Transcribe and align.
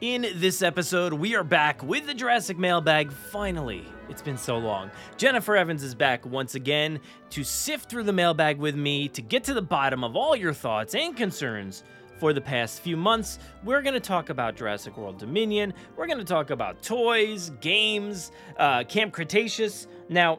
In 0.00 0.26
this 0.36 0.62
episode, 0.62 1.12
we 1.12 1.34
are 1.34 1.42
back 1.42 1.82
with 1.82 2.06
the 2.06 2.14
Jurassic 2.14 2.56
Mailbag 2.56 3.10
finally. 3.10 3.84
It's 4.08 4.22
been 4.22 4.38
so 4.38 4.56
long. 4.56 4.92
Jennifer 5.16 5.56
Evans 5.56 5.82
is 5.82 5.92
back 5.92 6.24
once 6.24 6.54
again 6.54 7.00
to 7.30 7.42
sift 7.42 7.90
through 7.90 8.04
the 8.04 8.12
mailbag 8.12 8.58
with 8.58 8.76
me 8.76 9.08
to 9.08 9.20
get 9.20 9.42
to 9.44 9.54
the 9.54 9.60
bottom 9.60 10.04
of 10.04 10.14
all 10.14 10.36
your 10.36 10.52
thoughts 10.52 10.94
and 10.94 11.16
concerns 11.16 11.82
for 12.20 12.32
the 12.32 12.40
past 12.40 12.80
few 12.80 12.96
months. 12.96 13.40
We're 13.64 13.82
going 13.82 13.94
to 13.94 14.00
talk 14.00 14.30
about 14.30 14.54
Jurassic 14.54 14.96
World 14.96 15.18
Dominion. 15.18 15.74
We're 15.96 16.06
going 16.06 16.18
to 16.18 16.24
talk 16.24 16.50
about 16.50 16.80
toys, 16.80 17.50
games, 17.60 18.30
uh, 18.56 18.84
Camp 18.84 19.12
Cretaceous. 19.12 19.88
Now, 20.08 20.38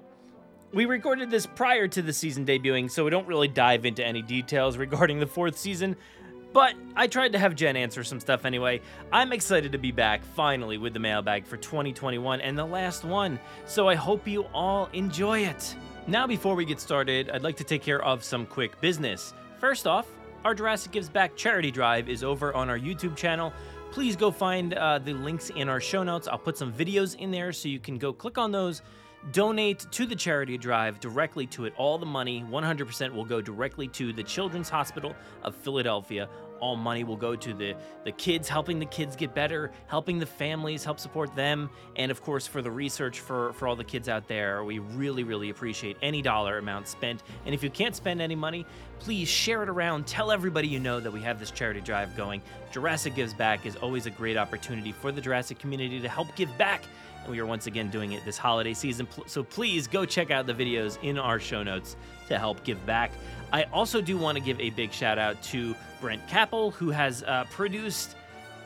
we 0.72 0.86
recorded 0.86 1.32
this 1.32 1.46
prior 1.46 1.88
to 1.90 2.02
the 2.02 2.14
season 2.14 2.46
debuting, 2.46 2.90
so 2.90 3.04
we 3.04 3.10
don't 3.10 3.28
really 3.28 3.50
dive 3.50 3.86
into 3.86 4.06
any 4.06 4.22
details 4.22 4.78
regarding 4.78 5.20
the 5.20 5.28
fourth 5.28 5.58
season. 5.58 5.98
But 6.52 6.74
I 6.96 7.08
tried 7.08 7.34
to 7.34 7.40
have 7.40 7.56
Jen 7.56 7.76
answer 7.76 8.04
some 8.04 8.20
stuff 8.20 8.44
anyway. 8.44 8.82
I'm 9.12 9.34
excited 9.34 9.72
to 9.72 9.78
be 9.78 9.92
back 9.92 10.24
finally 10.24 10.78
with 10.78 10.94
the 10.94 11.00
mailbag 11.00 11.46
for 11.46 11.58
2021 11.58 12.42
and 12.42 12.58
the 12.58 12.66
last 12.66 13.04
one, 13.04 13.40
so 13.66 13.88
I 13.88 13.96
hope 13.96 14.28
you 14.28 14.46
all 14.54 14.90
enjoy 14.94 15.42
it. 15.42 15.76
Now, 16.08 16.26
before 16.26 16.56
we 16.56 16.66
get 16.66 16.80
started, 16.80 17.30
I'd 17.30 17.44
like 17.44 17.58
to 17.58 17.64
take 17.64 17.84
care 17.84 18.04
of 18.04 18.24
some 18.24 18.48
quick 18.48 18.82
business. 18.82 19.34
First 19.60 19.86
off, 19.86 20.08
our 20.44 20.56
Jurassic 20.56 20.92
Gives 20.92 21.10
Back 21.10 21.36
charity 21.36 21.70
drive 21.70 22.10
is 22.10 22.24
over 22.24 22.54
on 22.56 22.70
our 22.70 22.80
YouTube 22.80 23.16
channel. 23.16 23.54
Please 23.92 24.16
go 24.16 24.32
find 24.32 24.74
uh, 24.74 25.00
the 25.00 25.14
links 25.14 25.52
in 25.52 25.70
our 25.70 25.80
show 25.80 26.02
notes. 26.02 26.28
I'll 26.28 26.38
put 26.38 26.58
some 26.58 26.74
videos 26.74 27.16
in 27.16 27.30
there 27.30 27.54
so 27.54 27.68
you 27.68 27.80
can 27.80 27.98
go 27.98 28.12
click 28.12 28.38
on 28.38 28.52
those 28.52 28.82
donate 29.32 29.80
to 29.92 30.06
the 30.06 30.16
charity 30.16 30.58
drive 30.58 31.00
directly 31.00 31.46
to 31.48 31.66
it. 31.66 31.74
All 31.78 31.98
the 31.98 32.06
money, 32.06 32.44
100% 32.50 33.14
will 33.14 33.26
go 33.26 33.42
directly 33.42 33.88
to 33.90 34.14
the 34.14 34.24
Children's 34.24 34.70
Hospital 34.70 35.16
of 35.44 35.56
Philadelphia. 35.56 36.30
All 36.60 36.76
money 36.76 37.04
will 37.06 37.16
go 37.16 37.36
to 37.36 37.54
the, 37.54 37.76
the 38.04 38.12
kids, 38.12 38.50
helping 38.50 38.80
the 38.80 38.86
kids 38.86 39.16
get 39.16 39.34
better, 39.34 39.72
helping 39.88 40.20
the 40.20 40.26
families, 40.26 40.84
help 40.84 41.00
support 41.00 41.34
them, 41.34 41.70
and 41.96 42.12
of 42.12 42.22
course 42.22 42.46
for 42.46 42.62
the 42.62 42.72
research 42.72 43.22
for, 43.22 43.54
for 43.54 43.68
all 43.68 43.76
the 43.76 43.84
kids 43.84 44.10
out 44.10 44.28
there. 44.28 44.64
We 44.64 44.80
really, 44.80 45.24
really 45.24 45.50
appreciate 45.52 45.98
any 46.02 46.22
dollar 46.22 46.58
amount 46.58 46.88
spent. 46.88 47.24
And 47.46 47.56
if 47.56 47.64
you 47.64 47.70
can't 47.70 47.96
spend 47.96 48.22
any 48.22 48.36
money, 48.36 48.66
please 49.00 49.30
share 49.30 49.64
it 49.64 49.70
around. 49.70 50.06
Tell 50.06 50.32
everybody 50.32 50.68
you 50.68 50.80
know 50.80 51.00
that 51.00 51.12
we 51.12 51.22
have 51.22 51.40
this 51.40 51.52
charity 51.52 51.82
drive 51.82 52.16
going. 52.18 52.42
Jurassic 52.72 53.16
Gives 53.16 53.34
Back 53.34 53.66
is 53.66 53.78
always 53.78 54.06
a 54.06 54.12
great 54.12 54.36
opportunity 54.36 54.92
for 54.92 55.12
the 55.12 55.22
Jurassic 55.22 55.60
community 55.60 56.02
to 56.02 56.10
help 56.10 56.36
give 56.36 56.56
back 56.58 56.84
we 57.28 57.40
are 57.40 57.46
once 57.46 57.68
again 57.68 57.90
doing 57.90 58.14
it 58.14 58.24
this 58.26 58.38
holiday 58.38 58.74
season. 58.74 59.08
So 59.26 59.44
please 59.44 59.88
go 59.88 60.06
check 60.06 60.32
out 60.32 60.48
the 60.48 60.54
videos 60.54 60.98
in 61.04 61.18
our 61.18 61.40
show 61.40 61.64
notes 61.64 61.96
to 62.28 62.38
help 62.38 62.64
give 62.64 62.84
back. 62.86 63.12
I 63.52 63.64
also 63.74 64.02
do 64.02 64.18
want 64.18 64.38
to 64.38 64.44
give 64.44 64.60
a 64.60 64.70
big 64.70 64.92
shout 64.92 65.18
out 65.18 65.42
to 65.44 65.76
Brent 66.00 66.28
Capel, 66.28 66.72
who 66.72 66.92
has 66.92 67.24
uh, 67.24 67.46
produced, 67.52 68.16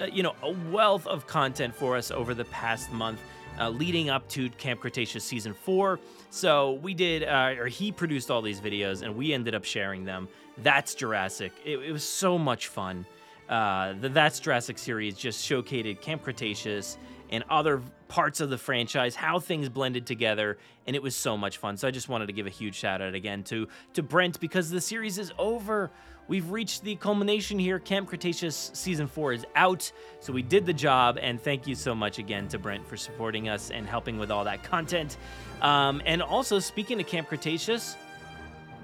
uh, 0.01 0.05
you 0.05 0.23
know, 0.23 0.35
a 0.43 0.51
wealth 0.71 1.07
of 1.07 1.25
content 1.27 1.73
for 1.73 1.95
us 1.95 2.11
over 2.11 2.33
the 2.33 2.45
past 2.45 2.91
month. 2.91 3.21
Uh, 3.59 3.69
leading 3.69 4.09
up 4.09 4.27
to 4.29 4.49
Camp 4.51 4.79
Cretaceous 4.79 5.23
season 5.23 5.53
four. 5.53 5.99
So 6.31 6.79
we 6.81 6.95
did, 6.95 7.23
uh, 7.23 7.53
or 7.59 7.67
he 7.67 7.91
produced 7.91 8.31
all 8.31 8.41
these 8.41 8.59
videos, 8.59 9.03
and 9.03 9.15
we 9.15 9.31
ended 9.31 9.53
up 9.53 9.63
sharing 9.63 10.03
them. 10.05 10.27
That's 10.63 10.95
Jurassic. 10.95 11.51
It, 11.63 11.77
it 11.77 11.91
was 11.91 12.03
so 12.03 12.39
much 12.39 12.69
fun. 12.69 13.05
Uh, 13.47 13.93
the 14.01 14.09
That's 14.09 14.39
Jurassic 14.39 14.79
series 14.79 15.15
just 15.15 15.47
showcased 15.47 16.01
Camp 16.01 16.23
Cretaceous 16.23 16.97
and 17.33 17.43
other 17.49 17.81
parts 18.07 18.39
of 18.39 18.51
the 18.51 18.57
franchise, 18.57 19.15
how 19.15 19.39
things 19.39 19.67
blended 19.67 20.05
together, 20.05 20.57
and 20.85 20.95
it 20.95 21.01
was 21.01 21.15
so 21.15 21.35
much 21.35 21.57
fun. 21.57 21.75
So 21.75 21.87
I 21.87 21.91
just 21.91 22.07
wanted 22.07 22.27
to 22.27 22.33
give 22.33 22.45
a 22.45 22.51
huge 22.51 22.75
shout 22.75 23.01
out 23.01 23.15
again 23.15 23.43
to 23.45 23.67
to 23.93 24.03
Brent 24.03 24.39
because 24.39 24.69
the 24.69 24.79
series 24.79 25.17
is 25.17 25.33
over. 25.39 25.91
We've 26.27 26.49
reached 26.51 26.83
the 26.83 26.95
culmination 26.95 27.59
here. 27.59 27.79
Camp 27.79 28.07
Cretaceous 28.07 28.71
season 28.73 29.07
four 29.07 29.33
is 29.33 29.45
out, 29.55 29.91
so 30.19 30.31
we 30.31 30.43
did 30.43 30.65
the 30.65 30.73
job. 30.73 31.17
And 31.19 31.41
thank 31.41 31.67
you 31.67 31.75
so 31.75 31.93
much 31.93 32.19
again 32.19 32.47
to 32.49 32.59
Brent 32.59 32.87
for 32.87 32.95
supporting 32.95 33.49
us 33.49 33.71
and 33.71 33.85
helping 33.87 34.19
with 34.19 34.31
all 34.31 34.43
that 34.45 34.63
content. 34.63 35.17
Um, 35.61 36.01
and 36.05 36.21
also, 36.21 36.59
speaking 36.59 37.01
of 37.01 37.07
Camp 37.07 37.27
Cretaceous, 37.27 37.97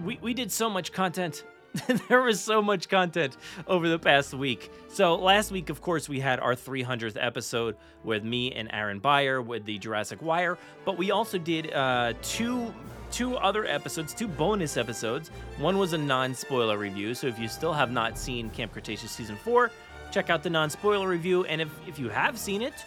we, 0.03 0.17
we 0.21 0.33
did 0.33 0.51
so 0.51 0.69
much 0.69 0.91
content 0.91 1.43
there 2.07 2.21
was 2.21 2.39
so 2.41 2.61
much 2.61 2.89
content 2.89 3.37
over 3.67 3.87
the 3.87 3.99
past 3.99 4.33
week. 4.33 4.71
So 4.87 5.15
last 5.15 5.51
week, 5.51 5.69
of 5.69 5.81
course, 5.81 6.09
we 6.09 6.19
had 6.19 6.39
our 6.39 6.55
300th 6.55 7.17
episode 7.19 7.75
with 8.03 8.23
me 8.23 8.51
and 8.53 8.69
Aaron 8.73 8.99
Beyer 8.99 9.41
with 9.41 9.65
the 9.65 9.77
Jurassic 9.77 10.21
Wire, 10.21 10.57
but 10.85 10.97
we 10.97 11.11
also 11.11 11.37
did 11.37 11.71
uh, 11.73 12.13
two 12.21 12.73
two 13.11 13.35
other 13.37 13.65
episodes, 13.65 14.13
two 14.13 14.27
bonus 14.27 14.77
episodes. 14.77 15.29
One 15.57 15.79
was 15.79 15.93
a 15.93 15.97
non-spoiler 15.97 16.77
review, 16.77 17.15
so 17.15 17.25
if 17.25 17.39
you 17.39 17.47
still 17.47 17.73
have 17.73 17.91
not 17.91 18.19
seen 18.19 18.51
Camp 18.51 18.71
Cretaceous 18.71 19.11
season 19.11 19.35
four, 19.35 19.71
check 20.11 20.29
out 20.29 20.43
the 20.43 20.49
non-spoiler 20.49 21.07
review. 21.07 21.43
And 21.45 21.61
if 21.61 21.69
if 21.87 21.97
you 21.99 22.09
have 22.09 22.37
seen 22.37 22.61
it, 22.61 22.85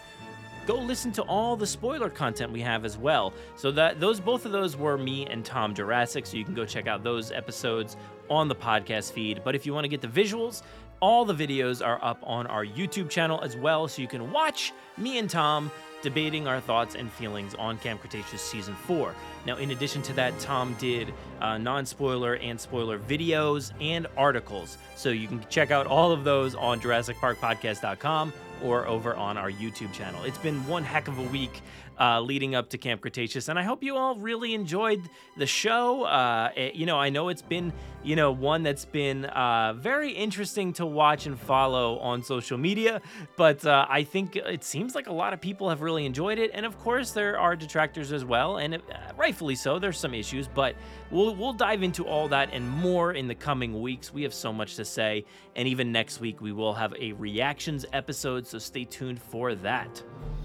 go 0.66 0.78
listen 0.78 1.12
to 1.12 1.22
all 1.22 1.56
the 1.56 1.66
spoiler 1.66 2.10
content 2.10 2.52
we 2.52 2.60
have 2.60 2.84
as 2.84 2.96
well. 2.96 3.32
So 3.56 3.70
that 3.72 4.00
those 4.00 4.20
both 4.20 4.46
of 4.46 4.52
those 4.52 4.76
were 4.76 4.96
me 4.96 5.26
and 5.26 5.44
Tom 5.44 5.74
Jurassic, 5.74 6.26
so 6.26 6.36
you 6.36 6.44
can 6.44 6.54
go 6.54 6.64
check 6.64 6.86
out 6.86 7.02
those 7.02 7.32
episodes 7.32 7.96
on 8.30 8.48
the 8.48 8.54
podcast 8.54 9.12
feed. 9.12 9.42
But 9.44 9.54
if 9.54 9.66
you 9.66 9.74
want 9.74 9.84
to 9.84 9.88
get 9.88 10.00
the 10.00 10.08
visuals, 10.08 10.62
all 11.00 11.24
the 11.24 11.34
videos 11.34 11.84
are 11.84 12.02
up 12.02 12.20
on 12.22 12.46
our 12.46 12.64
YouTube 12.64 13.10
channel 13.10 13.40
as 13.42 13.56
well, 13.56 13.88
so 13.88 14.00
you 14.00 14.08
can 14.08 14.30
watch 14.30 14.72
me 14.96 15.18
and 15.18 15.28
Tom 15.28 15.70
debating 16.00 16.46
our 16.46 16.60
thoughts 16.60 16.94
and 16.94 17.10
feelings 17.12 17.54
on 17.54 17.78
Camp 17.78 18.00
Cretaceous 18.00 18.42
Season 18.42 18.74
4. 18.86 19.14
Now, 19.46 19.56
in 19.56 19.70
addition 19.70 20.02
to 20.02 20.12
that, 20.14 20.38
Tom 20.40 20.76
did 20.78 21.12
uh, 21.40 21.58
non 21.58 21.86
spoiler 21.86 22.36
and 22.36 22.60
spoiler 22.60 22.98
videos 22.98 23.72
and 23.80 24.06
articles. 24.16 24.78
So 24.96 25.10
you 25.10 25.28
can 25.28 25.44
check 25.48 25.70
out 25.70 25.86
all 25.86 26.12
of 26.12 26.24
those 26.24 26.54
on 26.54 26.80
JurassicParkPodcast.com 26.80 28.32
or 28.62 28.86
over 28.86 29.14
on 29.14 29.36
our 29.36 29.50
YouTube 29.50 29.92
channel. 29.92 30.22
It's 30.24 30.38
been 30.38 30.66
one 30.66 30.84
heck 30.84 31.08
of 31.08 31.18
a 31.18 31.22
week 31.22 31.60
uh, 32.00 32.20
leading 32.20 32.54
up 32.54 32.70
to 32.70 32.78
Camp 32.78 33.00
Cretaceous, 33.00 33.48
and 33.48 33.58
I 33.58 33.62
hope 33.62 33.82
you 33.82 33.96
all 33.96 34.16
really 34.16 34.54
enjoyed 34.54 35.02
the 35.36 35.46
show. 35.46 36.04
Uh, 36.04 36.50
it, 36.56 36.74
you 36.74 36.86
know, 36.86 36.98
I 36.98 37.10
know 37.10 37.28
it's 37.28 37.42
been, 37.42 37.72
you 38.02 38.16
know, 38.16 38.32
one 38.32 38.62
that's 38.62 38.84
been 38.84 39.24
uh, 39.26 39.74
very 39.74 40.10
interesting 40.10 40.72
to 40.74 40.86
watch 40.86 41.26
and 41.26 41.38
follow 41.38 41.98
on 41.98 42.22
social 42.22 42.58
media, 42.58 43.00
but 43.36 43.64
uh, 43.64 43.86
I 43.88 44.04
think 44.04 44.36
it 44.36 44.64
seems 44.64 44.94
like 44.94 45.06
a 45.06 45.12
lot 45.12 45.32
of 45.32 45.40
people 45.40 45.68
have 45.68 45.82
really 45.82 46.06
enjoyed 46.06 46.38
it, 46.38 46.50
and 46.54 46.66
of 46.66 46.78
course 46.78 47.12
there 47.12 47.38
are 47.38 47.56
detractors 47.56 48.12
as 48.12 48.24
well, 48.24 48.58
and 48.58 48.74
it, 48.74 48.82
rightfully 49.16 49.54
so. 49.54 49.78
There's 49.78 49.98
some 49.98 50.14
issues, 50.14 50.48
but 50.48 50.74
we'll 51.10 51.34
we'll 51.36 51.52
dive 51.52 51.82
into 51.82 52.06
all 52.06 52.28
that 52.28 52.50
and 52.52 52.68
more 52.68 53.12
in 53.12 53.28
the 53.28 53.34
coming 53.34 53.80
weeks. 53.80 54.12
We 54.12 54.22
have 54.22 54.34
so 54.34 54.52
much 54.52 54.76
to 54.76 54.84
say, 54.84 55.24
and 55.56 55.68
even 55.68 55.92
next 55.92 56.20
week 56.20 56.40
we 56.40 56.52
will 56.52 56.74
have 56.74 56.94
a 56.98 57.12
reactions 57.12 57.86
episode, 57.92 58.46
so 58.46 58.58
stay 58.58 58.84
tuned 58.84 59.20
for 59.20 59.54
that. 59.56 60.02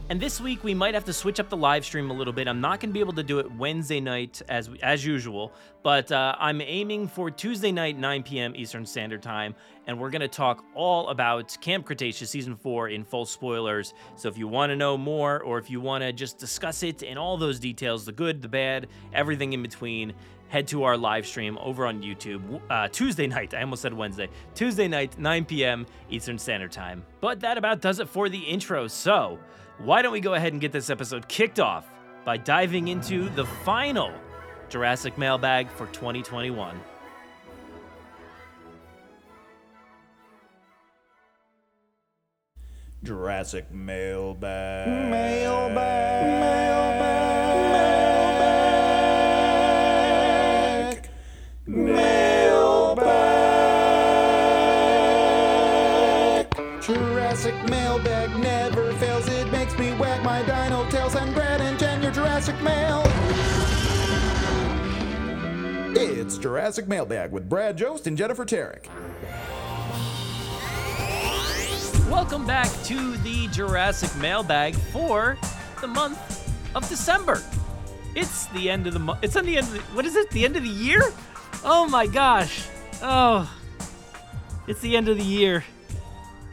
And 0.09 0.21
this 0.21 0.39
week 0.39 0.63
we 0.63 0.74
might 0.74 0.94
have 0.94 1.04
to 1.06 1.12
switch 1.12 1.38
up 1.38 1.50
the 1.50 1.57
live 1.57 1.83
stream 1.83 2.09
a 2.12 2.13
little 2.13 2.31
bit. 2.31 2.48
I'm 2.48 2.62
not 2.62 2.80
going 2.80 2.92
to 2.92 2.94
be 2.94 3.01
able 3.01 3.12
to 3.12 3.24
do 3.24 3.39
it 3.39 3.51
Wednesday 3.51 4.00
night 4.00 4.42
as 4.48 4.69
as 4.81 5.06
usual, 5.06 5.51
but 5.83 6.09
uh, 6.13 6.33
I'm 6.39 6.62
aiming 6.62 7.09
for 7.09 7.30
Tuesday 7.30 7.74
night 7.74 7.98
9 7.98 8.24
p.m. 8.24 8.56
Eastern 8.56 8.86
Standard 8.86 9.21
Time, 9.21 9.54
and 9.86 10.00
we're 10.00 10.09
going 10.09 10.21
to 10.21 10.30
talk 10.30 10.63
all 10.75 11.09
about 11.09 11.57
Camp 11.59 11.86
Cretaceous 11.86 12.30
season 12.30 12.56
four 12.56 12.88
in 12.88 13.04
full 13.04 13.25
spoilers. 13.25 13.94
So 14.15 14.30
if 14.30 14.38
you 14.38 14.48
want 14.48 14.69
to 14.69 14.77
know 14.77 14.98
more, 14.98 15.42
or 15.42 15.57
if 15.57 15.69
you 15.69 15.81
want 15.81 16.04
to 16.06 16.13
just 16.13 16.38
discuss 16.38 16.83
it 16.83 17.04
and 17.04 17.19
all 17.19 17.36
those 17.36 17.59
details, 17.59 18.06
the 18.06 18.13
good, 18.13 18.42
the 18.42 18.48
bad, 18.48 18.88
everything 19.12 19.51
in 19.51 19.62
between, 19.62 20.13
head 20.48 20.69
to 20.69 20.83
our 20.83 20.95
live 20.95 21.27
stream 21.27 21.57
over 21.57 21.86
on 21.86 22.01
YouTube 22.01 22.62
uh, 22.69 22.88
Tuesday 22.88 23.27
night. 23.38 23.54
I 23.54 23.59
almost 23.59 23.81
said 23.81 23.94
Wednesday. 23.94 24.30
Tuesday 24.56 24.88
night, 24.88 25.19
9 25.19 25.44
p.m. 25.44 25.86
Eastern 26.09 26.39
Standard 26.39 26.71
Time. 26.71 27.06
But 27.19 27.42
that 27.42 27.57
about 27.57 27.81
does 27.81 28.00
it 28.00 28.07
for 28.07 28.30
the 28.30 28.39
intro. 28.39 28.88
So 28.88 29.38
why 29.79 30.01
don't 30.01 30.12
we 30.12 30.19
go 30.19 30.33
ahead 30.33 30.53
and 30.53 30.62
get 30.62 30.71
this 30.71 30.89
episode 30.89 31.27
kicked 31.27 31.59
off 31.59 31.85
by 32.25 32.38
diving 32.38 32.88
into 32.88 33.29
the 33.29 33.45
final 33.45 34.12
Jurassic 34.69 35.18
mailbag 35.18 35.69
for 35.69 35.88
2021. 35.88 36.79
Jurassic 43.03 43.71
mailbag. 43.71 45.09
Mailbag. 45.09 45.77
Mailbag. 46.41 47.38
Mailbag. 51.68 52.16
It's 66.09 66.38
Jurassic 66.38 66.88
Mailbag 66.88 67.33
with 67.33 67.50
Brad 67.50 67.77
Jost 67.77 68.07
and 68.07 68.18
Jennifer 68.18 68.45
Tarrick. 68.45 68.88
Welcome 72.09 72.48
back 72.48 72.71
to 72.86 73.18
the 73.18 73.48
Jurassic 73.50 74.15
mailbag 74.15 74.74
for 74.74 75.38
the 75.81 75.88
month 75.88 76.50
of 76.74 76.88
December. 76.88 77.44
It's 78.15 78.45
the 78.48 78.69
end 78.69 78.88
of 78.88 78.94
the 78.94 79.00
month. 79.00 79.19
It's 79.21 79.36
on 79.36 79.45
the 79.45 79.57
end 79.57 79.68
of 79.68 79.74
the, 79.74 79.80
what 79.94 80.06
is 80.06 80.15
it? 80.15 80.30
The 80.31 80.45
end 80.45 80.56
of 80.56 80.63
the 80.63 80.69
year? 80.69 81.01
Oh 81.65 81.89
my 81.89 82.07
gosh. 82.07 82.65
Oh. 83.01 83.54
It's 84.65 84.80
the 84.80 84.95
end 84.95 85.09
of 85.09 85.18
the 85.18 85.24
year. 85.24 85.65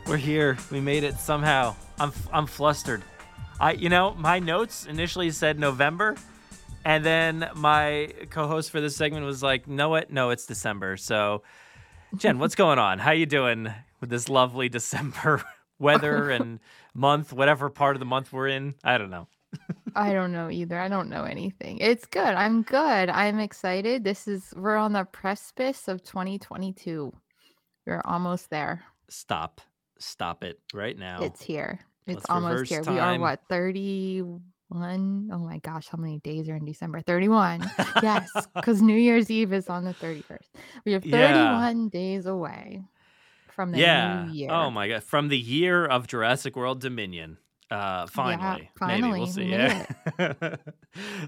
We're 0.08 0.16
here. 0.16 0.58
We 0.72 0.80
made 0.80 1.04
it 1.04 1.14
somehow. 1.20 1.76
I'm 2.00 2.12
I'm 2.32 2.46
flustered. 2.46 3.04
I 3.60 3.72
you 3.72 3.88
know, 3.88 4.14
my 4.14 4.40
notes 4.40 4.84
initially 4.86 5.30
said 5.30 5.60
November 5.60 6.16
and 6.84 7.04
then 7.04 7.48
my 7.54 8.10
co-host 8.30 8.70
for 8.70 8.80
this 8.80 8.96
segment 8.96 9.24
was 9.26 9.42
like, 9.42 9.66
"No 9.66 9.90
what? 9.90 10.10
No, 10.10 10.30
it's 10.30 10.46
December." 10.46 10.96
So 10.96 11.42
Jen, 12.16 12.38
what's 12.38 12.54
going 12.54 12.78
on? 12.78 12.98
How 12.98 13.10
you 13.10 13.26
doing 13.26 13.72
with 14.00 14.10
this 14.10 14.28
lovely 14.28 14.68
December 14.68 15.42
weather 15.78 16.30
and 16.30 16.60
month, 16.94 17.32
whatever 17.32 17.70
part 17.70 17.96
of 17.96 18.00
the 18.00 18.06
month 18.06 18.32
we're 18.32 18.48
in? 18.48 18.74
I 18.84 18.98
don't 18.98 19.10
know. 19.10 19.28
I 19.96 20.12
don't 20.12 20.32
know 20.32 20.50
either. 20.50 20.78
I 20.78 20.88
don't 20.88 21.08
know 21.08 21.24
anything. 21.24 21.78
It's 21.78 22.06
good. 22.06 22.22
I'm 22.22 22.62
good. 22.62 23.08
I'm 23.08 23.38
excited. 23.38 24.04
This 24.04 24.26
is 24.26 24.52
we're 24.56 24.76
on 24.76 24.92
the 24.92 25.04
precipice 25.04 25.88
of 25.88 26.02
2022. 26.02 27.12
We're 27.86 28.02
almost 28.04 28.50
there. 28.50 28.84
Stop. 29.08 29.60
Stop 29.98 30.42
it 30.42 30.58
right 30.72 30.98
now. 30.98 31.22
It's 31.22 31.42
here. 31.42 31.80
It's 32.06 32.16
Let's 32.16 32.30
almost 32.30 32.68
here. 32.68 32.82
We 32.82 32.98
are 32.98 33.18
what 33.18 33.40
what 33.48 34.42
31. 34.74 35.30
Oh 35.32 35.38
my 35.38 35.58
gosh, 35.58 35.88
how 35.88 35.98
many 35.98 36.18
days 36.20 36.48
are 36.48 36.56
in 36.56 36.64
December? 36.64 37.00
31. 37.00 37.68
yes, 38.02 38.28
because 38.54 38.82
New 38.82 38.96
Year's 38.96 39.30
Eve 39.30 39.52
is 39.52 39.68
on 39.68 39.84
the 39.84 39.94
31st. 39.94 40.38
We 40.84 40.92
have 40.92 41.04
Yeah. 41.04 41.58
31 41.60 41.88
days 41.88 42.26
away 42.26 42.82
from 43.54 43.72
the 43.72 43.78
yeah. 43.78 44.24
new 44.26 44.32
year. 44.32 44.50
Oh 44.50 44.70
my 44.70 44.88
god. 44.88 45.02
From 45.04 45.28
the 45.28 45.38
year 45.38 45.84
of 45.86 46.06
Jurassic 46.06 46.56
World 46.56 46.80
Dominion. 46.80 47.38
Uh 47.70 48.06
finally. 48.06 48.58
Maybe 48.58 49.00
finally, 49.00 49.20
we'll 49.20 49.26
see. 49.26 49.44
Yeah. 49.44 49.86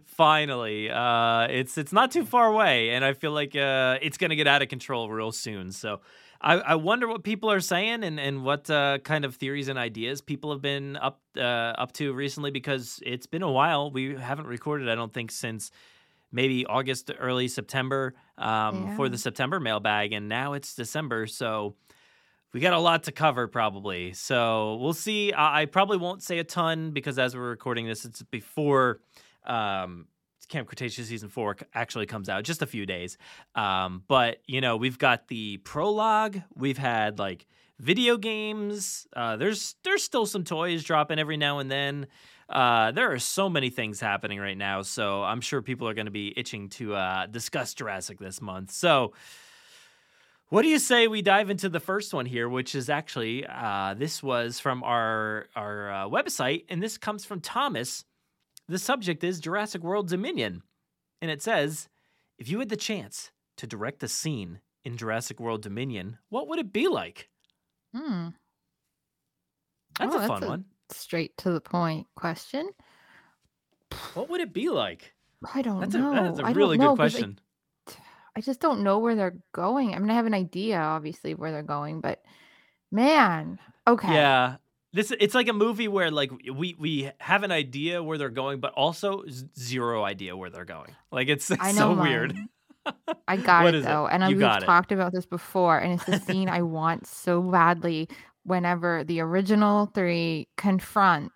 finally. 0.05 0.91
Uh 0.91 1.47
it's 1.49 1.79
it's 1.79 1.93
not 1.93 2.11
too 2.11 2.25
far 2.27 2.47
away 2.49 2.91
and 2.91 3.05
I 3.05 3.15
feel 3.15 3.33
like 3.33 3.57
uh 3.57 3.99
it's 4.03 4.19
gonna 4.19 4.37
get 4.37 4.47
out 4.47 4.61
of 4.61 4.69
control 4.69 5.09
real 5.09 5.33
soon. 5.33 5.73
So 5.73 6.01
I, 6.41 6.55
I 6.55 6.75
wonder 6.75 7.09
what 7.09 7.23
people 7.25 7.51
are 7.51 7.61
saying 7.61 8.05
and, 8.05 8.21
and 8.21 8.45
what 8.45 8.69
uh, 8.71 8.99
kind 8.99 9.25
of 9.25 9.37
theories 9.37 9.69
and 9.69 9.79
ideas 9.79 10.21
people 10.21 10.53
have 10.53 10.63
been 10.63 10.97
up 10.97 11.21
uh, 11.37 11.41
up 11.41 11.93
to 11.95 12.13
recently 12.13 12.51
because 12.51 13.01
it's 13.05 13.27
been 13.27 13.43
a 13.43 13.51
while. 13.51 13.91
We 13.91 14.15
haven't 14.15 14.47
recorded, 14.47 14.89
I 14.89 14.95
don't 14.95 15.13
think, 15.13 15.31
since 15.31 15.71
maybe 16.33 16.67
August, 16.67 17.11
early 17.19 17.49
September 17.49 18.15
um, 18.39 18.97
for 18.97 19.09
the 19.09 19.19
September 19.19 19.61
mailbag, 19.61 20.13
and 20.13 20.29
now 20.29 20.53
it's 20.53 20.75
December, 20.75 21.27
so 21.27 21.75
we 22.53 22.61
got 22.61 22.73
a 22.73 22.79
lot 22.79 23.05
to 23.05 23.13
cover 23.13 23.49
probably. 23.49 24.13
So 24.13 24.77
we'll 24.77 24.95
see. 24.95 25.33
I, 25.33 25.63
I 25.63 25.67
probably 25.67 25.99
won't 25.99 26.23
say 26.23 26.39
a 26.39 26.45
ton 26.45 26.91
because 26.91 27.19
as 27.19 27.37
we're 27.37 27.51
recording 27.51 27.87
this, 27.87 28.05
it's 28.05 28.23
before 28.23 29.01
um, 29.47 30.07
Camp 30.49 30.69
Cretaceous 30.69 31.09
season 31.09 31.29
four 31.29 31.57
actually 31.75 32.07
comes 32.07 32.29
out, 32.29 32.45
just 32.45 32.63
a 32.63 32.67
few 32.67 32.87
days. 32.87 33.19
Um, 33.55 34.03
but 34.09 34.39
you 34.47 34.61
know, 34.61 34.77
we've 34.77 34.99
got 34.99 35.29
the 35.29 35.59
prologue. 35.59 36.41
We've 36.55 36.79
had 36.79 37.19
like 37.19 37.47
video 37.79 38.17
games. 38.17 39.07
Uh, 39.15 39.37
there's 39.37 39.75
there's 39.85 40.03
still 40.03 40.27
some 40.27 40.45
toys 40.45 40.85
dropping 40.85 41.19
every 41.19 41.37
now 41.37 41.59
and 41.59 41.71
then. 41.71 42.07
Uh, 42.49 42.93
there 42.93 43.13
are 43.13 43.19
so 43.19 43.49
many 43.49 43.71
things 43.71 44.01
happening 44.01 44.39
right 44.39 44.57
now, 44.57 44.83
so 44.83 45.25
I'm 45.25 45.41
sure 45.41 45.63
people 45.63 45.89
are 45.89 45.95
going 45.95 46.07
to 46.07 46.13
be 46.13 46.33
itching 46.37 46.69
to 46.71 46.95
uh, 46.95 47.27
discuss 47.27 47.75
Jurassic 47.75 48.21
this 48.21 48.41
month. 48.41 48.71
So, 48.71 49.15
what 50.49 50.63
do 50.63 50.69
you 50.69 50.79
say 50.79 51.09
we 51.09 51.23
dive 51.23 51.51
into 51.51 51.69
the 51.69 51.81
first 51.81 52.15
one 52.15 52.25
here, 52.25 52.49
which 52.49 52.77
is 52.77 52.89
actually 52.89 53.45
uh, 53.47 53.95
this 53.95 54.23
was 54.23 54.61
from 54.61 54.85
our 54.85 55.47
our 55.57 55.91
uh, 55.91 56.05
website, 56.05 56.67
and 56.69 56.81
this 56.81 56.99
comes 56.99 57.25
from 57.25 57.41
Thomas. 57.41 58.05
The 58.69 58.79
subject 58.79 59.23
is 59.23 59.41
Jurassic 59.41 59.83
World 59.83 60.09
Dominion, 60.09 60.63
and 61.23 61.31
it 61.31 61.41
says, 61.43 61.89
"If 62.39 62.49
you 62.49 62.59
had 62.59 62.69
the 62.69 62.77
chance 62.77 63.31
to 63.57 63.67
direct 63.67 64.03
a 64.03 64.09
scene 64.09 64.61
in 64.85 64.97
Jurassic 64.97 65.39
World 65.41 65.63
Dominion, 65.63 66.19
what 66.29 66.49
would 66.49 66.59
it 66.59 66.73
be 66.73 66.89
like?" 66.89 67.31
Hmm. 67.95 68.29
That's 69.99 70.13
Oh, 70.13 70.17
a 70.17 70.21
that's 70.21 70.29
fun 70.29 70.43
a- 70.43 70.49
one. 70.49 70.65
Straight 70.91 71.37
to 71.39 71.51
the 71.51 71.61
point 71.61 72.07
question. 72.15 72.71
What 74.15 74.29
would 74.29 74.41
it 74.41 74.53
be 74.53 74.69
like? 74.69 75.15
I 75.55 75.63
don't 75.63 75.81
That's 75.81 75.95
a 75.95 75.99
know. 75.99 76.13
that's 76.15 76.39
a 76.41 76.45
I 76.45 76.51
really 76.53 76.77
know, 76.79 76.95
good 76.95 77.03
'cause 77.03 77.15
I- 77.15 77.19
question. 77.19 77.41
I 78.37 78.41
just 78.43 78.61
don't 78.61 78.83
know 78.83 78.99
where 78.99 79.15
they're 79.15 79.39
going. 79.53 79.95
I 79.95 79.99
mean, 79.99 80.11
I 80.11 80.15
have 80.15 80.27
an 80.27 80.35
idea, 80.35 80.79
obviously, 80.79 81.35
where 81.35 81.51
they're 81.51 81.63
going, 81.63 82.01
but 82.03 82.23
man, 82.91 83.59
okay. 83.87 84.13
Yeah. 84.13 84.57
This 84.97 85.13
it's 85.21 85.35
like 85.35 85.49
a 85.49 85.53
movie 85.53 85.89
where 85.89 86.11
like 86.11 86.33
we 86.55 86.75
we 86.79 87.11
have 87.21 87.43
an 87.43 87.53
idea 87.53 88.03
where 88.03 88.17
they're 88.17 88.31
going, 88.31 88.61
but 88.61 88.73
also 88.73 89.25
zero 89.55 90.03
idea 90.03 90.35
where 90.35 90.49
they're 90.49 90.65
going. 90.65 90.97
Like 91.13 91.29
it's, 91.29 91.51
it's 91.51 91.77
so 91.77 91.93
weird. 91.93 92.35
I 93.29 93.37
got 93.37 93.67
it 93.67 93.75
is 93.75 93.85
it? 93.85 93.89
though, 93.89 94.07
and 94.07 94.25
I, 94.25 94.29
we've 94.29 94.41
it. 94.41 94.61
talked 94.61 94.93
about 94.93 95.13
this 95.13 95.27
before, 95.27 95.79
and 95.79 95.93
it's 95.93 96.05
the 96.05 96.19
scene 96.27 96.49
I 96.49 96.63
want 96.63 97.07
so 97.07 97.43
badly. 97.43 98.09
Whenever 98.45 99.05
the 99.05 99.21
original 99.21 99.85
three 99.93 100.49
confront 100.57 101.31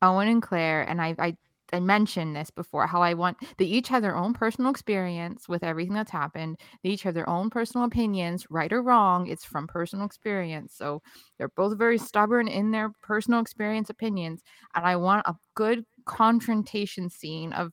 Owen 0.00 0.28
and 0.28 0.40
Claire, 0.40 0.82
and 0.82 1.02
I, 1.02 1.16
I, 1.18 1.36
I 1.72 1.80
mentioned 1.80 2.36
this 2.36 2.50
before, 2.50 2.86
how 2.86 3.02
I 3.02 3.14
want 3.14 3.38
they 3.58 3.64
each 3.64 3.88
have 3.88 4.02
their 4.02 4.16
own 4.16 4.34
personal 4.34 4.70
experience 4.70 5.48
with 5.48 5.64
everything 5.64 5.94
that's 5.94 6.10
happened. 6.10 6.60
They 6.82 6.90
each 6.90 7.02
have 7.04 7.14
their 7.14 7.28
own 7.28 7.50
personal 7.50 7.86
opinions, 7.86 8.46
right 8.50 8.72
or 8.72 8.82
wrong. 8.82 9.26
It's 9.26 9.44
from 9.44 9.66
personal 9.66 10.06
experience, 10.06 10.74
so 10.74 11.02
they're 11.38 11.48
both 11.56 11.78
very 11.78 11.98
stubborn 11.98 12.48
in 12.48 12.70
their 12.70 12.92
personal 13.02 13.40
experience 13.40 13.90
opinions, 13.90 14.42
and 14.74 14.84
I 14.86 14.96
want 14.96 15.26
a 15.26 15.34
good 15.54 15.84
confrontation 16.06 17.08
scene 17.10 17.52
of, 17.52 17.72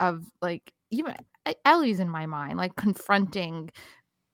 of 0.00 0.24
like 0.42 0.72
even 0.90 1.14
Ellie's 1.64 2.00
in 2.00 2.08
my 2.08 2.26
mind, 2.26 2.58
like 2.58 2.76
confronting 2.76 3.70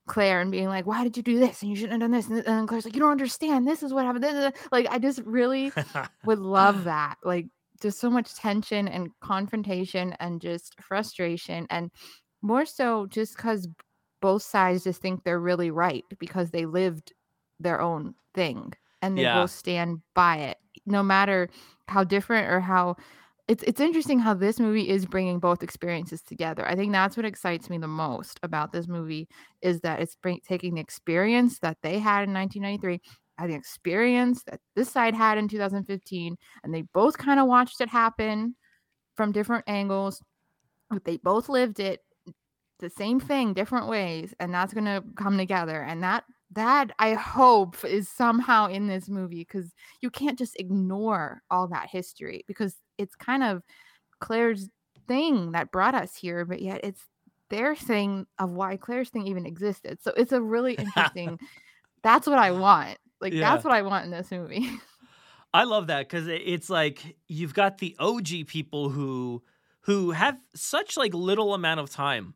Claire 0.06 0.40
and 0.40 0.52
being 0.52 0.68
like, 0.68 0.86
"Why 0.86 1.02
did 1.02 1.16
you 1.16 1.22
do 1.22 1.38
this? 1.38 1.62
And 1.62 1.70
you 1.70 1.76
shouldn't 1.76 1.92
have 1.92 2.00
done 2.00 2.12
this." 2.12 2.28
And 2.28 2.44
then 2.44 2.66
Claire's 2.66 2.84
like, 2.84 2.94
"You 2.94 3.00
don't 3.00 3.10
understand. 3.10 3.66
This 3.66 3.82
is 3.82 3.92
what 3.92 4.04
happened." 4.06 4.22
da, 4.24 4.32
da, 4.32 4.50
da." 4.50 4.56
Like, 4.70 4.86
I 4.90 4.98
just 4.98 5.20
really 5.24 5.72
would 6.24 6.38
love 6.38 6.84
that. 6.84 7.16
Like, 7.24 7.46
just 7.80 7.98
so 8.00 8.10
much 8.10 8.34
tension 8.34 8.88
and 8.88 9.10
confrontation 9.20 10.14
and 10.20 10.40
just 10.40 10.80
frustration, 10.82 11.66
and 11.70 11.90
more 12.42 12.64
so 12.66 13.06
just 13.06 13.36
because 13.36 13.68
both 14.20 14.42
sides 14.42 14.84
just 14.84 15.02
think 15.02 15.24
they're 15.24 15.40
really 15.40 15.70
right 15.70 16.04
because 16.18 16.50
they 16.50 16.66
lived 16.66 17.12
their 17.60 17.80
own 17.80 18.14
thing 18.34 18.72
and 19.02 19.16
they 19.18 19.24
Yeah. 19.24 19.26
both 19.26 19.50
stand 19.50 20.02
by 20.14 20.36
it, 20.38 20.58
no 20.86 21.02
matter 21.02 21.48
how 21.88 22.04
different 22.04 22.48
or 22.50 22.60
how 22.60 22.96
it's 23.48 23.62
it's 23.62 23.80
interesting 23.80 24.18
how 24.18 24.34
this 24.34 24.58
movie 24.58 24.88
is 24.88 25.06
bringing 25.06 25.38
both 25.38 25.62
experiences 25.62 26.20
together. 26.22 26.66
I 26.66 26.74
think 26.74 26.92
that's 26.92 27.16
what 27.16 27.26
excites 27.26 27.70
me 27.70 27.78
the 27.78 27.86
most 27.86 28.40
about 28.42 28.72
this 28.72 28.88
movie 28.88 29.28
is 29.62 29.80
that 29.82 30.00
it's 30.00 30.16
bring, 30.16 30.40
taking 30.40 30.74
the 30.74 30.80
experience 30.80 31.60
that 31.60 31.78
they 31.82 31.98
had 32.00 32.24
in 32.24 32.32
1993 32.32 33.00
the 33.44 33.54
experience 33.54 34.42
that 34.44 34.60
this 34.74 34.90
side 34.90 35.14
had 35.14 35.36
in 35.38 35.48
2015 35.48 36.36
and 36.64 36.74
they 36.74 36.82
both 36.94 37.18
kind 37.18 37.38
of 37.38 37.46
watched 37.46 37.80
it 37.80 37.88
happen 37.88 38.54
from 39.14 39.32
different 39.32 39.64
angles 39.66 40.22
but 40.90 41.04
they 41.04 41.16
both 41.18 41.48
lived 41.48 41.80
it 41.80 42.00
the 42.78 42.90
same 42.90 43.18
thing 43.18 43.54
different 43.54 43.88
ways 43.88 44.34
and 44.40 44.52
that's 44.52 44.74
going 44.74 44.84
to 44.84 45.02
come 45.16 45.36
together 45.38 45.82
and 45.82 46.02
that 46.02 46.24
that 46.50 46.92
i 46.98 47.14
hope 47.14 47.84
is 47.84 48.08
somehow 48.08 48.68
in 48.68 48.86
this 48.86 49.08
movie 49.08 49.40
because 49.40 49.72
you 50.00 50.10
can't 50.10 50.38
just 50.38 50.58
ignore 50.58 51.42
all 51.50 51.66
that 51.66 51.88
history 51.90 52.44
because 52.46 52.76
it's 52.98 53.14
kind 53.16 53.42
of 53.42 53.62
claire's 54.20 54.68
thing 55.08 55.52
that 55.52 55.72
brought 55.72 55.94
us 55.94 56.14
here 56.14 56.44
but 56.44 56.60
yet 56.60 56.80
it's 56.82 57.02
their 57.48 57.74
thing 57.74 58.26
of 58.38 58.50
why 58.50 58.76
claire's 58.76 59.08
thing 59.08 59.26
even 59.26 59.46
existed 59.46 59.98
so 60.02 60.12
it's 60.16 60.32
a 60.32 60.40
really 60.40 60.74
interesting 60.78 61.38
that's 62.02 62.26
what 62.26 62.38
i 62.38 62.50
want 62.50 62.98
like 63.20 63.32
Yeah. 63.32 63.40
that's 63.52 63.64
what 63.64 63.72
i 63.74 63.82
want 63.82 64.04
in 64.04 64.10
this 64.10 64.30
movie 64.30 64.68
I 65.54 65.64
love 65.64 65.86
that 65.86 66.00
because 66.06 66.26
it's 66.28 66.68
like 66.68 67.16
you've 67.28 67.54
got 67.54 67.78
the 67.78 67.96
OG 67.98 68.46
people 68.46 68.90
who 68.90 69.42
who 69.82 70.10
have 70.10 70.36
such 70.54 70.98
like 70.98 71.14
little 71.14 71.54
amount 71.54 71.80
of 71.80 71.88
time 71.88 72.34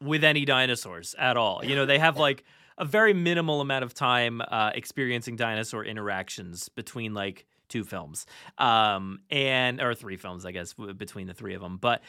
with 0.00 0.22
any 0.22 0.44
dinosaurs 0.44 1.16
at 1.18 1.36
all. 1.36 1.64
You 1.64 1.74
know, 1.74 1.84
they 1.84 1.98
have 1.98 2.16
like 2.16 2.44
a 2.78 2.84
very 2.84 3.12
minimal 3.12 3.60
amount 3.60 3.82
of 3.82 3.92
time 3.92 4.40
uh, 4.40 4.70
experiencing 4.72 5.34
dinosaur 5.34 5.84
interactions 5.84 6.68
between 6.68 7.12
like 7.12 7.46
two 7.68 7.82
films, 7.82 8.24
um, 8.58 9.20
and 9.30 9.80
or 9.80 9.94
three 9.94 10.16
films, 10.18 10.44
I 10.46 10.52
guess, 10.52 10.74
w- 10.74 10.94
between 10.94 11.26
the 11.26 11.34
three 11.34 11.54
of 11.54 11.60
them. 11.62 11.78
But 11.78 12.02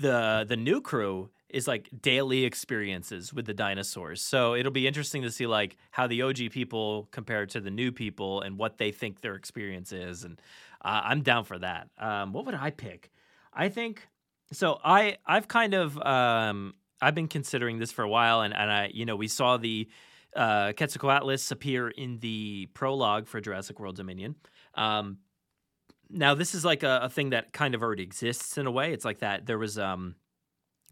the 0.00 0.46
the 0.48 0.56
new 0.56 0.80
crew 0.80 1.28
is 1.48 1.66
like 1.66 1.88
daily 2.02 2.44
experiences 2.44 3.32
with 3.32 3.46
the 3.46 3.54
dinosaurs. 3.54 4.20
So 4.20 4.54
it'll 4.54 4.72
be 4.72 4.86
interesting 4.86 5.22
to 5.22 5.30
see 5.30 5.46
like 5.46 5.76
how 5.90 6.06
the 6.06 6.22
OG 6.22 6.50
people 6.50 7.08
compare 7.10 7.46
to 7.46 7.60
the 7.60 7.70
new 7.70 7.90
people 7.90 8.42
and 8.42 8.58
what 8.58 8.78
they 8.78 8.92
think 8.92 9.20
their 9.20 9.34
experience 9.34 9.92
is. 9.92 10.24
And 10.24 10.40
uh, 10.82 11.00
I'm 11.04 11.22
down 11.22 11.44
for 11.44 11.58
that. 11.58 11.88
Um, 11.98 12.32
what 12.32 12.44
would 12.46 12.54
I 12.54 12.70
pick? 12.70 13.10
I 13.52 13.68
think 13.68 14.06
so. 14.52 14.78
I 14.84 15.16
I've 15.26 15.48
kind 15.48 15.74
of 15.74 15.98
um, 16.02 16.74
I've 17.00 17.14
been 17.14 17.28
considering 17.28 17.78
this 17.78 17.92
for 17.92 18.02
a 18.02 18.08
while, 18.08 18.42
and 18.42 18.54
and 18.54 18.70
I 18.70 18.90
you 18.92 19.04
know 19.04 19.16
we 19.16 19.28
saw 19.28 19.56
the 19.56 19.88
uh, 20.36 20.72
Quetzalcoatlus 20.76 21.50
appear 21.50 21.88
in 21.88 22.18
the 22.20 22.68
prologue 22.74 23.26
for 23.26 23.40
Jurassic 23.40 23.80
World 23.80 23.96
Dominion. 23.96 24.36
Um, 24.74 25.18
now 26.10 26.34
this 26.34 26.54
is 26.54 26.64
like 26.64 26.82
a, 26.82 27.00
a 27.04 27.08
thing 27.08 27.30
that 27.30 27.52
kind 27.52 27.74
of 27.74 27.82
already 27.82 28.02
exists 28.02 28.58
in 28.58 28.66
a 28.66 28.70
way. 28.70 28.92
It's 28.92 29.04
like 29.04 29.18
that 29.18 29.46
there 29.46 29.58
was 29.58 29.78
um 29.78 30.14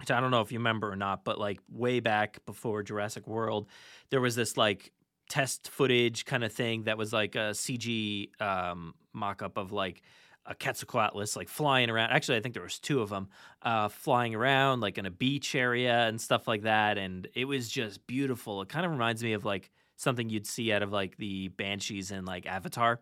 which 0.00 0.10
I 0.10 0.20
don't 0.20 0.30
know 0.30 0.40
if 0.40 0.52
you 0.52 0.58
remember 0.58 0.90
or 0.90 0.96
not, 0.96 1.24
but 1.24 1.38
like 1.38 1.60
way 1.70 2.00
back 2.00 2.44
before 2.46 2.82
Jurassic 2.82 3.26
World, 3.26 3.68
there 4.10 4.20
was 4.20 4.34
this 4.34 4.56
like 4.56 4.92
test 5.28 5.68
footage 5.68 6.24
kind 6.24 6.44
of 6.44 6.52
thing 6.52 6.84
that 6.84 6.98
was 6.98 7.12
like 7.12 7.34
a 7.34 7.50
CG 7.52 8.30
um, 8.40 8.94
mock 9.12 9.42
up 9.42 9.56
of 9.56 9.72
like 9.72 10.02
a 10.44 10.54
Quetzalcoatlus 10.54 11.36
like 11.36 11.48
flying 11.48 11.90
around. 11.90 12.10
Actually, 12.10 12.38
I 12.38 12.40
think 12.40 12.54
there 12.54 12.62
was 12.62 12.78
two 12.78 13.00
of 13.00 13.08
them 13.10 13.28
uh, 13.62 13.88
flying 13.88 14.34
around 14.34 14.80
like 14.80 14.98
in 14.98 15.06
a 15.06 15.10
beach 15.10 15.54
area 15.54 16.06
and 16.06 16.20
stuff 16.20 16.46
like 16.46 16.62
that, 16.62 16.98
and 16.98 17.26
it 17.34 17.46
was 17.46 17.68
just 17.68 18.06
beautiful. 18.06 18.62
It 18.62 18.68
kind 18.68 18.84
of 18.86 18.92
reminds 18.92 19.22
me 19.24 19.32
of 19.32 19.44
like 19.44 19.70
something 19.96 20.28
you'd 20.28 20.46
see 20.46 20.72
out 20.72 20.82
of 20.82 20.92
like 20.92 21.16
the 21.16 21.48
Banshees 21.48 22.10
and 22.10 22.26
like 22.26 22.46
Avatar. 22.46 23.00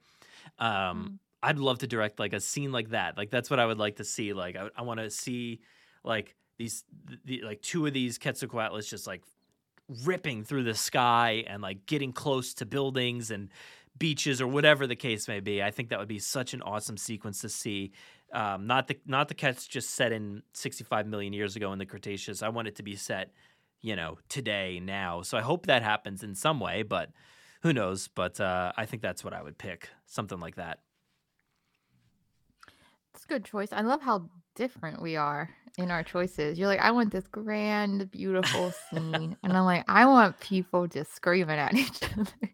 Um, 0.59 0.71
Mm. 1.05 1.19
I'd 1.43 1.59
love 1.59 1.81
to 1.81 1.87
direct 1.87 2.19
like 2.19 2.33
a 2.33 2.41
scene 2.41 2.73
like 2.73 2.91
that. 2.91 3.19
Like 3.19 3.29
that's 3.29 3.51
what 3.51 3.61
I 3.61 3.67
would 3.67 3.77
like 3.77 3.97
to 3.97 4.05
see. 4.05 4.33
Like 4.33 4.57
I, 4.57 4.71
I 4.75 4.81
want 4.81 5.01
to 5.01 5.11
see 5.11 5.61
like 6.03 6.35
these 6.59 6.85
the, 7.25 7.43
like 7.43 7.63
two 7.63 7.87
of 7.87 7.93
these 7.93 8.19
Quetzalcoatlus 8.19 8.89
just 8.89 9.07
like 9.07 9.23
ripping 10.05 10.45
through 10.45 10.65
the 10.65 10.75
sky 10.75 11.45
and 11.47 11.63
like 11.63 11.87
getting 11.87 12.13
close 12.13 12.55
to 12.55 12.67
buildings 12.67 13.31
and 13.31 13.51
beaches 13.99 14.41
or 14.41 14.47
whatever 14.47 14.87
the 14.87 14.97
case 14.97 15.29
may 15.29 15.41
be. 15.41 15.63
I 15.63 15.71
think 15.71 15.91
that 15.91 15.99
would 15.99 16.09
be 16.09 16.19
such 16.19 16.55
an 16.55 16.63
awesome 16.63 16.97
sequence 16.97 17.41
to 17.41 17.49
see. 17.49 17.93
Um, 18.33 18.67
not 18.67 18.89
the 18.89 18.99
not 19.07 19.29
the 19.29 19.35
Quetz 19.35 19.69
just 19.69 19.91
set 19.91 20.11
in 20.11 20.43
65 20.55 21.07
million 21.07 21.33
years 21.33 21.55
ago 21.57 21.73
in 21.73 21.79
the 21.79 21.87
Cretaceous. 21.87 22.43
I 22.43 22.49
want 22.49 22.69
it 22.69 22.77
to 22.77 22.83
be 22.83 22.97
set, 22.97 23.33
you 23.81 23.95
know, 23.95 24.19
today 24.29 24.81
now. 24.83 25.23
So 25.23 25.39
I 25.39 25.41
hope 25.41 25.67
that 25.67 25.83
happens 25.83 26.23
in 26.23 26.35
some 26.35 26.59
way, 26.59 26.83
but 26.83 27.11
who 27.63 27.73
knows? 27.73 28.09
But 28.09 28.41
uh, 28.41 28.73
I 28.77 28.87
think 28.87 29.03
that's 29.03 29.23
what 29.23 29.35
I 29.35 29.43
would 29.43 29.57
pick, 29.57 29.89
something 30.07 30.41
like 30.41 30.57
that. 30.57 30.81
It's 33.15 33.25
a 33.25 33.29
good 33.29 33.45
choice. 33.45 33.69
I 33.73 33.83
love 33.83 34.03
how 34.03 34.29
different 34.55 35.03
we 35.03 35.17
are 35.17 35.51
in 35.79 35.91
our 35.91 36.03
choices. 36.03 36.59
You're 36.59 36.69
like, 36.69 36.81
I 36.81 36.91
want 36.93 37.13
this 37.13 37.27
grand, 37.27 38.11
beautiful 38.11 38.73
scene. 38.91 39.37
and 39.43 39.53
I'm 39.53 39.65
like, 39.65 39.85
I 39.89 40.07
want 40.07 40.39
people 40.41 40.87
just 40.87 41.15
screaming 41.15 41.59
at 41.59 41.75
each 41.75 42.03
other. 42.17 42.51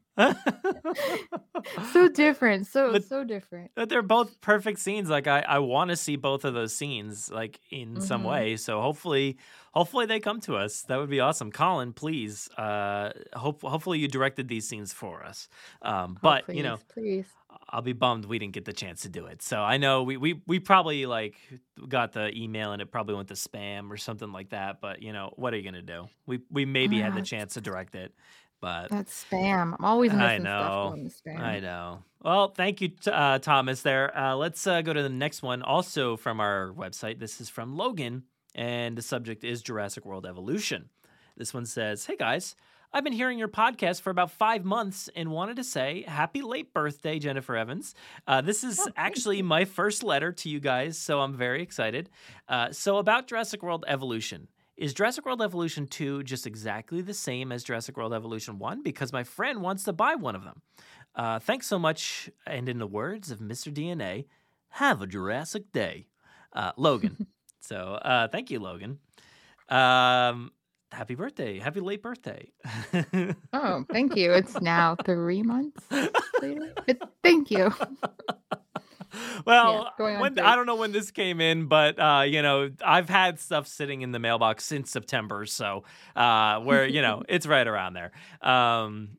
So 1.92 2.08
different. 2.08 2.66
So, 2.66 2.92
But- 2.92 3.04
so 3.04 3.24
different. 3.24 3.70
But 3.74 3.88
they're 3.88 4.02
both 4.02 4.40
perfect 4.40 4.78
scenes. 4.80 5.08
Like 5.08 5.26
I, 5.26 5.40
I 5.40 5.58
want 5.58 5.90
to 5.90 5.96
see 5.96 6.16
both 6.16 6.44
of 6.44 6.54
those 6.54 6.74
scenes, 6.74 7.30
like 7.30 7.60
in 7.70 8.00
some 8.00 8.22
Mhm. 8.22 8.28
way. 8.30 8.56
So 8.56 8.80
hopefully, 8.80 9.38
hopefully 9.72 10.06
they 10.06 10.20
come 10.20 10.40
to 10.42 10.56
us. 10.56 10.82
That 10.82 10.98
would 10.98 11.10
be 11.10 11.20
awesome. 11.20 11.50
Colin, 11.52 11.92
please. 11.92 12.48
Uh, 12.56 13.10
hope 13.34 13.62
hopefully 13.62 13.98
you 13.98 14.08
directed 14.08 14.48
these 14.48 14.68
scenes 14.68 14.92
for 14.92 15.24
us. 15.24 15.48
Um, 15.82 16.14
Oh, 16.16 16.18
but 16.22 16.54
you 16.54 16.62
know, 16.62 16.78
please. 16.92 17.26
I'll 17.72 17.82
be 17.82 17.92
bummed 17.92 18.24
we 18.24 18.38
didn't 18.38 18.54
get 18.54 18.64
the 18.64 18.72
chance 18.72 19.02
to 19.02 19.08
do 19.08 19.26
it. 19.26 19.42
So 19.42 19.60
I 19.60 19.76
know 19.76 20.02
we 20.02 20.16
we 20.16 20.40
we 20.46 20.58
probably 20.60 21.06
like 21.06 21.36
got 21.88 22.12
the 22.12 22.36
email 22.36 22.72
and 22.72 22.82
it 22.82 22.90
probably 22.90 23.14
went 23.14 23.28
to 23.28 23.34
spam 23.34 23.90
or 23.90 23.96
something 23.96 24.32
like 24.32 24.50
that. 24.50 24.80
But 24.80 25.02
you 25.02 25.12
know, 25.12 25.32
what 25.36 25.52
are 25.54 25.56
you 25.56 25.62
gonna 25.62 25.82
do? 25.82 26.08
We 26.26 26.40
we 26.50 26.64
maybe 26.64 27.00
had 27.00 27.14
the 27.14 27.22
chance 27.22 27.54
to 27.54 27.60
direct 27.60 27.94
it, 27.94 28.12
but 28.60 28.90
That's 28.90 29.24
spam. 29.24 29.74
I'm 29.78 29.84
always 29.84 30.12
missing 30.12 30.22
I 30.24 30.38
stuff 30.38 30.44
know. 30.44 30.90
going 30.90 31.08
to 31.10 31.14
spam. 31.14 31.40
I 31.40 31.60
know. 31.60 32.02
Well, 32.22 32.48
thank 32.48 32.80
you, 32.80 32.90
uh, 33.06 33.38
Thomas. 33.38 33.82
There. 33.82 34.16
Uh, 34.16 34.34
let's 34.36 34.66
uh, 34.66 34.82
go 34.82 34.92
to 34.92 35.02
the 35.02 35.08
next 35.08 35.42
one. 35.42 35.62
Also 35.62 36.16
from 36.16 36.40
our 36.40 36.72
website. 36.76 37.18
This 37.18 37.40
is 37.40 37.48
from 37.48 37.76
Logan, 37.76 38.24
and 38.54 38.96
the 38.98 39.02
subject 39.02 39.42
is 39.44 39.62
Jurassic 39.62 40.04
World 40.04 40.26
Evolution. 40.26 40.90
This 41.36 41.54
one 41.54 41.66
says, 41.66 42.06
"Hey 42.06 42.16
guys." 42.16 42.54
I've 42.92 43.04
been 43.04 43.12
hearing 43.12 43.38
your 43.38 43.46
podcast 43.46 44.00
for 44.00 44.10
about 44.10 44.32
five 44.32 44.64
months 44.64 45.08
and 45.14 45.30
wanted 45.30 45.54
to 45.58 45.62
say 45.62 46.02
happy 46.08 46.42
late 46.42 46.74
birthday, 46.74 47.20
Jennifer 47.20 47.54
Evans. 47.56 47.94
Uh, 48.26 48.40
this 48.40 48.64
is 48.64 48.80
Oh, 48.80 48.90
actually 48.96 49.42
my 49.42 49.64
first 49.64 50.02
letter 50.02 50.32
to 50.32 50.48
you 50.48 50.58
guys, 50.58 50.98
so 50.98 51.20
I'm 51.20 51.36
very 51.36 51.62
excited. 51.62 52.10
Uh, 52.48 52.72
so, 52.72 52.96
about 52.98 53.28
Jurassic 53.28 53.62
World 53.62 53.84
Evolution. 53.86 54.48
Is 54.80 54.94
Jurassic 54.94 55.26
World 55.26 55.42
Evolution 55.42 55.86
2 55.86 56.22
just 56.22 56.46
exactly 56.46 57.02
the 57.02 57.12
same 57.12 57.52
as 57.52 57.62
Jurassic 57.62 57.98
World 57.98 58.14
Evolution 58.14 58.58
1? 58.58 58.82
Because 58.82 59.12
my 59.12 59.24
friend 59.24 59.60
wants 59.60 59.84
to 59.84 59.92
buy 59.92 60.14
one 60.14 60.34
of 60.34 60.42
them. 60.42 60.62
Uh, 61.14 61.38
thanks 61.38 61.66
so 61.66 61.78
much. 61.78 62.30
And 62.46 62.66
in 62.66 62.78
the 62.78 62.86
words 62.86 63.30
of 63.30 63.40
Mr. 63.40 63.70
DNA, 63.70 64.24
have 64.70 65.02
a 65.02 65.06
Jurassic 65.06 65.70
day. 65.72 66.06
Uh, 66.54 66.72
Logan. 66.78 67.26
so 67.60 67.98
uh, 68.00 68.28
thank 68.28 68.50
you, 68.50 68.58
Logan. 68.58 69.00
Um, 69.68 70.50
happy 70.90 71.14
birthday. 71.14 71.58
Happy 71.58 71.80
late 71.80 72.02
birthday. 72.02 72.50
Oh, 73.52 73.84
thank 73.92 74.16
you. 74.16 74.32
It's 74.32 74.62
now 74.62 74.96
three 75.04 75.42
months 75.42 75.84
later. 76.40 76.72
It, 76.86 77.02
thank 77.22 77.50
you. 77.50 77.70
well, 79.46 79.92
on 79.98 80.20
when. 80.20 80.38
I 80.38 80.54
don't 80.56 80.66
know 80.66 80.76
when 80.76 80.92
this 80.92 81.10
came 81.10 81.40
in, 81.40 81.66
but 81.66 81.98
uh, 81.98 82.22
you 82.26 82.42
know, 82.42 82.70
I've 82.84 83.08
had 83.08 83.38
stuff 83.40 83.66
sitting 83.66 84.02
in 84.02 84.12
the 84.12 84.18
mailbox 84.18 84.64
since 84.64 84.90
September, 84.90 85.46
so 85.46 85.84
uh, 86.16 86.60
where 86.60 86.86
you 86.86 87.02
know 87.02 87.22
it's 87.28 87.46
right 87.46 87.66
around 87.66 87.94
there. 87.94 88.12
Um, 88.42 89.18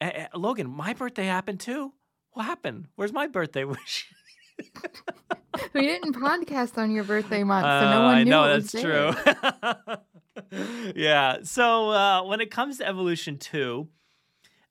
eh, 0.00 0.26
Logan, 0.34 0.68
my 0.70 0.94
birthday 0.94 1.26
happened 1.26 1.60
too. 1.60 1.92
What 2.32 2.44
happened? 2.44 2.86
Where's 2.96 3.12
my 3.12 3.26
birthday 3.26 3.64
wish? 3.76 4.06
We 5.74 5.80
didn't 5.82 6.14
podcast 6.14 6.78
on 6.78 6.90
your 6.92 7.04
birthday 7.04 7.42
month, 7.44 7.64
so 7.64 7.90
no 7.90 8.02
Uh, 8.02 8.04
one 8.04 8.14
I 8.16 8.22
knew 8.24 8.30
that's 8.30 8.72
true. 8.72 9.12
yeah. 10.94 11.38
So 11.42 11.90
uh, 11.90 12.24
when 12.24 12.40
it 12.40 12.50
comes 12.50 12.78
to 12.78 12.86
Evolution 12.86 13.38
Two, 13.38 13.88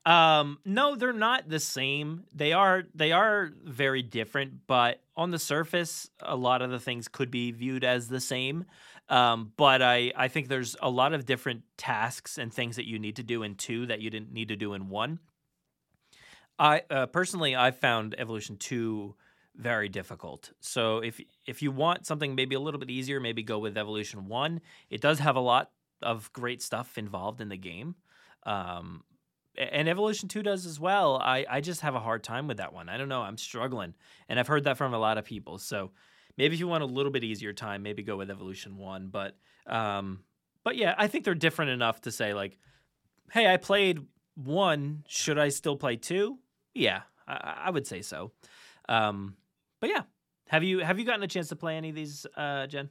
um, 0.06 0.60
no, 0.66 0.96
they're 0.96 1.14
not 1.14 1.50
the 1.50 1.60
same. 1.60 2.24
They 2.34 2.54
are 2.54 2.84
they 2.96 3.12
are 3.12 3.52
very 3.64 4.02
different, 4.02 4.68
but 4.68 5.02
on 5.16 5.32
the 5.32 5.40
surface, 5.40 6.10
a 6.22 6.36
lot 6.36 6.62
of 6.62 6.72
the 6.72 6.80
things 6.80 7.08
could 7.08 7.30
be 7.30 7.52
viewed 7.52 7.84
as 7.84 8.08
the 8.08 8.22
same. 8.22 8.66
Um, 9.10 9.52
but 9.58 9.82
I 9.82 10.12
I 10.16 10.28
think 10.28 10.48
there's 10.48 10.76
a 10.82 10.90
lot 10.90 11.14
of 11.14 11.26
different 11.26 11.64
tasks 11.78 12.38
and 12.38 12.54
things 12.54 12.78
that 12.78 12.88
you 12.88 13.00
need 13.00 13.18
to 13.18 13.24
do 13.24 13.44
in 13.44 13.56
two 13.56 13.86
that 13.88 14.02
you 14.02 14.10
didn't 14.10 14.32
need 14.32 14.48
to 14.50 14.56
do 14.56 14.74
in 14.74 14.90
one. 14.90 15.20
I 16.58 16.84
uh, 16.90 17.06
personally 17.08 17.56
I 17.56 17.72
found 17.72 18.16
Evolution 18.18 18.58
Two 18.58 19.16
very 19.56 19.90
difficult. 19.90 20.52
So 20.62 21.00
if 21.00 21.20
if 21.46 21.62
you 21.62 21.72
want 21.72 22.06
something 22.06 22.36
maybe 22.36 22.56
a 22.56 22.60
little 22.60 22.80
bit 22.80 22.90
easier, 22.90 23.20
maybe 23.20 23.44
go 23.44 23.60
with 23.60 23.78
Evolution 23.78 24.28
One. 24.28 24.62
It 24.90 25.02
does 25.02 25.20
have 25.20 25.36
a 25.36 25.42
lot 25.42 25.72
of 26.02 26.32
great 26.32 26.62
stuff 26.62 26.98
involved 26.98 27.42
in 27.42 27.50
the 27.50 27.58
game, 27.58 27.96
um, 28.44 29.04
and 29.60 29.90
Evolution 29.90 30.30
Two 30.30 30.42
does 30.42 30.66
as 30.66 30.80
well. 30.80 31.18
I 31.18 31.46
I 31.50 31.62
just 31.62 31.82
have 31.82 31.96
a 31.96 32.00
hard 32.00 32.24
time 32.24 32.48
with 32.48 32.58
that 32.58 32.74
one. 32.74 32.90
I 32.90 32.98
don't 32.98 33.10
know. 33.10 33.22
I'm 33.22 33.38
struggling, 33.38 33.94
and 34.28 34.40
I've 34.40 34.48
heard 34.48 34.64
that 34.64 34.78
from 34.78 34.94
a 34.94 35.00
lot 35.00 35.18
of 35.18 35.26
people. 35.26 35.58
So 35.58 35.92
maybe 36.38 36.54
if 36.56 36.60
you 36.60 36.68
want 36.68 36.84
a 36.84 36.88
little 36.88 37.12
bit 37.12 37.24
easier 37.24 37.54
time, 37.54 37.84
maybe 37.84 38.02
go 38.02 38.18
with 38.18 38.32
Evolution 38.32 38.78
One. 38.78 39.10
But 39.10 39.38
um, 39.68 40.22
but 40.64 40.76
yeah, 40.76 40.96
I 40.98 41.08
think 41.08 41.26
they're 41.26 41.36
different 41.36 41.72
enough 41.72 42.02
to 42.02 42.12
say 42.12 42.34
like, 42.34 42.58
hey, 43.32 43.52
I 43.52 43.58
played 43.58 44.00
one. 44.36 45.04
Should 45.08 45.38
I 45.38 45.50
still 45.50 45.76
play 45.76 45.98
two? 45.98 46.40
Yeah, 46.74 47.02
I, 47.28 47.64
I 47.66 47.70
would 47.70 47.86
say 47.86 48.02
so. 48.02 48.32
Um, 48.88 49.36
but 49.80 49.90
yeah, 49.90 50.04
have 50.48 50.64
you 50.64 50.80
have 50.80 51.00
you 51.00 51.06
gotten 51.06 51.24
a 51.24 51.28
chance 51.28 51.50
to 51.50 51.56
play 51.56 51.76
any 51.76 51.90
of 51.90 51.96
these, 51.96 52.26
uh, 52.36 52.68
Jen? 52.68 52.90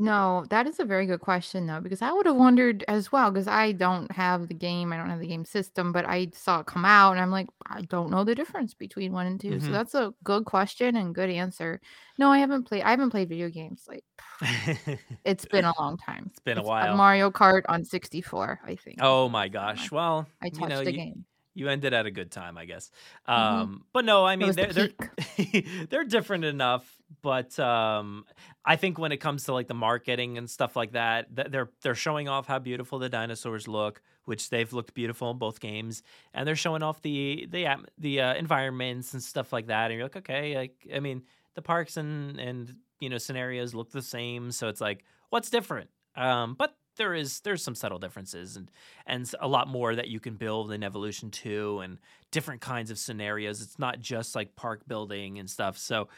No, 0.00 0.44
that 0.50 0.68
is 0.68 0.78
a 0.78 0.84
very 0.84 1.06
good 1.06 1.20
question 1.20 1.66
though, 1.66 1.80
because 1.80 2.02
I 2.02 2.12
would 2.12 2.26
have 2.26 2.36
wondered 2.36 2.84
as 2.86 3.10
well, 3.10 3.32
because 3.32 3.48
I 3.48 3.72
don't 3.72 4.12
have 4.12 4.46
the 4.46 4.54
game, 4.54 4.92
I 4.92 4.96
don't 4.96 5.10
have 5.10 5.18
the 5.18 5.26
game 5.26 5.44
system, 5.44 5.90
but 5.90 6.04
I 6.04 6.30
saw 6.34 6.60
it 6.60 6.66
come 6.66 6.84
out 6.84 7.12
and 7.12 7.20
I'm 7.20 7.32
like, 7.32 7.48
I 7.66 7.82
don't 7.82 8.08
know 8.10 8.22
the 8.22 8.36
difference 8.36 8.74
between 8.74 9.12
one 9.12 9.26
and 9.26 9.40
2 9.40 9.58
Mhm. 9.58 9.60
So 9.60 9.72
that's 9.72 9.94
a 9.96 10.14
good 10.22 10.44
question 10.44 10.94
and 10.94 11.12
good 11.14 11.30
answer. 11.30 11.80
No, 12.16 12.30
I 12.30 12.38
haven't 12.38 12.64
played 12.64 12.82
I 12.84 12.90
haven't 12.90 13.10
played 13.10 13.28
video 13.28 13.48
games. 13.50 13.86
Like 13.88 14.04
it's 15.24 15.44
been 15.46 15.64
a 15.64 15.72
long 15.78 15.96
time. 15.98 16.26
It's 16.30 16.40
been 16.40 16.58
a 16.58 16.62
It's 16.62 16.64
while. 16.64 16.96
Mario 16.96 17.30
Kart 17.30 17.62
on 17.68 17.84
64, 17.84 18.60
I 18.64 18.76
think. 18.76 18.98
oh 19.00 19.28
my 19.28 19.48
gosh! 19.48 19.90
Well, 19.90 20.26
I, 20.42 20.46
I 20.46 20.50
you 20.50 20.66
touched 20.66 20.68
know, 20.68 20.84
the 20.84 20.92
you, 20.92 20.92
game. 20.92 21.24
you 21.54 21.68
ended 21.68 21.94
at 21.94 22.06
a 22.06 22.10
good 22.10 22.30
time, 22.30 22.58
I 22.58 22.64
guess. 22.64 22.90
Mhm. 23.36 23.62
Um, 23.62 23.84
but 23.92 24.04
no, 24.04 24.24
I 24.24 24.36
mean 24.36 24.54
they're 24.54 24.72
they're, 24.72 24.90
they're 25.90 26.04
different 26.04 26.44
enough. 26.44 27.00
But 27.22 27.58
um, 27.58 28.26
I 28.68 28.76
think 28.76 28.98
when 28.98 29.12
it 29.12 29.16
comes 29.16 29.44
to 29.44 29.54
like 29.54 29.66
the 29.66 29.72
marketing 29.72 30.36
and 30.36 30.48
stuff 30.48 30.76
like 30.76 30.92
that, 30.92 31.34
th- 31.34 31.48
they're 31.48 31.70
they're 31.80 31.94
showing 31.94 32.28
off 32.28 32.46
how 32.46 32.58
beautiful 32.58 32.98
the 32.98 33.08
dinosaurs 33.08 33.66
look, 33.66 34.02
which 34.26 34.50
they've 34.50 34.70
looked 34.70 34.92
beautiful 34.92 35.30
in 35.30 35.38
both 35.38 35.58
games, 35.58 36.02
and 36.34 36.46
they're 36.46 36.54
showing 36.54 36.82
off 36.82 37.00
the 37.00 37.48
the 37.50 37.66
the 37.96 38.20
uh, 38.20 38.34
environments 38.34 39.14
and 39.14 39.22
stuff 39.22 39.54
like 39.54 39.68
that. 39.68 39.90
And 39.90 39.94
you're 39.94 40.04
like, 40.04 40.16
okay, 40.16 40.54
like 40.54 40.86
I 40.94 41.00
mean, 41.00 41.22
the 41.54 41.62
parks 41.62 41.96
and 41.96 42.38
and 42.38 42.74
you 43.00 43.08
know 43.08 43.16
scenarios 43.16 43.72
look 43.72 43.90
the 43.90 44.02
same, 44.02 44.50
so 44.52 44.68
it's 44.68 44.82
like, 44.82 45.02
what's 45.30 45.48
different? 45.48 45.88
Um, 46.14 46.54
but 46.54 46.76
there 46.98 47.14
is 47.14 47.40
there's 47.40 47.62
some 47.62 47.74
subtle 47.74 47.98
differences 47.98 48.56
and 48.56 48.70
and 49.06 49.32
a 49.40 49.48
lot 49.48 49.66
more 49.66 49.94
that 49.94 50.08
you 50.08 50.20
can 50.20 50.34
build 50.34 50.72
in 50.72 50.82
Evolution 50.82 51.30
2 51.30 51.80
and 51.80 51.96
different 52.32 52.60
kinds 52.60 52.90
of 52.90 52.98
scenarios. 52.98 53.62
It's 53.62 53.78
not 53.78 54.00
just 54.00 54.34
like 54.34 54.56
park 54.56 54.82
building 54.86 55.38
and 55.38 55.48
stuff. 55.48 55.78
So 55.78 56.08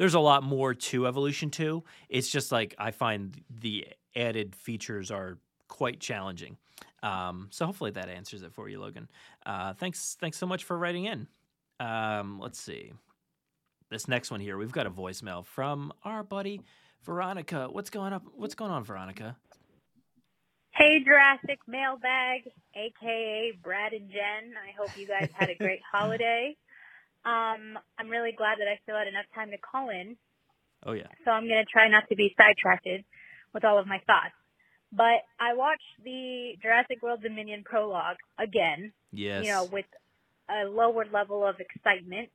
there's 0.00 0.14
a 0.14 0.20
lot 0.20 0.42
more 0.42 0.72
to 0.72 1.06
Evolution 1.06 1.50
2. 1.50 1.84
It's 2.08 2.30
just 2.30 2.50
like 2.50 2.74
I 2.78 2.90
find 2.90 3.38
the 3.50 3.86
added 4.16 4.56
features 4.56 5.10
are 5.10 5.36
quite 5.68 6.00
challenging. 6.00 6.56
Um, 7.02 7.48
so 7.50 7.66
hopefully 7.66 7.90
that 7.90 8.08
answers 8.08 8.42
it 8.42 8.54
for 8.54 8.66
you, 8.66 8.80
Logan. 8.80 9.10
Uh, 9.44 9.74
thanks 9.74 10.16
thanks 10.18 10.38
so 10.38 10.46
much 10.46 10.64
for 10.64 10.78
writing 10.78 11.04
in. 11.04 11.26
Um, 11.80 12.40
let's 12.40 12.58
see. 12.58 12.92
This 13.90 14.08
next 14.08 14.30
one 14.30 14.40
here, 14.40 14.56
we've 14.56 14.72
got 14.72 14.86
a 14.86 14.90
voicemail 14.90 15.44
from 15.44 15.92
our 16.02 16.22
buddy 16.22 16.62
Veronica. 17.04 17.68
What's 17.70 17.90
going 17.90 18.14
up? 18.14 18.22
What's 18.34 18.54
going 18.54 18.70
on, 18.70 18.84
Veronica? 18.84 19.36
Hey, 20.70 21.04
Jurassic 21.04 21.58
Mailbag, 21.68 22.50
aka 22.74 23.52
Brad 23.62 23.92
and 23.92 24.08
Jen. 24.08 24.54
I 24.56 24.72
hope 24.80 24.96
you 24.96 25.06
guys 25.06 25.28
had 25.34 25.50
a 25.50 25.54
great 25.56 25.80
holiday. 25.92 26.56
Um, 27.24 27.78
I'm 27.98 28.08
really 28.08 28.32
glad 28.32 28.58
that 28.60 28.68
I 28.68 28.78
still 28.82 28.96
had 28.96 29.06
enough 29.08 29.26
time 29.34 29.50
to 29.50 29.58
call 29.58 29.90
in, 29.90 30.16
Oh 30.86 30.92
yeah. 30.92 31.08
so 31.24 31.30
I'm 31.30 31.46
going 31.46 31.62
to 31.64 31.70
try 31.70 31.88
not 31.88 32.08
to 32.08 32.16
be 32.16 32.34
sidetracked 32.36 32.88
with 33.52 33.64
all 33.64 33.78
of 33.78 33.86
my 33.86 33.98
thoughts. 34.06 34.34
But 34.92 35.22
I 35.38 35.54
watched 35.54 35.82
the 36.02 36.52
Jurassic 36.62 37.02
World 37.02 37.22
Dominion 37.22 37.62
prologue 37.64 38.16
again, 38.38 38.92
Yes. 39.12 39.44
you 39.44 39.52
know, 39.52 39.68
with 39.70 39.84
a 40.48 40.64
lower 40.68 41.04
level 41.12 41.46
of 41.46 41.56
excitement. 41.60 42.28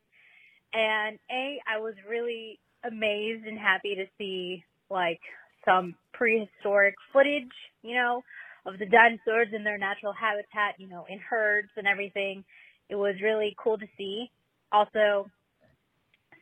And 0.74 1.20
A, 1.32 1.60
I 1.68 1.80
was 1.80 1.96
really 2.08 2.60
amazed 2.84 3.46
and 3.46 3.58
happy 3.58 3.96
to 3.96 4.06
see 4.18 4.64
like 4.90 5.20
some 5.66 5.96
prehistoric 6.14 6.96
footage, 7.12 7.52
you 7.82 7.96
know, 7.96 8.24
of 8.66 8.78
the 8.78 8.86
dinosaurs 8.86 9.48
in 9.54 9.64
their 9.64 9.78
natural 9.78 10.14
habitat, 10.14 10.76
you 10.80 10.88
know, 10.88 11.06
in 11.10 11.20
herds 11.20 11.70
and 11.76 11.88
everything. 11.88 12.44
It 12.90 12.96
was 12.96 13.16
really 13.22 13.56
cool 13.62 13.78
to 13.78 13.88
see. 13.98 14.30
Also, 14.76 15.32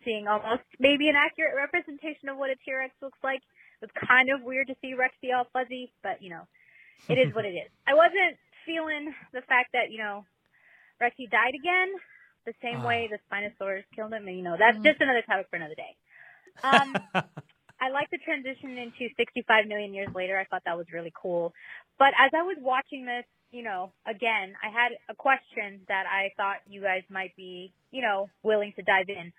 seeing 0.03 0.27
almost 0.27 0.63
maybe 0.79 1.07
an 1.09 1.15
accurate 1.15 1.55
representation 1.55 2.29
of 2.29 2.37
what 2.37 2.49
a 2.49 2.55
T-Rex 2.65 2.93
looks 3.01 3.19
like. 3.23 3.41
It 3.81 3.91
was 3.91 4.07
kind 4.09 4.29
of 4.31 4.41
weird 4.43 4.67
to 4.67 4.75
see 4.81 4.95
Rexy 4.95 5.35
all 5.35 5.45
fuzzy, 5.53 5.93
but 6.03 6.21
you 6.21 6.29
know, 6.31 6.47
it 7.09 7.19
is 7.19 7.33
what 7.35 7.45
it 7.45 7.53
is. 7.55 7.69
I 7.87 7.93
wasn't 7.93 8.37
feeling 8.65 9.13
the 9.33 9.41
fact 9.41 9.71
that, 9.73 9.91
you 9.91 9.99
know, 9.99 10.25
Rexy 11.01 11.29
died 11.29 11.55
again 11.55 11.93
the 12.45 12.53
same 12.61 12.81
Ah. 12.81 12.87
way 12.87 13.09
the 13.11 13.19
Spinosaurus 13.29 13.83
killed 13.95 14.13
him. 14.13 14.27
And, 14.27 14.37
you 14.37 14.43
know, 14.43 14.55
that's 14.57 14.79
just 14.83 15.01
another 15.01 15.21
topic 15.21 15.47
for 15.49 15.57
another 15.57 15.75
day. 15.75 15.95
Um, 16.63 16.97
I 17.81 17.89
like 17.89 18.09
the 18.11 18.19
transition 18.19 18.77
into 18.77 19.09
65 19.17 19.67
million 19.67 19.93
years 19.93 20.09
later. 20.15 20.37
I 20.39 20.45
thought 20.45 20.63
that 20.65 20.77
was 20.77 20.87
really 20.93 21.13
cool. 21.21 21.53
But 21.99 22.13
as 22.19 22.31
I 22.35 22.43
was 22.43 22.57
watching 22.61 23.05
this, 23.05 23.25
you 23.53 23.63
know, 23.63 23.93
again, 24.07 24.55
I 24.61 24.69
had 24.69 24.91
a 25.07 25.13
question 25.13 25.81
that 25.87 26.05
I 26.09 26.33
thought 26.35 26.57
you 26.67 26.81
guys 26.81 27.03
might 27.09 27.35
be, 27.37 27.71
you 27.91 28.01
know, 28.01 28.29
willing 28.41 28.73
to 28.75 28.81
dive 28.81 29.09
in. 29.09 29.31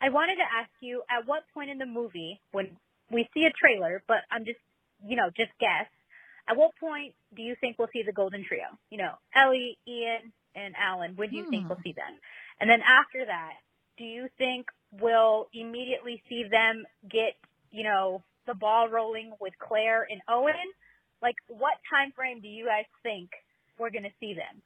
I 0.00 0.08
wanted 0.08 0.36
to 0.36 0.42
ask 0.42 0.70
you 0.80 1.02
at 1.10 1.28
what 1.28 1.42
point 1.52 1.68
in 1.68 1.76
the 1.76 1.86
movie, 1.86 2.40
when 2.52 2.70
we 3.12 3.28
see 3.34 3.44
a 3.44 3.52
trailer, 3.52 4.02
but 4.08 4.18
I'm 4.30 4.46
just, 4.46 4.58
you 5.06 5.16
know, 5.16 5.28
just 5.36 5.50
guess, 5.60 5.86
at 6.48 6.56
what 6.56 6.70
point 6.80 7.12
do 7.36 7.42
you 7.42 7.56
think 7.60 7.78
we'll 7.78 7.92
see 7.92 8.02
the 8.06 8.12
Golden 8.12 8.42
Trio? 8.42 8.64
You 8.90 8.98
know, 8.98 9.12
Ellie, 9.34 9.76
Ian, 9.86 10.32
and 10.54 10.74
Alan. 10.74 11.12
When 11.16 11.28
do 11.28 11.36
you 11.36 11.50
think 11.50 11.68
we'll 11.68 11.76
hmm. 11.76 11.82
see 11.84 11.92
them? 11.92 12.16
And 12.60 12.70
then 12.70 12.80
after 12.80 13.26
that, 13.26 13.52
do 13.98 14.04
you 14.04 14.28
think 14.38 14.66
we'll 14.98 15.48
immediately 15.52 16.22
see 16.28 16.44
them 16.50 16.84
get, 17.08 17.36
you 17.70 17.84
know, 17.84 18.22
the 18.46 18.54
ball 18.54 18.88
rolling 18.88 19.32
with 19.40 19.52
Claire 19.58 20.06
and 20.08 20.22
Owen? 20.26 20.54
Like, 21.20 21.36
what 21.48 21.74
time 21.92 22.12
frame 22.16 22.40
do 22.40 22.48
you 22.48 22.64
guys 22.64 22.86
think 23.02 23.28
we're 23.78 23.90
going 23.90 24.04
to 24.04 24.16
see 24.20 24.34
them? 24.34 24.62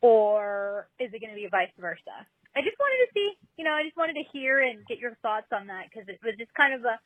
Or 0.00 0.88
is 0.98 1.10
it 1.12 1.20
going 1.20 1.32
to 1.32 1.40
be 1.40 1.48
vice 1.50 1.72
versa? 1.80 2.26
I 2.54 2.60
just 2.60 2.76
wanted 2.80 3.04
to 3.04 3.10
see, 3.12 3.28
you 3.56 3.64
know, 3.64 3.72
I 3.72 3.84
just 3.84 3.96
wanted 3.96 4.14
to 4.14 4.24
hear 4.32 4.60
and 4.60 4.86
get 4.86 4.98
your 4.98 5.16
thoughts 5.20 5.48
on 5.52 5.66
that 5.68 5.92
because 5.92 6.08
it 6.08 6.20
was 6.24 6.34
just 6.38 6.52
kind 6.54 6.72
of 6.72 6.84
a, 6.84 6.96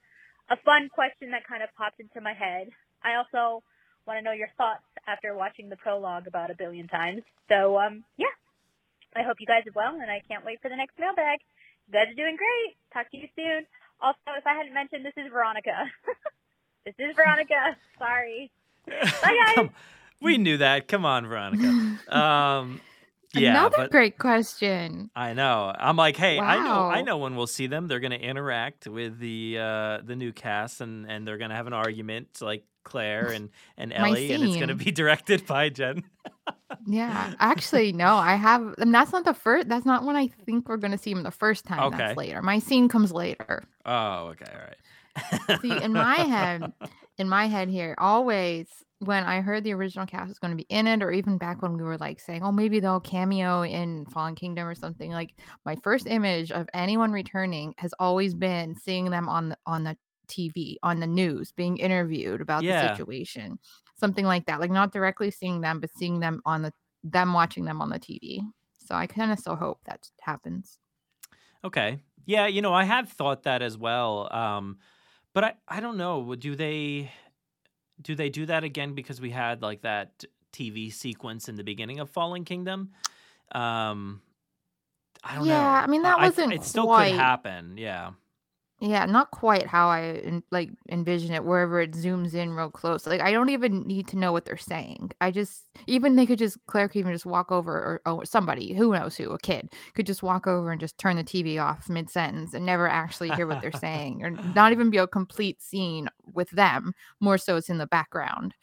a 0.52 0.56
fun 0.62 0.88
question 0.88 1.30
that 1.32 1.46
kind 1.46 1.62
of 1.62 1.70
popped 1.74 1.98
into 1.98 2.20
my 2.20 2.32
head. 2.32 2.70
I 3.02 3.18
also 3.18 3.62
want 4.06 4.18
to 4.18 4.22
know 4.22 4.32
your 4.32 4.50
thoughts 4.56 4.86
after 5.06 5.34
watching 5.34 5.68
the 5.68 5.76
prologue 5.76 6.26
about 6.26 6.50
a 6.50 6.54
billion 6.54 6.86
times. 6.86 7.22
So, 7.48 7.78
um, 7.78 8.04
yeah, 8.16 8.30
I 9.16 9.22
hope 9.22 9.38
you 9.40 9.46
guys 9.46 9.66
are 9.66 9.74
well, 9.74 9.98
and 10.00 10.10
I 10.10 10.22
can't 10.28 10.44
wait 10.44 10.62
for 10.62 10.68
the 10.68 10.76
next 10.76 10.98
mailbag. 10.98 11.40
You 11.88 11.94
guys 11.94 12.12
are 12.12 12.14
doing 12.14 12.36
great. 12.36 12.76
Talk 12.94 13.10
to 13.10 13.16
you 13.16 13.26
soon. 13.34 13.66
Also, 14.00 14.38
if 14.38 14.46
I 14.46 14.54
hadn't 14.54 14.72
mentioned, 14.72 15.04
this 15.04 15.16
is 15.16 15.30
Veronica. 15.32 15.90
this 16.84 16.94
is 16.98 17.14
Veronica. 17.16 17.76
Sorry. 17.98 18.50
Bye, 18.86 19.36
guys. 19.56 19.68
We 20.20 20.38
knew 20.38 20.58
that. 20.58 20.88
Come 20.88 21.04
on, 21.04 21.26
Veronica. 21.26 21.66
Um, 22.14 22.80
yeah, 23.34 23.50
Another 23.50 23.76
but 23.78 23.90
great 23.90 24.18
question. 24.18 25.10
I 25.14 25.34
know. 25.34 25.72
I'm 25.76 25.96
like, 25.96 26.16
hey, 26.16 26.38
I 26.38 26.62
know, 26.62 26.84
I 26.86 27.02
know 27.02 27.18
when 27.18 27.36
we'll 27.36 27.46
see 27.46 27.66
them. 27.66 27.86
They're 27.86 28.00
gonna 28.00 28.16
interact 28.16 28.86
with 28.86 29.18
the 29.18 29.58
uh, 29.58 29.98
the 30.04 30.16
new 30.16 30.32
cast, 30.32 30.80
and 30.80 31.10
and 31.10 31.26
they're 31.26 31.38
gonna 31.38 31.54
have 31.54 31.66
an 31.66 31.72
argument, 31.72 32.40
like 32.40 32.64
Claire 32.82 33.28
and 33.28 33.50
and 33.76 33.92
Ellie, 33.94 34.32
and 34.32 34.44
it's 34.44 34.56
gonna 34.56 34.74
be 34.74 34.90
directed 34.90 35.46
by 35.46 35.68
Jen. 35.68 36.04
Yeah, 36.86 37.34
actually, 37.38 37.92
no, 37.92 38.14
I 38.14 38.34
have, 38.36 38.74
and 38.78 38.94
that's 38.94 39.12
not 39.12 39.24
the 39.24 39.34
first. 39.34 39.68
That's 39.68 39.86
not 39.86 40.04
when 40.04 40.16
I 40.16 40.28
think 40.28 40.68
we're 40.68 40.76
gonna 40.76 40.98
see 40.98 41.12
him 41.12 41.22
the 41.22 41.30
first 41.30 41.64
time. 41.64 41.80
Okay. 41.80 41.96
That's 41.98 42.16
later. 42.16 42.42
My 42.42 42.58
scene 42.58 42.88
comes 42.88 43.12
later. 43.12 43.64
Oh, 43.86 44.32
okay, 44.32 44.52
all 44.52 44.60
right. 44.60 45.60
See, 45.60 45.82
in 45.82 45.92
my 45.92 46.16
head, 46.16 46.72
in 47.18 47.28
my 47.28 47.46
head 47.46 47.68
here, 47.68 47.94
always 47.98 48.66
when 49.00 49.24
I 49.24 49.40
heard 49.40 49.64
the 49.64 49.72
original 49.74 50.06
cast 50.06 50.28
was 50.28 50.38
going 50.38 50.52
to 50.52 50.56
be 50.56 50.66
in 50.68 50.86
it, 50.86 51.02
or 51.02 51.10
even 51.12 51.38
back 51.38 51.62
when 51.62 51.76
we 51.76 51.82
were 51.82 51.98
like 51.98 52.20
saying, 52.20 52.42
"Oh, 52.42 52.52
maybe 52.52 52.80
they'll 52.80 53.00
cameo 53.00 53.62
in 53.62 54.06
Fallen 54.06 54.34
Kingdom 54.34 54.66
or 54.68 54.74
something," 54.74 55.12
like 55.12 55.34
my 55.64 55.76
first 55.76 56.06
image 56.06 56.52
of 56.52 56.68
anyone 56.74 57.12
returning 57.12 57.74
has 57.78 57.94
always 57.98 58.34
been 58.34 58.74
seeing 58.76 59.10
them 59.10 59.28
on 59.28 59.50
the 59.50 59.58
on 59.66 59.84
the 59.84 59.96
TV, 60.28 60.78
on 60.82 61.00
the 61.00 61.06
news, 61.06 61.52
being 61.52 61.78
interviewed 61.78 62.40
about 62.40 62.66
Yeah. 62.66 62.66
the 62.66 62.74
situation, 62.74 63.58
something 63.96 64.24
like 64.26 64.46
that. 64.46 64.60
Like 64.60 64.70
not 64.70 64.92
directly 64.92 65.30
seeing 65.30 65.60
them, 65.62 65.80
but 65.80 65.90
seeing 65.90 66.20
them 66.20 66.42
on 66.44 66.62
the 66.62 66.72
them 67.02 67.32
watching 67.32 67.64
them 67.64 67.80
on 67.82 67.90
the 67.90 67.98
TV. 67.98 68.42
So 68.78 68.94
I 68.94 69.06
kind 69.06 69.32
of 69.32 69.38
still 69.38 69.56
hope 69.56 69.80
that 69.86 70.10
happens. 70.22 70.78
Okay. 71.64 72.00
Yeah, 72.26 72.46
you 72.46 72.62
know, 72.62 72.72
I 72.72 72.84
have 72.84 73.10
thought 73.10 73.44
that 73.44 73.62
as 73.62 73.76
well. 73.76 74.32
Um, 74.32 74.78
but 75.34 75.44
I, 75.44 75.54
I 75.68 75.80
don't 75.80 75.96
know. 75.96 76.34
Do 76.34 76.56
they 76.56 77.12
do 78.00 78.14
they 78.14 78.28
do 78.30 78.46
that 78.46 78.64
again 78.64 78.94
because 78.94 79.20
we 79.20 79.30
had 79.30 79.62
like 79.62 79.82
that 79.82 80.24
TV 80.52 80.92
sequence 80.92 81.48
in 81.48 81.56
the 81.56 81.64
beginning 81.64 82.00
of 82.00 82.10
Fallen 82.10 82.44
Kingdom? 82.44 82.90
Um, 83.52 84.20
I 85.22 85.34
don't 85.36 85.44
know. 85.46 85.50
Yeah, 85.52 85.82
I 85.84 85.86
mean, 85.86 86.02
that 86.02 86.18
I- 86.18 86.24
wasn't 86.28 86.52
it 86.52 86.64
still 86.64 86.84
quite- 86.86 87.10
could 87.10 87.20
happen. 87.20 87.76
Yeah. 87.76 88.12
Yeah, 88.82 89.04
not 89.04 89.30
quite 89.30 89.66
how 89.66 89.88
I 89.88 90.22
en- 90.24 90.42
like 90.50 90.70
envision 90.88 91.34
it. 91.34 91.44
Wherever 91.44 91.82
it 91.82 91.92
zooms 91.92 92.32
in 92.32 92.54
real 92.54 92.70
close, 92.70 93.06
like 93.06 93.20
I 93.20 93.30
don't 93.30 93.50
even 93.50 93.86
need 93.86 94.08
to 94.08 94.16
know 94.16 94.32
what 94.32 94.46
they're 94.46 94.56
saying. 94.56 95.10
I 95.20 95.30
just 95.30 95.66
even 95.86 96.16
they 96.16 96.24
could 96.24 96.38
just 96.38 96.56
Claire 96.66 96.88
could 96.88 96.98
even 96.98 97.12
just 97.12 97.26
walk 97.26 97.52
over, 97.52 97.72
or 97.72 98.00
oh 98.06 98.24
somebody 98.24 98.72
who 98.72 98.92
knows 98.92 99.16
who, 99.16 99.30
a 99.32 99.38
kid 99.38 99.70
could 99.94 100.06
just 100.06 100.22
walk 100.22 100.46
over 100.46 100.72
and 100.72 100.80
just 100.80 100.96
turn 100.96 101.16
the 101.16 101.24
TV 101.24 101.62
off 101.62 101.90
mid 101.90 102.08
sentence 102.08 102.54
and 102.54 102.64
never 102.64 102.88
actually 102.88 103.28
hear 103.32 103.46
what 103.46 103.60
they're 103.60 103.70
saying, 103.78 104.24
or 104.24 104.30
not 104.30 104.72
even 104.72 104.88
be 104.88 104.96
a 104.96 105.06
complete 105.06 105.60
scene 105.60 106.08
with 106.32 106.48
them. 106.50 106.94
More 107.20 107.36
so, 107.36 107.56
it's 107.56 107.68
in 107.68 107.76
the 107.76 107.86
background 107.86 108.54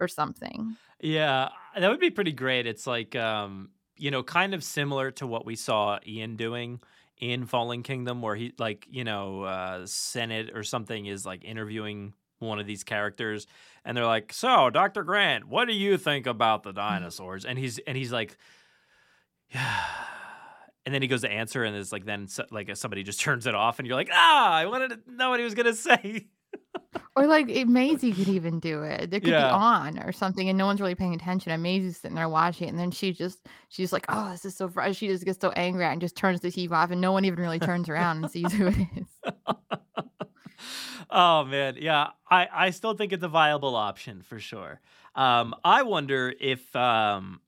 or 0.00 0.08
something. 0.08 0.76
Yeah, 0.98 1.50
that 1.78 1.90
would 1.90 2.00
be 2.00 2.10
pretty 2.10 2.32
great. 2.32 2.66
It's 2.66 2.86
like 2.86 3.14
um, 3.16 3.68
you 3.98 4.10
know, 4.10 4.22
kind 4.22 4.54
of 4.54 4.64
similar 4.64 5.10
to 5.10 5.26
what 5.26 5.44
we 5.44 5.56
saw 5.56 5.98
Ian 6.06 6.36
doing 6.36 6.80
in 7.20 7.46
Fallen 7.46 7.82
Kingdom 7.82 8.22
where 8.22 8.36
he 8.36 8.52
like, 8.58 8.86
you 8.90 9.04
know, 9.04 9.42
uh 9.42 9.86
Senate 9.86 10.50
or 10.54 10.62
something 10.62 11.06
is 11.06 11.26
like 11.26 11.44
interviewing 11.44 12.14
one 12.38 12.58
of 12.60 12.66
these 12.66 12.84
characters 12.84 13.46
and 13.84 13.96
they're 13.96 14.06
like, 14.06 14.32
"So, 14.32 14.70
Dr. 14.70 15.02
Grant, 15.02 15.48
what 15.48 15.66
do 15.66 15.74
you 15.74 15.96
think 15.98 16.26
about 16.26 16.62
the 16.62 16.72
dinosaurs?" 16.72 17.44
And 17.44 17.58
he's 17.58 17.78
and 17.80 17.96
he's 17.96 18.12
like 18.12 18.36
yeah. 19.50 19.84
And 20.86 20.94
then 20.94 21.02
he 21.02 21.08
goes 21.08 21.20
to 21.20 21.30
answer, 21.30 21.64
and 21.64 21.76
it's 21.76 21.92
like 21.92 22.06
then 22.06 22.28
so, 22.28 22.46
like 22.50 22.74
somebody 22.74 23.02
just 23.02 23.20
turns 23.26 23.46
it 23.46 23.54
off, 23.54 23.78
and 23.78 23.86
you're 23.86 23.94
like, 23.96 24.08
ah, 24.10 24.54
I 24.54 24.64
wanted 24.64 24.88
to 24.90 25.12
know 25.12 25.28
what 25.28 25.38
he 25.38 25.44
was 25.44 25.54
gonna 25.54 25.74
say. 25.74 26.28
Or 27.16 27.26
like 27.26 27.48
eh, 27.50 27.64
Maisie 27.64 28.14
could 28.14 28.28
even 28.28 28.60
do 28.60 28.82
it. 28.82 29.12
It 29.12 29.20
could 29.24 29.30
Yeah. 29.30 29.36
be 29.36 29.50
on 29.50 29.98
or 29.98 30.12
something, 30.12 30.48
and 30.48 30.56
no 30.56 30.66
one's 30.66 30.80
really 30.80 30.94
paying 30.94 31.14
attention. 31.14 31.52
And 31.52 31.62
Maisie's 31.62 31.98
sitting 31.98 32.14
there 32.14 32.28
watching 32.28 32.68
it, 32.68 32.70
and 32.70 32.78
then 32.78 32.90
she 32.90 33.12
just 33.12 33.46
she's 33.68 33.92
like, 33.92 34.06
"Oh, 34.08 34.30
this 34.30 34.44
is 34.44 34.56
so 34.56 34.68
fr-. 34.68 34.92
She 34.92 35.08
just 35.08 35.24
gets 35.24 35.40
so 35.40 35.50
angry 35.50 35.84
and 35.84 36.00
just 36.00 36.16
turns 36.16 36.40
the 36.40 36.50
TV 36.50 36.74
off, 36.74 36.90
and 36.90 37.00
no 37.00 37.12
one 37.12 37.24
even 37.24 37.40
really 37.40 37.60
turns 37.60 37.88
around 37.88 38.18
and 38.18 38.30
sees 38.30 38.52
who 38.52 38.68
it 38.68 38.76
is. 38.96 39.06
oh 41.10 41.44
man, 41.44 41.76
yeah. 41.78 42.08
I 42.30 42.48
I 42.52 42.70
still 42.70 42.94
think 42.94 43.12
it's 43.12 43.24
a 43.24 43.28
viable 43.28 43.76
option 43.76 44.22
for 44.22 44.38
sure. 44.38 44.80
Um, 45.14 45.54
I 45.64 45.82
wonder 45.82 46.32
if 46.40 46.74
um, 46.76 47.40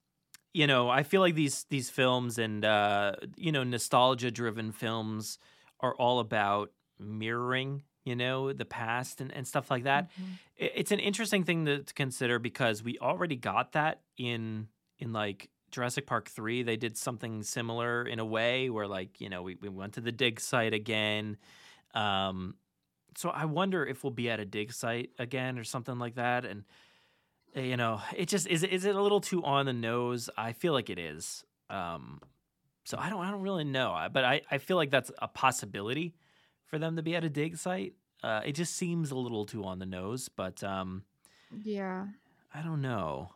you 0.54 0.66
know, 0.66 0.88
I 0.90 1.02
feel 1.02 1.20
like 1.20 1.34
these 1.34 1.64
these 1.64 1.90
films 1.90 2.38
and 2.38 2.64
uh, 2.64 3.14
you 3.36 3.52
know, 3.52 3.64
nostalgia 3.64 4.30
driven 4.30 4.72
films 4.72 5.38
are 5.80 5.94
all 5.96 6.20
about 6.20 6.72
mirroring 6.98 7.84
you 8.04 8.16
know 8.16 8.52
the 8.52 8.64
past 8.64 9.20
and, 9.20 9.30
and 9.32 9.46
stuff 9.46 9.70
like 9.70 9.84
that 9.84 10.10
Mhm. 10.12 10.24
I- 10.60 10.72
it's 10.74 10.90
an 10.92 11.00
interesting 11.00 11.44
thing 11.44 11.66
to, 11.66 11.82
to 11.82 11.94
consider 11.94 12.38
because 12.38 12.82
we 12.82 12.98
already 12.98 13.36
got 13.36 13.72
that 13.72 14.00
in 14.16 14.68
in 14.98 15.12
like 15.12 15.50
jurassic 15.70 16.06
park 16.06 16.28
3 16.28 16.62
they 16.62 16.76
did 16.76 16.96
something 16.96 17.42
similar 17.42 18.04
in 18.04 18.18
a 18.18 18.24
way 18.24 18.70
where 18.70 18.86
like 18.88 19.20
you 19.20 19.28
know 19.28 19.42
we, 19.42 19.56
we 19.60 19.68
went 19.68 19.92
to 19.94 20.00
the 20.00 20.12
dig 20.12 20.40
site 20.40 20.74
again. 20.74 21.36
Um 21.94 22.54
so 23.16 23.28
i 23.30 23.44
wonder 23.44 23.84
if 23.84 24.04
we'll 24.04 24.12
be 24.12 24.30
at 24.30 24.38
a 24.40 24.44
dig 24.44 24.72
site 24.72 25.10
again 25.18 25.58
or 25.58 25.64
something 25.64 25.98
like 25.98 26.14
that. 26.14 26.44
And 26.44 26.64
uh, 27.56 27.60
you 27.60 27.76
know 27.76 28.00
it 28.16 28.28
just 28.28 28.46
is 28.46 28.62
it- 28.62 28.70
is 28.72 28.84
it 28.84 28.94
a 28.96 29.02
little 29.02 29.20
too 29.20 29.42
on 29.44 29.66
the 29.66 29.72
nose? 29.72 30.30
I 30.36 30.52
feel 30.52 30.72
like 30.72 30.90
it 30.90 30.98
is. 30.98 31.44
Um 31.68 32.20
so 32.84 32.96
i 32.98 33.10
don't 33.10 33.24
i 33.24 33.30
don't 33.30 33.42
really 33.42 33.64
know. 33.64 34.08
But 34.12 34.24
i 34.24 34.40
i 34.50 34.58
feel 34.58 34.76
like 34.76 34.90
that's 34.90 35.10
a 35.20 35.28
possibility 35.28 36.14
for 36.70 36.78
them 36.78 36.96
to 36.96 37.02
be 37.02 37.16
at 37.16 37.24
a 37.24 37.30
dig 37.30 37.56
site 37.56 37.94
uh 38.22 38.40
it 38.44 38.52
just 38.52 38.74
seems 38.76 39.10
a 39.10 39.16
little 39.16 39.46
too 39.46 39.64
on 39.64 39.78
the 39.78 39.86
nose 39.86 40.28
but 40.28 40.62
um 40.64 41.04
Yeah. 41.50 42.06
i 42.54 42.62
don't 42.62 42.80
know 42.80 43.30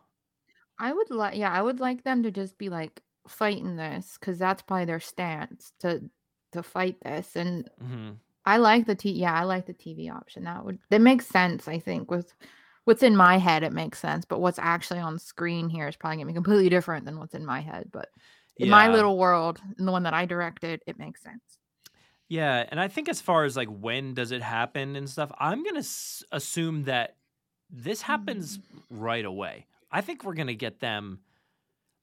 I 0.79 0.93
would 0.93 1.09
like 1.09 1.35
yeah, 1.37 1.51
I 1.51 1.61
would 1.61 1.79
like 1.79 2.03
them 2.03 2.23
to 2.23 2.31
just 2.31 2.57
be 2.57 2.69
like 2.69 3.01
fighting 3.27 3.75
this 3.75 4.17
cuz 4.17 4.37
that's 4.37 4.61
probably 4.61 4.85
their 4.85 4.99
stance 4.99 5.73
to 5.79 6.09
to 6.51 6.63
fight 6.63 6.97
this 7.01 7.35
and 7.35 7.69
hmm 7.79 8.19
I 8.45 8.57
like 8.57 8.85
the 8.87 8.95
T 8.95 9.11
yeah, 9.11 9.33
I 9.33 9.43
like 9.45 9.65
the 9.67 9.73
TV 9.73 10.09
option. 10.09 10.45
That 10.45 10.65
would 10.65 10.79
that 10.91 11.01
makes 11.01 11.27
sense, 11.27 11.67
I 11.67 11.79
think, 11.79 12.11
with 12.11 12.33
what's 12.85 13.03
in 13.03 13.15
my 13.17 13.37
head 13.39 13.63
it 13.63 13.73
makes 13.73 13.99
sense, 13.99 14.25
but 14.25 14.41
what's 14.41 14.59
actually 14.59 14.99
on 15.01 15.19
screen 15.19 15.69
here 15.69 15.87
is 15.89 15.97
probably 15.97 16.17
going 16.17 16.27
to 16.27 16.33
be 16.33 16.35
completely 16.37 16.69
different 16.69 17.05
than 17.05 17.19
what's 17.19 17.35
in 17.35 17.45
my 17.45 17.61
head, 17.61 17.89
but 17.91 18.09
in 18.59 18.69
my 18.69 18.87
little 18.89 19.17
world, 19.19 19.61
in 19.79 19.85
the 19.85 19.91
one 19.93 20.03
that 20.03 20.13
I 20.15 20.25
directed, 20.25 20.81
it 20.87 20.99
makes 20.99 21.23
sense. 21.23 21.59
Yeah, 22.27 22.65
and 22.69 22.79
I 22.79 22.87
think 22.87 23.07
as 23.07 23.21
far 23.21 23.43
as 23.45 23.55
like 23.55 23.67
when 23.67 24.13
does 24.15 24.31
it 24.31 24.41
happen 24.41 24.95
and 24.95 25.09
stuff, 25.09 25.31
I'm 25.39 25.63
gonna 25.63 25.79
s- 25.79 26.23
assume 26.31 26.83
that 26.83 27.17
this 27.69 28.01
happens 28.01 28.59
right 28.89 29.25
away. 29.25 29.67
I 29.91 30.01
think 30.01 30.23
we're 30.23 30.33
gonna 30.33 30.55
get 30.55 30.79
them 30.79 31.19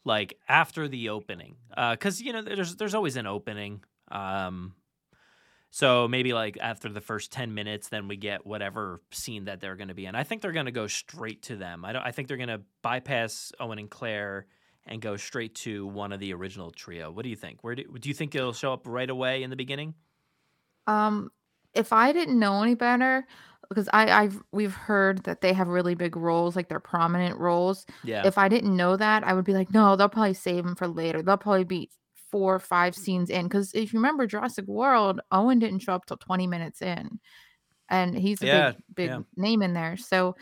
like 0.04 0.38
after 0.48 0.86
the 0.88 1.08
opening, 1.08 1.56
because 1.90 2.20
you 2.20 2.32
know 2.32 2.42
there's 2.42 2.76
there's 2.76 2.94
always 2.94 3.16
an 3.16 3.26
opening. 3.26 3.82
Um, 4.10 4.74
so 5.70 6.06
maybe 6.06 6.32
like 6.34 6.56
after 6.60 6.88
the 6.88 7.00
first 7.00 7.32
ten 7.32 7.54
minutes, 7.54 7.88
then 7.88 8.06
we 8.06 8.16
get 8.16 8.46
whatever 8.46 9.00
scene 9.10 9.46
that 9.46 9.60
they're 9.60 9.76
gonna 9.76 9.94
be 9.94 10.06
in. 10.06 10.14
I 10.14 10.22
think 10.22 10.40
they're 10.42 10.52
gonna 10.52 10.70
go 10.70 10.86
straight 10.86 11.42
to 11.44 11.56
them. 11.56 11.84
I 11.84 11.92
don't. 11.92 12.02
I 12.02 12.12
think 12.12 12.28
they're 12.28 12.36
gonna 12.36 12.60
bypass 12.82 13.52
Owen 13.58 13.78
and 13.80 13.90
Claire 13.90 14.46
and 14.86 15.00
go 15.02 15.16
straight 15.16 15.54
to 15.56 15.86
one 15.86 16.12
of 16.12 16.20
the 16.20 16.32
original 16.34 16.70
trio. 16.70 17.10
What 17.10 17.22
do 17.22 17.28
you 17.28 17.36
think? 17.36 17.62
Where 17.64 17.74
do, 17.74 17.84
do 17.98 18.08
you 18.08 18.14
think 18.14 18.34
it'll 18.34 18.52
show 18.52 18.72
up 18.72 18.86
right 18.86 19.08
away 19.10 19.42
in 19.42 19.50
the 19.50 19.56
beginning? 19.56 19.94
Um 20.86 21.30
if 21.74 21.92
I 21.92 22.12
didn't 22.12 22.38
know 22.38 22.62
any 22.62 22.74
better 22.74 23.26
because 23.68 23.88
I 23.92 24.10
I've 24.10 24.42
we've 24.52 24.74
heard 24.74 25.24
that 25.24 25.40
they 25.40 25.52
have 25.52 25.68
really 25.68 25.94
big 25.94 26.16
roles, 26.16 26.56
like 26.56 26.68
they're 26.68 26.80
prominent 26.80 27.38
roles. 27.38 27.86
Yeah. 28.02 28.24
If 28.24 28.38
I 28.38 28.48
didn't 28.48 28.76
know 28.76 28.96
that, 28.96 29.24
I 29.24 29.32
would 29.34 29.44
be 29.44 29.54
like, 29.54 29.72
no, 29.72 29.96
they'll 29.96 30.08
probably 30.08 30.34
save 30.34 30.64
them 30.64 30.76
for 30.76 30.88
later. 30.88 31.22
They'll 31.22 31.38
probably 31.38 31.64
be 31.64 31.90
four 32.30 32.54
or 32.54 32.58
five 32.60 32.94
scenes 32.94 33.30
in. 33.30 33.44
Because 33.46 33.72
if 33.74 33.92
you 33.92 33.98
remember 33.98 34.26
Jurassic 34.26 34.66
World, 34.66 35.20
Owen 35.32 35.58
didn't 35.58 35.80
show 35.80 35.94
up 35.94 36.06
till 36.06 36.16
20 36.18 36.46
minutes 36.46 36.82
in. 36.82 37.20
And 37.90 38.16
he's 38.18 38.42
a 38.42 38.46
Yeah, 38.46 38.48
big, 38.48 38.76
big 38.94 39.12
yeah. 39.12 39.22
name 39.36 39.62
in 39.62 39.74
there. 39.74 39.96
So 39.98 40.36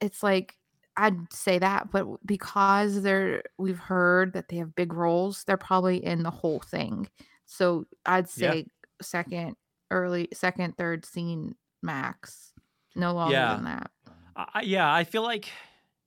it's 0.00 0.22
like 0.22 0.56
I'd 0.96 1.32
say 1.32 1.58
that, 1.58 1.90
but 1.90 2.06
because 2.26 3.02
they're 3.02 3.42
we've 3.58 3.78
heard 3.78 4.32
that 4.32 4.48
they 4.48 4.56
have 4.56 4.74
big 4.74 4.92
roles, 4.92 5.44
they're 5.44 5.56
probably 5.56 6.04
in 6.04 6.22
the 6.22 6.30
whole 6.30 6.60
thing. 6.60 7.08
So 7.46 7.86
I'd 8.06 8.28
Yeah. 8.34 8.56
Second, 9.02 9.56
early, 9.90 10.28
second, 10.32 10.76
third 10.76 11.04
scene 11.04 11.54
max. 11.82 12.52
No 12.96 13.12
longer 13.14 13.34
Yeah. 13.34 13.54
than 13.54 13.64
that. 13.64 13.90
I, 14.36 14.46
I- 14.54 14.62
yeah, 14.62 14.92
I 14.92 15.04
feel 15.04 15.22
like 15.22 15.48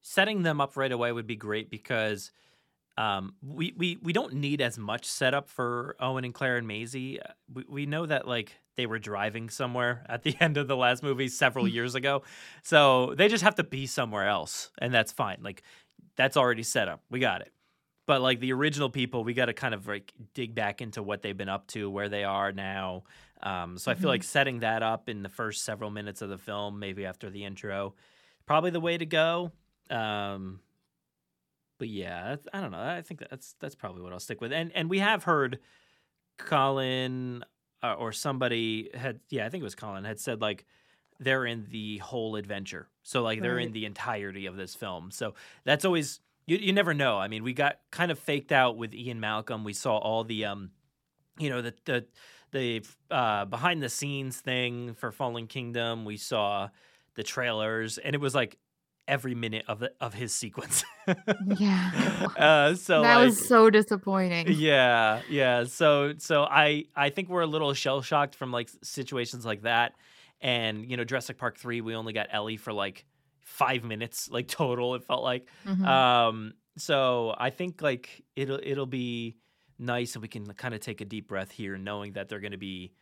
setting 0.02 0.44
them 0.44 0.60
up 0.62 0.76
right 0.78 0.92
away 0.92 1.12
would 1.12 1.28
be 1.28 1.36
great 1.36 1.70
because 1.70 2.32
um, 2.98 3.34
we, 3.42 3.74
we 3.76 3.98
we 4.04 4.14
don't 4.14 4.34
need 4.36 4.62
as 4.62 4.78
much 4.78 5.06
setup 5.06 5.50
for 5.50 5.96
Owen 6.00 6.26
and 6.26 6.34
Claire 6.34 6.58
and 6.58 6.68
Maisie. 6.68 7.20
Uh, 7.20 7.32
We, 7.52 7.66
we 7.68 7.86
know 7.88 8.06
that 8.06 8.28
like 8.28 8.54
they 8.78 8.86
were 8.86 9.00
driving 9.00 9.50
somewhere 9.50 10.06
at 10.08 10.22
the 10.24 10.36
end 10.42 10.58
of 10.58 10.68
the 10.68 10.76
last 10.78 11.02
movie 11.02 11.28
several 11.28 11.68
years 11.78 11.96
ago, 11.96 12.22
so 12.62 13.16
they 13.18 13.30
just 13.30 13.44
have 13.44 13.56
to 13.56 13.64
be 13.64 13.88
somewhere 13.88 14.28
else, 14.28 14.70
and 14.78 14.94
that's 14.94 15.12
fine. 15.12 15.38
Like 15.42 15.64
that's 16.18 16.38
already 16.38 16.62
set 16.64 16.88
up. 16.88 17.02
We 17.10 17.20
got 17.20 17.42
it. 17.42 17.52
But 18.06 18.22
like 18.22 18.40
the 18.42 18.52
original 18.54 18.90
people, 18.90 19.24
we 19.24 19.34
got 19.34 19.46
to 19.46 19.54
kind 19.54 19.74
of 19.74 19.88
like 19.88 20.12
dig 20.34 20.54
back 20.54 20.82
into 20.82 21.02
what 21.02 21.22
they've 21.22 21.38
been 21.38 21.50
up 21.50 21.68
to, 21.68 21.90
where 21.90 22.10
they 22.10 22.24
are 22.26 22.52
now. 22.52 23.04
Um, 23.42 23.78
so 23.78 23.92
I 23.92 23.96
feel 23.96 24.06
Mhm. 24.08 24.14
like 24.14 24.24
setting 24.24 24.60
that 24.60 24.84
up 24.84 25.08
in 25.10 25.24
the 25.24 25.30
first 25.30 25.64
several 25.64 25.90
minutes 25.90 26.22
of 26.22 26.30
the 26.30 26.38
film, 26.38 26.80
maybe 26.80 27.06
after 27.06 27.30
the 27.30 27.44
intro, 27.46 27.96
probably 28.46 28.72
the 28.72 28.80
way 28.82 28.98
to 28.98 29.06
go. 29.06 29.52
Um, 29.90 30.60
but 31.78 31.88
yeah, 31.88 32.36
I 32.54 32.62
don't 32.62 32.72
know. 32.72 32.80
I 32.80 33.02
think 33.02 33.24
that's 33.30 33.54
that's 33.60 33.76
probably 33.76 34.02
what 34.02 34.14
I'll 34.14 34.20
stick 34.20 34.42
with. 34.42 34.52
And 34.54 34.72
and 34.74 34.90
we 34.90 35.00
have 35.00 35.24
heard 35.24 35.60
Colin 36.38 37.44
uh, 37.82 37.94
or 37.94 38.12
somebody 38.12 38.90
had 38.94 39.20
yeah, 39.30 39.46
I 39.46 39.50
think 39.50 39.62
it 39.62 39.66
was 39.66 39.76
Colin 39.76 40.04
had 40.06 40.20
said 40.20 40.42
like 40.42 40.66
they're 41.20 41.46
in 41.46 41.68
the 41.70 41.98
whole 42.00 42.36
adventure. 42.36 42.90
So 43.04 43.22
like 43.22 43.42
they're 43.42 43.60
in 43.60 43.72
the 43.72 43.86
entirety 43.86 44.46
of 44.46 44.56
this 44.56 44.76
film. 44.76 45.12
So 45.12 45.36
that's 45.64 45.86
always 45.86 46.20
you, 46.46 46.58
you 46.58 46.74
never 46.74 46.94
know. 46.94 47.18
I 47.18 47.28
mean, 47.28 47.44
we 47.44 47.54
got 47.54 47.78
kind 47.92 48.12
of 48.12 48.20
faked 48.20 48.52
out 48.52 48.78
with 48.78 48.94
Ian 48.94 49.20
Malcolm. 49.20 49.64
We 49.64 49.74
saw 49.74 49.98
all 49.98 50.24
the 50.24 50.46
um 50.46 50.72
you 51.38 51.50
know 51.50 51.62
the 51.62 51.74
the 51.86 52.06
the 52.52 52.86
uh 53.12 53.46
behind 53.46 53.82
the 53.82 53.90
scenes 53.90 54.40
thing 54.40 54.94
for 54.94 55.12
Fallen 55.12 55.48
Kingdom. 55.48 56.06
We 56.06 56.18
saw 56.18 56.70
the 57.16 57.24
trailers 57.24 57.98
and 57.98 58.16
it 58.16 58.22
was 58.22 58.34
like 58.36 58.58
every 59.08 59.36
minute 59.36 59.66
of 59.68 59.80
the, 59.80 59.92
of 60.00 60.14
his 60.14 60.34
sequence. 60.34 60.84
Yeah. 61.58 62.28
Uh 62.38 62.74
so 62.76 63.02
that 63.02 63.18
like 63.18 63.26
was 63.26 63.48
so 63.48 63.70
disappointing. 63.70 64.48
yeah, 64.50 65.22
yeah. 65.30 65.66
So 65.66 66.14
so 66.18 66.44
I 66.44 66.86
I 66.96 67.10
think 67.10 67.30
we're 67.30 67.42
a 67.42 67.48
little 67.48 67.74
shell 67.74 68.02
shocked 68.02 68.36
from 68.36 68.52
like 68.52 68.70
situations 68.82 69.46
like 69.46 69.64
that. 69.64 69.94
And 70.42 70.90
you 70.90 70.98
know, 70.98 71.04
Jurassic 71.04 71.38
Park 71.38 71.58
3, 71.58 71.82
we 71.82 71.96
only 71.96 72.12
got 72.14 72.28
Ellie 72.32 72.58
for 72.58 72.74
like 72.74 73.06
5 73.44 73.84
minutes 73.84 74.30
like 74.30 74.48
total 74.48 74.96
it 74.96 75.04
felt 75.04 75.24
like. 75.24 75.50
Mhm. 75.66 75.86
Um 75.88 76.54
so 76.78 77.36
I 77.38 77.50
think 77.50 77.82
like 77.82 78.26
it'll 78.36 78.60
it'll 78.64 78.86
be 78.86 79.38
nice 79.80 80.16
and 80.16 80.22
we 80.22 80.28
can 80.28 80.46
kind 80.54 80.74
of 80.74 80.80
take 80.82 81.02
a 81.02 81.06
deep 81.06 81.28
breath 81.28 81.52
here 81.52 81.78
knowing 81.78 82.14
that 82.14 82.30
they're 82.30 82.40
going 82.40 82.52
to 82.52 82.58
be 82.58 82.94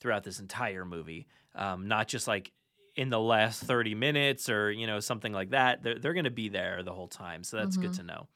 throughout 0.00 0.24
this 0.24 0.40
entire 0.40 0.84
movie. 0.84 1.28
Um 1.54 1.88
not 1.88 2.08
just 2.08 2.26
like 2.26 2.52
in 2.96 3.08
the 3.10 3.20
last 3.20 3.62
30 3.62 3.94
minutes 3.94 4.48
or 4.48 4.70
you 4.70 4.86
know 4.86 5.00
something 5.00 5.32
like 5.32 5.50
that. 5.50 5.82
They're 5.82 5.98
they're 5.98 6.14
going 6.14 6.24
to 6.24 6.30
be 6.30 6.48
there 6.48 6.82
the 6.82 6.92
whole 6.94 7.08
time. 7.08 7.44
So 7.44 7.56
that's 7.56 7.76
good 7.76 7.92
Mhm. 7.92 7.94
to 7.94 8.02
know. 8.02 8.28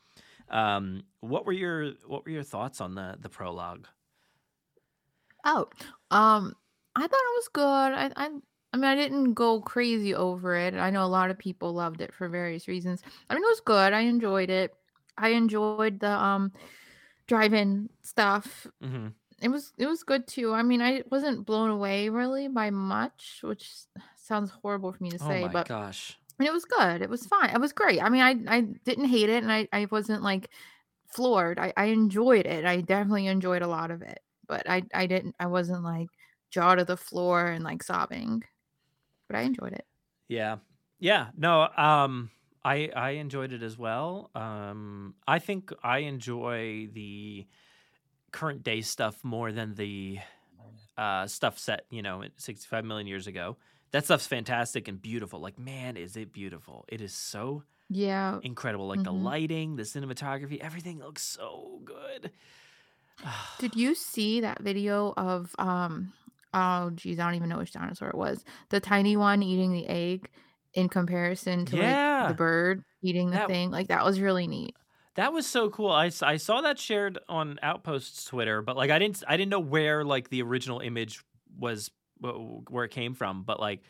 Um, 0.49 1.05
what 1.21 1.47
were 1.47 1.53
your 1.53 1.93
what 2.07 2.25
were 2.25 2.31
your 2.33 2.43
thoughts 2.45 2.81
on 2.81 2.95
the 2.95 3.17
the 3.21 3.29
prologue? 3.31 3.89
Oh, 5.45 5.69
um, 6.11 6.55
I 6.97 7.03
thought 7.03 7.13
it 7.13 7.37
was 7.37 7.49
good. 7.53 7.63
I, 7.93 8.11
I, 8.17 8.31
I 8.75 8.77
mean, 8.77 8.87
I 8.87 8.97
didn't 8.97 9.35
go 9.35 9.61
crazy 9.63 10.15
over 10.15 10.57
it. 10.57 10.75
I 10.75 10.91
know 10.91 11.05
a 11.05 11.07
lot 11.07 11.31
of 11.31 11.39
people 11.39 11.73
loved 11.75 12.03
it 12.03 12.13
for 12.15 12.29
various 12.29 12.69
reasons. 12.69 13.03
I 13.31 13.35
mean, 13.35 13.45
it 13.45 13.49
was 13.49 13.61
good. 13.61 13.95
I 13.95 14.01
enjoyed 14.03 14.51
it. 14.51 14.73
I 15.17 15.31
enjoyed 15.31 16.01
the 16.01 16.11
um, 16.11 16.53
drive-in 17.29 17.91
stuff. 18.03 18.67
hmm 18.81 19.15
It 19.43 19.49
was 19.49 19.73
it 19.79 19.87
was 19.87 20.05
good 20.05 20.29
too. 20.29 20.53
I 20.55 20.63
mean, 20.63 20.83
I 20.83 21.05
wasn't 21.11 21.47
blown 21.47 21.71
away 21.71 22.09
really 22.09 22.49
by 22.49 22.71
much, 22.71 23.41
which 23.43 23.73
sounds 24.17 24.51
horrible 24.51 24.93
for 24.93 25.03
me 25.03 25.11
to 25.13 25.19
Oh 25.19 25.35
say, 25.35 25.49
my 25.49 25.57
but 25.57 25.69
gosh! 25.69 26.17
and 26.39 26.49
it 26.49 26.53
was 26.53 26.65
good. 26.65 27.03
It 27.03 27.11
was 27.11 27.27
fine. 27.27 27.51
It 27.51 27.61
was 27.61 27.73
great. 27.73 28.03
I 28.03 28.09
mean, 28.09 28.23
I 28.23 28.57
I 28.57 28.61
didn't 28.63 29.07
hate 29.07 29.29
it, 29.31 29.43
and 29.43 29.53
I 29.53 29.69
I 29.73 29.87
wasn't 29.91 30.23
like 30.23 30.51
floored. 31.09 31.59
I 31.59 31.73
I 31.77 31.87
enjoyed 31.87 32.47
it. 32.47 32.65
I 32.65 32.81
definitely 32.81 33.27
enjoyed 33.29 33.63
a 33.63 33.69
lot 33.69 33.91
of 33.91 34.03
it, 34.03 34.21
but 34.49 34.69
I 34.69 34.83
I 34.95 35.07
didn't. 35.07 35.37
I 35.41 35.47
wasn't 35.47 35.85
like 35.85 36.09
jaw 36.51 36.75
to 36.77 36.85
the 36.85 36.97
floor 36.97 37.47
and 37.47 37.65
like 37.65 37.83
sobbing, 37.83 38.43
but 39.29 39.37
I 39.37 39.43
enjoyed 39.43 39.73
it. 39.73 39.87
Yeah, 40.29 40.59
yeah. 40.99 41.31
No, 41.37 41.69
um, 41.77 42.31
I 42.65 42.89
I 42.95 43.11
enjoyed 43.11 43.53
it 43.53 43.63
as 43.63 43.77
well. 43.79 44.31
Um, 44.35 45.17
I 45.27 45.39
think 45.39 45.73
I 45.83 45.99
enjoy 45.99 46.89
the 46.93 47.47
current 48.33 48.63
day 48.65 48.83
stuff 48.83 49.25
more 49.25 49.53
than 49.53 49.75
the 49.75 50.19
uh 50.99 51.27
stuff 51.27 51.59
set 51.59 51.87
you 51.91 52.03
know 52.03 52.25
65 52.37 52.85
million 52.85 53.07
years 53.07 53.27
ago. 53.27 53.59
That 53.93 54.05
stuff's 54.07 54.27
fantastic 54.27 54.89
and 54.89 55.01
beautiful. 55.03 55.41
Like, 55.41 55.59
man, 55.59 55.97
is 55.97 56.17
it 56.17 56.33
beautiful! 56.33 56.85
It 56.89 57.01
is 57.01 57.15
so 57.15 57.65
Yeah. 57.91 58.41
incredible. 58.43 58.89
Like 58.89 59.05
the 59.05 59.13
Mhm. 59.13 59.13
lighting, 59.13 59.77
the 59.77 59.85
cinematography, 59.85 60.59
everything 60.61 61.01
looks 61.01 61.23
so 61.25 61.81
good. 61.85 62.33
Did 63.59 63.77
you 63.77 63.95
see 63.95 64.41
that 64.41 64.61
video 64.63 65.15
of 65.17 65.55
um 65.59 66.13
oh 66.55 66.91
geez, 66.91 67.19
I 67.19 67.25
don't 67.27 67.35
even 67.35 67.49
know 67.51 67.59
which 67.59 67.73
dinosaur 67.73 68.09
it 68.09 68.15
was. 68.15 68.45
The 68.71 68.81
tiny 68.81 69.17
one 69.17 69.43
eating 69.43 69.73
the 69.73 69.87
egg 69.87 70.31
in 70.73 70.89
comparison 70.89 71.67
to 71.67 71.77
like 71.77 72.29
the 72.29 72.35
bird 72.35 72.83
eating 73.03 73.31
the 73.31 73.37
That- 73.37 73.49
thing. 73.49 73.71
Like 73.71 73.89
that 73.89 74.05
was 74.05 74.21
really 74.21 74.47
neat. 74.47 74.75
That 75.17 75.33
was 75.33 75.47
so 75.47 75.71
cool. 75.71 75.91
I, 75.93 76.11
I 76.23 76.39
saw 76.39 76.61
that 76.63 76.77
shared 76.79 77.21
on 77.29 77.61
Outpost's 77.63 78.25
Twitter, 78.25 78.63
but 78.63 78.77
like 78.77 78.91
I 78.91 78.99
didn't 78.99 79.23
I 79.29 79.37
didn't 79.37 79.51
know 79.51 79.61
where 79.61 80.05
like 80.05 80.29
the 80.31 80.43
original 80.43 80.81
image 80.81 81.23
was 81.59 81.91
where 82.21 82.85
it 82.85 82.91
came 82.91 83.15
from, 83.15 83.43
but 83.45 83.61
like 83.61 83.83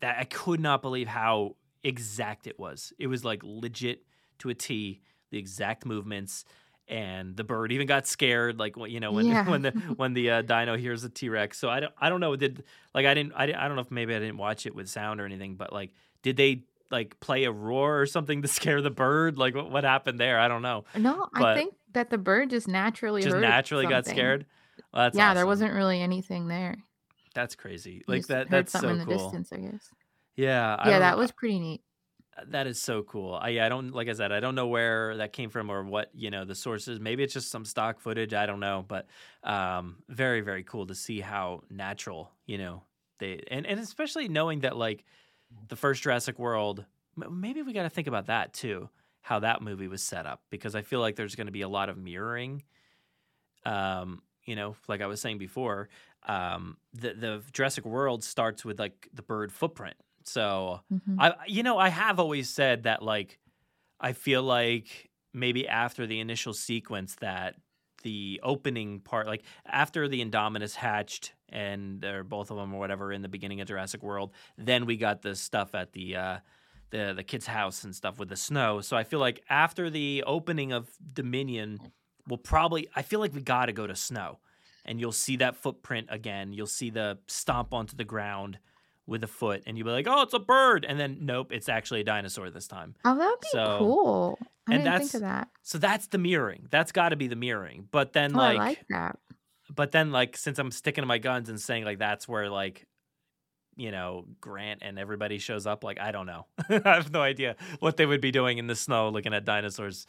that 0.00 0.16
I 0.18 0.24
could 0.24 0.60
not 0.60 0.82
believe 0.82 1.08
how 1.08 1.56
exact 1.82 2.46
it 2.46 2.58
was. 2.58 2.92
It 2.98 3.06
was 3.06 3.24
like 3.24 3.40
legit 3.44 4.02
to 4.40 4.50
a 4.50 4.54
T, 4.54 5.00
the 5.30 5.38
exact 5.38 5.86
movements 5.86 6.44
and 6.88 7.36
the 7.36 7.44
bird 7.44 7.72
even 7.72 7.86
got 7.86 8.06
scared 8.06 8.58
like 8.58 8.74
you 8.88 9.00
know 9.00 9.12
when 9.12 9.26
Yeah. 9.28 9.48
when 9.48 9.62
the 9.62 9.70
when 9.96 10.12
the 10.14 10.30
uh, 10.30 10.42
dino 10.42 10.76
hears 10.76 11.02
the 11.02 11.08
T-Rex. 11.08 11.58
So 11.58 11.68
I 11.68 11.80
don't 11.80 11.92
I 11.98 12.08
don't 12.08 12.20
know 12.20 12.36
did 12.36 12.64
like 12.94 13.06
I 13.06 13.14
didn't 13.14 13.32
I, 13.34 13.46
didn't, 13.46 13.58
I 13.58 13.66
don't 13.66 13.76
know 13.76 13.82
if 13.82 13.90
maybe 13.90 14.14
I 14.14 14.18
didn't 14.18 14.38
watch 14.38 14.66
it 14.66 14.74
with 14.74 14.88
sound 14.88 15.20
or 15.20 15.24
anything, 15.24 15.56
but 15.56 15.72
like 15.72 15.90
did 16.22 16.36
they 16.36 16.64
like 16.90 17.18
play 17.20 17.44
a 17.44 17.50
roar 17.52 18.00
or 18.00 18.06
something 18.06 18.42
to 18.42 18.48
scare 18.58 18.80
the 18.82 18.90
bird? 18.90 19.36
Like 19.38 19.54
what, 19.54 19.70
what 19.70 19.84
happened 19.84 20.20
there? 20.20 20.38
I 20.38 20.48
don't 20.48 20.62
know 20.62 20.84
No, 20.96 21.28
But- 21.32 21.42
I 21.42 21.54
think 21.56 21.74
that 21.92 22.10
the 22.10 22.18
bird 22.18 22.50
just 22.50 22.68
naturally 22.68 23.22
just 23.22 23.36
naturally 23.36 23.86
got 23.86 24.06
scared. 24.06 24.46
Well, 24.92 25.04
that's 25.04 25.16
yeah, 25.16 25.32
there 25.34 25.46
wasn't 25.46 25.72
really 25.72 26.00
anything 26.00 26.46
there. 26.48 26.76
That's 27.34 27.54
crazy. 27.54 28.02
Like 28.06 28.26
that. 28.28 28.48
That's 28.50 28.72
something 28.72 28.88
so 28.88 28.92
in 28.92 28.98
the 28.98 29.04
cool. 29.06 29.18
distance, 29.30 29.52
I 29.52 29.56
guess. 29.58 29.90
Yeah. 30.36 30.76
I 30.78 30.90
Yeah, 30.90 30.98
that 31.00 31.18
was 31.18 31.32
pretty 31.32 31.58
neat. 31.58 31.82
That 32.48 32.66
is 32.66 32.80
so 32.80 33.02
cool. 33.02 33.34
I, 33.34 33.60
I 33.60 33.68
don't 33.70 33.92
like 33.92 34.08
I 34.08 34.12
said. 34.12 34.30
I 34.30 34.40
don't 34.40 34.54
know 34.54 34.66
where 34.66 35.16
that 35.16 35.32
came 35.32 35.48
from 35.48 35.70
or 35.70 35.82
what 35.84 36.10
you 36.14 36.30
know 36.30 36.44
the 36.44 36.54
sources. 36.54 37.00
Maybe 37.00 37.22
it's 37.22 37.32
just 37.32 37.50
some 37.50 37.64
stock 37.64 37.98
footage. 37.98 38.34
I 38.34 38.44
don't 38.44 38.60
know, 38.60 38.84
but 38.86 39.06
um, 39.42 39.96
very 40.08 40.42
very 40.42 40.62
cool 40.62 40.86
to 40.86 40.94
see 40.94 41.20
how 41.20 41.62
natural 41.70 42.30
you 42.44 42.58
know 42.58 42.82
they 43.18 43.42
and 43.50 43.66
and 43.66 43.80
especially 43.80 44.28
knowing 44.28 44.60
that 44.60 44.76
like 44.76 45.04
the 45.68 45.76
first 45.76 46.02
Jurassic 46.02 46.38
World. 46.38 46.84
Maybe 47.16 47.62
we 47.62 47.72
got 47.72 47.84
to 47.84 47.90
think 47.90 48.06
about 48.06 48.26
that 48.26 48.52
too. 48.52 48.90
How 49.22 49.38
that 49.40 49.62
movie 49.62 49.88
was 49.88 50.02
set 50.02 50.26
up 50.26 50.42
because 50.50 50.74
I 50.74 50.82
feel 50.82 51.00
like 51.00 51.16
there's 51.16 51.34
going 51.34 51.46
to 51.46 51.52
be 51.52 51.62
a 51.62 51.68
lot 51.68 51.88
of 51.88 51.96
mirroring. 51.96 52.62
Um, 53.64 54.22
you 54.44 54.54
know, 54.54 54.76
like 54.88 55.00
I 55.00 55.06
was 55.06 55.20
saying 55.20 55.38
before, 55.38 55.88
um, 56.28 56.76
the 56.92 57.14
the 57.14 57.42
Jurassic 57.52 57.84
World 57.86 58.22
starts 58.22 58.64
with 58.64 58.78
like 58.78 59.08
the 59.12 59.22
bird 59.22 59.52
footprint. 59.52 59.96
So 60.26 60.80
Mhm. 60.90 61.18
I 61.18 61.34
you 61.46 61.62
know, 61.62 61.78
I 61.78 61.88
have 61.88 62.18
always 62.20 62.48
said 62.50 62.84
that 62.84 63.02
like 63.02 63.38
I 64.00 64.12
feel 64.12 64.42
like 64.42 65.10
maybe 65.34 65.68
after 65.68 66.06
the 66.06 66.20
initial 66.20 66.54
sequence 66.54 67.16
that 67.16 67.56
the 68.02 68.40
opening 68.42 69.00
part 69.00 69.26
like 69.26 69.44
after 69.66 70.08
the 70.08 70.24
Indominus 70.24 70.74
hatched 70.74 71.34
and 71.48 72.00
they're 72.00 72.24
both 72.24 72.50
of 72.50 72.56
them 72.56 72.74
or 72.74 72.78
whatever 72.80 73.12
in 73.12 73.22
the 73.22 73.28
beginning 73.28 73.60
of 73.60 73.68
Jurassic 73.68 74.02
World, 74.02 74.32
then 74.58 74.86
we 74.86 74.96
got 74.96 75.22
the 75.22 75.34
stuff 75.36 75.74
at 75.74 75.92
the 75.92 76.16
uh 76.16 76.40
the 76.90 77.12
the 77.16 77.24
kid's 77.24 77.46
house 77.46 77.84
and 77.84 77.94
stuff 77.94 78.18
with 78.18 78.28
the 78.28 78.36
snow. 78.36 78.80
So 78.80 78.96
I 78.96 79.04
feel 79.04 79.18
like 79.20 79.42
after 79.50 79.90
the 79.90 80.24
opening 80.26 80.72
of 80.72 80.90
Dominion, 81.12 81.80
we'll 82.28 82.38
probably 82.38 82.88
I 82.94 83.02
feel 83.02 83.20
like 83.20 83.34
we 83.34 83.42
got 83.42 83.66
to 83.66 83.72
go 83.72 83.86
to 83.86 83.96
snow. 83.96 84.40
And 84.84 85.00
you'll 85.00 85.10
see 85.12 85.36
that 85.38 85.56
footprint 85.56 86.06
again. 86.10 86.52
You'll 86.52 86.68
see 86.68 86.90
the 86.90 87.18
stomp 87.26 87.74
onto 87.74 87.96
the 87.96 88.04
ground 88.04 88.60
with 89.06 89.22
a 89.22 89.26
foot 89.28 89.62
and 89.66 89.78
you'd 89.78 89.84
be 89.84 89.90
like, 89.90 90.06
"Oh, 90.08 90.22
it's 90.22 90.34
a 90.34 90.38
bird." 90.38 90.84
And 90.88 90.98
then 90.98 91.18
nope, 91.20 91.52
it's 91.52 91.68
actually 91.68 92.00
a 92.00 92.04
dinosaur 92.04 92.50
this 92.50 92.66
time. 92.66 92.94
Oh, 93.04 93.16
that 93.16 93.26
would 93.28 93.40
be 93.40 93.48
So- 93.52 93.76
cool. 93.78 94.38
I 94.68 94.74
and 94.74 94.82
didn't 94.82 94.84
that's- 94.84 95.12
think 95.12 95.14
of 95.14 95.28
that. 95.28 95.48
So 95.62 95.78
that's 95.78 96.08
the 96.08 96.18
mirroring. 96.18 96.66
That's 96.70 96.90
got 96.92 97.10
to 97.10 97.16
be 97.16 97.28
the 97.28 97.36
mirroring. 97.36 97.88
But 97.90 98.12
then 98.12 98.34
Oh, 98.34 98.38
like, 98.38 98.58
I 98.58 98.64
like 98.64 98.84
that. 98.90 99.18
but 99.74 99.92
then 99.92 100.10
like 100.10 100.36
since 100.36 100.58
I'm 100.58 100.70
sticking 100.72 101.02
to 101.02 101.06
my 101.06 101.18
guns 101.18 101.48
and 101.48 101.60
saying 101.60 101.84
like 101.84 101.98
that's 101.98 102.26
where 102.28 102.50
like 102.50 102.84
you 103.78 103.90
know, 103.90 104.24
Grant 104.40 104.80
and 104.82 104.98
everybody 104.98 105.36
shows 105.38 105.66
up, 105.66 105.84
like 105.84 106.00
I 106.00 106.10
don't 106.10 106.24
know. 106.26 106.46
I 106.70 106.94
have 106.94 107.12
no 107.12 107.20
idea 107.20 107.56
what 107.78 107.96
they 107.98 108.06
would 108.06 108.22
be 108.22 108.30
doing 108.30 108.56
in 108.58 108.66
the 108.66 108.74
snow 108.74 109.10
looking 109.10 109.34
at 109.34 109.44
dinosaurs. 109.44 110.06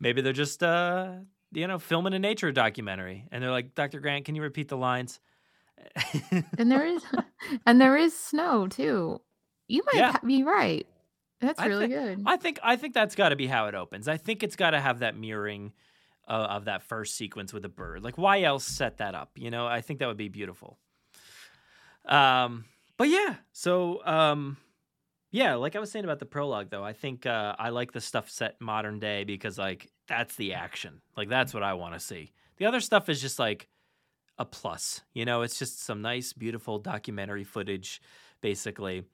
Maybe 0.00 0.20
they're 0.22 0.32
just 0.32 0.62
uh 0.62 1.14
you 1.50 1.66
know, 1.66 1.78
filming 1.78 2.12
a 2.14 2.18
nature 2.18 2.52
documentary 2.52 3.26
and 3.32 3.42
they're 3.42 3.50
like, 3.50 3.74
"Dr. 3.74 4.00
Grant, 4.00 4.24
can 4.26 4.34
you 4.34 4.42
repeat 4.42 4.68
the 4.68 4.76
lines?" 4.76 5.18
And 6.58 6.70
there 6.70 6.84
is 6.86 7.02
and 7.66 7.80
there 7.80 7.96
is 7.96 8.16
snow 8.18 8.66
too. 8.68 9.20
You 9.68 9.82
might 9.92 9.98
Yeah. 10.00 10.16
be 10.24 10.42
right. 10.44 10.86
That's 11.40 11.60
I 11.60 11.66
really 11.66 11.86
thi- 11.86 11.92
good. 11.94 12.22
I 12.26 12.36
think 12.36 12.58
I 12.62 12.76
think 12.76 12.94
that's 12.94 13.14
got 13.14 13.28
to 13.30 13.36
be 13.36 13.46
how 13.46 13.66
it 13.66 13.74
opens. 13.74 14.08
I 14.08 14.16
think 14.16 14.42
it's 14.42 14.56
got 14.56 14.70
to 14.70 14.80
have 14.80 15.00
that 15.00 15.16
mirroring 15.16 15.72
uh, 16.26 16.32
of 16.50 16.64
that 16.66 16.82
first 16.82 17.16
sequence 17.16 17.52
with 17.52 17.62
the 17.62 17.68
bird. 17.68 18.02
Like, 18.02 18.18
why 18.18 18.42
else 18.42 18.64
set 18.64 18.98
that 18.98 19.14
up? 19.14 19.30
You 19.36 19.50
know, 19.50 19.66
I 19.66 19.80
think 19.80 20.00
that 20.00 20.08
would 20.08 20.16
be 20.16 20.28
beautiful. 20.28 20.78
Um, 22.04 22.64
but 22.96 23.08
yeah, 23.08 23.36
so 23.52 24.04
um, 24.06 24.56
yeah, 25.30 25.54
like 25.56 25.76
I 25.76 25.78
was 25.80 25.90
saying 25.90 26.04
about 26.04 26.18
the 26.18 26.26
prologue, 26.26 26.70
though, 26.70 26.84
I 26.84 26.92
think 26.92 27.26
uh, 27.26 27.54
I 27.58 27.68
like 27.70 27.92
the 27.92 28.00
stuff 28.00 28.30
set 28.30 28.60
modern 28.60 28.98
day 28.98 29.24
because 29.24 29.58
like 29.58 29.90
that's 30.08 30.36
the 30.36 30.54
action. 30.54 31.00
Like 31.16 31.28
that's 31.28 31.52
what 31.54 31.62
I 31.62 31.74
want 31.74 31.94
to 31.94 32.00
see. 32.00 32.32
The 32.56 32.66
other 32.66 32.80
stuff 32.80 33.08
is 33.08 33.20
just 33.20 33.38
like 33.38 33.68
a 34.38 34.44
plus. 34.44 35.02
You 35.14 35.24
know, 35.24 35.42
it's 35.42 35.58
just 35.58 35.82
some 35.82 36.02
nice, 36.02 36.32
beautiful 36.32 36.78
documentary 36.78 37.44
footage, 37.44 38.00
basically. 38.40 39.04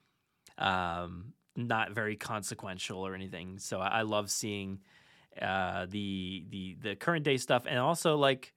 Um, 0.59 1.33
not 1.57 1.93
very 1.93 2.17
consequential 2.17 2.99
or 2.99 3.15
anything. 3.15 3.59
So 3.59 3.81
I, 3.81 3.89
I 3.89 4.03
love 4.03 4.31
seeing 4.31 4.81
uh, 5.41 5.87
the 5.89 6.45
the 6.49 6.77
the 6.83 6.97
current 6.97 7.25
day 7.25 7.37
stuff, 7.37 7.65
and 7.67 7.79
also 7.79 8.17
like 8.17 8.53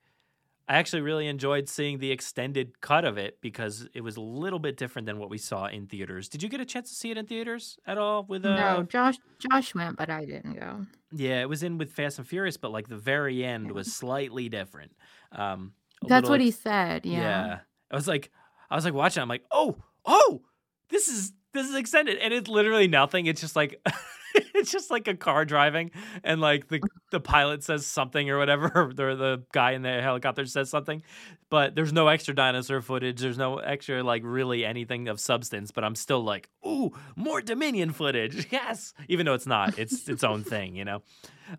I 0.68 0.76
actually 0.76 1.02
really 1.02 1.26
enjoyed 1.26 1.68
seeing 1.68 1.98
the 1.98 2.12
extended 2.12 2.80
cut 2.80 3.04
of 3.06 3.16
it 3.16 3.38
because 3.40 3.88
it 3.94 4.02
was 4.02 4.16
a 4.16 4.20
little 4.20 4.58
bit 4.58 4.76
different 4.76 5.06
than 5.06 5.18
what 5.18 5.30
we 5.30 5.38
saw 5.38 5.66
in 5.66 5.86
theaters. 5.86 6.28
Did 6.28 6.42
you 6.42 6.50
get 6.50 6.60
a 6.60 6.66
chance 6.66 6.90
to 6.90 6.94
see 6.94 7.10
it 7.10 7.16
in 7.16 7.24
theaters 7.26 7.78
at 7.86 7.96
all? 7.96 8.24
With 8.24 8.44
uh, 8.44 8.54
no, 8.54 8.82
Josh 8.82 9.16
Josh 9.38 9.74
went, 9.74 9.96
but 9.96 10.10
I 10.10 10.24
didn't 10.24 10.54
go. 10.54 10.86
yeah, 11.12 11.40
it 11.40 11.48
was 11.48 11.62
in 11.62 11.78
with 11.78 11.92
Fast 11.92 12.18
and 12.18 12.28
Furious, 12.28 12.56
but 12.58 12.70
like 12.70 12.88
the 12.88 12.98
very 12.98 13.44
end 13.44 13.72
was 13.72 13.92
slightly 13.92 14.48
different. 14.48 14.92
Um, 15.32 15.72
That's 16.02 16.24
little 16.24 16.30
what 16.30 16.40
he 16.40 16.50
said. 16.50 17.06
Yeah. 17.06 17.60
I 17.90 17.94
was 17.94 18.06
like, 18.06 18.30
I 18.70 18.74
was 18.74 18.84
like 18.84 18.94
watching. 18.94 19.22
I'm 19.22 19.28
like, 19.28 19.44
oh, 19.50 19.76
oh, 20.04 20.42
this 20.90 21.08
is 21.08 21.32
this 21.54 21.68
is 21.68 21.74
extended, 21.74 22.18
and 22.18 22.32
it's 22.34 22.48
literally 22.48 22.88
nothing. 22.88 23.26
It's 23.26 23.40
just 23.40 23.56
like, 23.56 23.80
it's 24.54 24.70
just 24.70 24.90
like 24.90 25.08
a 25.08 25.14
car 25.14 25.44
driving, 25.44 25.90
and 26.22 26.40
like 26.40 26.68
the 26.68 26.80
the 27.10 27.20
pilot 27.20 27.64
says 27.64 27.86
something 27.86 28.28
or 28.28 28.38
whatever, 28.38 28.70
or 28.74 28.88
the 28.94 29.14
the 29.16 29.44
guy 29.52 29.72
in 29.72 29.82
the 29.82 30.02
helicopter 30.02 30.44
says 30.46 30.68
something, 30.68 31.02
but 31.50 31.74
there's 31.74 31.92
no 31.92 32.08
extra 32.08 32.34
dinosaur 32.34 32.82
footage. 32.82 33.20
There's 33.20 33.38
no 33.38 33.58
extra 33.58 34.02
like 34.02 34.22
really 34.24 34.64
anything 34.64 35.08
of 35.08 35.20
substance. 35.20 35.70
But 35.70 35.84
I'm 35.84 35.94
still 35.94 36.22
like, 36.22 36.48
ooh, 36.66 36.92
more 37.16 37.40
Dominion 37.40 37.92
footage, 37.92 38.48
yes, 38.50 38.92
even 39.08 39.24
though 39.26 39.34
it's 39.34 39.46
not. 39.46 39.78
It's 39.78 40.08
its 40.08 40.24
own 40.24 40.44
thing, 40.44 40.76
you 40.76 40.84
know. 40.84 41.02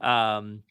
Um, 0.01 0.63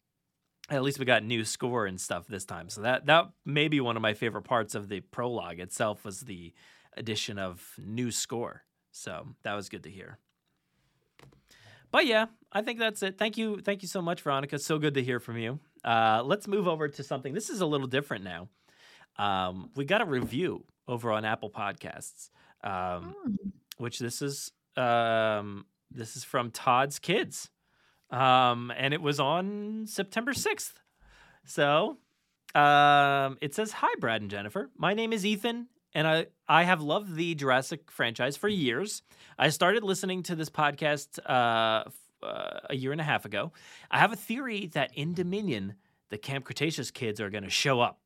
at 0.70 0.83
least 0.83 0.98
we 0.98 1.04
got 1.04 1.22
new 1.22 1.44
score 1.44 1.87
and 1.87 2.00
stuff 2.00 2.26
this 2.26 2.44
time. 2.44 2.68
So 2.68 2.83
that 2.83 3.07
that 3.07 3.31
may 3.44 3.68
be 3.68 3.81
one 3.81 3.96
of 3.96 4.02
my 4.02 4.14
favorite 4.14 4.42
parts 4.42 4.74
of 4.74 4.88
the 4.88 5.00
prologue 5.00 5.61
itself 5.61 6.04
was 6.04 6.20
the 6.20 6.52
addition 6.96 7.38
of 7.38 7.64
new 7.78 8.11
score. 8.11 8.64
So 8.90 9.28
that 9.44 9.54
was 9.54 9.68
good 9.68 9.85
to 9.85 9.90
hear. 9.90 10.18
But 11.90 12.07
yeah, 12.07 12.26
I 12.52 12.62
think 12.62 12.78
that's 12.78 13.02
it. 13.02 13.16
Thank 13.16 13.38
you, 13.38 13.61
thank 13.61 13.83
you 13.83 13.88
so 13.88 14.02
much, 14.02 14.20
Veronica. 14.20 14.59
So 14.59 14.78
good 14.78 14.94
to 14.94 15.02
hear 15.02 15.20
from 15.20 15.38
you. 15.38 15.59
Uh, 15.83 16.22
let's 16.24 16.46
move 16.46 16.68
over 16.68 16.88
to 16.88 17.02
something. 17.02 17.33
This 17.33 17.48
is 17.48 17.61
a 17.61 17.66
little 17.66 17.87
different 17.87 18.24
now. 18.24 18.48
Um, 19.16 19.70
we 19.74 19.85
got 19.85 20.02
a 20.02 20.04
review 20.04 20.64
over 20.87 21.11
on 21.12 21.24
Apple 21.24 21.50
Podcasts, 21.50 22.31
um, 22.62 23.14
which 23.78 23.98
this 23.98 24.20
is 24.20 24.52
um, 24.76 25.64
this 25.90 26.16
is 26.16 26.24
from 26.24 26.50
Todd's 26.50 26.98
Kids 26.98 27.50
um, 28.11 28.73
and 28.77 28.94
it 28.94 29.03
was 29.03 29.21
on 29.21 29.85
September 29.87 30.33
6th. 30.33 30.73
So 31.44 31.99
um, 32.55 33.38
it 33.40 33.55
says, 33.55 33.73
Hi, 33.73 33.88
Brad 34.01 34.23
and 34.23 34.31
Jennifer. 34.31 34.71
My 34.77 34.94
name 34.94 35.12
is 35.12 35.25
Ethan, 35.25 35.68
and 35.94 36.07
I, 36.07 36.27
I 36.49 36.64
have 36.64 36.81
loved 36.81 37.14
the 37.14 37.35
Jurassic 37.35 37.90
franchise 37.90 38.37
for 38.37 38.49
years. 38.49 39.03
I 39.38 39.51
started 39.51 39.83
listening 39.85 40.23
to 40.25 40.35
this 40.35 40.51
podcast 40.51 41.18
uh, 41.27 41.85
f- 41.87 41.94
uh, 42.23 42.61
a 42.71 42.77
year 42.77 42.92
and 42.92 43.01
a 43.01 43.05
half 43.05 43.25
ago. 43.25 43.53
I 43.90 43.99
have 43.99 44.12
a 44.12 44.16
theory 44.16 44.66
that 44.75 44.90
in 44.94 45.14
Dominion, 45.14 45.75
the 46.11 46.18
Camp 46.18 46.44
Cretaceous 46.44 46.90
kids 46.90 47.21
are 47.21 47.31
going 47.31 47.44
to 47.44 47.51
show 47.51 47.81
up. 47.81 48.01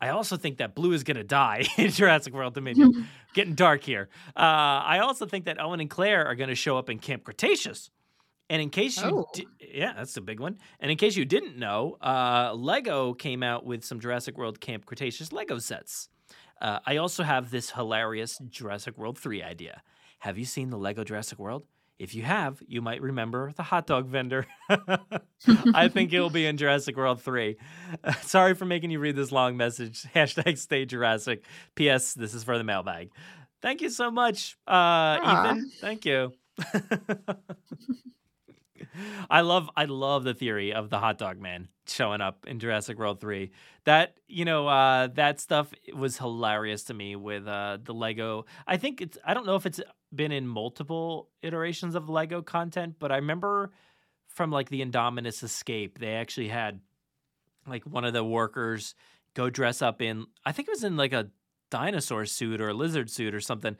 I 0.00 0.08
also 0.10 0.36
think 0.36 0.58
that 0.58 0.74
Blue 0.74 0.92
is 0.92 1.04
going 1.04 1.18
to 1.18 1.24
die 1.24 1.66
in 1.76 1.90
Jurassic 1.90 2.32
World 2.32 2.54
Dominion. 2.54 3.06
Getting 3.34 3.54
dark 3.54 3.82
here. 3.82 4.08
Uh, 4.34 4.40
I 4.40 5.00
also 5.00 5.26
think 5.26 5.44
that 5.44 5.60
Owen 5.60 5.80
and 5.80 5.90
Claire 5.90 6.26
are 6.26 6.34
going 6.34 6.48
to 6.48 6.54
show 6.54 6.78
up 6.78 6.88
in 6.88 6.98
Camp 6.98 7.24
Cretaceous. 7.24 7.90
And 8.50 8.60
in 8.60 8.68
case 8.68 9.00
you, 9.00 9.04
Oh. 9.20 9.26
di- 9.32 9.46
yeah, 9.72 9.92
that's 9.96 10.16
a 10.16 10.20
big 10.20 10.40
one. 10.40 10.58
And 10.80 10.90
in 10.90 10.96
case 10.98 11.16
you 11.16 11.24
didn't 11.24 11.56
know, 11.56 11.96
uh, 12.02 12.52
Lego 12.54 13.14
came 13.14 13.42
out 13.42 13.64
with 13.64 13.84
some 13.84 14.00
Jurassic 14.00 14.36
World 14.36 14.60
Camp 14.60 14.84
Cretaceous 14.84 15.32
Lego 15.32 15.58
sets. 15.58 16.08
Uh, 16.60 16.80
I 16.84 16.96
also 16.98 17.22
have 17.22 17.50
this 17.50 17.70
hilarious 17.70 18.38
Jurassic 18.48 18.98
World 18.98 19.16
3 19.16 19.42
idea. 19.42 19.82
Have 20.18 20.36
you 20.36 20.44
seen 20.44 20.68
the 20.70 20.76
Lego 20.76 21.04
Jurassic 21.04 21.38
World? 21.38 21.64
If 21.98 22.14
you 22.14 22.22
have, 22.24 22.62
you 22.66 22.82
might 22.82 23.00
remember 23.02 23.52
the 23.52 23.62
hot 23.62 23.86
dog 23.86 24.06
vendor. 24.06 24.46
I 25.74 25.88
think 25.88 26.12
it 26.12 26.20
will 26.20 26.30
be 26.30 26.46
in 26.46 26.56
Jurassic 26.56 26.96
World 26.96 27.22
3. 27.22 27.56
sorry 28.22 28.54
for 28.54 28.64
making 28.64 28.90
you 28.90 28.98
read 28.98 29.16
this 29.16 29.30
long 29.30 29.56
message. 29.56 30.02
Hashtag 30.14 30.58
stay 30.58 30.84
Jurassic. 30.86 31.44
P.S. 31.76 32.14
This 32.14 32.34
is 32.34 32.42
for 32.42 32.58
the 32.58 32.64
mailbag. 32.64 33.10
Thank 33.62 33.80
you 33.80 33.90
so 33.90 34.10
much, 34.10 34.56
uh, 34.66 35.18
Ethan. 35.22 35.70
Thank 35.80 36.04
you. 36.04 36.32
I 39.30 39.40
love 39.42 39.70
I 39.76 39.84
love 39.84 40.24
the 40.24 40.34
theory 40.34 40.72
of 40.72 40.90
the 40.90 40.98
hot 40.98 41.18
dog 41.18 41.40
man 41.40 41.68
showing 41.86 42.20
up 42.20 42.46
in 42.46 42.58
Jurassic 42.58 42.98
World 42.98 43.20
3. 43.20 43.50
That, 43.84 44.16
you 44.28 44.44
know, 44.44 44.68
uh 44.68 45.08
that 45.08 45.40
stuff 45.40 45.72
was 45.94 46.18
hilarious 46.18 46.84
to 46.84 46.94
me 46.94 47.16
with 47.16 47.46
uh 47.46 47.78
the 47.82 47.94
Lego. 47.94 48.46
I 48.66 48.76
think 48.76 49.00
it's 49.00 49.18
I 49.24 49.34
don't 49.34 49.46
know 49.46 49.56
if 49.56 49.66
it's 49.66 49.80
been 50.14 50.32
in 50.32 50.46
multiple 50.46 51.28
iterations 51.42 51.94
of 51.94 52.08
Lego 52.08 52.42
content, 52.42 52.96
but 52.98 53.12
I 53.12 53.16
remember 53.16 53.70
from 54.28 54.50
like 54.50 54.70
the 54.70 54.84
Indominus 54.84 55.42
Escape, 55.42 55.98
they 55.98 56.14
actually 56.14 56.48
had 56.48 56.80
like 57.66 57.84
one 57.84 58.04
of 58.04 58.12
the 58.12 58.24
workers 58.24 58.94
go 59.34 59.50
dress 59.50 59.82
up 59.82 60.02
in 60.02 60.26
I 60.44 60.52
think 60.52 60.68
it 60.68 60.72
was 60.72 60.84
in 60.84 60.96
like 60.96 61.12
a 61.12 61.28
dinosaur 61.70 62.26
suit 62.26 62.60
or 62.60 62.70
a 62.70 62.74
lizard 62.74 63.10
suit 63.10 63.34
or 63.34 63.40
something. 63.40 63.76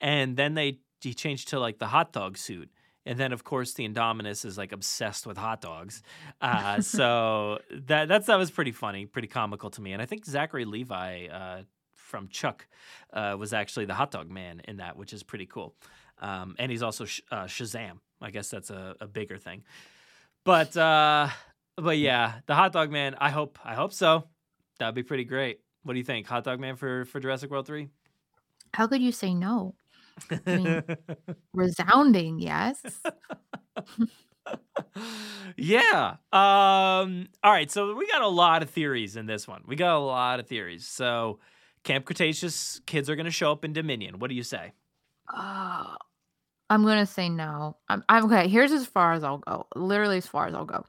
And 0.00 0.36
then 0.36 0.54
they 0.54 0.78
he 1.00 1.14
changed 1.14 1.48
to 1.48 1.58
like 1.58 1.78
the 1.78 1.88
hot 1.88 2.12
dog 2.12 2.38
suit 2.38 2.70
and 3.06 3.18
then 3.18 3.32
of 3.32 3.44
course 3.44 3.74
the 3.74 3.88
Indominus 3.88 4.44
is 4.44 4.56
like 4.58 4.72
obsessed 4.72 5.26
with 5.26 5.36
hot 5.36 5.60
dogs. 5.60 6.02
Uh, 6.40 6.80
so 6.80 7.58
that 7.70 8.08
that's 8.08 8.26
that 8.26 8.36
was 8.36 8.50
pretty 8.50 8.72
funny, 8.72 9.06
pretty 9.06 9.28
comical 9.28 9.70
to 9.70 9.80
me. 9.80 9.92
And 9.92 10.02
I 10.02 10.06
think 10.06 10.24
Zachary 10.24 10.64
Levi 10.64 11.26
uh, 11.26 11.62
from 11.94 12.28
Chuck 12.28 12.66
uh, 13.12 13.36
was 13.38 13.52
actually 13.52 13.86
the 13.86 13.94
hot 13.94 14.10
dog 14.10 14.30
man 14.30 14.60
in 14.66 14.76
that, 14.78 14.96
which 14.96 15.12
is 15.12 15.22
pretty 15.22 15.46
cool. 15.46 15.74
Um, 16.20 16.54
and 16.58 16.70
he's 16.70 16.82
also 16.82 17.04
sh- 17.04 17.22
uh, 17.30 17.44
Shazam. 17.44 17.98
I 18.20 18.30
guess 18.30 18.50
that's 18.50 18.70
a, 18.70 18.94
a 19.00 19.08
bigger 19.08 19.38
thing. 19.38 19.64
But 20.44 20.76
uh, 20.76 21.28
but 21.76 21.98
yeah, 21.98 22.34
the 22.46 22.54
hot 22.54 22.72
dog 22.72 22.90
man. 22.90 23.16
I 23.18 23.30
hope 23.30 23.58
I 23.64 23.74
hope 23.74 23.92
so. 23.92 24.24
That'd 24.78 24.94
be 24.94 25.02
pretty 25.02 25.24
great. 25.24 25.60
What 25.84 25.94
do 25.94 25.98
you 25.98 26.04
think, 26.04 26.26
Hot 26.26 26.44
Dog 26.44 26.60
Man 26.60 26.76
for 26.76 27.04
for 27.04 27.20
Jurassic 27.20 27.50
World 27.50 27.66
three? 27.66 27.88
How 28.74 28.86
could 28.86 29.02
you 29.02 29.12
say 29.12 29.34
no? 29.34 29.74
I 30.30 30.40
mean, 30.46 30.82
resounding 31.52 32.38
yes. 32.38 32.82
yeah. 35.56 36.16
Um, 36.32 37.28
all 37.42 37.52
right. 37.52 37.70
So 37.70 37.94
we 37.94 38.06
got 38.06 38.22
a 38.22 38.28
lot 38.28 38.62
of 38.62 38.70
theories 38.70 39.16
in 39.16 39.26
this 39.26 39.46
one. 39.46 39.62
We 39.66 39.76
got 39.76 39.96
a 39.96 40.00
lot 40.00 40.40
of 40.40 40.46
theories. 40.46 40.86
So 40.86 41.38
Camp 41.84 42.04
Cretaceous 42.04 42.80
kids 42.86 43.10
are 43.10 43.16
going 43.16 43.26
to 43.26 43.32
show 43.32 43.52
up 43.52 43.64
in 43.64 43.72
Dominion. 43.72 44.18
What 44.18 44.28
do 44.28 44.34
you 44.34 44.42
say? 44.42 44.72
Uh, 45.32 45.94
I'm 46.70 46.82
going 46.84 46.98
to 46.98 47.06
say 47.06 47.28
no. 47.28 47.76
I'm, 47.88 48.04
I'm 48.08 48.24
okay. 48.26 48.48
Here's 48.48 48.72
as 48.72 48.86
far 48.86 49.12
as 49.12 49.24
I'll 49.24 49.38
go. 49.38 49.66
Literally 49.74 50.18
as 50.18 50.26
far 50.26 50.46
as 50.46 50.54
I'll 50.54 50.64
go. 50.64 50.84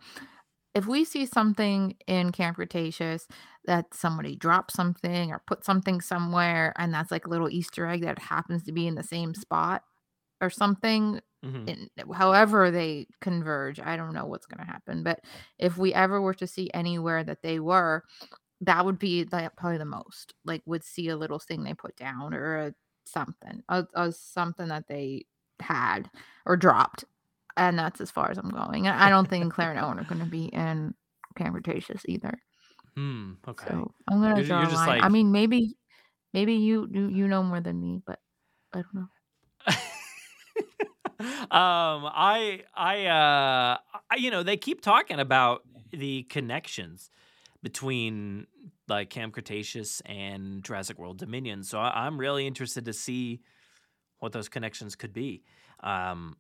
If 0.73 0.88
we 0.88 1.05
see 1.05 1.25
something 1.25 1.95
in 2.07 2.31
Camp 2.31 2.55
Cretaceous 2.55 3.27
that 3.65 3.93
somebody 3.93 4.36
dropped 4.36 4.71
something 4.73 5.32
or 5.32 5.41
put 5.47 5.63
something 5.63 6.02
somewhere 6.02 6.73
and 6.78 6.93
that's 6.93 7.12
like 7.12 7.26
a 7.26 7.30
little 7.30 7.49
Easter 7.49 7.88
egg 7.88 8.02
that 8.04 8.19
happens 8.19 8.63
to 8.63 8.71
be 8.71 8.88
in 8.88 8.95
the 8.95 9.04
same 9.04 9.34
spot 9.34 9.84
or 10.41 10.49
something. 10.49 11.19
Mhm. 11.45 11.67
In, 11.69 11.89
however 12.13 12.71
they 12.71 13.08
converge, 13.21 13.80
I 13.80 13.97
don't 13.97 14.13
know 14.13 14.26
what's 14.26 14.45
going 14.45 14.65
to 14.65 14.71
happen. 14.71 15.04
But 15.04 15.21
if 15.60 15.78
we 15.78 15.93
ever 15.93 16.21
were 16.21 16.34
to 16.36 16.47
see 16.47 16.69
anywhere 16.73 17.23
that 17.23 17.41
they 17.41 17.60
were, 17.60 18.04
that 18.62 18.86
would 18.86 18.99
be 18.99 19.26
like 19.32 19.56
probably 19.58 19.78
the 19.78 19.86
most. 19.86 20.34
Like 20.45 20.62
would 20.65 20.84
see 20.84 21.10
a 21.10 21.17
little 21.17 21.39
thing 21.39 21.63
they 21.63 21.73
put 21.73 21.95
down 21.97 22.34
or 22.34 22.58
a 22.58 22.73
something, 23.06 23.63
a, 23.69 23.86
a 23.93 24.12
something 24.12 24.69
that 24.69 24.88
they 24.88 25.26
had 25.60 26.10
or 26.45 26.56
dropped, 26.58 27.06
and 27.58 27.78
that's 27.78 28.02
as 28.02 28.12
far 28.12 28.32
as 28.32 28.38
I'm 28.38 28.49
going. 28.49 28.88
I 28.88 29.10
don't 29.10 29.30
think 29.30 29.54
Claire 29.54 29.71
and 29.71 29.80
Owen 29.80 29.99
are 29.99 30.06
going 30.06 30.21
to 30.23 30.26
be 30.30 30.45
in 30.45 30.93
Cretaceous 31.36 32.04
either. 32.08 32.39
Hmm. 32.95 33.34
Okay. 33.47 33.67
So 33.67 33.91
I'm 34.08 34.21
gonna 34.21 34.36
You're- 34.36 34.47
draw 34.47 34.60
you're 34.60 34.67
a 34.67 34.71
just 34.71 34.88
line. 34.88 35.01
I 35.01 35.10
mean, 35.10 35.32
maybe, 35.32 35.75
maybe 36.34 36.53
you 36.53 36.88
you 36.91 37.08
you 37.10 37.27
know 37.27 37.43
more 37.43 37.60
than 37.62 37.79
me, 37.79 38.01
but 38.06 38.19
I 38.73 38.82
don't 38.82 38.93
know. 38.95 39.08
um, 41.51 42.06
I, 42.06 42.63
I, 42.75 43.06
uh, 43.06 43.77
I, 44.12 44.15
you 44.17 44.32
know, 44.32 44.43
they 44.43 44.58
keep 44.58 44.82
talking 44.82 45.19
about 45.19 45.62
the 45.91 46.23
connections 46.23 47.10
between 47.62 48.47
like 48.88 49.10
Camp 49.10 49.34
Cretaceous 49.34 50.01
and 50.06 50.63
Jurassic 50.63 50.97
World 50.99 51.17
Dominion. 51.17 51.63
So 51.63 51.79
I, 51.79 52.06
I'm 52.06 52.19
really 52.19 52.45
interested 52.45 52.86
to 52.86 52.93
see 52.93 53.41
what 54.19 54.32
those 54.34 54.49
connections 54.49 54.95
could 54.95 55.13
be. 55.13 55.43
Um, 55.82 56.36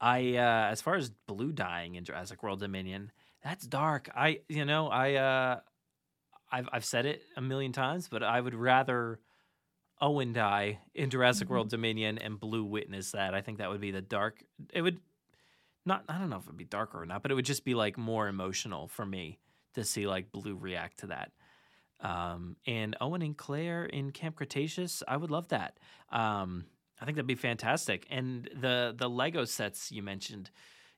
I, 0.00 0.36
uh, 0.36 0.70
as 0.70 0.80
far 0.80 0.94
as 0.96 1.10
blue 1.10 1.52
dying 1.52 1.94
in 1.96 2.04
Jurassic 2.04 2.42
World 2.42 2.60
Dominion, 2.60 3.12
that's 3.44 3.66
dark. 3.66 4.08
I, 4.14 4.40
you 4.48 4.64
know, 4.64 4.88
I, 4.88 5.14
uh, 5.14 5.60
I've, 6.52 6.68
I've 6.72 6.84
said 6.84 7.06
it 7.06 7.22
a 7.36 7.40
million 7.40 7.72
times, 7.72 8.08
but 8.08 8.22
I 8.22 8.40
would 8.40 8.54
rather 8.54 9.18
Owen 10.00 10.32
die 10.32 10.80
in 10.94 11.10
Jurassic 11.10 11.48
World 11.48 11.70
Dominion 11.70 12.18
and 12.18 12.38
Blue 12.38 12.64
witness 12.64 13.12
that. 13.12 13.34
I 13.34 13.40
think 13.40 13.58
that 13.58 13.70
would 13.70 13.80
be 13.80 13.92
the 13.92 14.02
dark. 14.02 14.44
It 14.72 14.82
would 14.82 14.98
not. 15.86 16.04
I 16.08 16.18
don't 16.18 16.28
know 16.28 16.36
if 16.36 16.44
it'd 16.44 16.56
be 16.56 16.64
darker 16.64 17.00
or 17.00 17.06
not, 17.06 17.22
but 17.22 17.30
it 17.30 17.34
would 17.34 17.44
just 17.44 17.64
be 17.64 17.74
like 17.74 17.96
more 17.96 18.28
emotional 18.28 18.88
for 18.88 19.06
me 19.06 19.38
to 19.74 19.84
see 19.84 20.06
like 20.06 20.32
Blue 20.32 20.56
react 20.56 20.98
to 21.00 21.06
that. 21.08 21.32
Um, 22.00 22.56
and 22.66 22.96
Owen 23.00 23.22
and 23.22 23.36
Claire 23.36 23.86
in 23.86 24.10
Camp 24.10 24.36
Cretaceous, 24.36 25.02
I 25.06 25.16
would 25.16 25.30
love 25.30 25.48
that. 25.48 25.78
Um, 26.10 26.64
I 27.00 27.04
think 27.04 27.16
that'd 27.16 27.26
be 27.26 27.34
fantastic. 27.36 28.06
And 28.10 28.50
the 28.60 28.94
the 28.96 29.08
Lego 29.08 29.44
sets 29.44 29.92
you 29.92 30.02
mentioned, 30.02 30.50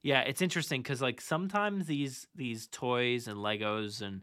yeah, 0.02 0.20
it's 0.20 0.42
interesting 0.42 0.82
because 0.82 1.02
like 1.02 1.20
sometimes 1.20 1.86
these 1.86 2.26
these 2.34 2.66
toys 2.68 3.28
and 3.28 3.38
Legos 3.38 4.00
and 4.00 4.22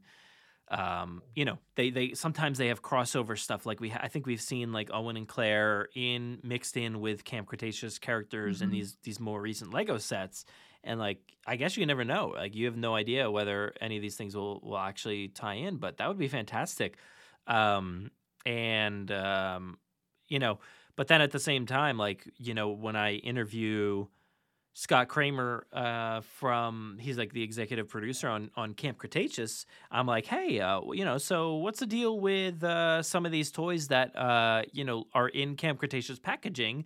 um, 0.72 1.22
you 1.36 1.46
know, 1.46 1.60
they 1.76 1.90
they 1.92 2.14
sometimes 2.14 2.58
they 2.58 2.68
have 2.70 2.82
crossover 2.82 3.38
stuff. 3.38 3.66
Like 3.66 3.80
we, 3.82 3.90
ha- 3.90 4.00
I 4.02 4.08
think 4.08 4.26
we've 4.26 4.42
seen 4.42 4.72
like 4.72 4.90
Owen 4.94 5.18
and 5.18 5.28
Claire 5.28 5.90
in 5.96 6.40
mixed 6.44 6.78
in 6.78 7.02
with 7.02 7.26
Camp 7.26 7.48
Cretaceous 7.48 8.00
characters 8.00 8.62
in 8.62 8.70
Mhm. 8.70 8.72
these 8.72 8.98
these 9.04 9.20
more 9.20 9.42
recent 9.42 9.74
Lego 9.74 9.98
sets. 9.98 10.46
And 10.84 11.00
like, 11.00 11.20
I 11.46 11.58
guess 11.58 11.78
you 11.78 11.86
never 11.86 12.04
know. 12.06 12.30
Like, 12.30 12.56
you 12.56 12.66
have 12.66 12.78
no 12.78 12.96
idea 12.96 13.30
whether 13.30 13.74
any 13.82 13.98
of 13.98 14.02
these 14.02 14.16
things 14.16 14.36
will 14.36 14.62
will 14.62 14.78
actually 14.78 15.28
tie 15.28 15.56
in. 15.56 15.78
But 15.78 15.98
that 15.98 16.08
would 16.08 16.18
be 16.18 16.30
fantastic. 16.30 16.98
Um, 17.48 18.12
and 18.46 19.12
um, 19.12 19.78
you 20.28 20.40
know, 20.40 20.60
but 20.96 21.08
then 21.08 21.22
at 21.22 21.32
the 21.32 21.40
same 21.40 21.66
time, 21.66 21.98
like 21.98 22.28
you 22.38 22.54
know, 22.54 22.70
when 22.70 22.96
I 22.96 23.16
interview 23.16 24.08
Scott 24.74 25.10
Kramer 25.10 25.68
uh, 25.74 26.22
from 26.22 26.98
he's 27.00 27.18
like 27.18 27.34
the 27.34 27.44
executive 27.44 27.90
producer 27.90 28.30
on 28.30 28.52
on 28.56 28.74
Camp 28.74 28.98
Cretaceous. 28.98 29.66
I'm 29.92 30.08
like, 30.08 30.26
hey, 30.26 30.62
uh, 30.62 30.82
you 30.94 31.04
know, 31.04 31.18
so 31.18 31.56
what's 31.56 31.80
the 31.80 31.86
deal 31.86 32.20
with 32.20 32.64
uh, 32.64 33.02
some 33.04 33.26
of 33.26 33.32
these 33.32 33.52
toys 33.52 33.90
that 33.90 34.16
uh, 34.16 34.64
you 34.72 34.86
know 34.86 35.06
are 35.14 35.28
in 35.28 35.56
Camp 35.56 35.80
Cretaceous 35.80 36.20
packaging? 36.20 36.86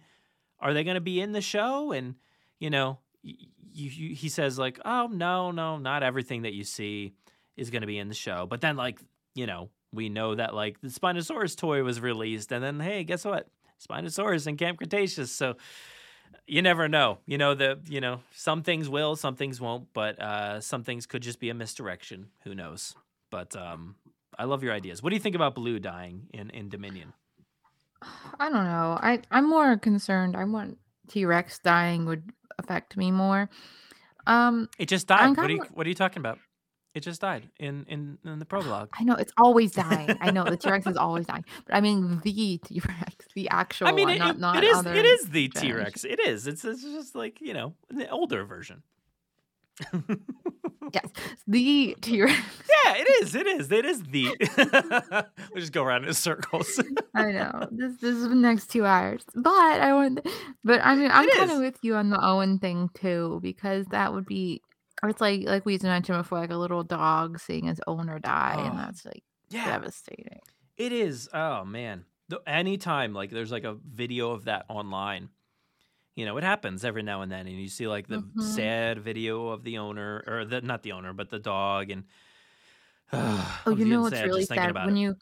Are 0.59 0.73
they 0.73 0.83
going 0.83 0.95
to 0.95 1.01
be 1.01 1.21
in 1.21 1.31
the 1.31 1.41
show? 1.41 1.91
And 1.91 2.15
you 2.59 2.71
know, 2.71 2.99
y- 3.23 3.33
you, 3.71 4.15
he 4.15 4.29
says 4.29 4.57
like, 4.57 4.79
oh 4.83 5.07
no, 5.11 5.51
no, 5.51 5.77
not 5.77 6.01
everything 6.01 6.41
that 6.41 6.53
you 6.53 6.63
see 6.63 7.13
is 7.55 7.69
going 7.69 7.81
to 7.81 7.87
be 7.87 7.99
in 7.99 8.07
the 8.07 8.15
show. 8.15 8.47
But 8.49 8.61
then 8.61 8.77
like, 8.77 8.99
you 9.35 9.45
know, 9.45 9.69
we 9.93 10.09
know 10.09 10.33
that 10.33 10.55
like 10.55 10.81
the 10.81 10.87
Spinosaurus 10.87 11.55
toy 11.55 11.83
was 11.83 12.01
released, 12.01 12.51
and 12.51 12.63
then 12.63 12.79
hey, 12.79 13.03
guess 13.03 13.25
what? 13.25 13.47
Spinosaurus 13.87 14.47
in 14.47 14.57
Camp 14.57 14.79
Cretaceous. 14.79 15.31
So 15.31 15.55
you 16.47 16.61
never 16.61 16.87
know. 16.87 17.19
You 17.25 17.37
know 17.37 17.53
the 17.55 17.79
you 17.87 18.01
know 18.01 18.21
some 18.31 18.63
things 18.63 18.89
will, 18.89 19.15
some 19.15 19.35
things 19.35 19.59
won't, 19.61 19.87
but 19.93 20.19
uh, 20.21 20.61
some 20.61 20.83
things 20.83 21.05
could 21.05 21.21
just 21.23 21.39
be 21.39 21.49
a 21.49 21.53
misdirection. 21.53 22.27
Who 22.43 22.55
knows? 22.55 22.95
But 23.31 23.55
um, 23.55 23.95
I 24.37 24.45
love 24.45 24.63
your 24.63 24.73
ideas. 24.73 25.01
What 25.01 25.09
do 25.09 25.15
you 25.15 25.21
think 25.21 25.35
about 25.35 25.55
Blue 25.55 25.79
dying 25.79 26.27
in 26.33 26.49
in 26.51 26.69
Dominion? 26.69 27.13
I 28.39 28.49
don't 28.49 28.65
know. 28.65 28.97
I 29.01 29.21
I'm 29.31 29.49
more 29.49 29.77
concerned. 29.77 30.35
I 30.35 30.43
want 30.45 30.77
T 31.07 31.25
Rex 31.25 31.59
dying 31.59 32.05
would 32.05 32.23
affect 32.57 32.97
me 32.97 33.11
more. 33.11 33.49
Um, 34.27 34.69
It 34.79 34.87
just 34.87 35.07
died. 35.07 35.37
What 35.37 35.49
are 35.49 35.49
you 35.51 35.63
What 35.73 35.85
are 35.85 35.89
you 35.89 35.95
talking 35.95 36.19
about? 36.19 36.39
It 36.95 37.01
just 37.01 37.19
died 37.19 37.49
in 37.59 37.85
in 37.89 38.17
in 38.23 38.39
the 38.39 38.45
prologue. 38.45 38.89
I 38.97 39.03
know 39.03 39.15
it's 39.15 39.33
always 39.37 39.73
dying. 39.73 40.17
I 40.21 40.31
know 40.31 40.45
the 40.45 40.55
T 40.57 40.71
Rex 40.71 40.87
is 40.87 40.95
always 40.95 41.25
dying, 41.25 41.43
but 41.65 41.75
I 41.75 41.81
mean 41.81 42.21
the 42.23 42.57
T 42.57 42.81
Rex, 42.87 43.25
the 43.35 43.49
actual 43.49 43.87
I 43.87 43.91
mean, 43.91 44.07
one, 44.07 44.15
it, 44.15 44.19
not 44.19 44.39
not 44.39 44.63
it 44.63 44.63
is 44.63 44.85
it 44.85 45.05
is 45.05 45.29
the 45.29 45.49
T 45.49 45.73
Rex. 45.73 46.05
It 46.05 46.21
is. 46.21 46.47
It's 46.47 46.63
it's 46.63 46.83
just 46.83 47.13
like 47.13 47.41
you 47.41 47.53
know 47.53 47.73
the 47.89 48.09
older 48.09 48.45
version. 48.45 48.81
Yes, 50.93 51.09
the 51.47 51.95
T 52.01 52.21
Rex. 52.21 52.39
Yeah, 52.69 52.93
it 52.97 53.23
is. 53.23 53.35
It 53.35 53.47
is. 53.47 53.71
It 53.71 53.85
is 53.85 54.03
the. 54.03 55.25
we 55.53 55.59
just 55.59 55.73
go 55.73 55.83
around 55.83 56.05
in 56.05 56.13
circles. 56.13 56.79
I 57.15 57.31
know 57.31 57.67
this 57.71 57.97
this 57.99 58.15
is 58.15 58.29
the 58.29 58.35
next 58.35 58.67
two 58.67 58.85
hours, 58.85 59.25
but 59.33 59.51
I 59.51 59.93
want. 59.93 60.25
But 60.63 60.81
I 60.83 60.95
mean, 60.95 61.09
I'm 61.11 61.29
kind 61.31 61.51
of 61.51 61.59
with 61.59 61.77
you 61.81 61.95
on 61.95 62.09
the 62.09 62.23
Owen 62.23 62.59
thing 62.59 62.89
too 62.93 63.39
because 63.41 63.85
that 63.87 64.13
would 64.13 64.25
be. 64.25 64.61
Or 65.05 65.09
it's 65.09 65.21
like 65.21 65.43
like 65.43 65.65
we 65.67 65.77
mentioned 65.83 66.17
before, 66.19 66.39
like 66.39 66.49
a 66.51 66.57
little 66.57 66.83
dog 66.83 67.39
seeing 67.39 67.67
its 67.67 67.79
owner 67.87 68.17
die, 68.19 68.57
and 68.57 68.75
Oh, 68.75 68.79
that's 68.79 69.05
like 69.05 69.23
yeah, 69.49 69.65
devastating. 69.65 70.41
It 70.77 70.91
is. 70.91 71.29
Oh 71.33 71.65
man. 71.65 72.05
The, 72.29 72.41
anytime 72.47 73.13
like 73.13 73.31
there's 73.31 73.51
like 73.51 73.65
a 73.65 73.75
video 73.75 74.31
of 74.31 74.45
that 74.45 74.65
online, 74.69 75.29
You 76.15 76.25
know, 76.25 76.37
it 76.37 76.43
happens 76.45 76.85
every 76.85 77.03
now 77.03 77.21
and 77.23 77.31
then, 77.31 77.47
and 77.47 77.59
you 77.61 77.69
see 77.69 77.87
like 77.87 78.07
the 78.07 78.25
Mhm. 78.35 78.39
sad 78.39 78.99
video 79.01 79.49
of 79.49 79.63
the 79.63 79.79
owner, 79.79 80.23
or 80.27 80.45
the 80.45 80.61
not 80.61 80.83
the 80.83 80.93
owner, 80.93 81.13
but 81.13 81.29
the 81.31 81.39
dog, 81.39 81.91
and 81.91 82.05
Oh, 83.65 83.71
I'm 83.71 83.79
you 83.79 83.85
know 83.85 84.01
what's 84.03 84.23
sad 84.23 84.25
really 84.25 84.45
sad 84.45 84.69
about 84.69 84.75
when 84.81 84.95
it. 84.95 84.97
you 84.97 85.15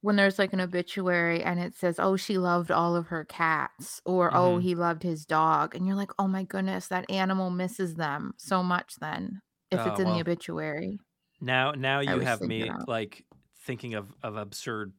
when 0.00 0.16
there's 0.16 0.38
like 0.38 0.52
an 0.52 0.60
obituary 0.60 1.42
and 1.42 1.60
it 1.60 1.74
says, 1.74 1.98
"Oh, 1.98 2.16
she 2.16 2.38
loved 2.38 2.70
all 2.70 2.96
of 2.96 3.08
her 3.08 3.24
cats," 3.24 4.00
or 4.06 4.30
"Oh, 4.34 4.58
Mhm. 4.58 4.58
he 4.58 4.74
loved 4.74 5.02
his 5.02 5.26
dog," 5.26 5.74
and 5.74 5.86
you're 5.86 5.96
like, 5.96 6.12
"Oh 6.18 6.28
my 6.28 6.44
goodness, 6.44 6.88
that 6.88 7.10
animal 7.10 7.50
misses 7.50 7.94
them 7.96 8.34
so 8.38 8.62
much." 8.62 8.96
Then, 8.96 9.40
if 9.70 9.86
Oh, 9.86 9.86
it's 9.86 10.00
in 10.00 10.08
well. 10.08 10.10
the 10.10 10.20
obituary, 10.20 10.98
Now, 11.40 11.72
now 11.72 12.00
you 12.00 12.20
have 12.20 12.42
me 12.42 12.72
that. 12.78 12.86
like 12.86 13.24
thinking 13.56 13.94
of 13.94 14.12
of 14.22 14.36
absurd 14.36 14.94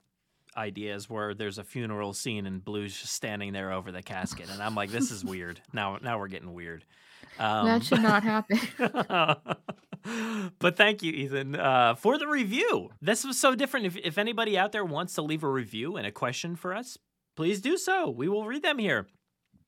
ideas 0.58 1.10
where 1.10 1.34
there's 1.36 1.58
a 1.60 1.64
funeral 1.66 2.14
scene 2.14 2.46
and 2.48 2.64
Blue's 2.64 3.00
just 3.00 3.14
standing 3.14 3.54
there 3.54 3.72
over 3.72 3.92
the 3.92 4.04
casket, 4.04 4.50
and 4.50 4.64
I'm 4.64 4.76
like, 4.76 4.92
this 4.92 5.12
is 5.12 5.26
weird. 5.26 5.62
Now, 5.74 5.98
now 5.98 6.20
we're 6.20 6.30
getting 6.30 6.54
weird. 6.54 6.86
Um, 7.40 7.66
that 7.66 7.84
should 7.84 8.02
not 8.02 8.24
happen. 8.24 8.60
but 10.60 10.76
thank 10.76 11.02
you, 11.02 11.12
Ethan, 11.12 11.56
uh, 11.56 11.96
for 11.96 12.18
the 12.18 12.28
review. 12.28 12.90
This 13.02 13.24
was 13.24 13.40
so 13.40 13.56
different. 13.56 13.86
If, 13.86 13.98
if 13.98 14.18
anybody 14.18 14.58
out 14.58 14.72
there 14.72 14.86
wants 14.86 15.14
to 15.16 15.22
leave 15.22 15.44
a 15.44 15.50
review 15.50 15.96
and 15.96 16.06
a 16.06 16.12
question 16.12 16.56
for 16.56 16.76
us, 16.76 16.98
please 17.36 17.62
do 17.62 17.78
so. 17.78 18.10
We 18.10 18.28
will 18.28 18.46
read 18.46 18.64
them 18.64 18.78
here. 18.78 19.08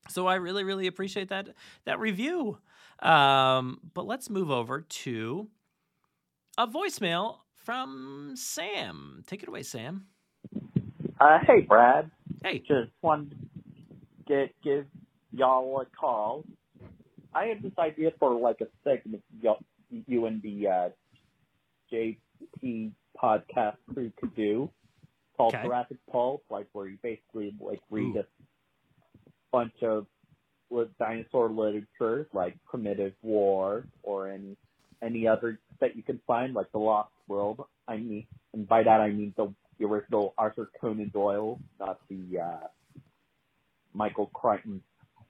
So 0.09 0.27
I 0.27 0.35
really, 0.35 0.63
really 0.63 0.87
appreciate 0.87 1.29
that 1.29 1.49
that 1.85 1.99
review. 1.99 2.57
Um, 3.01 3.79
but 3.93 4.05
let's 4.05 4.29
move 4.29 4.51
over 4.51 4.81
to 4.81 5.47
a 6.57 6.67
voicemail 6.67 7.37
from 7.55 8.33
Sam. 8.35 9.23
Take 9.27 9.43
it 9.43 9.49
away, 9.49 9.63
Sam. 9.63 10.05
Uh, 11.19 11.39
hey, 11.45 11.61
Brad. 11.61 12.09
Hey. 12.43 12.59
Just 12.59 12.91
wanted 13.01 13.31
to 13.31 13.37
get, 14.27 14.55
give 14.63 14.85
y'all 15.31 15.81
a 15.81 15.85
call. 15.85 16.43
I 17.33 17.45
had 17.45 17.61
this 17.61 17.73
idea 17.79 18.11
for 18.19 18.33
like 18.33 18.61
a 18.61 18.67
segment 18.83 19.23
you 20.07 20.25
and 20.25 20.41
the 20.41 20.67
uh, 20.67 20.89
JP 21.91 22.91
podcast 23.21 23.77
crew 23.93 24.11
could 24.19 24.35
do 24.35 24.69
called 25.37 25.55
Okay. 25.55 25.63
Jurassic 25.63 25.97
Pulp, 26.11 26.43
like 26.49 26.67
where 26.73 26.87
you 26.87 26.97
basically 27.01 27.53
like 27.59 27.81
read 27.89 28.15
Ooh. 28.15 28.19
a 28.19 28.25
bunch 29.51 29.73
of 29.81 30.05
dinosaur 30.99 31.49
literature, 31.49 32.27
like 32.33 32.57
Primitive 32.65 33.13
War 33.21 33.85
or 34.03 34.29
any 34.29 34.57
any 35.01 35.27
other 35.27 35.59
that 35.79 35.95
you 35.95 36.03
can 36.03 36.19
find, 36.27 36.53
like 36.53 36.71
The 36.71 36.77
Lost 36.77 37.11
World. 37.27 37.65
I 37.87 37.97
mean, 37.97 38.27
and 38.53 38.67
by 38.67 38.83
that 38.83 39.01
I 39.01 39.09
mean 39.09 39.33
the, 39.35 39.53
the 39.79 39.85
original 39.85 40.33
Arthur 40.37 40.69
Conan 40.79 41.09
Doyle, 41.09 41.59
not 41.79 41.99
the 42.07 42.39
uh, 42.39 42.67
Michael 43.93 44.27
Crichton 44.27 44.81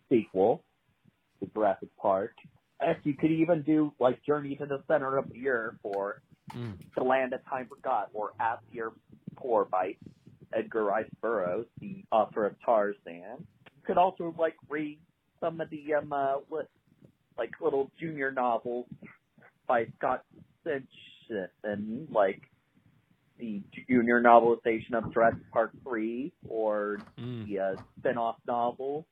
sequel, 0.09 0.63
to 1.41 1.49
Jurassic 1.53 1.89
Park. 2.01 2.33
If 2.81 2.97
you 3.03 3.13
could 3.15 3.31
even 3.31 3.61
do 3.61 3.93
like 3.99 4.23
Journey 4.23 4.55
to 4.55 4.65
the 4.65 4.81
Center 4.87 5.17
of 5.17 5.29
the 5.31 5.49
Earth 5.49 5.75
or 5.83 6.21
Mm. 6.55 6.73
The 6.97 7.03
Land 7.03 7.31
of 7.31 7.45
Time 7.45 7.67
Forgot 7.67 8.09
or 8.13 8.31
Ask 8.37 8.61
Your 8.73 8.91
Poor 9.37 9.63
by 9.63 9.95
Edgar 10.51 10.83
Rice 10.83 11.09
Burroughs, 11.21 11.65
the 11.79 12.03
author 12.11 12.45
of 12.45 12.55
Tarzan. 12.65 12.97
You 13.37 13.81
could 13.85 13.97
also 13.97 14.35
like 14.37 14.55
read 14.67 14.99
some 15.39 15.61
of 15.61 15.69
the 15.69 15.93
um 15.93 16.11
uh, 16.11 16.37
li- 16.49 16.65
like 17.37 17.51
little 17.61 17.89
junior 17.97 18.31
novels 18.33 18.87
by 19.65 19.85
Scott 19.97 20.25
Ciencin, 20.65 22.11
like 22.13 22.41
the 23.39 23.61
junior 23.87 24.21
novelization 24.21 24.93
of 24.93 25.13
Jurassic 25.13 25.49
Park 25.53 25.71
3 25.83 26.33
or 26.49 26.97
Mm. 27.17 27.47
the 27.47 27.59
uh, 27.59 27.75
spin-off 27.99 28.35
novel. 28.45 29.05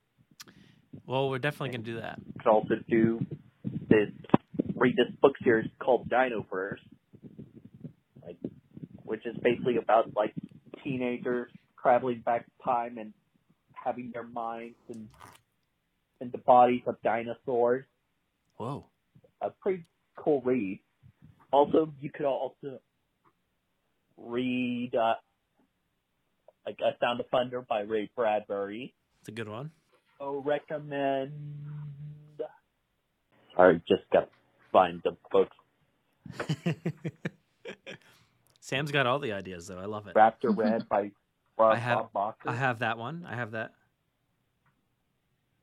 Well, 1.06 1.30
we're 1.30 1.38
definitely 1.38 1.70
gonna 1.76 1.84
do 1.84 2.00
that. 2.00 2.18
You 2.26 2.32
could 2.40 2.50
also 2.50 2.74
do 2.88 3.20
this 3.88 4.10
read 4.76 4.96
this 4.96 5.14
book 5.20 5.34
series 5.42 5.68
called 5.78 6.08
Dinoverse, 6.08 6.80
like 8.22 8.36
which 9.04 9.26
is 9.26 9.36
basically 9.42 9.76
about 9.76 10.14
like 10.16 10.34
teenagers 10.82 11.50
traveling 11.82 12.22
back 12.24 12.46
in 12.46 12.64
time 12.64 12.98
and 12.98 13.12
having 13.72 14.10
their 14.12 14.26
minds 14.26 14.76
and 14.88 15.08
in 16.20 16.30
the 16.30 16.38
bodies 16.38 16.82
of 16.86 16.96
dinosaurs. 17.02 17.84
Whoa. 18.56 18.86
A 19.40 19.50
pretty 19.50 19.84
cool 20.16 20.42
read. 20.42 20.80
Also, 21.50 21.92
you 22.00 22.10
could 22.10 22.26
also 22.26 22.78
read 24.16 24.92
uh, 24.94 25.14
like 26.66 26.78
A 26.80 26.96
Sound 27.00 27.20
of 27.20 27.26
Thunder 27.30 27.62
by 27.62 27.80
Ray 27.80 28.10
Bradbury. 28.14 28.94
It's 29.22 29.28
a 29.28 29.32
good 29.32 29.48
one. 29.48 29.70
Oh, 30.20 30.42
recommend. 30.42 31.32
Sorry, 33.56 33.80
just 33.88 34.02
got 34.12 34.20
to 34.20 34.28
find 34.72 35.02
the 35.02 35.16
book. 35.32 35.48
Sam's 38.60 38.92
got 38.92 39.06
all 39.06 39.18
the 39.18 39.32
ideas 39.32 39.66
though. 39.66 39.78
I 39.78 39.86
love 39.86 40.06
it. 40.06 40.14
Raptor 40.14 40.54
Red 40.56 40.88
by 40.88 41.10
Rob 41.58 41.74
I 41.74 41.78
have- 41.78 42.12
Bob 42.12 42.34
Bakker. 42.44 42.50
I 42.50 42.54
have 42.56 42.78
that 42.80 42.98
one. 42.98 43.26
I 43.28 43.34
have 43.34 43.52
that. 43.52 43.72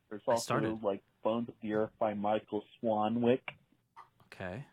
There's 0.10 0.22
I 0.28 0.36
started. 0.36 0.84
like 0.84 1.02
Bones 1.24 1.50
of 1.50 1.56
the 1.62 1.74
Earth 1.74 1.90
by 2.00 2.14
Michael 2.14 2.64
Swanwick 2.82 3.42
Okay. 4.34 4.64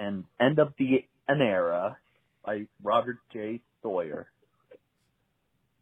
and 0.00 0.24
End 0.40 0.58
of 0.58 0.72
the 0.78 1.04
an 1.28 1.40
Era 1.40 1.96
by 2.44 2.66
Robert 2.82 3.18
J. 3.32 3.60
Sawyer. 3.82 4.26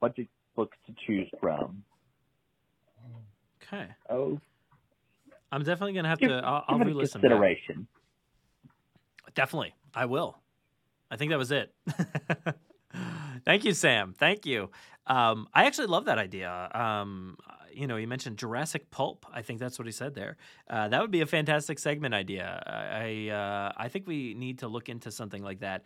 Bunch 0.01 0.18
of 0.18 0.27
books 0.55 0.77
to 0.87 0.95
choose 1.07 1.29
from. 1.41 1.83
Okay. 3.73 3.87
Oh, 4.09 4.39
I'm 5.53 5.62
definitely 5.62 5.93
gonna 5.93 6.09
have 6.09 6.18
give, 6.18 6.31
to. 6.31 6.37
I'll, 6.45 6.64
I'll 6.68 6.79
re-listen. 6.79 7.21
back. 7.21 7.31
consideration. 7.31 7.87
Definitely, 9.35 9.75
I 9.95 10.07
will. 10.07 10.39
I 11.11 11.16
think 11.16 11.31
that 11.31 11.39
was 11.39 11.53
it. 11.53 11.73
Thank 13.45 13.64
you, 13.64 13.73
Sam. 13.73 14.14
Thank 14.16 14.45
you. 14.47 14.71
Um, 15.07 15.49
I 15.55 15.66
actually 15.66 15.87
love 15.87 16.05
that 16.07 16.18
idea. 16.18 16.68
Um, 16.73 17.37
you 17.73 17.87
know, 17.87 17.97
you 17.97 18.07
mentioned 18.07 18.37
Jurassic 18.37 18.91
Pulp. 18.91 19.25
I 19.33 19.43
think 19.43 19.61
that's 19.61 19.79
what 19.79 19.87
he 19.87 19.93
said 19.93 20.14
there. 20.14 20.37
Uh, 20.68 20.89
that 20.89 21.01
would 21.01 21.11
be 21.11 21.21
a 21.21 21.27
fantastic 21.27 21.79
segment 21.79 22.14
idea. 22.14 22.62
I 22.66 23.29
uh, 23.29 23.73
I 23.77 23.89
think 23.89 24.07
we 24.07 24.35
need 24.35 24.59
to 24.61 24.68
look 24.68 24.89
into 24.89 25.11
something 25.11 25.43
like 25.43 25.61
that. 25.61 25.85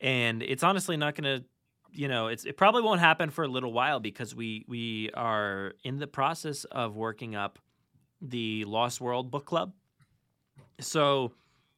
And 0.00 0.42
it's 0.42 0.64
honestly 0.64 0.96
not 0.96 1.14
going 1.14 1.38
to, 1.38 1.44
you 1.92 2.08
know, 2.08 2.28
it's 2.28 2.44
it 2.44 2.56
probably 2.56 2.82
won't 2.82 3.00
happen 3.00 3.30
for 3.30 3.44
a 3.44 3.48
little 3.48 3.72
while 3.72 4.00
because 4.00 4.34
we 4.34 4.64
we 4.68 5.10
are 5.14 5.74
in 5.84 5.98
the 5.98 6.06
process 6.06 6.64
of 6.64 6.96
working 6.96 7.34
up 7.34 7.58
the 8.20 8.64
Lost 8.64 9.00
World 9.00 9.30
book 9.30 9.44
club. 9.44 9.72
So 10.80 11.32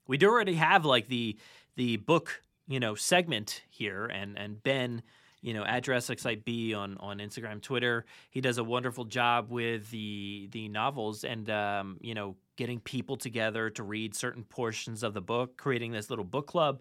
we 0.07 0.17
do 0.17 0.29
already 0.29 0.55
have 0.55 0.85
like 0.85 1.09
the 1.09 1.37
the 1.77 1.97
book 1.97 2.43
you 2.67 2.81
know 2.81 2.95
segment 2.95 3.63
here 3.69 4.07
and 4.07 4.39
and 4.39 4.63
ben 4.63 5.03
you 5.41 5.53
know 5.53 5.65
at 5.65 5.83
Jurassic 5.83 6.19
Site 6.19 6.45
B 6.45 6.75
on 6.75 6.97
on 6.99 7.19
Instagram, 7.19 7.61
Twitter. 7.61 8.05
He 8.31 8.41
does 8.41 8.59
a 8.59 8.65
wonderful 8.65 9.05
job 9.05 9.51
with 9.51 9.91
the 9.91 10.49
the 10.53 10.69
novels 10.69 11.25
and 11.25 11.49
um, 11.51 11.99
you 12.01 12.15
know 12.15 12.37
getting 12.57 12.81
people 12.81 13.17
together 13.17 13.69
to 13.71 13.83
read 13.83 14.15
certain 14.15 14.45
portions 14.45 15.03
of 15.03 15.13
the 15.13 15.21
book, 15.21 15.57
creating 15.57 15.93
this 15.93 16.09
little 16.09 16.25
book 16.25 16.47
club. 16.47 16.81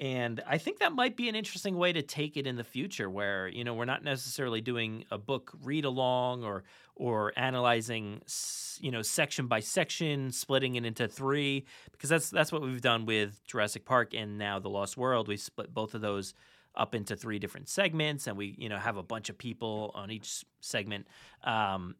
And 0.00 0.42
I 0.46 0.56
think 0.56 0.78
that 0.78 0.94
might 0.94 1.14
be 1.14 1.28
an 1.28 1.34
interesting 1.34 1.76
way 1.76 1.92
to 1.92 2.00
take 2.00 2.38
it 2.38 2.46
in 2.46 2.56
the 2.56 2.64
future, 2.64 3.10
where 3.10 3.48
you 3.48 3.64
know 3.64 3.74
we're 3.74 3.84
not 3.84 4.02
necessarily 4.02 4.62
doing 4.62 5.04
a 5.10 5.18
book 5.18 5.52
read 5.62 5.84
along 5.84 6.42
or 6.42 6.64
or 6.96 7.34
analyzing 7.36 8.22
you 8.80 8.90
know 8.90 9.02
section 9.02 9.46
by 9.46 9.60
section, 9.60 10.32
splitting 10.32 10.76
it 10.76 10.86
into 10.86 11.06
three, 11.06 11.66
because 11.92 12.08
that's 12.08 12.30
that's 12.30 12.50
what 12.50 12.62
we've 12.62 12.80
done 12.80 13.04
with 13.04 13.44
Jurassic 13.46 13.84
Park 13.84 14.14
and 14.14 14.38
now 14.38 14.58
The 14.58 14.70
Lost 14.70 14.96
World. 14.96 15.28
We 15.28 15.36
split 15.36 15.74
both 15.74 15.94
of 15.94 16.00
those 16.00 16.32
up 16.74 16.94
into 16.94 17.14
three 17.14 17.38
different 17.38 17.68
segments, 17.68 18.26
and 18.26 18.38
we 18.38 18.54
you 18.56 18.70
know 18.70 18.78
have 18.78 18.96
a 18.96 19.02
bunch 19.02 19.28
of 19.28 19.36
people 19.36 19.90
on 19.94 20.10
each 20.10 20.46
segment. 20.60 21.08
Um, 21.44 21.94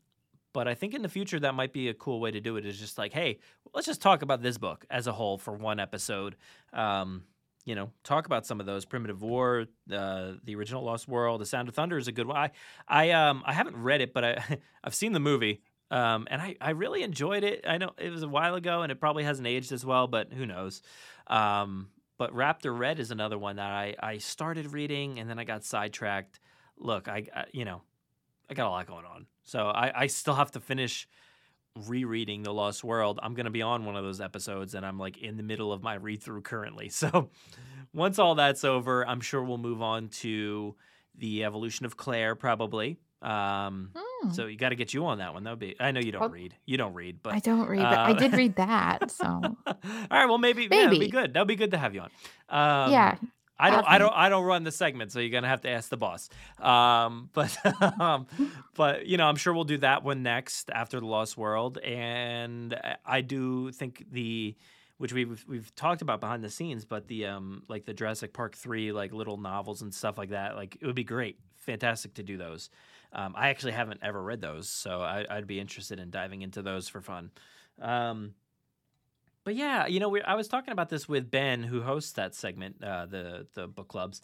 but 0.55 0.67
I 0.67 0.75
think 0.75 0.95
in 0.95 1.03
the 1.03 1.09
future 1.11 1.39
that 1.41 1.55
might 1.55 1.75
be 1.75 1.89
a 1.89 1.95
cool 1.95 2.19
way 2.19 2.31
to 2.31 2.41
do 2.41 2.57
it. 2.57 2.65
Is 2.65 2.79
just 2.79 2.97
like, 2.97 3.13
hey, 3.13 3.41
let's 3.75 3.87
just 3.87 4.01
talk 4.01 4.23
about 4.23 4.41
this 4.43 4.57
book 4.57 4.87
as 4.91 5.07
a 5.07 5.13
whole 5.13 5.37
for 5.37 5.53
one 5.53 5.79
episode. 5.79 6.37
Um, 6.73 7.25
you 7.65 7.75
know, 7.75 7.91
talk 8.05 8.27
about 8.27 8.47
some 8.47 8.61
of 8.61 8.67
those 8.67 8.85
primitive 8.85 9.23
war, 9.23 9.67
uh, 9.93 10.33
the 10.45 10.55
original 10.55 10.83
Lost 10.83 11.09
World, 11.09 11.41
The 11.41 11.47
Sound 11.47 11.69
of 11.69 11.75
Thunder 11.75 11.99
is 11.99 12.09
a 12.09 12.13
good 12.13 12.27
one. 12.27 12.37
I, 12.37 12.51
I, 12.89 13.11
um, 13.11 13.43
I 13.45 13.53
haven't 13.53 13.77
read 13.77 14.01
it, 14.01 14.15
but 14.15 14.25
I, 14.25 14.59
I've 14.85 14.95
seen 14.95 15.13
the 15.13 15.21
movie, 15.21 15.61
um, 15.91 16.27
and 16.31 16.41
I, 16.41 16.57
I 16.61 16.71
really 16.71 17.03
enjoyed 17.03 17.45
it. 17.45 17.65
I 17.67 17.79
know 17.79 17.91
it 17.99 18.11
was 18.11 18.23
a 18.23 18.29
while 18.29 18.55
ago, 18.55 18.83
and 18.83 18.91
it 18.91 19.01
probably 19.01 19.25
hasn't 19.25 19.47
aged 19.47 19.73
as 19.73 19.85
well, 19.85 20.07
but 20.07 20.33
who 20.33 20.47
knows? 20.47 20.83
Um, 21.27 21.89
but 22.17 22.35
Raptor 22.35 22.77
Red 22.77 22.99
is 22.99 23.11
another 23.11 23.39
one 23.39 23.57
that 23.57 23.71
I, 23.71 23.95
I 24.01 24.19
started 24.19 24.73
reading, 24.73 25.19
and 25.19 25.29
then 25.29 25.39
I 25.39 25.45
got 25.45 25.65
sidetracked. 25.65 26.41
Look, 26.79 27.09
I, 27.09 27.27
I 27.35 27.45
you 27.53 27.65
know, 27.65 27.83
I 28.49 28.55
got 28.55 28.67
a 28.67 28.71
lot 28.71 28.87
going 28.87 29.05
on, 29.05 29.27
so 29.45 29.67
I, 29.69 30.03
I 30.03 30.07
still 30.07 30.35
have 30.35 30.51
to 30.53 30.61
finish 30.61 31.09
rereading 31.87 32.43
The 32.43 32.53
Lost 32.53 32.83
World. 32.85 33.19
I'm 33.23 33.35
going 33.35 33.45
to 33.47 33.51
be 33.51 33.63
on 33.63 33.85
one 33.85 33.97
of 33.97 34.05
those 34.05 34.21
episodes 34.21 34.75
and 34.75 34.85
I'm 34.85 34.99
like 34.99 35.19
in 35.19 35.37
the 35.37 35.43
middle 35.43 35.73
of 35.73 35.83
my 35.83 35.95
read 35.95 36.23
through 36.23 36.43
currently. 36.43 36.89
So 37.01 37.31
once 37.93 38.19
all 38.19 38.35
that's 38.37 38.63
over, 38.65 39.07
I'm 39.07 39.21
sure 39.21 39.43
we'll 39.43 39.59
move 39.59 39.83
on 39.83 40.09
to 40.09 40.75
the 41.17 41.45
evolution 41.45 41.87
of 41.87 41.97
Claire 41.97 42.35
probably. 42.35 42.99
Um, 43.23 43.91
Hmm. 44.23 44.31
So 44.33 44.47
you 44.47 44.57
got 44.59 44.69
to 44.69 44.75
get 44.77 44.93
you 44.93 45.07
on 45.07 45.17
that 45.19 45.33
one. 45.33 45.45
That 45.45 45.51
would 45.51 45.59
be. 45.61 45.77
I 45.81 45.93
know 45.93 46.01
you 46.01 46.13
don't 46.13 46.21
Well- 46.21 46.29
read. 46.31 46.55
You 46.67 46.77
don't 46.77 46.93
read, 46.93 47.23
but 47.23 47.33
I 47.35 47.39
don't 47.39 47.67
read, 47.67 47.81
but 47.81 47.99
I 47.99 48.11
uh, 48.11 48.15
did 48.15 48.35
read 48.35 48.57
that. 48.57 49.11
So 49.11 49.25
All 49.67 49.75
right. 50.11 50.27
Well, 50.27 50.37
maybe. 50.37 50.69
Yeah, 50.71 50.81
it'd 50.81 50.91
be 50.91 50.99
Maybe. 50.99 51.11
good. 51.11 51.33
That'd 51.33 51.49
be 51.49 51.57
good 51.57 51.71
to 51.71 51.79
have 51.79 51.95
you 51.95 52.03
on. 52.03 52.11
Um, 52.51 52.93
yeah, 52.93 53.17
I 53.61 53.71
don't. 53.71 53.85
I 53.87 53.99
don't. 53.99 54.13
I 54.15 54.29
don't 54.29 54.45
run 54.45 54.65
the 54.65 54.73
segment, 54.73 55.13
so 55.13 55.21
you're 55.21 55.31
gonna 55.31 55.49
have 55.49 55.61
to 55.63 55.69
ask 55.71 55.89
the 55.91 55.97
boss. 55.97 56.29
Um, 56.59 57.29
but 57.35 57.57
um, 58.01 58.27
but 58.75 59.07
you 59.07 59.17
know, 59.17 59.27
I'm 59.27 59.37
sure 59.37 59.53
we'll 59.53 59.65
do 59.65 59.79
that 59.79 60.03
one 60.03 60.23
next 60.23 60.71
after 60.71 60.99
the 60.99 61.07
Lost 61.07 61.37
World, 61.37 61.79
and 61.79 62.75
I- 63.05 63.21
do 63.21 63.71
think 63.73 64.07
the 64.11 64.57
which 64.97 65.13
we've 65.13 65.45
we've 65.47 65.75
talked 65.77 66.03
about 66.03 66.21
behind 66.21 66.43
the 66.43 66.51
scenes, 66.51 66.85
but 66.85 67.07
the 67.07 67.27
um 67.27 67.63
like 67.69 67.85
the 67.85 67.95
Jurassic 67.95 68.33
Park 68.33 68.57
three 68.57 68.93
like 68.93 69.13
little 69.13 69.37
novels 69.37 69.83
and 69.83 69.95
stuff 69.95 70.19
like 70.19 70.31
that, 70.31 70.57
like 70.57 70.77
it 70.81 70.87
would 70.87 70.95
be 70.95 71.05
great, 71.05 71.39
fantastic 71.57 72.15
to 72.15 72.23
do 72.23 72.37
those. 72.37 72.71
Um, 73.13 73.35
I 73.37 73.49
actually 73.49 73.73
haven't 73.73 74.01
ever 74.03 74.23
read 74.23 74.41
those, 74.41 74.69
so 74.69 75.01
I, 75.01 75.27
I'd 75.29 75.47
be 75.47 75.59
interested 75.59 75.99
in 75.99 76.11
diving 76.11 76.43
into 76.43 76.63
those 76.63 76.89
for 76.89 77.01
fun. 77.01 77.31
Um, 77.81 78.35
but 79.45 79.55
yeah, 79.55 79.87
you 79.87 80.01
know, 80.01 80.09
we, 80.09 80.23
I 80.23 80.35
was 80.35 80.49
talking 80.49 80.73
about 80.73 80.89
this 80.89 81.09
with 81.09 81.31
Ben, 81.31 81.63
who 81.63 81.81
hosts 81.83 82.13
that 82.13 82.35
segment, 82.35 82.83
uh, 82.83 83.07
the 83.07 83.47
the 83.55 83.67
book 83.67 83.89
clubs. 83.89 84.23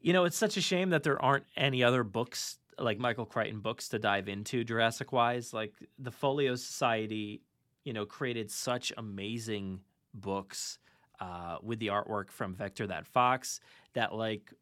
You 0.00 0.12
know, 0.12 0.24
it's 0.24 0.36
such 0.36 0.56
a 0.56 0.60
shame 0.60 0.90
that 0.90 1.04
there 1.04 1.20
aren't 1.22 1.46
any 1.56 1.84
other 1.84 2.02
books 2.02 2.58
like 2.78 2.98
Michael 2.98 3.26
Crichton 3.26 3.60
books 3.60 3.88
to 3.90 3.98
dive 3.98 4.28
into 4.28 4.64
Jurassic 4.64 5.12
wise. 5.12 5.52
Like 5.52 5.74
the 5.98 6.10
Folio 6.10 6.56
Society, 6.56 7.42
you 7.84 7.92
know, 7.92 8.04
created 8.04 8.50
such 8.50 8.92
amazing 8.96 9.80
books 10.14 10.78
uh, 11.20 11.58
with 11.62 11.78
the 11.78 11.88
artwork 11.88 12.30
from 12.30 12.54
Vector 12.54 12.86
That 12.86 13.06
Fox 13.06 13.60
that 13.94 14.14
like 14.14 14.52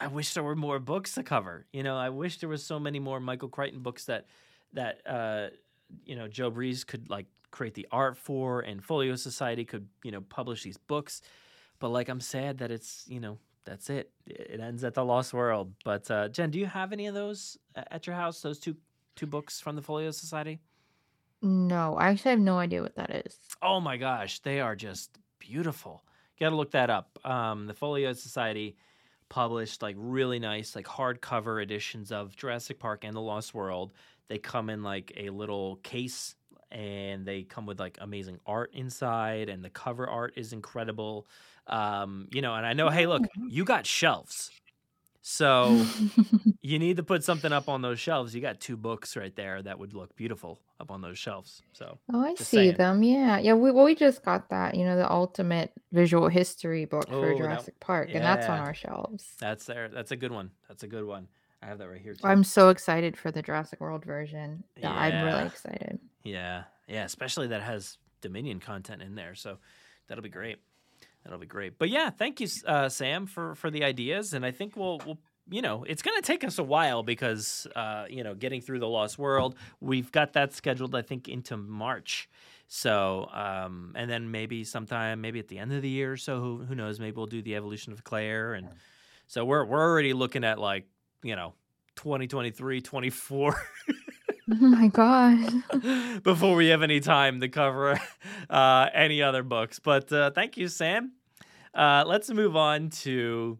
I 0.00 0.08
wish 0.08 0.34
there 0.34 0.42
were 0.42 0.56
more 0.56 0.78
books 0.78 1.14
to 1.14 1.22
cover. 1.22 1.66
You 1.72 1.82
know, 1.82 1.96
I 1.96 2.08
wish 2.08 2.38
there 2.38 2.48
was 2.48 2.64
so 2.64 2.78
many 2.78 2.98
more 2.98 3.20
Michael 3.20 3.48
Crichton 3.48 3.82
books 3.82 4.04
that 4.06 4.26
that 4.72 5.00
uh, 5.06 5.48
you 6.04 6.16
know 6.16 6.28
Joe 6.28 6.50
Breeze 6.50 6.84
could 6.84 7.08
like 7.08 7.26
create 7.50 7.74
the 7.74 7.88
art 7.90 8.16
for, 8.16 8.60
and 8.60 8.84
Folio 8.84 9.16
Society 9.16 9.64
could 9.64 9.88
you 10.02 10.10
know 10.10 10.20
publish 10.20 10.62
these 10.62 10.78
books. 10.78 11.22
But 11.78 11.90
like, 11.90 12.08
I'm 12.08 12.20
sad 12.20 12.58
that 12.58 12.70
it's 12.70 13.04
you 13.08 13.20
know 13.20 13.38
that's 13.64 13.90
it. 13.90 14.10
It 14.26 14.60
ends 14.60 14.84
at 14.84 14.94
the 14.94 15.04
Lost 15.04 15.32
World. 15.32 15.72
But 15.84 16.10
uh, 16.10 16.28
Jen, 16.28 16.50
do 16.50 16.58
you 16.58 16.66
have 16.66 16.92
any 16.92 17.06
of 17.06 17.14
those 17.14 17.58
at 17.74 18.06
your 18.06 18.16
house? 18.16 18.40
Those 18.40 18.58
two 18.58 18.76
two 19.16 19.26
books 19.26 19.60
from 19.60 19.76
the 19.76 19.82
Folio 19.82 20.10
Society? 20.10 20.60
no, 21.42 21.94
I 21.96 22.08
actually 22.08 22.32
have 22.32 22.40
no 22.40 22.58
idea 22.58 22.82
what 22.82 22.96
that 22.96 23.10
is. 23.26 23.38
Oh 23.62 23.80
my 23.80 23.96
gosh, 23.96 24.40
they 24.40 24.60
are 24.60 24.74
just 24.74 25.16
beautiful. 25.38 26.02
You 26.36 26.46
got 26.46 26.50
to 26.50 26.56
look 26.56 26.72
that 26.72 26.90
up. 26.90 27.18
Um, 27.24 27.66
the 27.66 27.74
Folio 27.74 28.12
Society 28.12 28.76
published 29.28 29.82
like 29.82 29.96
really 29.98 30.38
nice, 30.38 30.74
like 30.74 30.86
hardcover 30.86 31.62
editions 31.62 32.10
of 32.12 32.34
Jurassic 32.36 32.78
Park 32.78 33.04
and 33.04 33.14
the 33.14 33.20
Lost 33.20 33.54
World. 33.54 33.92
They 34.28 34.38
come 34.38 34.70
in 34.70 34.82
like 34.82 35.12
a 35.16 35.30
little 35.30 35.76
case 35.76 36.34
and 36.70 37.24
they 37.26 37.42
come 37.42 37.66
with 37.66 37.78
like 37.80 37.98
amazing 38.00 38.38
art 38.46 38.70
inside, 38.74 39.48
and 39.48 39.64
the 39.64 39.70
cover 39.70 40.06
art 40.08 40.34
is 40.36 40.52
incredible. 40.52 41.26
Um, 41.66 42.28
you 42.32 42.40
know, 42.42 42.54
and 42.54 42.64
I 42.66 42.72
know, 42.72 42.88
hey, 42.88 43.06
look, 43.06 43.22
you 43.48 43.64
got 43.64 43.86
shelves. 43.86 44.50
So 45.20 45.84
you 46.62 46.78
need 46.78 46.96
to 46.96 47.02
put 47.02 47.22
something 47.22 47.52
up 47.52 47.68
on 47.68 47.82
those 47.82 48.00
shelves. 48.00 48.34
You 48.34 48.40
got 48.40 48.60
two 48.60 48.76
books 48.78 49.16
right 49.16 49.34
there 49.36 49.60
that 49.62 49.78
would 49.78 49.92
look 49.92 50.14
beautiful 50.16 50.60
up 50.80 50.90
on 50.90 51.02
those 51.02 51.18
shelves. 51.18 51.60
So 51.72 51.98
Oh, 52.14 52.20
I 52.24 52.34
see 52.36 52.44
saying. 52.44 52.76
them. 52.76 53.02
Yeah, 53.02 53.38
yeah. 53.38 53.52
We 53.52 53.70
well, 53.70 53.84
we 53.84 53.94
just 53.94 54.24
got 54.24 54.48
that. 54.50 54.74
You 54.74 54.84
know, 54.86 54.96
the 54.96 55.10
ultimate 55.10 55.72
visual 55.92 56.28
history 56.28 56.84
book 56.86 57.04
Oh, 57.10 57.20
for 57.20 57.28
that- 57.28 57.36
Jurassic 57.36 57.78
Park, 57.80 58.08
and 58.14 58.24
that's 58.24 58.46
on 58.48 58.60
our 58.60 58.72
shelves. 58.74 59.34
That's 59.38 59.66
there. 59.66 59.88
That's 59.88 60.12
a 60.12 60.16
good 60.16 60.32
one. 60.32 60.50
That's 60.68 60.82
a 60.84 60.88
good 60.88 61.04
one. 61.04 61.28
I 61.62 61.66
have 61.66 61.78
that 61.78 61.88
right 61.90 62.00
here 62.00 62.14
too. 62.14 62.24
I'm 62.26 62.44
so 62.44 62.68
excited 62.70 63.16
for 63.16 63.30
the 63.32 63.42
Jurassic 63.42 63.80
World 63.80 64.04
version. 64.04 64.62
Yeah, 64.76 64.92
I'm 64.92 65.24
really 65.26 65.44
excited. 65.46 65.98
Yeah, 66.30 66.64
yeah. 66.86 67.04
Especially 67.04 67.48
that 67.48 67.62
has 67.62 67.98
Dominion 68.20 68.60
content 68.60 69.02
in 69.02 69.14
there, 69.14 69.34
so 69.34 69.58
that'll 70.08 70.22
be 70.22 70.28
great. 70.28 70.58
That'll 71.24 71.38
be 71.38 71.46
great. 71.46 71.78
But 71.78 71.90
yeah, 71.90 72.10
thank 72.10 72.40
you, 72.40 72.48
uh, 72.66 72.88
Sam, 72.88 73.26
for 73.26 73.54
for 73.54 73.70
the 73.70 73.84
ideas, 73.84 74.34
and 74.34 74.44
I 74.44 74.50
think 74.50 74.76
we'll 74.76 75.00
we'll. 75.04 75.18
You 75.50 75.62
know, 75.62 75.82
it's 75.84 76.02
going 76.02 76.14
to 76.14 76.20
take 76.20 76.44
us 76.44 76.58
a 76.58 76.62
while 76.62 77.02
because, 77.02 77.66
uh, 77.74 78.04
you 78.10 78.22
know, 78.22 78.34
getting 78.34 78.60
through 78.60 78.80
the 78.80 78.86
Lost 78.86 79.18
World, 79.18 79.54
we've 79.80 80.12
got 80.12 80.34
that 80.34 80.52
scheduled, 80.52 80.94
I 80.94 81.00
think, 81.00 81.26
into 81.26 81.56
March. 81.56 82.28
So, 82.66 83.30
um, 83.32 83.92
and 83.96 84.10
then 84.10 84.30
maybe 84.30 84.62
sometime, 84.62 85.22
maybe 85.22 85.38
at 85.38 85.48
the 85.48 85.58
end 85.58 85.72
of 85.72 85.80
the 85.80 85.88
year 85.88 86.12
or 86.12 86.16
so, 86.18 86.38
who, 86.38 86.58
who 86.58 86.74
knows? 86.74 87.00
Maybe 87.00 87.16
we'll 87.16 87.24
do 87.24 87.40
the 87.40 87.56
evolution 87.56 87.94
of 87.94 88.04
Claire. 88.04 88.52
And 88.52 88.68
so 89.26 89.42
we're, 89.46 89.64
we're 89.64 89.80
already 89.80 90.12
looking 90.12 90.44
at 90.44 90.58
like, 90.58 90.84
you 91.22 91.34
know, 91.34 91.54
2023, 91.96 92.82
24 92.82 93.56
Oh 94.50 94.54
my 94.54 94.88
god! 94.88 96.22
before 96.22 96.54
we 96.54 96.68
have 96.68 96.82
any 96.82 97.00
time 97.00 97.40
to 97.40 97.48
cover 97.48 98.00
uh, 98.50 98.88
any 98.94 99.22
other 99.22 99.42
books. 99.42 99.78
But 99.78 100.10
uh, 100.10 100.30
thank 100.30 100.56
you, 100.56 100.68
Sam. 100.68 101.12
Uh, 101.74 102.04
let's 102.06 102.30
move 102.30 102.56
on 102.56 102.88
to 102.90 103.58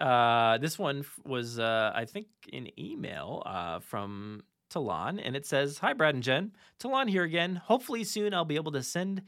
uh, 0.00 0.58
this 0.58 0.80
one 0.80 1.04
was, 1.24 1.60
uh, 1.60 1.92
I 1.94 2.06
think, 2.06 2.26
an 2.52 2.68
email 2.78 3.44
uh, 3.46 3.78
from 3.78 4.42
Talon, 4.68 5.20
and 5.20 5.36
it 5.36 5.46
says, 5.46 5.78
"Hi, 5.78 5.92
Brad 5.92 6.14
and 6.14 6.24
Jen. 6.24 6.52
Talon 6.80 7.06
here 7.06 7.22
again. 7.22 7.54
Hopefully 7.54 8.02
soon 8.02 8.34
I'll 8.34 8.44
be 8.44 8.56
able 8.56 8.72
to 8.72 8.82
send 8.82 9.22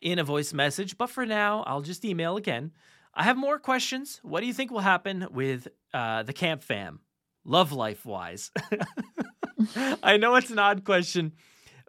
in 0.00 0.18
a 0.18 0.24
voice 0.24 0.52
message, 0.52 0.98
but 0.98 1.10
for 1.10 1.24
now 1.24 1.62
I'll 1.64 1.80
just 1.80 2.04
email 2.04 2.36
again. 2.36 2.72
I 3.14 3.22
have 3.22 3.36
more 3.36 3.60
questions. 3.60 4.18
What 4.24 4.40
do 4.40 4.46
you 4.46 4.54
think 4.54 4.72
will 4.72 4.80
happen 4.80 5.28
with 5.30 5.68
the 5.92 6.32
camp 6.34 6.64
fam, 6.64 7.00
love 7.44 7.70
life 7.70 8.04
wise? 8.04 8.50
I 10.02 10.16
know 10.16 10.34
it's 10.36 10.50
an 10.50 10.58
odd 10.58 10.84
question." 10.84 11.32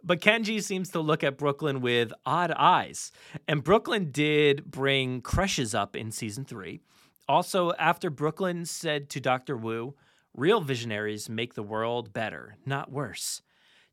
But 0.06 0.20
Kenji 0.20 0.62
seems 0.62 0.90
to 0.90 1.00
look 1.00 1.24
at 1.24 1.38
Brooklyn 1.38 1.80
with 1.80 2.12
odd 2.26 2.52
eyes. 2.52 3.10
And 3.48 3.64
Brooklyn 3.64 4.10
did 4.10 4.70
bring 4.70 5.22
crushes 5.22 5.74
up 5.74 5.96
in 5.96 6.12
season 6.12 6.44
three. 6.44 6.80
Also, 7.26 7.72
after 7.78 8.10
Brooklyn 8.10 8.66
said 8.66 9.08
to 9.10 9.20
Dr. 9.20 9.56
Wu, 9.56 9.94
real 10.34 10.60
visionaries 10.60 11.30
make 11.30 11.54
the 11.54 11.62
world 11.62 12.12
better, 12.12 12.56
not 12.66 12.92
worse. 12.92 13.40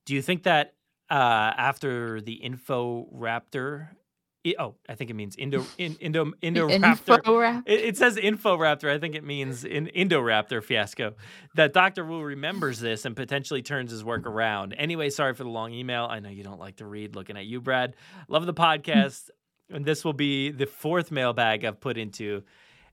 Do 0.06 0.14
you 0.14 0.22
think 0.22 0.44
that 0.44 0.74
uh, 1.10 1.54
after 1.58 2.20
the 2.20 2.34
Info 2.34 3.08
Raptor, 3.14 3.90
oh, 4.60 4.76
I 4.90 4.96
think 4.96 5.10
it 5.10 5.16
means 5.16 5.36
Indo, 5.36 5.66
in, 5.78 5.96
Indo, 5.96 6.26
Indoraptor. 6.42 7.18
Info-rap- 7.18 7.64
It, 7.68 7.80
it 7.82 7.98
says 7.98 8.18
Inforaptor. 8.18 8.90
I 8.90 8.98
think 9.00 9.16
it 9.16 9.24
means 9.24 9.64
in 9.64 9.88
Indoraptor 9.96 10.64
fiasco. 10.64 11.14
That 11.56 11.74
Dr. 11.74 12.06
Wu 12.06 12.22
remembers 12.22 12.80
this 12.80 13.06
and 13.06 13.16
potentially 13.16 13.62
turns 13.62 13.92
his 13.92 14.04
work 14.04 14.26
around. 14.26 14.74
Anyway, 14.74 15.10
sorry 15.10 15.34
for 15.34 15.44
the 15.44 15.50
long 15.50 15.74
email. 15.74 16.08
I 16.10 16.20
know 16.20 16.30
you 16.30 16.44
don't 16.44 16.60
like 16.60 16.78
to 16.78 16.86
read. 16.86 17.16
Looking 17.16 17.38
at 17.38 17.46
you, 17.46 17.62
Brad. 17.62 17.96
Love 18.28 18.46
the 18.46 18.54
podcast. 18.54 19.30
and 19.70 19.86
this 19.86 20.04
will 20.04 20.14
be 20.14 20.52
the 20.52 20.66
fourth 20.66 21.12
mailbag 21.12 21.64
I've 21.64 21.80
put 21.80 21.98
into. 21.98 22.44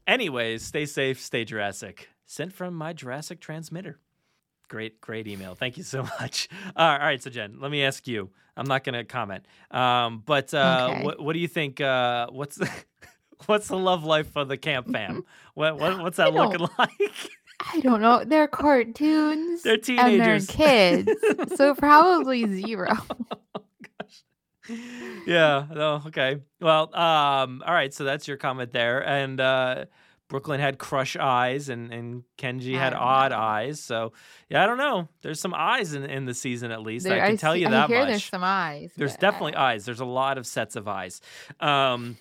Anyways, 0.07 0.62
stay 0.64 0.86
safe, 0.86 1.20
stay 1.20 1.44
Jurassic. 1.44 2.09
Sent 2.24 2.53
from 2.53 2.74
my 2.74 2.92
Jurassic 2.92 3.40
transmitter. 3.40 3.99
Great, 4.68 5.00
great 5.00 5.26
email. 5.26 5.54
Thank 5.54 5.76
you 5.76 5.82
so 5.82 6.02
much. 6.20 6.48
all 6.76 6.98
right, 6.98 7.22
so 7.22 7.30
Jen, 7.30 7.58
let 7.60 7.70
me 7.70 7.82
ask 7.84 8.06
you. 8.06 8.30
I'm 8.56 8.66
not 8.66 8.82
going 8.82 8.94
to 8.94 9.04
comment, 9.04 9.46
um, 9.70 10.22
but 10.26 10.52
uh, 10.52 10.88
Okay. 10.90 11.04
what, 11.04 11.20
what 11.20 11.32
do 11.34 11.38
you 11.38 11.46
think? 11.46 11.80
Uh, 11.80 12.26
what's 12.30 12.56
the, 12.56 12.68
what's 13.46 13.68
the 13.68 13.76
love 13.78 14.02
life 14.04 14.36
of 14.36 14.48
the 14.48 14.56
camp 14.56 14.88
fam? 14.92 15.22
What, 15.54 15.78
what 15.78 15.98
what's 16.00 16.16
that 16.16 16.34
looking 16.34 16.66
like? 16.78 16.90
I 17.72 17.80
don't 17.80 18.00
know. 18.00 18.24
They're 18.24 18.48
cartoons. 18.48 19.62
They're 19.62 19.74
And 19.74 19.82
teenagers. 19.84 20.46
they're 20.48 21.04
kids. 21.04 21.12
so 21.56 21.74
probably 21.74 22.46
zero. 22.46 22.92
yeah. 25.26 25.66
No. 25.72 26.02
Okay. 26.06 26.38
Well. 26.60 26.94
Um. 26.94 27.62
All 27.66 27.72
right. 27.74 27.92
So 27.94 28.04
that's 28.04 28.28
your 28.28 28.36
comment 28.36 28.72
there, 28.72 29.06
and 29.06 29.40
uh, 29.40 29.84
Brooklyn 30.28 30.60
had 30.60 30.78
crush 30.78 31.16
eyes, 31.16 31.68
and 31.70 31.92
and 31.92 32.22
Kenji 32.36 32.74
had 32.78 32.92
odd 32.94 33.30
know. 33.32 33.38
eyes. 33.38 33.80
So 33.80 34.12
yeah, 34.50 34.62
I 34.62 34.66
don't 34.66 34.76
know. 34.78 35.08
There's 35.22 35.40
some 35.40 35.54
eyes 35.54 35.94
in 35.94 36.04
in 36.04 36.26
the 36.26 36.34
season 36.34 36.70
at 36.70 36.82
least. 36.82 37.06
There- 37.06 37.22
I 37.22 37.28
can 37.28 37.36
tell 37.38 37.54
see- 37.54 37.60
you 37.60 37.68
I 37.68 37.70
that 37.70 37.88
hear 37.88 38.00
much. 38.00 38.08
There's 38.08 38.24
some 38.24 38.44
eyes. 38.44 38.92
There's 38.96 39.16
definitely 39.16 39.54
eyes. 39.54 39.84
There's 39.86 40.00
a 40.00 40.04
lot 40.04 40.36
of 40.38 40.46
sets 40.46 40.76
of 40.76 40.86
eyes. 40.86 41.20
Um, 41.60 42.18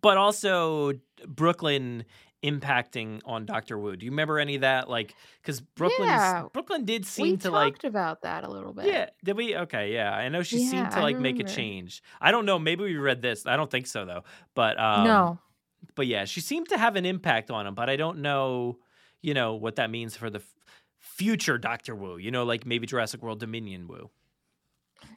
but 0.00 0.16
also 0.16 0.92
Brooklyn 1.26 2.04
impacting 2.44 3.20
on 3.24 3.44
Doctor 3.46 3.78
Wu. 3.78 3.96
Do 3.96 4.04
you 4.04 4.12
remember 4.12 4.38
any 4.38 4.54
of 4.56 4.60
that? 4.60 4.88
Like, 4.88 5.14
because 5.42 5.60
Brooklyn 5.60 6.08
Yeah. 6.08 6.44
Brooklyn 6.52 6.84
did 6.84 7.02
we 7.02 7.06
seem 7.06 7.38
to 7.38 7.50
like 7.50 7.74
talked 7.74 7.84
like. 7.84 7.90
about 7.90 8.22
that 8.22 8.44
a 8.44 8.50
little 8.50 8.72
bit. 8.72 8.86
Yeah, 8.86 9.08
did 9.24 9.36
we? 9.36 9.56
Okay, 9.56 9.92
yeah. 9.92 10.12
I 10.14 10.28
know 10.28 10.42
she 10.42 10.58
seemed 10.64 10.90
to 10.92 10.98
I 10.98 11.02
like 11.02 11.18
make 11.18 11.40
a 11.40 11.44
change. 11.44 12.02
I 12.20 12.30
don't 12.30 12.44
know. 12.46 12.58
Maybe 12.58 12.84
we 12.84 12.96
read 12.96 13.20
this. 13.22 13.46
I 13.46 13.56
don't 13.56 13.70
think 13.70 13.86
so 13.86 14.04
though. 14.04 14.24
But 14.54 14.78
um, 14.78 15.04
no. 15.04 15.38
But 15.94 16.06
yeah, 16.06 16.24
she 16.24 16.40
seemed 16.40 16.68
to 16.70 16.78
have 16.78 16.96
an 16.96 17.06
impact 17.06 17.50
on 17.50 17.66
him. 17.66 17.74
But 17.74 17.88
I 17.90 17.96
don't 17.96 18.18
know. 18.18 18.78
You 19.22 19.34
know 19.34 19.54
what 19.54 19.76
that 19.76 19.90
means 19.90 20.16
for 20.16 20.30
the 20.30 20.38
f- 20.40 20.54
future 20.98 21.58
Doctor 21.58 21.94
Wu. 21.94 22.16
You 22.18 22.30
know, 22.30 22.44
like 22.44 22.66
maybe 22.66 22.86
Jurassic 22.86 23.22
World 23.22 23.40
Dominion 23.40 23.88
Wu. 23.88 24.10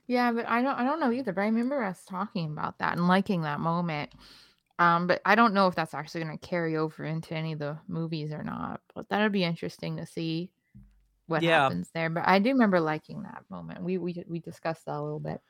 Yeah, 0.08 0.32
but 0.32 0.48
I 0.48 0.62
don't 0.62 0.76
I 0.76 0.84
don't 0.84 1.00
know 1.00 1.12
either. 1.12 1.34
But 1.34 1.42
I 1.42 1.46
remember 1.46 1.84
us 1.84 2.04
talking 2.06 2.52
about 2.52 2.80
that 2.80 2.98
and 2.98 3.08
liking 3.08 3.42
that 3.44 3.60
moment. 3.60 4.12
Um, 4.80 5.08
but 5.08 5.22
I 5.26 5.36
don't 5.36 5.54
know 5.54 5.68
if 5.68 5.76
that's 5.76 5.94
actually 5.94 6.22
gonna 6.22 6.38
carry 6.38 6.78
over 6.78 7.04
into 7.04 7.34
any 7.36 7.54
of 7.54 7.60
the 7.60 7.78
movies 7.88 8.32
or 8.32 8.44
not. 8.44 8.82
But 8.96 9.10
that'd 9.10 9.32
be 9.32 9.44
interesting 9.44 9.98
to 9.98 10.06
see. 10.06 10.52
what 11.28 11.44
Yeah. 11.44 11.64
happens 11.64 11.92
there. 11.94 12.10
But 12.10 12.28
I 12.28 12.40
do 12.40 12.50
remember 12.50 12.80
liking 12.80 13.22
that 13.24 13.44
moment. 13.50 13.84
We 13.84 14.00
we 14.00 14.24
we 14.28 14.40
discussed 14.40 14.86
that 14.88 14.96
a 14.96 15.02
little 15.02 15.20
bit. 15.20 15.42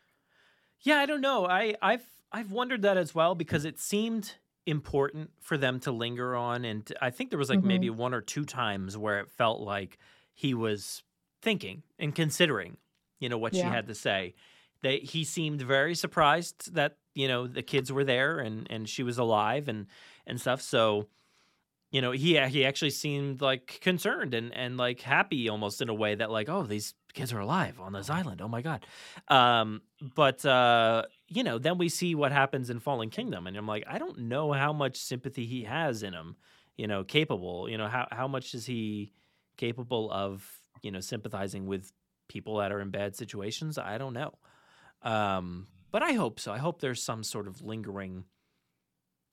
Yeah, 0.82 0.98
I 0.98 1.06
don't 1.06 1.22
know. 1.22 1.46
I 1.48 1.76
I've 1.82 2.06
I've 2.34 2.52
wondered 2.52 2.82
that 2.82 2.98
as 2.98 3.16
well 3.16 3.34
because 3.34 3.64
it 3.64 3.80
seemed 3.80 4.36
important 4.70 5.32
for 5.42 5.58
them 5.58 5.80
to 5.82 5.92
linger 5.92 6.36
on 6.36 6.66
and 6.66 6.92
I 7.02 7.10
think 7.10 7.30
there 7.30 7.40
was 7.40 7.50
like 7.50 7.62
Mhm. 7.62 7.66
maybe 7.66 7.90
one 7.90 8.14
or 8.14 8.22
two 8.22 8.46
times 8.46 8.98
where 8.98 9.20
it 9.20 9.30
felt 9.30 9.62
like 9.62 9.98
he 10.36 10.54
was 10.54 11.04
thinking 11.42 11.84
and 11.98 12.16
considering, 12.16 12.78
you 13.20 13.30
know, 13.30 13.38
what 13.38 13.56
she 13.56 13.70
had 13.70 13.88
to 13.88 13.96
say. 13.96 14.36
That 14.82 15.04
he 15.04 15.26
seemed 15.26 15.62
very 15.62 15.94
surprised 15.96 16.74
that, 16.74 16.98
you 17.14 17.28
know, 17.28 17.48
the 17.48 17.64
kids 17.64 17.92
were 17.92 18.06
there 18.06 18.40
and 18.40 18.68
and 18.72 18.88
she 18.88 19.04
was 19.04 19.18
alive 19.18 19.68
and 19.68 19.88
and 20.26 20.40
stuff. 20.40 20.62
So 20.62 21.10
you 21.92 22.02
know 22.02 22.12
he 22.12 22.40
he 22.48 22.66
actually 22.66 22.92
seemed 22.92 23.42
like 23.42 23.80
concerned 23.82 24.34
and 24.34 24.54
and 24.54 24.78
like 24.78 25.02
happy 25.02 25.50
almost 25.50 25.82
in 25.82 25.90
a 25.90 25.94
way 25.94 26.16
that 26.16 26.30
like 26.30 26.50
oh 26.50 26.64
these 26.64 26.94
kids 27.14 27.34
are 27.34 27.40
alive 27.40 27.80
on 27.80 27.94
this 27.94 28.10
island. 28.10 28.42
Oh 28.42 28.48
my 28.48 28.62
god. 28.62 28.86
Um 29.28 29.82
but 30.16 30.46
uh 30.46 31.04
you 31.28 31.44
know 31.44 31.58
then 31.58 31.78
we 31.78 31.90
see 31.90 32.16
what 32.16 32.32
happens 32.32 32.70
in 32.70 32.80
fallen 32.80 33.10
kingdom 33.10 33.48
and 33.48 33.56
i'm 33.56 33.68
like 33.68 33.84
i 33.88 33.98
don't 33.98 34.18
know 34.20 34.52
how 34.52 34.74
much 34.74 34.98
sympathy 34.98 35.46
he 35.46 35.64
has 35.64 36.02
in 36.04 36.14
him 36.14 36.36
you 36.80 36.88
know 36.88 37.04
capable. 37.04 37.70
You 37.70 37.78
know 37.78 37.90
how 37.90 38.08
how 38.10 38.28
much 38.30 38.54
is 38.54 38.66
he 38.66 39.12
capable 39.58 40.10
of 40.12 40.50
you 40.82 40.92
know 40.92 41.02
sympathizing 41.02 41.66
with 41.68 41.92
people 42.30 42.58
that 42.58 42.72
are 42.72 42.80
in 42.80 42.90
bad 42.90 43.18
situations? 43.18 43.78
I 43.78 43.98
don't 43.98 44.14
know. 44.14 44.34
Um 45.02 45.68
but 45.92 46.02
i 46.02 46.14
hope 46.14 46.40
so. 46.40 46.54
I 46.54 46.58
hope 46.58 46.80
there's 46.80 47.04
some 47.04 47.24
sort 47.24 47.48
of 47.48 47.62
lingering 47.62 48.24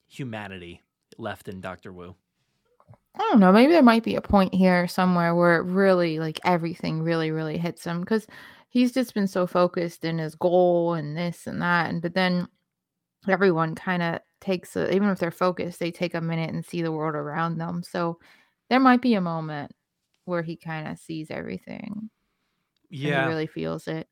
humanity 0.07 0.81
left 1.17 1.47
in 1.47 1.61
dr 1.61 1.91
wu 1.91 2.15
I 3.17 3.21
don't 3.31 3.39
know. 3.39 3.51
Maybe 3.51 3.71
there 3.73 3.81
might 3.83 4.03
be 4.03 4.15
a 4.15 4.21
point 4.21 4.53
here 4.53 4.87
somewhere 4.87 5.33
where 5.35 5.57
it 5.57 5.63
really, 5.65 6.19
like, 6.19 6.39
everything 6.45 7.01
really, 7.01 7.31
really 7.31 7.57
hits 7.57 7.83
him 7.83 8.01
because 8.01 8.27
he's 8.69 8.91
just 8.91 9.13
been 9.13 9.27
so 9.27 9.47
focused 9.47 10.05
in 10.05 10.19
his 10.19 10.35
goal 10.35 10.93
and 10.93 11.17
this 11.17 11.47
and 11.47 11.61
that. 11.61 11.89
And 11.89 12.01
but 12.01 12.13
then 12.13 12.47
everyone 13.27 13.75
kind 13.75 14.03
of 14.03 14.19
takes 14.41 14.75
a, 14.75 14.93
even 14.93 15.09
if 15.09 15.19
they're 15.19 15.31
focused, 15.31 15.79
they 15.79 15.91
take 15.91 16.13
a 16.13 16.21
minute 16.21 16.51
and 16.51 16.65
see 16.65 16.81
the 16.81 16.91
world 16.91 17.15
around 17.15 17.57
them. 17.57 17.83
So 17.83 18.19
there 18.69 18.79
might 18.79 19.01
be 19.01 19.15
a 19.15 19.21
moment 19.21 19.71
where 20.25 20.41
he 20.43 20.55
kind 20.57 20.87
of 20.87 20.99
sees 20.99 21.31
everything. 21.31 22.09
yeah 22.89 23.23
he 23.23 23.29
really 23.29 23.47
feels 23.47 23.87
it. 23.87 24.07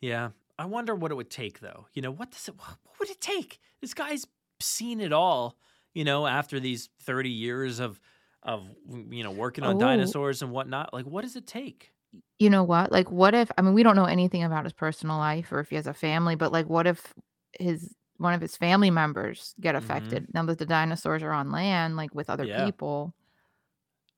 Yeah. 0.00 0.30
I 0.58 0.64
wonder 0.66 0.94
what 0.94 1.10
it 1.12 1.14
would 1.14 1.30
take 1.30 1.60
though. 1.60 1.86
You 1.94 2.02
know, 2.02 2.10
what 2.10 2.30
does 2.30 2.48
it 2.48 2.54
what 2.56 2.78
would 2.98 3.10
it 3.10 3.20
take? 3.20 3.60
This 3.80 3.94
guy's 3.94 4.26
seen 4.60 5.00
it 5.00 5.12
all, 5.12 5.56
you 5.94 6.04
know, 6.04 6.26
after 6.26 6.60
these 6.60 6.88
30 7.02 7.30
years 7.30 7.78
of 7.80 8.00
of 8.44 8.68
you 9.10 9.24
know, 9.24 9.32
working 9.32 9.64
on 9.64 9.76
Oh. 9.76 9.80
dinosaurs 9.80 10.42
and 10.42 10.52
whatnot. 10.52 10.94
Like 10.94 11.06
what 11.06 11.22
does 11.22 11.34
it 11.36 11.46
take? 11.46 11.92
You 12.38 12.48
know 12.50 12.62
what? 12.62 12.90
Like, 12.92 13.10
what 13.10 13.34
if, 13.34 13.50
I 13.58 13.62
mean, 13.62 13.74
we 13.74 13.82
don't 13.82 13.96
know 13.96 14.04
anything 14.06 14.42
about 14.44 14.64
his 14.64 14.72
personal 14.72 15.18
life 15.18 15.50
or 15.52 15.58
if 15.60 15.68
he 15.70 15.76
has 15.76 15.86
a 15.88 15.92
family, 15.92 16.36
but 16.36 16.52
like, 16.52 16.66
what 16.68 16.86
if 16.86 17.12
his, 17.58 17.94
one 18.16 18.32
of 18.32 18.40
his 18.40 18.56
family 18.56 18.90
members 18.90 19.54
get 19.60 19.74
Mhm. 19.74 19.78
affected 19.78 20.26
now 20.32 20.44
that 20.44 20.58
the 20.58 20.64
dinosaurs 20.64 21.22
are 21.22 21.32
on 21.32 21.50
land, 21.50 21.96
like 21.96 22.14
with 22.14 22.30
other 22.30 22.44
Yeah. 22.44 22.64
people? 22.64 23.12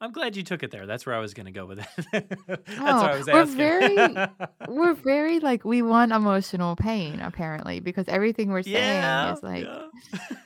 I'm 0.02 0.12
glad 0.12 0.36
you 0.36 0.42
took 0.42 0.62
it 0.62 0.70
there. 0.70 0.86
That's 0.86 1.04
where 1.06 1.14
I 1.16 1.18
was 1.18 1.34
going 1.34 1.46
to 1.46 1.52
go 1.52 1.66
with 1.66 1.80
it. 1.80 1.88
That's 2.46 2.78
Oh, 2.78 2.84
what 3.02 3.10
I 3.10 3.16
was 3.18 3.26
we're 3.26 3.44
very- 3.46 4.26
We're 4.68 4.94
very 5.14 5.40
like, 5.40 5.64
we 5.64 5.82
want 5.82 6.12
emotional 6.12 6.76
pain 6.76 7.20
apparently 7.20 7.80
because 7.80 8.06
everything 8.08 8.50
we're 8.50 8.62
saying 8.62 8.76
yeah. 8.76 9.32
is 9.32 9.42
like, 9.42 9.64
yeah. 9.64 9.86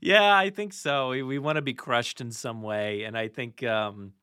yeah, 0.00 0.36
I 0.36 0.50
think 0.50 0.72
so. 0.72 1.10
We, 1.10 1.22
we 1.22 1.38
want 1.38 1.56
to 1.56 1.62
be 1.62 1.74
crushed 1.74 2.20
in 2.20 2.30
some 2.32 2.62
way 2.62 3.04
and 3.04 3.16
I 3.16 3.28
think 3.28 3.62
um 3.62 4.14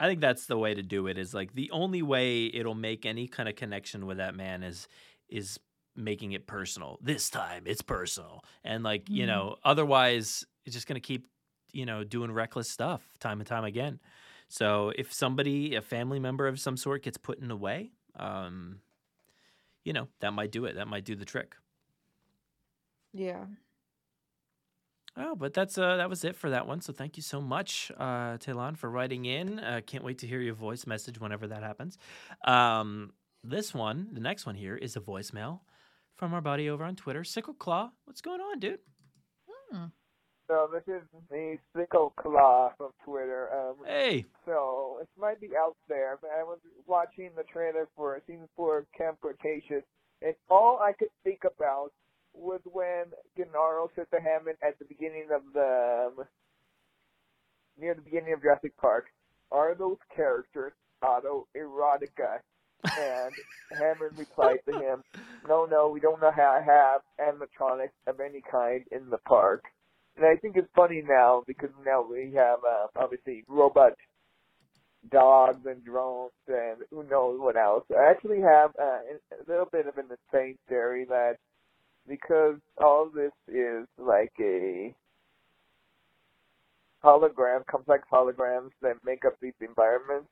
I 0.00 0.08
think 0.08 0.20
that's 0.20 0.46
the 0.46 0.58
way 0.58 0.74
to 0.74 0.82
do 0.82 1.08
it 1.08 1.18
is 1.18 1.34
like 1.34 1.54
the 1.54 1.70
only 1.72 2.02
way 2.02 2.46
it'll 2.46 2.74
make 2.74 3.06
any 3.06 3.28
kind 3.28 3.48
of 3.48 3.56
connection 3.56 4.06
with 4.06 4.18
that 4.18 4.34
man 4.34 4.62
is 4.62 4.88
is 5.28 5.60
making 5.96 6.32
it 6.32 6.46
personal. 6.46 6.98
This 7.02 7.30
time 7.30 7.64
it's 7.66 7.82
personal. 7.82 8.44
And 8.64 8.84
like, 8.84 9.10
you 9.10 9.26
Mhm. 9.26 9.26
know, 9.26 9.56
otherwise 9.64 10.44
it's 10.66 10.74
just 10.74 10.86
going 10.88 11.00
to 11.00 11.06
keep, 11.06 11.28
you 11.72 11.86
know, 11.86 12.04
doing 12.04 12.32
reckless 12.32 12.70
stuff 12.70 13.16
time 13.20 13.40
and 13.40 13.46
time 13.48 13.64
again. 13.64 14.00
So 14.48 14.92
if 14.96 15.12
somebody, 15.12 15.74
a 15.76 15.82
family 15.82 16.20
member 16.20 16.48
of 16.48 16.60
some 16.60 16.76
sort 16.76 17.02
gets 17.04 17.18
put 17.18 17.38
in 17.40 17.48
the 17.48 17.56
way, 17.56 17.92
um 18.16 18.82
you 19.84 19.92
know, 19.92 20.08
that 20.20 20.32
might 20.32 20.50
do 20.52 20.64
it. 20.66 20.74
That 20.74 20.88
might 20.88 21.04
do 21.04 21.14
the 21.16 21.24
trick. 21.24 21.56
yeah. 23.12 23.46
Oh, 25.20 25.34
but 25.34 25.52
that's 25.52 25.76
uh 25.76 25.96
that 25.96 26.08
was 26.08 26.22
it 26.24 26.36
for 26.36 26.50
that 26.50 26.66
one. 26.66 26.80
So 26.80 26.92
thank 26.92 27.16
you 27.16 27.22
so 27.22 27.40
much, 27.40 27.90
uh, 27.98 28.38
Taylon, 28.38 28.76
for 28.76 28.88
writing 28.88 29.24
in. 29.24 29.58
Uh, 29.58 29.80
can't 29.84 30.04
wait 30.04 30.18
to 30.18 30.26
hear 30.28 30.40
your 30.40 30.54
voice 30.54 30.86
message 30.86 31.20
whenever 31.20 31.48
that 31.48 31.62
happens. 31.62 31.98
Um, 32.44 33.12
this 33.42 33.74
one, 33.74 34.08
the 34.12 34.20
next 34.20 34.46
one 34.46 34.54
here, 34.54 34.76
is 34.76 34.96
a 34.96 35.00
voicemail 35.00 35.60
from 36.14 36.34
our 36.34 36.40
buddy 36.40 36.70
over 36.70 36.84
on 36.84 36.94
Twitter, 36.94 37.24
Sickle 37.24 37.54
Claw. 37.54 37.90
What's 38.04 38.20
going 38.20 38.40
on, 38.40 38.60
dude? 38.60 38.78
So 40.48 40.68
this 40.72 40.82
is 40.86 41.02
the 41.30 41.58
Sickle 41.76 42.14
Claw 42.18 42.72
from 42.78 42.90
Twitter. 43.04 43.50
Um, 43.52 43.74
Hey, 43.86 44.24
so 44.46 44.98
it 45.02 45.08
might 45.18 45.40
be 45.40 45.50
out 45.58 45.76
there, 45.88 46.18
but 46.22 46.30
I 46.30 46.42
was 46.42 46.58
watching 46.86 47.30
the 47.36 47.42
trailer 47.52 47.86
for 47.94 48.18
season 48.26 48.48
four 48.56 48.78
of 48.78 48.86
Camp 48.96 49.18
Cretaceous, 49.20 49.84
and 50.22 50.34
all 50.48 50.78
I 50.82 50.92
could 50.92 51.10
think 51.22 51.40
about 51.44 51.90
was 52.38 52.60
when 52.64 53.04
Gennaro 53.36 53.90
said 53.94 54.06
to 54.12 54.20
Hammond 54.20 54.58
at 54.62 54.78
the 54.78 54.84
beginning 54.84 55.28
of 55.34 55.42
the 55.52 56.10
um, 56.18 56.24
near 57.80 57.94
the 57.94 58.02
beginning 58.02 58.32
of 58.32 58.42
Jurassic 58.42 58.76
Park, 58.76 59.06
"Are 59.50 59.74
those 59.74 59.98
characters 60.14 60.72
autoerotica?" 61.02 62.40
And 62.84 63.32
Hammond 63.78 64.18
replied 64.18 64.60
to 64.66 64.78
him, 64.78 65.02
"No, 65.46 65.66
no, 65.66 65.88
we 65.88 66.00
don't 66.00 66.20
know 66.20 66.32
how 66.34 66.60
have 66.64 67.02
animatronics 67.20 67.96
of 68.06 68.20
any 68.20 68.42
kind 68.50 68.84
in 68.90 69.10
the 69.10 69.18
park." 69.18 69.64
And 70.16 70.26
I 70.26 70.36
think 70.36 70.56
it's 70.56 70.68
funny 70.74 71.02
now 71.06 71.44
because 71.46 71.70
now 71.86 72.02
we 72.02 72.32
have 72.34 72.58
uh, 72.68 72.86
obviously 72.96 73.44
robot 73.48 73.92
dogs 75.10 75.64
and 75.64 75.84
drones 75.84 76.32
and 76.48 76.78
who 76.90 77.04
knows 77.04 77.38
what 77.40 77.56
else. 77.56 77.84
I 77.96 78.10
actually 78.10 78.40
have 78.40 78.70
uh, 78.80 78.98
a 79.32 79.44
little 79.48 79.68
bit 79.70 79.86
of 79.86 79.96
an 79.96 80.06
insane 80.10 80.58
theory 80.68 81.04
that 81.08 81.36
because 82.08 82.56
all 82.82 83.10
this 83.14 83.32
is 83.48 83.86
like 83.98 84.32
a 84.40 84.94
hologram, 87.04 87.66
complex 87.66 88.04
holograms 88.12 88.70
that 88.82 88.96
make 89.04 89.24
up 89.24 89.34
these 89.40 89.52
environments, 89.60 90.28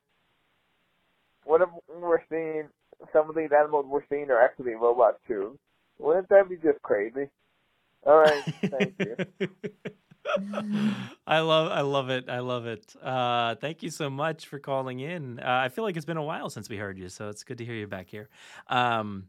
what 1.45 1.61
if 1.61 1.69
we're 1.87 2.21
seeing 2.29 2.67
some 3.13 3.29
of 3.29 3.35
these 3.35 3.49
animals 3.57 3.85
we're 3.87 4.01
seeing 4.09 4.29
are 4.29 4.41
actually 4.41 4.73
robots 4.73 5.19
too? 5.27 5.57
Wouldn't 5.99 6.29
that 6.29 6.49
be 6.49 6.55
just 6.57 6.81
crazy? 6.81 7.29
All 8.05 8.17
right, 8.17 8.43
thank 8.69 8.93
you. 8.99 9.15
I 11.27 11.39
love 11.39 11.71
I 11.71 11.81
love 11.81 12.09
it. 12.09 12.29
I 12.29 12.39
love 12.39 12.65
it. 12.65 12.95
Uh, 13.01 13.55
thank 13.55 13.81
you 13.81 13.89
so 13.89 14.09
much 14.09 14.47
for 14.47 14.59
calling 14.59 14.99
in. 14.99 15.39
Uh, 15.39 15.43
I 15.45 15.69
feel 15.69 15.83
like 15.83 15.95
it's 15.95 16.05
been 16.05 16.17
a 16.17 16.23
while 16.23 16.49
since 16.49 16.69
we 16.69 16.77
heard 16.77 16.97
you, 16.97 17.09
so 17.09 17.29
it's 17.29 17.43
good 17.43 17.57
to 17.59 17.65
hear 17.65 17.75
you 17.75 17.87
back 17.87 18.09
here. 18.09 18.29
Um, 18.67 19.27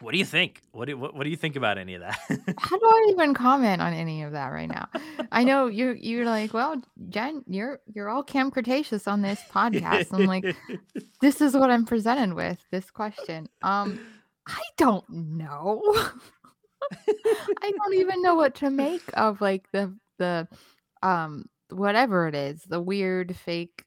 what 0.00 0.12
do 0.12 0.18
you 0.18 0.24
think? 0.24 0.60
What 0.72 0.86
do 0.86 0.96
what, 0.96 1.14
what 1.14 1.24
do 1.24 1.30
you 1.30 1.36
think 1.36 1.56
about 1.56 1.78
any 1.78 1.94
of 1.94 2.02
that? 2.02 2.18
How 2.58 2.78
do 2.78 2.84
I 2.84 3.08
even 3.10 3.34
comment 3.34 3.80
on 3.80 3.92
any 3.92 4.22
of 4.22 4.32
that 4.32 4.48
right 4.48 4.68
now? 4.68 4.88
I 5.32 5.44
know 5.44 5.66
you're 5.66 5.94
you're 5.94 6.26
like, 6.26 6.52
well, 6.52 6.80
Jen, 7.08 7.42
you're 7.46 7.80
you're 7.92 8.08
all 8.08 8.22
Camp 8.22 8.52
Cretaceous 8.52 9.08
on 9.08 9.22
this 9.22 9.40
podcast. 9.50 10.12
I'm 10.12 10.26
like, 10.26 10.56
this 11.20 11.40
is 11.40 11.54
what 11.54 11.70
I'm 11.70 11.84
presented 11.84 12.34
with. 12.34 12.58
This 12.70 12.90
question. 12.90 13.48
Um, 13.62 14.00
I 14.46 14.62
don't 14.76 15.08
know. 15.08 15.82
I 17.62 17.72
don't 17.72 17.94
even 17.94 18.22
know 18.22 18.34
what 18.34 18.54
to 18.56 18.70
make 18.70 19.02
of 19.14 19.40
like 19.40 19.66
the 19.72 19.96
the 20.18 20.46
um 21.02 21.46
whatever 21.70 22.28
it 22.28 22.34
is, 22.34 22.62
the 22.62 22.80
weird 22.80 23.34
fake 23.36 23.84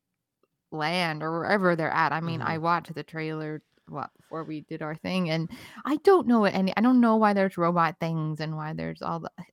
land 0.72 1.24
or 1.24 1.32
wherever 1.40 1.76
they're 1.76 1.90
at. 1.90 2.12
I 2.12 2.20
mean, 2.22 2.42
I 2.42 2.58
watched 2.58 2.94
the 2.94 3.04
trailer 3.04 3.62
what 3.92 4.10
before 4.18 4.44
we 4.44 4.62
did 4.62 4.82
our 4.82 4.96
thing 4.96 5.30
and 5.30 5.50
I 5.86 5.98
don't 5.98 6.28
know 6.28 6.46
any 6.46 6.76
I 6.76 6.82
don't 6.82 7.02
know 7.02 7.16
why 7.18 7.34
there's 7.34 7.58
robot 7.58 7.96
things 8.00 8.40
and 8.40 8.56
why 8.56 8.74
there's 8.74 9.02
all 9.02 9.20
the 9.20 9.32
I, 9.40 9.44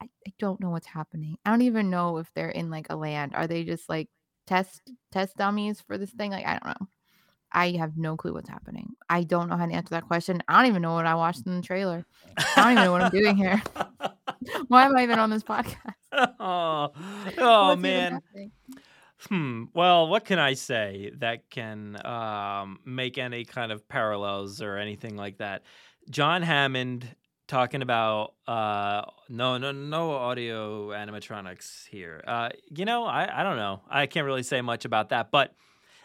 I, 0.00 0.06
I 0.26 0.32
don't 0.38 0.60
know 0.60 0.70
what's 0.70 0.86
happening. 0.86 1.36
I 1.44 1.50
don't 1.50 1.62
even 1.62 1.90
know 1.90 2.18
if 2.18 2.28
they're 2.34 2.50
in 2.50 2.70
like 2.70 2.86
a 2.90 2.96
land. 2.96 3.34
Are 3.34 3.46
they 3.46 3.64
just 3.64 3.88
like 3.88 4.08
test 4.46 4.82
test 5.12 5.36
dummies 5.36 5.80
for 5.80 5.98
this 5.98 6.10
thing? 6.10 6.30
Like 6.30 6.46
I 6.46 6.58
don't 6.58 6.80
know. 6.80 6.88
I 7.52 7.70
have 7.78 7.96
no 7.96 8.16
clue 8.16 8.34
what's 8.34 8.48
happening. 8.48 8.94
I 9.08 9.22
don't 9.22 9.48
know 9.48 9.56
how 9.56 9.66
to 9.66 9.72
answer 9.72 9.90
that 9.90 10.06
question. 10.06 10.42
I 10.48 10.60
don't 10.60 10.68
even 10.68 10.82
know 10.82 10.94
what 10.94 11.06
I 11.06 11.14
watched 11.14 11.46
in 11.46 11.56
the 11.56 11.62
trailer. 11.62 12.04
I 12.36 12.44
don't 12.56 12.72
even 12.72 12.84
know 12.84 12.92
what 12.92 13.02
I'm 13.02 13.10
doing 13.10 13.36
here. 13.36 13.62
Why 14.68 14.84
am 14.84 14.96
I 14.96 15.02
even 15.04 15.18
on 15.18 15.30
this 15.30 15.42
podcast? 15.42 15.94
oh, 16.12 16.32
oh 17.38 17.68
What's 17.68 17.82
man. 17.82 18.20
Hmm. 19.18 19.64
Well, 19.74 20.08
what 20.08 20.24
can 20.24 20.38
I 20.38 20.54
say 20.54 21.10
that 21.18 21.48
can 21.50 22.04
um, 22.06 22.80
make 22.84 23.16
any 23.18 23.44
kind 23.44 23.72
of 23.72 23.88
parallels 23.88 24.60
or 24.60 24.76
anything 24.76 25.16
like 25.16 25.38
that? 25.38 25.62
John 26.10 26.42
Hammond 26.42 27.16
talking 27.48 27.80
about 27.80 28.34
uh, 28.46 29.02
no, 29.28 29.56
no, 29.56 29.72
no 29.72 30.12
audio 30.12 30.88
animatronics 30.88 31.86
here. 31.88 32.22
Uh, 32.26 32.50
you 32.68 32.84
know, 32.84 33.04
I, 33.04 33.40
I 33.40 33.42
don't 33.42 33.56
know. 33.56 33.80
I 33.88 34.06
can't 34.06 34.26
really 34.26 34.42
say 34.42 34.60
much 34.60 34.84
about 34.84 35.08
that, 35.10 35.30
but 35.30 35.54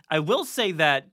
I 0.09 0.19
will 0.19 0.45
say 0.45 0.71
that, 0.73 1.07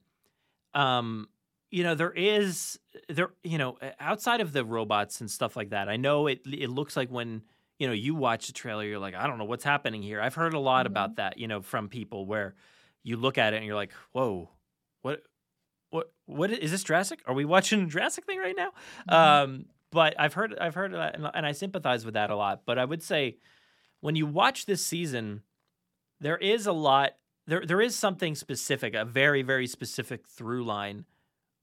um, 0.74 1.28
you 1.70 1.82
know, 1.82 1.94
there 1.94 2.12
is 2.12 2.78
there, 3.08 3.30
you 3.42 3.58
know, 3.58 3.78
outside 4.00 4.40
of 4.40 4.52
the 4.52 4.64
robots 4.64 5.20
and 5.20 5.30
stuff 5.30 5.56
like 5.56 5.70
that. 5.70 5.88
I 5.88 5.96
know 5.96 6.26
it. 6.26 6.40
It 6.46 6.70
looks 6.70 6.96
like 6.96 7.10
when 7.10 7.42
you 7.78 7.86
know 7.86 7.92
you 7.92 8.14
watch 8.14 8.46
the 8.48 8.52
trailer, 8.52 8.84
you're 8.84 8.98
like, 8.98 9.14
I 9.14 9.26
don't 9.26 9.38
know 9.38 9.44
what's 9.44 9.64
happening 9.64 10.02
here. 10.02 10.20
I've 10.20 10.34
heard 10.34 10.54
a 10.54 10.58
lot 10.58 10.84
Mhm. 10.86 10.90
about 10.90 11.16
that, 11.16 11.38
you 11.38 11.46
know, 11.48 11.62
from 11.62 11.88
people 11.88 12.26
where 12.26 12.54
you 13.04 13.16
look 13.16 13.38
at 13.38 13.54
it 13.54 13.58
and 13.58 13.66
you're 13.66 13.76
like, 13.76 13.92
whoa, 14.12 14.50
what, 15.02 15.22
what, 15.90 16.12
what 16.26 16.50
is 16.50 16.70
this 16.70 16.82
Jurassic? 16.84 17.20
Are 17.26 17.34
we 17.34 17.44
watching 17.44 17.82
a 17.82 17.86
Jurassic 17.86 18.26
thing 18.26 18.38
right 18.38 18.56
now? 18.56 18.72
Um, 19.08 19.66
but 19.90 20.14
I've 20.18 20.34
heard, 20.34 20.58
I've 20.58 20.74
heard 20.74 20.92
that, 20.92 21.14
and, 21.14 21.30
and 21.32 21.46
I 21.46 21.52
sympathize 21.52 22.04
with 22.04 22.14
that 22.14 22.30
a 22.30 22.36
lot. 22.36 22.62
But 22.66 22.78
I 22.78 22.84
would 22.84 23.02
say, 23.02 23.38
when 24.00 24.14
you 24.16 24.26
watch 24.26 24.66
this 24.66 24.84
season, 24.84 25.42
there 26.20 26.36
is 26.36 26.66
a 26.66 26.72
lot. 26.72 27.12
There, 27.46 27.64
there 27.64 27.80
is 27.80 27.96
something 27.96 28.34
specific, 28.34 28.94
a 28.94 29.04
very, 29.06 29.40
very 29.42 29.66
specific 29.66 30.28
through 30.28 30.64
line 30.64 31.06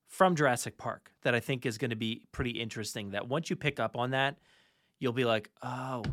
from 0.07 0.35
Jurassic 0.35 0.77
Park 0.77 1.11
that 1.21 1.35
I 1.35 1.39
think 1.39 1.65
is 1.65 1.77
going 1.77 1.91
to 1.91 1.95
be 1.95 2.25
pretty 2.31 2.51
interesting. 2.51 3.11
That 3.11 3.27
once 3.27 3.49
you 3.51 3.55
pick 3.55 3.79
up 3.79 3.95
on 3.95 4.11
that, 4.11 4.37
you'll 4.99 5.13
be 5.13 5.25
like, 5.25 5.49
oh, 5.61 6.03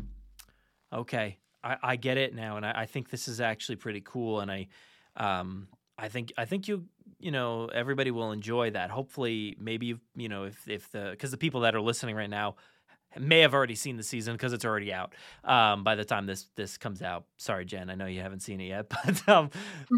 okay, 0.91 1.37
I, 1.63 1.77
I 1.81 1.95
get 1.95 2.17
it 2.17 2.35
now, 2.35 2.57
and 2.57 2.65
I, 2.65 2.81
I 2.81 2.85
think 2.85 3.09
this 3.09 3.27
is 3.27 3.39
actually 3.41 3.77
pretty 3.77 4.01
cool. 4.01 4.39
And 4.39 4.51
I, 4.51 4.67
um, 5.15 5.67
I 5.97 6.09
think 6.09 6.33
I 6.37 6.45
think 6.45 6.67
you 6.67 6.85
you 7.19 7.31
know 7.31 7.67
everybody 7.67 8.11
will 8.11 8.31
enjoy 8.31 8.71
that. 8.71 8.89
Hopefully, 8.89 9.55
maybe 9.59 9.95
you 10.15 10.29
know 10.29 10.45
if 10.45 10.67
if 10.67 10.91
the 10.91 11.09
because 11.11 11.31
the 11.31 11.37
people 11.37 11.61
that 11.61 11.75
are 11.75 11.81
listening 11.81 12.15
right 12.15 12.29
now 12.29 12.55
may 13.19 13.41
have 13.41 13.53
already 13.53 13.75
seen 13.75 13.97
the 13.97 14.03
season 14.03 14.33
because 14.33 14.53
it's 14.53 14.65
already 14.65 14.91
out 14.91 15.13
um, 15.43 15.83
by 15.83 15.95
the 15.95 16.05
time 16.05 16.25
this 16.25 16.49
this 16.55 16.77
comes 16.77 17.01
out. 17.01 17.25
Sorry, 17.37 17.65
Jen, 17.65 17.89
I 17.89 17.95
know 17.95 18.05
you 18.05 18.21
haven't 18.21 18.41
seen 18.41 18.59
it 18.59 18.67
yet, 18.67 18.89
but 19.05 19.29
um, 19.29 19.49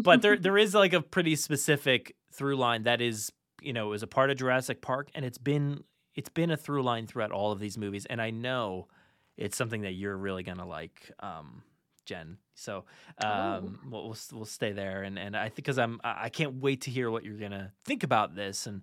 but 0.02 0.22
there 0.22 0.36
there 0.36 0.58
is 0.58 0.74
like 0.74 0.92
a 0.92 1.00
pretty 1.00 1.36
specific 1.36 2.14
through 2.32 2.56
line 2.56 2.82
that 2.84 3.00
is 3.00 3.32
you 3.62 3.72
know 3.72 3.92
is 3.92 4.02
a 4.02 4.06
part 4.06 4.30
of 4.30 4.36
Jurassic 4.36 4.82
Park, 4.82 5.08
and 5.14 5.24
it's 5.24 5.38
been 5.38 5.82
it's 6.16 6.28
been 6.28 6.50
a 6.50 6.56
through 6.56 6.82
line 6.82 7.06
throughout 7.06 7.30
all 7.30 7.52
of 7.52 7.60
these 7.60 7.78
movies, 7.78 8.06
and 8.06 8.20
I 8.20 8.30
know 8.30 8.88
it's 9.36 9.56
something 9.56 9.82
that 9.82 9.92
you're 9.92 10.16
really 10.16 10.42
gonna 10.42 10.66
like. 10.66 11.10
Um, 11.20 11.62
Jen. 12.06 12.38
So 12.54 12.84
um, 13.22 13.80
we'll, 13.90 14.04
we'll 14.04 14.16
we'll 14.32 14.44
stay 14.44 14.72
there, 14.72 15.02
and 15.02 15.18
and 15.18 15.36
I 15.36 15.44
think 15.44 15.56
because 15.56 15.78
I'm 15.78 16.00
I 16.02 16.28
can't 16.28 16.54
wait 16.56 16.82
to 16.82 16.90
hear 16.90 17.10
what 17.10 17.24
you're 17.24 17.38
gonna 17.38 17.72
think 17.84 18.02
about 18.02 18.34
this 18.34 18.66
and 18.66 18.82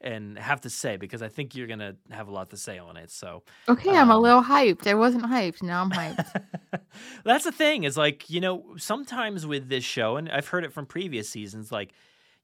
and 0.00 0.36
have 0.36 0.62
to 0.62 0.70
say 0.70 0.96
because 0.96 1.22
I 1.22 1.28
think 1.28 1.54
you're 1.54 1.68
gonna 1.68 1.94
have 2.10 2.26
a 2.26 2.32
lot 2.32 2.50
to 2.50 2.56
say 2.56 2.78
on 2.78 2.96
it. 2.96 3.10
So 3.10 3.44
Okay, 3.68 3.90
I'm 3.90 4.10
a 4.10 4.16
um, 4.16 4.22
little 4.22 4.42
hyped. 4.42 4.86
I 4.88 4.94
wasn't 4.94 5.24
hyped. 5.24 5.62
Now 5.62 5.82
I'm 5.82 5.90
hyped. 5.90 6.42
that's 7.24 7.44
the 7.44 7.52
thing 7.52 7.84
is 7.84 7.96
like 7.96 8.28
you 8.30 8.40
know 8.40 8.74
sometimes 8.76 9.46
with 9.46 9.68
this 9.68 9.84
show 9.84 10.16
and 10.16 10.28
i've 10.30 10.48
heard 10.48 10.64
it 10.64 10.72
from 10.72 10.86
previous 10.86 11.28
seasons 11.28 11.70
like 11.72 11.92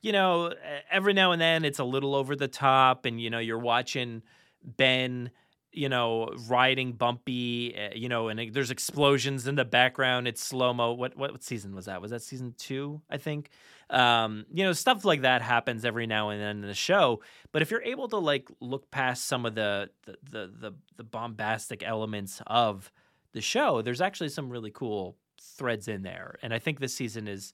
you 0.00 0.12
know 0.12 0.52
every 0.90 1.12
now 1.12 1.32
and 1.32 1.40
then 1.40 1.64
it's 1.64 1.78
a 1.78 1.84
little 1.84 2.14
over 2.14 2.36
the 2.36 2.48
top 2.48 3.04
and 3.04 3.20
you 3.20 3.30
know 3.30 3.38
you're 3.38 3.58
watching 3.58 4.22
ben 4.62 5.30
you 5.72 5.88
know 5.88 6.30
riding 6.48 6.92
bumpy 6.92 7.76
uh, 7.76 7.90
you 7.94 8.08
know 8.08 8.28
and 8.28 8.40
it- 8.40 8.52
there's 8.54 8.70
explosions 8.70 9.46
in 9.46 9.54
the 9.54 9.64
background 9.64 10.26
it's 10.26 10.42
slow 10.42 10.72
mo 10.72 10.92
what, 10.92 11.16
what 11.16 11.32
what 11.32 11.42
season 11.42 11.74
was 11.74 11.86
that 11.86 12.00
was 12.00 12.10
that 12.10 12.22
season 12.22 12.54
two 12.58 13.00
i 13.10 13.16
think 13.16 13.50
um 13.90 14.44
you 14.52 14.64
know 14.64 14.72
stuff 14.72 15.04
like 15.04 15.22
that 15.22 15.42
happens 15.42 15.84
every 15.84 16.06
now 16.06 16.30
and 16.30 16.40
then 16.40 16.62
in 16.62 16.68
the 16.68 16.74
show 16.74 17.20
but 17.52 17.62
if 17.62 17.70
you're 17.70 17.82
able 17.82 18.08
to 18.08 18.16
like 18.18 18.48
look 18.60 18.90
past 18.90 19.26
some 19.26 19.44
of 19.46 19.54
the 19.54 19.90
the 20.06 20.16
the 20.30 20.52
the, 20.60 20.72
the 20.96 21.04
bombastic 21.04 21.82
elements 21.82 22.42
of 22.46 22.90
the 23.32 23.40
show, 23.42 23.82
there's 23.82 24.00
actually 24.00 24.30
some 24.30 24.48
really 24.48 24.70
cool 24.70 25.14
threads 25.38 25.86
in 25.86 26.02
there. 26.02 26.36
And 26.42 26.54
I 26.54 26.58
think 26.58 26.80
this 26.80 26.94
season 26.94 27.28
is 27.28 27.52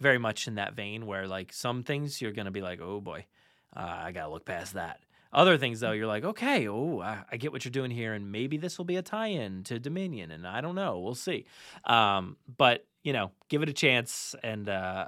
very 0.00 0.18
much 0.18 0.48
in 0.48 0.56
that 0.56 0.74
vein 0.74 1.06
where 1.06 1.26
like 1.26 1.52
some 1.52 1.82
things 1.82 2.20
you're 2.20 2.32
to 2.32 2.50
be 2.50 2.62
like, 2.62 2.80
oh 2.80 3.00
boy, 3.00 3.26
uh, 3.76 4.00
I 4.04 4.12
got 4.12 4.26
to 4.26 4.32
look 4.32 4.44
past 4.44 4.74
that. 4.74 5.00
Other 5.32 5.56
things 5.58 5.78
though, 5.78 5.92
you're 5.92 6.08
like, 6.08 6.24
okay, 6.24 6.66
oh, 6.66 7.00
I, 7.00 7.22
I 7.30 7.36
get 7.36 7.52
what 7.52 7.64
you're 7.64 7.70
doing 7.70 7.92
here, 7.92 8.14
and 8.14 8.32
maybe 8.32 8.56
this 8.56 8.78
will 8.78 8.84
be 8.84 8.96
a 8.96 9.02
tie-in 9.02 9.62
to 9.64 9.78
Dominion, 9.78 10.32
and 10.32 10.44
I 10.44 10.60
don't 10.60 10.74
know, 10.74 10.98
we'll 10.98 11.14
see. 11.14 11.46
Um, 11.84 12.36
but 12.58 12.84
you 13.04 13.12
know, 13.12 13.30
give 13.48 13.62
it 13.62 13.68
a 13.68 13.72
chance, 13.72 14.34
and 14.42 14.68
uh, 14.68 15.06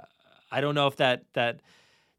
I 0.49 0.61
don't 0.61 0.75
know 0.75 0.87
if 0.87 0.95
that 0.97 1.25
that 1.33 1.59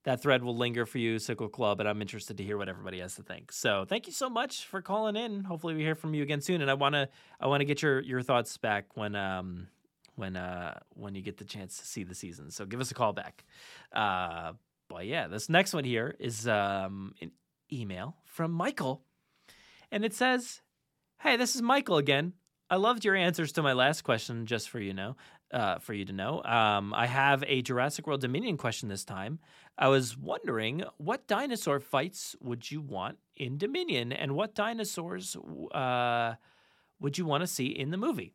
that 0.04 0.20
thread 0.20 0.44
will 0.44 0.56
linger 0.56 0.84
for 0.84 0.98
you, 0.98 1.18
Sickle 1.18 1.48
Claw, 1.48 1.74
and 1.78 1.88
I'm 1.88 2.02
interested 2.02 2.36
to 2.36 2.44
hear 2.44 2.58
what 2.58 2.68
everybody 2.68 3.00
has 3.00 3.14
to 3.16 3.22
think. 3.22 3.50
So 3.50 3.86
thank 3.88 4.06
you 4.06 4.12
so 4.12 4.28
much 4.28 4.66
for 4.66 4.82
calling 4.82 5.16
in. 5.16 5.44
Hopefully 5.44 5.74
we 5.74 5.80
hear 5.80 5.94
from 5.94 6.14
you 6.14 6.22
again 6.22 6.42
soon. 6.42 6.60
And 6.60 6.70
I 6.70 6.74
wanna 6.74 7.08
I 7.40 7.46
wanna 7.46 7.64
get 7.64 7.80
your 7.80 8.00
your 8.00 8.20
thoughts 8.20 8.56
back 8.58 8.96
when 8.96 9.16
um 9.16 9.68
when 10.16 10.36
uh 10.36 10.78
when 10.90 11.14
you 11.14 11.22
get 11.22 11.38
the 11.38 11.44
chance 11.44 11.78
to 11.78 11.86
see 11.86 12.04
the 12.04 12.14
season. 12.14 12.50
So 12.50 12.64
give 12.64 12.80
us 12.80 12.90
a 12.90 12.94
call 12.94 13.12
back. 13.12 13.44
Uh 13.92 14.52
but 14.88 15.06
yeah, 15.06 15.28
this 15.28 15.48
next 15.48 15.72
one 15.72 15.84
here 15.84 16.14
is 16.18 16.46
um 16.48 17.14
an 17.20 17.32
email 17.72 18.16
from 18.24 18.52
Michael. 18.52 19.02
And 19.90 20.04
it 20.04 20.14
says, 20.14 20.60
Hey, 21.20 21.36
this 21.36 21.54
is 21.54 21.62
Michael 21.62 21.96
again. 21.96 22.34
I 22.70 22.76
loved 22.76 23.04
your 23.04 23.14
answers 23.14 23.52
to 23.52 23.62
my 23.62 23.72
last 23.72 24.02
question, 24.02 24.46
just 24.46 24.68
for 24.68 24.80
you 24.80 24.94
know, 24.94 25.16
uh, 25.52 25.78
for 25.78 25.92
you 25.92 26.04
to 26.04 26.12
know. 26.12 26.42
Um, 26.42 26.92
I 26.94 27.06
have 27.06 27.44
a 27.46 27.62
Jurassic 27.62 28.06
World 28.06 28.20
Dominion 28.20 28.56
question 28.56 28.88
this 28.88 29.04
time. 29.04 29.38
I 29.78 29.88
was 29.88 30.16
wondering 30.16 30.82
what 30.96 31.26
dinosaur 31.26 31.80
fights 31.80 32.34
would 32.40 32.70
you 32.70 32.80
want 32.80 33.18
in 33.36 33.58
Dominion, 33.58 34.12
and 34.12 34.34
what 34.34 34.54
dinosaurs 34.54 35.36
uh, 35.72 36.34
would 37.00 37.18
you 37.18 37.26
want 37.26 37.42
to 37.42 37.46
see 37.46 37.66
in 37.66 37.90
the 37.90 37.96
movie? 37.96 38.32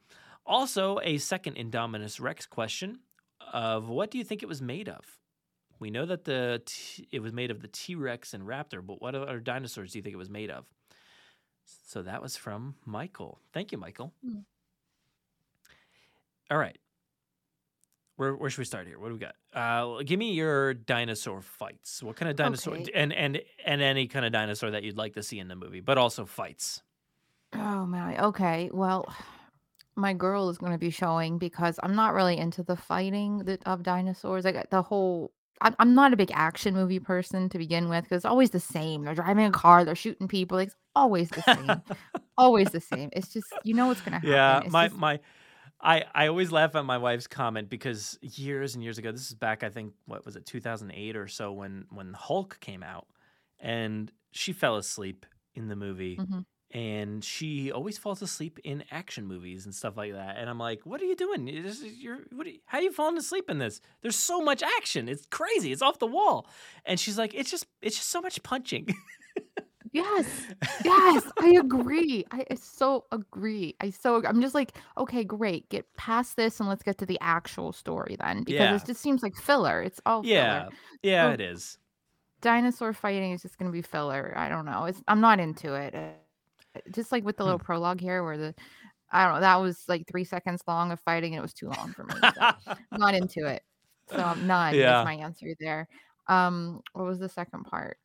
Also, 0.49 0.99
a 1.03 1.19
second 1.19 1.55
Indominus 1.57 2.19
Rex 2.19 2.47
question 2.47 2.99
of 3.53 3.87
what 3.87 4.09
do 4.09 4.17
you 4.17 4.23
think 4.23 4.41
it 4.41 4.49
was 4.49 4.63
made 4.63 4.89
of? 4.89 5.05
We 5.79 5.91
know 5.91 6.07
that 6.07 6.25
the 6.25 6.63
t- 6.65 7.07
it 7.11 7.21
was 7.21 7.31
made 7.31 7.51
of 7.51 7.61
the 7.61 7.67
T 7.67 7.93
Rex 7.93 8.33
and 8.33 8.43
Raptor, 8.43 8.85
but 8.85 8.99
what 8.99 9.13
other 9.13 9.39
dinosaurs 9.39 9.91
do 9.93 9.99
you 9.99 10.03
think 10.03 10.13
it 10.15 10.17
was 10.17 10.29
made 10.29 10.49
of? 10.49 10.65
So 11.87 12.01
that 12.01 12.21
was 12.21 12.35
from 12.35 12.73
Michael. 12.83 13.39
Thank 13.53 13.71
you, 13.71 13.77
Michael. 13.77 14.11
Hmm. 14.25 14.39
All 16.49 16.57
right. 16.57 16.77
Where, 18.15 18.35
where 18.35 18.49
should 18.49 18.57
we 18.59 18.65
start 18.65 18.87
here? 18.87 18.97
What 18.99 19.09
do 19.09 19.13
we 19.13 19.19
got? 19.19 19.35
Uh, 19.53 20.01
give 20.03 20.17
me 20.17 20.33
your 20.33 20.73
dinosaur 20.73 21.41
fights. 21.41 22.01
What 22.03 22.15
kind 22.15 22.29
of 22.29 22.35
dinosaur 22.35 22.73
Okay. 22.75 22.91
and 22.93 23.13
and 23.13 23.39
and 23.65 23.81
any 23.81 24.07
kind 24.07 24.25
of 24.25 24.31
dinosaur 24.31 24.71
that 24.71 24.81
you'd 24.83 24.97
like 24.97 25.13
to 25.13 25.21
see 25.23 25.37
in 25.39 25.47
the 25.47 25.55
movie, 25.55 25.79
but 25.79 25.97
also 25.99 26.25
fights. 26.25 26.81
Oh 27.53 27.85
my. 27.85 28.21
Okay. 28.25 28.71
Well, 28.73 29.13
my 29.99 30.13
girl 30.13 30.49
is 30.49 30.57
going 30.57 30.71
to 30.71 30.77
be 30.77 30.89
showing 30.89 31.37
because 31.37 31.79
I'm 31.83 31.95
not 31.95 32.13
really 32.13 32.37
into 32.37 32.63
the 32.63 32.75
fighting 32.75 33.39
that, 33.39 33.61
of 33.67 33.83
dinosaurs. 33.83 34.45
Like 34.45 34.69
the 34.69 34.81
whole. 34.81 35.31
I'm, 35.61 35.75
I'm 35.77 35.93
not 35.93 36.13
a 36.13 36.15
big 36.15 36.31
action 36.33 36.73
movie 36.73 36.99
person 36.99 37.49
to 37.49 37.57
begin 37.57 37.89
with 37.89 38.05
because 38.05 38.17
it's 38.19 38.25
always 38.25 38.51
the 38.51 38.61
same. 38.61 39.03
They're 39.03 39.13
driving 39.13 39.45
a 39.45 39.51
car, 39.51 39.83
they're 39.83 39.93
shooting 39.93 40.29
people. 40.29 40.57
Like, 40.57 40.67
it's 40.69 40.77
always 40.95 41.29
the 41.29 41.41
same. 41.41 41.81
always 42.37 42.69
the 42.69 42.79
same. 42.79 43.09
It's 43.11 43.33
just 43.33 43.47
you 43.63 43.73
know 43.73 43.87
what's 43.87 43.99
going 43.99 44.13
to 44.13 44.19
happen. 44.19 44.29
Yeah, 44.29 44.61
It's 44.61 44.71
my 44.71 44.87
just- 44.87 44.97
my 44.99 45.19
I 45.81 46.05
I 46.15 46.27
always 46.27 46.51
laugh 46.51 46.75
at 46.75 46.85
my 46.85 46.97
wife's 46.97 47.27
comment 47.27 47.69
because 47.69 48.17
years 48.21 48.75
and 48.75 48.83
years 48.83 48.97
ago, 48.97 49.11
this 49.11 49.27
is 49.27 49.33
back 49.35 49.63
I 49.63 49.69
think 49.69 49.93
what 50.05 50.25
was 50.25 50.35
it 50.37 50.45
2008 50.45 51.15
or 51.17 51.27
so 51.27 51.51
when 51.51 51.85
when 51.89 52.13
Hulk 52.13 52.57
came 52.61 52.81
out 52.83 53.07
and 53.59 54.11
she 54.31 54.53
fell 54.53 54.77
asleep 54.77 55.25
in 55.55 55.67
the 55.67 55.75
movie 55.75 56.17
Mhm. 56.17 56.45
And 56.71 57.23
she 57.23 57.71
always 57.71 57.97
falls 57.97 58.21
asleep 58.21 58.59
in 58.63 58.83
action 58.91 59.25
movies 59.25 59.65
and 59.65 59.73
stuff 59.73 59.97
like 59.97 60.13
that 60.13 60.37
and 60.37 60.49
I'm 60.49 60.59
like, 60.59 60.81
"What 60.85 61.01
are 61.01 61.05
you 61.05 61.15
doing? 61.15 61.47
You- 61.47 61.63
This 61.63 61.81
is 61.81 61.93
you're 61.97 62.19
what 62.31 62.45
are 62.45 62.51
you, 62.51 62.59
how 62.65 62.77
are 62.77 62.81
you 62.81 62.91
falling 62.91 63.17
asleep 63.17 63.49
in 63.49 63.57
this? 63.57 63.81
There's 64.01 64.15
so 64.15 64.41
much 64.41 64.61
action. 64.61 65.09
It's 65.09 65.25
crazy. 65.27 65.71
It's 65.71 65.81
off 65.81 65.99
the 65.99 66.07
wall." 66.07 66.47
And 66.85 66.99
she's 66.99 67.17
like, 67.17 67.33
"It's 67.33 67.49
just 67.51 67.65
it's 67.81 67.95
just 67.97 68.09
so 68.09 68.21
much 68.21 68.41
punching." 68.43 68.87
Yes, 69.91 70.27
yes, 70.85 71.23
I 71.39 71.55
agree. 71.59 72.23
I, 72.29 72.45
I 72.51 72.53
so 72.55 73.05
agree. 73.11 73.75
I 73.81 73.89
so 73.89 74.23
I'm 74.23 74.39
just 74.39 74.53
like, 74.53 74.73
okay, 74.99 75.23
great, 75.23 75.67
get 75.69 75.91
past 75.97 76.35
this 76.37 76.59
and 76.59 76.69
let's 76.69 76.83
get 76.83 76.99
to 76.99 77.07
the 77.07 77.17
actual 77.21 77.73
story 77.73 78.15
then, 78.19 78.43
because 78.43 78.59
Yeah. 78.59 78.75
it 78.75 78.85
just 78.85 79.01
seems 79.01 79.23
like 79.23 79.35
filler. 79.35 79.81
It's 79.81 79.99
all 80.05 80.23
yeah. 80.23 80.65
filler. 80.65 80.71
Yeah, 81.01 81.29
So 81.29 81.33
it 81.33 81.41
is. 81.41 81.77
dinosaur 82.41 82.93
fighting 82.93 83.31
is 83.31 83.41
just 83.41 83.57
gonna 83.57 83.71
be 83.71 83.81
filler. 83.81 84.31
I 84.37 84.47
don't 84.47 84.65
know. 84.65 84.85
It's 84.85 85.01
I'm 85.07 85.21
not 85.21 85.39
into 85.39 85.73
it. 85.73 85.95
Uh, 86.75 86.79
Just 86.91 87.11
like 87.11 87.23
with 87.23 87.37
the 87.37 87.43
Hmm. 87.43 87.47
little 87.47 87.59
prologue 87.59 87.99
here, 88.01 88.23
where 88.23 88.37
the 88.37 88.55
I 89.11 89.25
don't 89.25 89.35
know, 89.35 89.39
that 89.41 89.55
was 89.55 89.85
like 89.87 90.07
three 90.07 90.23
seconds 90.23 90.61
long 90.67 90.91
of 90.91 90.99
fighting, 91.01 91.33
and 91.33 91.39
it 91.39 91.41
was 91.41 91.53
too 91.53 91.67
long 91.67 91.93
for 91.93 92.03
me. 92.03 92.13
So 92.35 92.41
I'm 92.91 92.99
not 92.99 93.13
into 93.15 93.47
it. 93.47 93.63
So 94.07 94.17
I'm 94.23 94.45
not 94.45 94.75
Yeah. 94.75 95.03
my 95.03 95.15
answer 95.15 95.47
there. 95.59 95.87
Um, 96.27 96.81
what 96.93 97.05
was 97.05 97.17
the 97.19 97.29
second 97.29 97.63
part? 97.63 97.97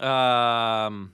Um, 0.00 1.12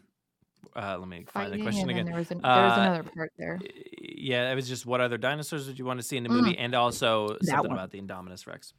uh, 0.74 0.96
let 0.98 1.08
me 1.08 1.24
find 1.28 1.52
the 1.52 1.58
question 1.58 1.90
again. 1.90 2.06
there 2.06 2.14
was 2.14 2.30
an, 2.30 2.38
there 2.38 2.64
was 2.64 2.72
Uh, 2.72 2.80
another 2.80 3.02
part 3.04 3.32
there. 3.36 3.60
Yeah, 4.00 4.50
it 4.50 4.54
was 4.54 4.68
just 4.68 4.86
what 4.86 5.00
other 5.00 5.18
dinosaurs 5.18 5.66
would 5.66 5.78
you 5.78 5.84
want 5.84 5.98
to 6.00 6.02
see 6.02 6.16
in 6.16 6.22
the 6.22 6.28
Mm. 6.30 6.40
movie, 6.42 6.56
and 6.56 6.74
also 6.74 7.36
something 7.42 7.68
one. 7.68 7.72
about 7.72 7.90
the 7.90 8.00
Indominus 8.00 8.46
Rex. 8.46 8.72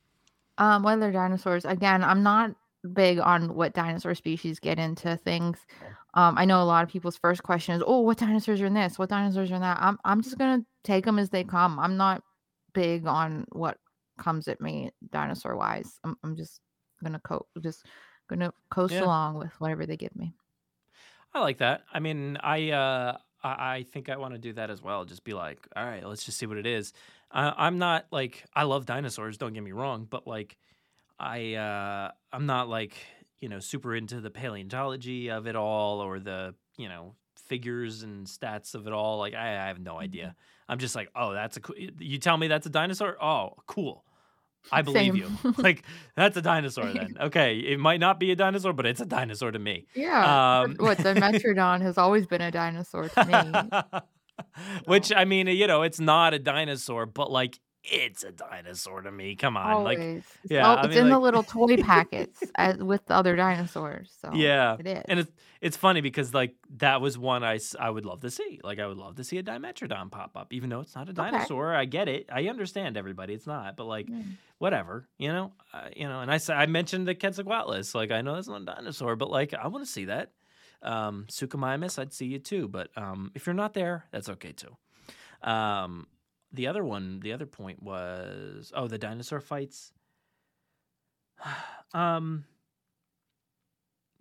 Um, 0.58 0.84
what 0.84 0.94
other 0.94 1.12
dinosaurs? 1.12 1.66
Again, 1.66 2.04
I'm 2.04 2.24
not 2.24 2.56
big 2.94 3.20
on 3.20 3.54
what 3.56 3.74
dinosaur 3.74 4.16
species 4.16 4.60
get 4.60 4.80
into 4.80 5.16
things. 5.18 5.66
Um, 6.14 6.38
I 6.38 6.46
know 6.46 6.62
a 6.62 6.66
lot 6.66 6.84
of 6.84 6.90
people's 6.90 7.18
first 7.18 7.44
question 7.44 7.76
is, 7.76 7.84
"Oh, 7.86 8.02
what 8.02 8.18
dinosaurs 8.18 8.62
are 8.62 8.66
in 8.66 8.74
this? 8.74 8.98
What 9.00 9.10
dinosaurs 9.10 9.52
are 9.52 9.56
in 9.56 9.62
that?" 9.62 9.78
I'm 9.82 9.98
I'm 10.04 10.22
just 10.22 10.38
gonna 10.38 10.66
take 10.84 11.06
them 11.06 11.20
as 11.20 11.30
they 11.30 11.44
come. 11.44 11.80
I'm 11.80 11.98
not 11.98 12.24
big 12.74 13.06
on 13.08 13.46
what 13.52 13.78
comes 14.18 14.48
at 14.48 14.62
me 14.62 14.92
dinosaur 15.12 15.56
wise. 15.56 16.00
I'm 16.04 16.18
I'm 16.24 16.36
just 16.36 16.62
gonna 17.04 17.20
co 17.20 17.48
just 17.62 17.86
gonna 18.30 18.54
coast 18.72 18.94
Yeah. 18.94 19.02
along 19.02 19.38
with 19.38 19.52
whatever 19.60 19.86
they 19.86 19.98
give 19.98 20.16
me. 20.16 20.34
I 21.34 21.42
like 21.42 21.58
that. 21.58 21.84
I 21.94 22.00
mean, 22.00 22.38
I 22.42 22.72
uh, 22.72 23.18
I, 23.44 23.76
I 23.78 23.84
think 23.84 24.10
I 24.10 24.18
want 24.18 24.34
to 24.34 24.40
do 24.40 24.54
that 24.54 24.70
as 24.70 24.82
well. 24.82 25.06
Just 25.06 25.24
be 25.24 25.34
like, 25.34 25.68
all 25.76 25.86
right, 25.86 26.06
let's 26.06 26.24
just 26.26 26.38
see 26.38 26.46
what 26.46 26.58
it 26.58 26.66
is. 26.66 26.94
Uh, 27.32 27.54
I'm 27.56 27.78
not 27.78 28.08
like 28.12 28.46
I 28.54 28.64
love 28.64 28.86
dinosaurs. 28.86 29.38
Don't 29.38 29.54
get 29.54 29.64
me 29.64 29.72
wrong, 29.72 30.06
but 30.10 30.28
like 30.28 30.58
I 31.20 31.56
uh, 31.56 32.12
I'm 32.32 32.46
not 32.46 32.70
like 32.70 32.96
you 33.40 33.50
know 33.50 33.60
super 33.60 33.96
into 33.96 34.22
the 34.22 34.30
paleontology 34.30 35.30
of 35.30 35.48
it 35.48 35.56
all 35.56 36.00
or 36.02 36.20
the 36.20 36.56
you 36.78 36.90
know 36.90 37.16
figures 37.48 38.04
and 38.04 38.28
stats 38.28 38.76
of 38.76 38.88
it 38.88 38.94
all. 38.94 39.18
Like 39.18 39.34
I, 39.34 39.64
I 39.64 39.68
have 39.68 39.80
no 39.80 40.00
idea. 40.00 40.36
I'm 40.68 40.78
just 40.78 40.96
like, 40.96 41.10
oh, 41.16 41.34
that's 41.34 41.58
a 41.58 41.62
cool. 41.62 41.76
You 41.78 42.20
tell 42.20 42.38
me 42.38 42.48
that's 42.48 42.68
a 42.68 42.70
dinosaur. 42.70 43.22
Oh, 43.22 43.54
cool. 43.66 44.06
I 44.72 44.82
believe 44.82 45.14
Same. 45.14 45.16
you. 45.16 45.54
like 45.58 45.84
that's 46.16 46.38
a 46.38 46.42
dinosaur 46.42 46.92
then. 46.92 47.16
Okay, 47.20 47.58
it 47.58 47.80
might 47.80 48.00
not 48.00 48.20
be 48.20 48.32
a 48.32 48.36
dinosaur, 48.36 48.74
but 48.74 48.86
it's 48.86 49.02
a 49.02 49.06
dinosaur 49.06 49.52
to 49.52 49.60
me. 49.60 49.88
Yeah. 49.96 50.62
Um, 50.62 50.76
what 50.80 50.98
Dimetrodon 51.00 51.82
has 51.82 51.98
always 51.98 52.28
been 52.28 52.42
a 52.42 52.52
dinosaur 52.52 53.10
to 53.10 53.26
me. 53.26 54.00
Which 54.86 55.12
I 55.14 55.26
mean, 55.26 55.48
you 55.48 55.68
know, 55.68 55.82
it's 55.82 56.00
not 56.00 56.34
a 56.34 56.40
dinosaur, 56.40 57.06
but 57.06 57.32
like 57.32 57.60
it's 57.84 58.24
a 58.24 58.32
dinosaur 58.32 59.02
to 59.02 59.12
me. 59.12 59.36
Come 59.36 59.56
on, 59.58 59.72
Always. 59.72 59.98
like 59.98 60.08
It's 60.44 60.52
yeah, 60.52 60.68
all- 60.68 60.78
I 60.78 60.86
it's 60.86 60.96
mean, 60.96 61.06
in 61.06 61.10
the 61.10 61.20
little 61.20 61.44
toy 61.44 61.78
packets 61.82 62.44
as, 62.56 62.78
with 62.78 63.06
the 63.06 63.14
other 63.16 63.36
dinosaurs. 63.36 64.12
So 64.22 64.32
yeah, 64.34 64.76
it 64.80 64.88
is. 64.88 65.04
and 65.08 65.20
it's 65.22 65.32
it's 65.62 65.78
funny 65.78 66.02
because 66.02 66.34
like 66.34 66.56
that 66.78 67.00
was 67.02 67.18
one 67.18 67.44
I 67.44 67.60
I 67.80 67.90
would 67.90 68.06
love 68.06 68.22
to 68.22 68.30
see. 68.32 68.60
Like 68.64 68.80
I 68.80 68.88
would 68.88 68.98
love 68.98 69.16
to 69.16 69.24
see 69.24 69.38
a 69.38 69.44
Dimetrodon 69.44 70.12
pop 70.12 70.36
up, 70.36 70.52
even 70.54 70.70
though 70.70 70.82
it's 70.82 70.96
not 70.96 71.08
a 71.08 71.12
Okay. 71.12 71.16
dinosaur. 71.32 71.74
I 71.74 71.86
get 71.86 72.08
it. 72.08 72.28
I 72.32 72.48
understand 72.48 72.98
everybody. 72.98 73.34
It's 73.34 73.48
not, 73.48 73.76
but 73.78 73.86
like 73.86 74.08
Mm. 74.08 74.36
whatever, 74.58 75.08
you 75.18 75.30
know, 75.32 75.54
uh, 75.74 75.88
you 75.96 76.08
know. 76.08 76.20
And 76.22 76.32
I 76.32 76.40
I 76.50 76.66
mentioned 76.66 77.08
the 77.08 77.16
Quetzalcoatlus. 77.16 77.96
Like 77.96 78.12
I 78.12 78.22
know 78.22 78.36
that's 78.36 78.48
not 78.50 78.62
a 78.62 78.66
dinosaur, 78.66 79.16
but 79.16 79.30
like 79.30 79.54
I 79.54 79.68
want 79.68 79.86
to 79.86 79.92
see 79.92 80.06
that. 80.06 80.32
Um, 80.82 81.26
Suchomimus, 81.30 82.00
I'd 82.00 82.14
see 82.14 82.26
you 82.28 82.40
too. 82.40 82.68
But 82.68 82.90
um, 82.98 83.32
if 83.36 83.46
you're 83.46 83.54
not 83.54 83.74
there, 83.74 84.06
that's 84.12 84.30
okay 84.30 84.52
too. 84.54 84.78
Um, 85.42 86.08
the 86.52 86.68
other 86.68 86.84
one, 86.84 87.20
the 87.22 87.34
other 87.34 87.46
point 87.46 87.82
was 87.82 88.72
oh 88.76 88.88
the 88.88 88.98
dinosaur 88.98 89.40
fights. 89.40 89.94
um, 91.94 92.46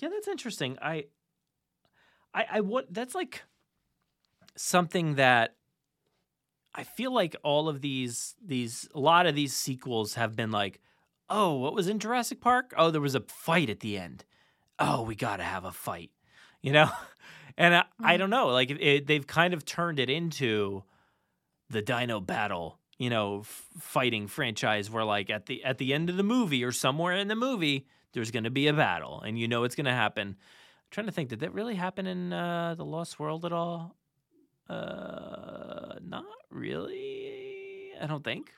yeah, 0.01 0.09
that's 0.11 0.29
interesting. 0.29 0.79
I, 0.81 1.07
I, 2.35 2.47
I 2.53 2.61
what 2.61 2.93
that's 2.93 3.15
like 3.15 3.43
something 4.57 5.15
that 5.17 5.55
I 6.75 6.85
feel 6.85 7.13
like 7.13 7.35
all 7.43 7.69
of 7.69 7.81
these 7.81 8.37
these 8.45 8.89
a 8.95 9.01
lot 9.01 9.27
of 9.27 9.35
these 9.35 9.55
sequels 9.55 10.15
have 10.15 10.37
been 10.37 10.51
like, 10.51 10.81
oh, 11.29 11.55
what 11.55 11.75
was 11.75 11.89
in 11.89 11.99
Jurassic 11.99 12.41
Park? 12.41 12.73
Oh, 12.77 12.91
there 12.91 13.01
was 13.01 13.15
a 13.15 13.21
fight 13.21 13.71
at 13.71 13.81
the 13.81 13.99
end. 13.99 14.25
Oh, 14.79 15.03
we 15.03 15.15
got 15.15 15.39
to 15.39 15.43
have 15.43 15.65
a 15.65 15.73
fight, 15.73 16.11
you 16.63 16.73
know. 16.73 16.91
And 17.61 17.75
I, 17.75 17.85
I 18.01 18.17
don't 18.19 18.31
know, 18.31 18.51
like 18.51 18.71
it, 18.71 19.09
they've 19.09 19.27
kind 19.27 19.53
of 19.53 19.65
turned 19.65 19.99
it 19.99 20.09
into 20.09 20.85
the 21.71 21.83
Dino 21.83 22.21
Battle, 22.21 22.79
you 22.99 23.11
know, 23.11 23.41
f- 23.41 23.67
fighting 23.79 24.27
franchise 24.27 24.91
where 24.91 25.05
like 25.05 25.31
at 25.31 25.47
the 25.47 25.63
at 25.65 25.79
the 25.79 25.93
end 25.95 26.11
of 26.11 26.17
the 26.17 26.23
movie 26.23 26.65
or 26.65 26.73
somewhere 26.73 27.17
in 27.17 27.29
the 27.29 27.37
movie 27.37 27.87
there's 28.13 28.31
going 28.31 28.45
to 28.45 28.51
be 28.51 28.67
a 28.69 28.73
battle 28.73 29.21
and 29.21 29.39
you 29.39 29.47
know 29.47 29.65
it's 29.65 29.75
going 29.75 29.85
to 29.85 29.93
happen. 29.93 30.29
I'm 30.29 30.91
trying 30.91 31.07
to 31.07 31.13
think 31.13 31.29
did 31.29 31.41
that 31.41 31.53
really 31.53 31.75
happen 31.75 32.07
in 32.07 32.33
uh, 32.33 32.75
the 32.75 32.85
Lost 32.85 33.21
World 33.21 33.45
at 33.45 33.53
all? 33.53 33.95
Uh 34.69 35.95
not 36.03 36.25
really. 36.51 37.93
I 38.01 38.07
don't 38.07 38.25
think. 38.25 38.53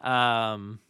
Um 0.00 0.80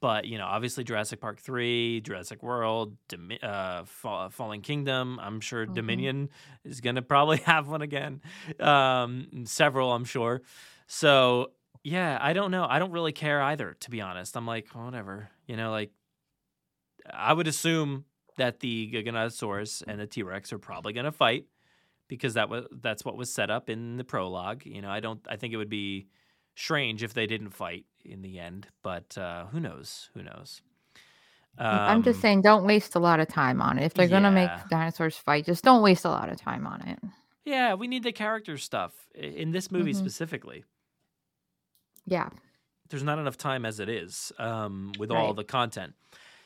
but 0.00 0.26
you 0.26 0.38
know, 0.38 0.46
obviously 0.46 0.84
Jurassic 0.84 1.20
Park 1.20 1.40
3, 1.40 2.00
Jurassic 2.02 2.42
World, 2.42 2.96
Domi- 3.08 3.42
uh, 3.42 3.84
Fa- 3.84 4.28
Fallen 4.30 4.60
Kingdom. 4.60 5.18
I'm 5.20 5.40
sure 5.40 5.66
Mhm. 5.66 5.74
Dominion 5.74 6.28
is 6.64 6.80
going 6.80 6.96
to 6.96 7.02
probably 7.02 7.38
have 7.46 7.68
one 7.68 7.82
again. 7.82 8.20
Um, 8.60 9.44
several, 9.46 9.92
I'm 9.92 10.04
sure. 10.04 10.42
So 10.86 11.52
yeah, 11.84 12.18
I 12.20 12.32
don't 12.32 12.50
know. 12.50 12.66
I 12.68 12.78
don't 12.78 12.90
really 12.92 13.12
care 13.12 13.40
either, 13.42 13.76
to 13.80 13.90
be 13.90 14.00
honest. 14.00 14.36
I'm 14.36 14.46
like, 14.46 14.68
whatever. 14.74 15.30
You 15.46 15.56
know, 15.56 15.70
like 15.70 15.90
I 17.12 17.32
would 17.32 17.46
assume 17.48 18.04
that 18.36 18.60
the 18.60 18.90
Giganotosaurus 18.92 19.82
and 19.86 19.98
the 20.00 20.06
T 20.06 20.22
Rex 20.22 20.52
are 20.52 20.58
probably 20.58 20.92
going 20.92 21.06
to 21.06 21.12
fight 21.12 21.46
because 22.08 22.34
that 22.34 22.48
was 22.48 22.66
that's 22.70 23.04
what 23.04 23.16
was 23.16 23.32
set 23.32 23.50
up 23.50 23.70
in 23.70 23.96
the 23.96 24.04
prologue. 24.04 24.66
You 24.66 24.82
know, 24.82 24.90
I 24.90 25.00
don't. 25.00 25.20
I 25.28 25.36
think 25.36 25.54
it 25.54 25.56
would 25.56 25.70
be 25.70 26.08
strange 26.54 27.02
if 27.02 27.14
they 27.14 27.26
didn't 27.26 27.50
fight 27.50 27.86
in 28.08 28.22
the 28.22 28.38
end, 28.38 28.68
but 28.82 29.16
uh, 29.18 29.46
who 29.46 29.60
knows? 29.60 30.10
Who 30.14 30.22
knows? 30.22 30.62
I'm 31.60 32.02
just 32.04 32.18
Um, 32.18 32.22
saying, 32.22 32.42
don't 32.42 32.64
waste 32.64 32.94
a 32.94 33.00
lot 33.00 33.18
of 33.20 33.26
time 33.28 33.60
on 33.60 33.78
it. 33.78 33.84
If 33.84 33.94
they're 33.94 34.08
gonna 34.08 34.30
make 34.30 34.50
dinosaurs 34.70 35.16
fight, 35.16 35.44
just 35.44 35.64
don't 35.64 35.82
waste 35.82 36.04
a 36.04 36.08
lot 36.10 36.28
of 36.28 36.40
time 36.40 36.66
on 36.66 36.82
it. 36.86 36.98
Yeah, 37.44 37.74
we 37.74 37.88
need 37.88 38.04
the 38.04 38.12
character 38.12 38.56
stuff 38.58 38.92
in 39.14 39.50
this 39.52 39.70
movie 39.72 39.92
Mhm. 39.92 39.96
specifically. 39.96 40.64
Yeah. 42.06 42.30
there's 42.90 43.02
not 43.02 43.18
enough 43.18 43.36
time 43.36 43.66
as 43.66 43.80
it 43.80 43.88
is 43.90 44.32
um, 44.38 44.92
with 44.98 45.10
all 45.10 45.34
the 45.34 45.44
content. 45.44 45.92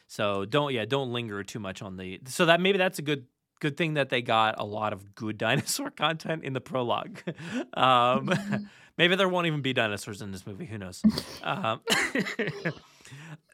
So 0.09 0.45
don't 0.45 0.73
yeah 0.73 0.85
don't 0.87 1.13
linger 1.13 1.45
too 1.45 1.61
much 1.61 1.83
on 1.83 1.97
the 1.97 2.21
so 2.27 2.47
that 2.47 2.61
maybe 2.61 2.79
that's 2.79 2.99
a 2.99 3.03
good 3.03 3.27
good 3.61 3.77
thing 3.77 3.95
that 3.95 4.09
they 4.09 4.23
got 4.23 4.57
a 4.59 4.65
lot 4.65 4.93
of 4.93 5.15
good 5.15 5.39
dinosaur 5.47 5.91
content 5.91 6.43
in 6.43 6.53
the 6.53 6.61
prologue. 6.61 7.21
um, 7.75 8.27
Mhm. 8.27 8.69
Maybe 8.99 9.17
there 9.17 9.29
won't 9.29 9.47
even 9.47 9.63
be 9.63 9.73
dinosaurs 9.73 10.23
in 10.23 10.33
this 10.33 10.47
movie. 10.47 10.67
Who 10.67 10.79
knows? 10.79 11.03
um, 11.43 11.81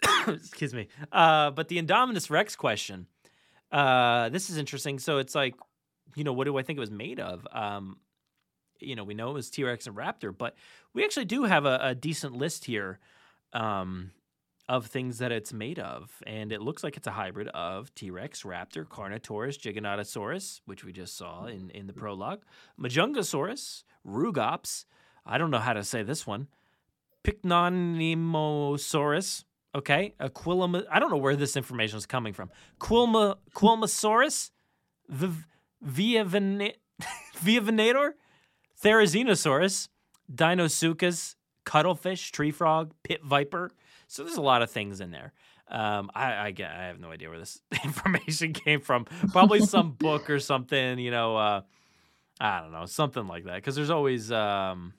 excuse 0.28 0.74
me. 0.74 0.89
Uh, 1.12 1.51
but 1.51 1.68
the 1.68 1.80
Indominus 1.80 2.30
Rex 2.30 2.57
question. 2.57 3.07
Uh, 3.70 4.28
this 4.30 4.51
is 4.51 4.57
interesting. 4.57 4.99
So 4.99 5.18
it's 5.18 5.34
like, 5.34 5.55
you 6.14 6.24
know, 6.24 6.32
what 6.32 6.45
do 6.45 6.57
I 6.59 6.62
think 6.62 6.78
it 6.78 6.80
was 6.80 6.91
made 6.91 7.20
of? 7.20 7.47
Um, 7.53 7.99
you 8.80 8.97
know, 8.97 9.05
we 9.05 9.14
know 9.14 9.30
it 9.30 9.34
was 9.34 9.51
T 9.51 9.64
Rex 9.64 9.86
and 9.86 9.97
Raptor, 9.97 10.36
but 10.36 10.55
we 10.95 11.05
actually 11.05 11.26
do 11.26 11.45
have 11.45 11.64
a, 11.64 11.78
a 11.82 11.95
decent 11.95 12.34
list 12.34 12.64
here 12.64 12.99
um, 13.53 14.12
of 14.68 14.86
things 14.86 15.18
that 15.18 15.32
it's 15.32 15.53
made 15.53 15.78
of. 15.78 16.11
And 16.26 16.53
it 16.53 16.61
looks 16.61 16.84
like 16.84 16.97
it's 16.97 17.07
a 17.07 17.12
hybrid 17.12 17.49
of 17.49 17.95
T 17.95 18.11
Rex, 18.11 18.43
Raptor, 18.43 18.86
Carnotaurus, 18.86 19.59
Giganotosaurus, 19.59 20.61
which 20.64 20.84
we 20.84 20.93
just 20.93 21.16
saw 21.16 21.47
in, 21.47 21.70
in 21.70 21.86
the 21.86 21.93
prologue, 21.93 22.43
Majungasaurus, 22.80 23.84
Rugops. 24.07 24.84
I 25.29 25.39
don't 25.39 25.51
know 25.51 25.59
how 25.59 25.72
to 25.74 25.85
say 25.85 26.03
this 26.03 26.26
one. 26.26 26.49
Pycnonemosaurus. 27.24 29.45
Okay. 29.74 30.14
Aquilum. 30.20 30.83
I 30.91 30.99
don't 30.99 31.11
know 31.11 31.16
where 31.16 31.37
this 31.37 31.57
information 31.57 31.97
is 31.99 32.07
coming 32.07 32.33
from. 32.33 32.51
Quilma, 32.81 33.37
Quilmesaurus. 33.55 34.51
V- 35.09 35.45
Viavena- 35.87 36.74
Viavenator. 37.37 38.12
Therizinosaurus, 38.83 39.89
Deinosuchus, 40.33 41.35
Cuttlefish, 41.64 42.31
Tree 42.31 42.53
Frog, 42.53 42.93
Pit 43.03 43.20
Viper. 43.24 43.72
So 44.07 44.22
there's 44.22 44.37
a 44.37 44.41
lot 44.43 44.62
of 44.62 44.70
things 44.70 45.01
in 45.01 45.11
there. 45.11 45.33
Um, 45.66 46.11
I, 46.14 46.47
I 46.47 46.51
get, 46.53 46.70
I 46.70 46.85
have 46.85 47.01
no 47.01 47.11
idea 47.11 47.29
where 47.29 47.41
this 47.41 47.61
information 47.85 48.53
came 48.53 48.81
from. 48.81 49.07
Probably 49.33 49.59
some 49.66 49.91
book 49.93 50.31
or 50.31 50.39
something. 50.39 50.99
You 51.01 51.11
know, 51.11 51.37
uh, 51.37 51.62
I 52.41 52.61
don't 52.61 52.70
know, 52.72 52.87
something 52.87 53.26
like 53.26 53.45
that. 53.47 53.57
Because 53.57 53.74
there's 53.74 53.91
always 53.91 54.31
um, 54.31 54.95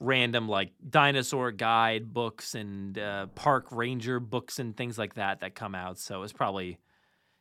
random 0.00 0.48
like 0.48 0.70
dinosaur 0.88 1.50
guide 1.50 2.12
books 2.12 2.54
and 2.54 2.98
uh, 2.98 3.26
park 3.34 3.66
ranger 3.72 4.20
books 4.20 4.58
and 4.58 4.76
things 4.76 4.98
like 4.98 5.14
that 5.14 5.40
that 5.40 5.54
come 5.54 5.74
out. 5.74 5.98
So 5.98 6.22
it's 6.22 6.32
probably 6.32 6.78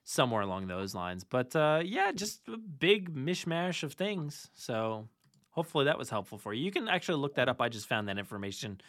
somewhere 0.04 0.42
along 0.42 0.68
those 0.68 0.96
lines. 0.96 1.24
But 1.24 1.56
uh, 1.56 1.82
yeah, 1.84 2.12
just 2.12 2.42
a 2.48 2.58
big 2.58 3.14
mishmash 3.14 3.84
of 3.84 3.94
things. 3.94 4.50
So 4.54 5.08
hopefully 5.52 5.86
that 5.86 5.98
was 5.98 6.10
helpful 6.10 6.38
for 6.38 6.54
you. 6.54 6.64
You 6.64 6.72
can 6.72 6.88
actually 6.88 7.20
look 7.20 7.36
that 7.36 7.50
up. 7.50 7.62
I 7.62 7.70
just 7.70 7.88
found 7.88 8.08
that 8.08 8.18
information 8.18 8.80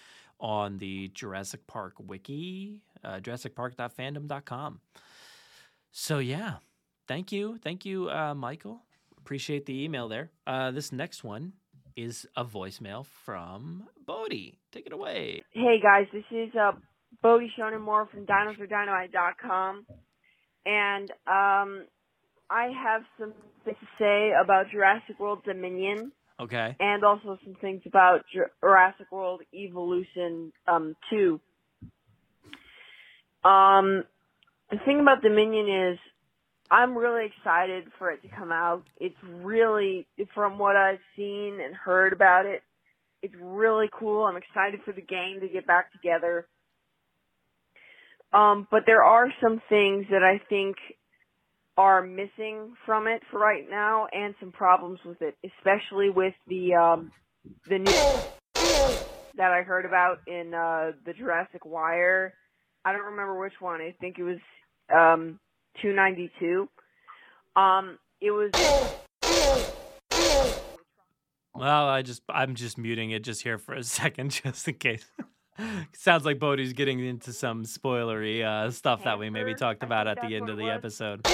on 0.41 0.79
the 0.79 1.09
Jurassic 1.09 1.66
Park 1.66 1.95
wiki, 1.99 2.83
uh, 3.03 3.19
JurassicPark.fandom.com. 3.19 4.81
So 5.91 6.19
yeah, 6.19 6.57
thank 7.09 7.33
you, 7.33 7.59
thank 7.62 7.85
you, 7.85 8.09
uh, 8.11 8.35
Michael. 8.35 8.83
Appreciate 9.16 9.66
the 9.66 9.83
email 9.83 10.09
there. 10.09 10.31
Uh, 10.47 10.71
this 10.71 10.93
next 10.93 11.25
one 11.25 11.53
is 11.99 12.27
a 12.37 12.45
voicemail 12.45 13.05
from 13.25 13.83
Bodie. 14.07 14.57
Take 14.73 14.87
it 14.87 14.93
away. 14.93 15.43
Hey 15.53 15.81
guys, 15.83 16.07
this 16.13 16.25
is 16.31 16.55
uh, 16.55 16.73
Bodie 17.23 17.51
Shonen 17.59 17.81
Moore 17.81 18.07
from 18.07 18.25
DinosaurDynamite.com, 18.25 19.85
and 20.65 21.11
um, 21.27 21.85
I 22.49 22.71
have 22.85 23.03
some 23.19 23.33
things 23.65 23.77
to 23.81 23.87
say 23.99 24.31
about 24.41 24.71
Jurassic 24.71 25.19
World 25.19 25.41
Dominion, 25.45 26.13
Okay. 26.41 26.77
and 26.79 27.03
also 27.05 27.37
some 27.45 27.57
things 27.61 27.83
about 27.85 28.21
Jurassic 28.63 29.11
World 29.11 29.41
Evolution 29.53 30.53
um, 30.69 30.95
2. 31.11 31.41
Um, 33.45 34.05
the 34.71 34.79
thing 34.85 35.01
about 35.01 35.21
Dominion 35.23 35.93
is, 35.93 35.99
I'm 36.71 36.97
really 36.97 37.27
excited 37.27 37.85
for 37.99 38.11
it 38.11 38.23
to 38.23 38.29
come 38.29 38.53
out. 38.53 38.85
It's 38.99 39.16
really, 39.43 40.07
from 40.35 40.59
what 40.59 40.77
I've 40.77 41.01
seen 41.16 41.59
and 41.64 41.75
heard 41.75 42.12
about 42.12 42.47
it, 42.47 42.62
It's 43.23 43.35
really 43.41 43.89
cool. 43.93 44.25
I'm 44.25 44.37
excited 44.37 44.81
for 44.85 44.93
the 44.93 45.01
game 45.01 45.41
to 45.41 45.49
get 45.49 45.66
back 45.66 45.91
together. 45.93 46.47
Um, 48.33 48.69
but 48.71 48.83
there 48.87 49.03
are 49.03 49.33
some 49.43 49.61
things 49.69 50.07
that 50.11 50.23
I 50.23 50.41
think 50.49 50.77
are 51.77 52.03
missing 52.03 52.75
from 52.85 53.07
it 53.07 53.23
for 53.31 53.41
right 53.41 53.64
now, 53.69 54.07
and 54.12 54.35
some 54.39 54.53
problems 54.53 55.01
with 55.05 55.23
it, 55.23 55.37
especially 55.45 56.11
with 56.11 56.35
the 56.47 56.75
um, 56.75 57.11
the 57.69 57.79
new 57.79 58.21
that 59.37 59.53
I 59.53 59.62
heard 59.62 59.85
about 59.85 60.19
in 60.27 60.53
uh, 60.53 60.93
the 61.07 61.12
Jurassic 61.12 61.64
Wire. 61.64 62.35
I 62.85 62.93
don't 62.93 63.07
remember 63.07 63.39
which 63.39 63.61
one. 63.61 63.81
I 63.81 63.95
think 64.01 64.19
it 64.19 64.25
was 64.25 64.39
um, 64.95 65.41
292. 65.83 66.68
Um, 67.57 67.99
it 68.20 68.31
was. 68.31 68.51
Well, 71.55 71.89
I 71.89 72.03
just 72.03 72.22
I'm 72.29 72.55
just 72.55 72.79
muting 72.79 73.11
it 73.11 73.24
just 73.24 73.43
here 73.43 73.59
for 73.59 73.74
a 73.74 73.83
second, 73.85 74.31
just 74.31 74.68
in 74.68 74.74
case. 74.74 75.05
Sounds 75.93 76.24
like 76.24 76.39
Bodie's 76.39 76.72
getting 76.72 77.01
into 77.01 77.33
some 77.33 77.64
spoilery 77.64 78.45
uh, 78.45 78.70
stuff 78.70 79.03
that 79.03 79.18
we 79.18 79.29
maybe 79.29 79.55
talked 79.55 79.83
about 79.83 80.07
at 80.07 80.20
the 80.20 80.37
end 80.37 80.49
of 80.49 80.57
the 80.57 80.70
episode. 80.70 81.26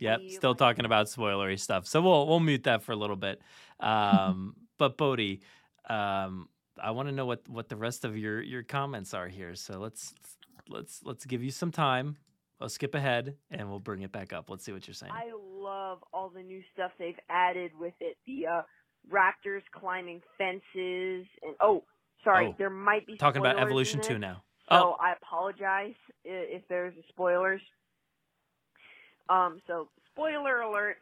Yep, 0.00 0.20
still 0.28 0.54
talking 0.54 0.84
about 0.84 1.06
spoilery 1.06 1.58
stuff. 1.58 1.86
So 1.86 2.00
we'll 2.00 2.26
we'll 2.28 2.40
mute 2.40 2.64
that 2.64 2.82
for 2.84 2.92
a 2.92 2.96
little 2.96 3.16
bit. 3.16 3.40
Um, 3.80 4.54
but 4.78 4.96
Bodie, 4.96 5.40
um, 5.88 6.48
I 6.80 6.92
want 6.92 7.08
to 7.08 7.14
know 7.14 7.26
what 7.26 7.48
what 7.48 7.68
the 7.68 7.76
rest 7.76 8.04
of 8.04 8.16
your 8.16 8.40
your 8.40 8.62
comments 8.62 9.12
are 9.14 9.28
here. 9.28 9.56
So 9.56 9.78
let's 9.78 10.14
let's 10.68 11.00
let's 11.04 11.24
give 11.24 11.42
you 11.42 11.50
some 11.50 11.70
time. 11.72 12.16
I'll 12.60 12.68
skip 12.68 12.94
ahead 12.94 13.36
and 13.50 13.70
we'll 13.70 13.78
bring 13.78 14.02
it 14.02 14.10
back 14.10 14.32
up. 14.32 14.50
Let's 14.50 14.64
see 14.64 14.72
what 14.72 14.86
you're 14.88 14.94
saying. 14.94 15.12
I 15.12 15.30
love 15.36 15.98
all 16.12 16.28
the 16.28 16.42
new 16.42 16.60
stuff 16.72 16.90
they've 16.98 17.18
added 17.30 17.70
with 17.78 17.94
it. 18.00 18.16
The 18.26 18.46
uh, 18.46 18.62
raptors 19.12 19.62
climbing 19.72 20.22
fences 20.36 21.26
and 21.42 21.54
oh, 21.60 21.84
sorry, 22.24 22.48
Oh, 22.48 22.54
there 22.58 22.70
might 22.70 23.06
be 23.06 23.16
talking 23.16 23.40
about 23.40 23.60
Evolution 23.60 24.00
2 24.00 24.18
now. 24.18 24.42
So 24.68 24.74
Oh. 24.76 24.96
I 25.00 25.12
apologize 25.12 25.94
if 26.24 26.62
there's 26.68 26.94
spoilers. 27.08 27.60
Um, 29.28 29.60
so 29.66 29.88
spoiler 30.18 30.60
alert. 30.60 30.96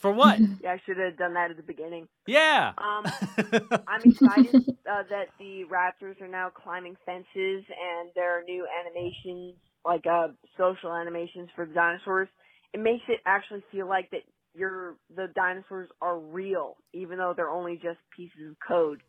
For 0.00 0.10
what? 0.12 0.38
yeah, 0.62 0.72
I 0.72 0.80
should 0.86 0.96
have 0.96 1.18
done 1.18 1.34
that 1.34 1.50
at 1.50 1.56
the 1.56 1.62
beginning. 1.62 2.08
Yeah. 2.26 2.72
Um, 2.78 3.04
I'm 3.86 4.02
excited 4.04 4.54
uh, 4.90 5.02
that 5.10 5.28
the 5.38 5.64
raptors 5.70 6.20
are 6.22 6.28
now 6.28 6.50
climbing 6.50 6.96
fences 7.04 7.26
and 7.36 8.10
there 8.14 8.38
are 8.38 8.42
new 8.44 8.66
animations, 8.80 9.54
like 9.84 10.06
uh, 10.06 10.28
social 10.56 10.94
animations 10.94 11.50
for 11.54 11.66
the 11.66 11.74
dinosaurs. 11.74 12.28
It 12.72 12.80
makes 12.80 13.04
it 13.08 13.20
actually 13.26 13.62
feel 13.70 13.88
like 13.88 14.10
that 14.10 14.22
you're 14.54 14.96
the 15.14 15.28
dinosaurs 15.34 15.88
are 16.00 16.18
real, 16.18 16.76
even 16.92 17.18
though 17.18 17.32
they're 17.36 17.50
only 17.50 17.74
just 17.74 17.98
pieces 18.16 18.50
of 18.50 18.56
code. 18.66 19.02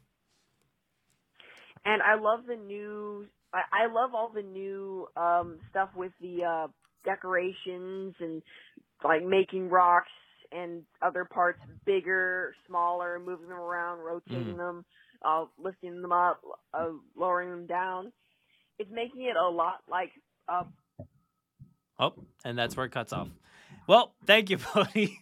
And 1.86 2.02
I 2.02 2.16
love 2.16 2.42
the 2.48 2.56
new. 2.56 3.26
I, 3.54 3.86
I 3.86 3.92
love 3.92 4.14
all 4.14 4.32
the 4.34 4.44
new 4.44 5.08
um, 5.16 5.60
stuff 5.70 5.90
with 5.96 6.12
the 6.22 6.44
uh, 6.44 6.68
decorations 7.04 8.16
and 8.20 8.42
like 9.04 9.24
making 9.24 9.70
rocks 9.70 10.12
and 10.52 10.84
other 11.02 11.26
parts 11.26 11.60
bigger, 11.86 12.54
smaller, 12.68 13.20
moving 13.20 13.48
them 13.50 13.58
around, 13.58 14.00
rotating 14.00 14.56
Mhm. 14.56 14.58
them, 14.58 14.86
uh, 15.24 15.46
lifting 15.58 16.02
them 16.02 16.12
up, 16.12 16.42
uh, 16.74 16.90
lowering 17.16 17.50
them 17.52 17.66
down. 17.68 18.12
It's 18.80 18.90
making 18.92 19.24
it 19.24 19.36
a 19.36 19.48
lot 19.50 19.82
like 19.90 20.12
uh, 20.48 20.64
Oh, 22.00 22.14
and 22.46 22.58
that's 22.58 22.78
where 22.78 22.86
it 22.86 22.92
cuts 22.92 23.12
off. 23.12 23.28
Well, 23.88 24.14
thank 24.26 24.50
you, 24.50 24.58
Bodie. 24.74 25.20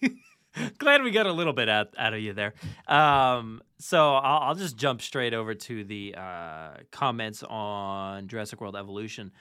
Glad 0.77 1.03
we 1.03 1.11
got 1.11 1.25
a 1.25 1.31
little 1.31 1.53
bit 1.53 1.69
out, 1.69 1.89
out 1.97 2.13
of 2.13 2.19
you 2.19 2.33
there. 2.33 2.53
Um, 2.87 3.61
so 3.79 4.15
I'll, 4.15 4.49
I'll 4.49 4.55
just 4.55 4.77
jump 4.77 5.01
straight 5.01 5.33
over 5.33 5.53
to 5.55 5.83
the 5.83 6.15
uh, 6.15 6.69
comments 6.91 7.43
on 7.43 8.27
Jurassic 8.27 8.61
World 8.61 8.75
Evolution. 8.75 9.31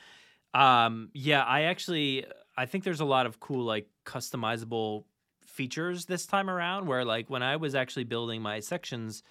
Um, 0.54 1.10
yeah, 1.12 1.42
I 1.42 1.62
actually 1.62 2.24
I 2.56 2.66
think 2.66 2.84
there's 2.84 3.00
a 3.00 3.04
lot 3.04 3.26
of 3.26 3.40
cool 3.40 3.64
like 3.64 3.88
customizable 4.04 5.04
features 5.46 6.06
this 6.06 6.26
time 6.26 6.50
around. 6.50 6.86
Where 6.86 7.04
like 7.04 7.30
when 7.30 7.42
I 7.42 7.56
was 7.56 7.74
actually 7.74 8.04
building 8.04 8.42
my 8.42 8.60
sections, 8.60 9.22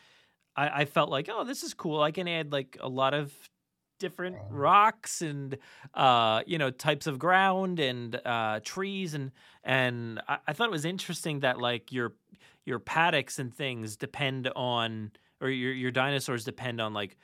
I, 0.55 0.81
I 0.81 0.85
felt 0.85 1.09
like 1.09 1.29
oh 1.31 1.43
this 1.43 1.63
is 1.63 1.73
cool. 1.73 2.01
I 2.01 2.11
can 2.11 2.27
add 2.27 2.51
like 2.51 2.77
a 2.79 2.89
lot 2.89 3.13
of 3.13 3.33
different 3.97 4.35
rocks 4.49 5.21
and 5.21 5.57
uh 5.93 6.41
you 6.45 6.57
know 6.57 6.69
types 6.69 7.07
of 7.07 7.17
ground 7.17 7.79
and 7.79 8.19
uh 8.25 8.59
trees 8.61 9.13
and 9.13 9.31
and 9.63 10.21
I, 10.27 10.37
I 10.47 10.53
thought 10.53 10.67
it 10.67 10.71
was 10.71 10.83
interesting 10.83 11.39
that 11.39 11.59
like 11.59 11.93
your 11.93 12.13
your 12.65 12.79
paddocks 12.79 13.39
and 13.39 13.53
things 13.53 13.95
depend 13.95 14.49
on 14.53 15.11
or 15.39 15.49
your 15.49 15.71
your 15.71 15.91
dinosaurs 15.91 16.43
depend 16.43 16.81
on 16.81 16.93
like 16.93 17.15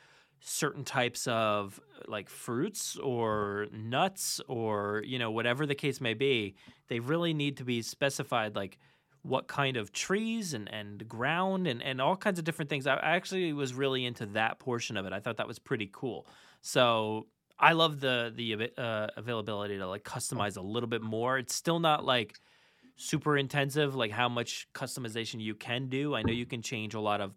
certain 0.42 0.84
types 0.84 1.28
of 1.28 1.80
like 2.08 2.30
fruits 2.30 2.98
or 2.98 3.68
nuts 3.72 4.42
or 4.48 5.04
you 5.06 5.20
know 5.20 5.30
whatever 5.30 5.66
the 5.66 5.76
case 5.76 6.02
may 6.02 6.16
be 6.16 6.56
they 6.88 7.00
really 7.00 7.34
need 7.34 7.58
to 7.58 7.64
be 7.64 7.82
specified 7.82 8.56
like 8.56 8.80
what 9.24 9.48
kind 9.48 9.78
of 9.78 9.92
trees 9.92 10.54
and, 10.54 10.72
and 10.74 11.08
ground 11.08 11.68
and, 11.68 11.82
and 11.84 12.02
all 12.02 12.16
kinds 12.16 12.40
of 12.40 12.46
different 12.46 12.70
things. 12.70 12.88
I 12.88 12.96
actually 12.96 13.54
was 13.54 13.74
really 13.74 14.06
into 14.06 14.26
that 14.28 14.60
portion 14.60 14.98
of 14.98 15.06
it. 15.06 15.14
I 15.14 15.20
thought 15.20 15.38
that 15.38 15.48
was 15.48 15.60
pretty 15.60 15.90
cool. 15.92 16.26
So 16.62 17.28
I 17.60 17.74
love 17.74 18.00
the 18.00 18.34
the 18.36 18.72
uh, 18.78 19.08
availability 19.18 19.78
to 19.78 19.88
like 19.88 20.04
customize 20.04 20.58
a 20.58 20.62
little 20.62 20.90
bit 20.90 21.02
more. 21.02 21.38
It's 21.38 21.54
still 21.54 21.80
not 21.80 22.04
like 22.04 22.40
super 22.96 23.38
intensive, 23.38 23.96
like 23.96 24.12
how 24.12 24.30
much 24.30 24.68
customization 24.74 25.40
you 25.40 25.54
can 25.56 25.88
do. 25.88 26.16
I 26.16 26.24
know 26.24 26.34
you 26.34 26.46
can 26.46 26.62
change 26.62 26.96
a 26.96 27.00
lot 27.00 27.22
of, 27.22 27.34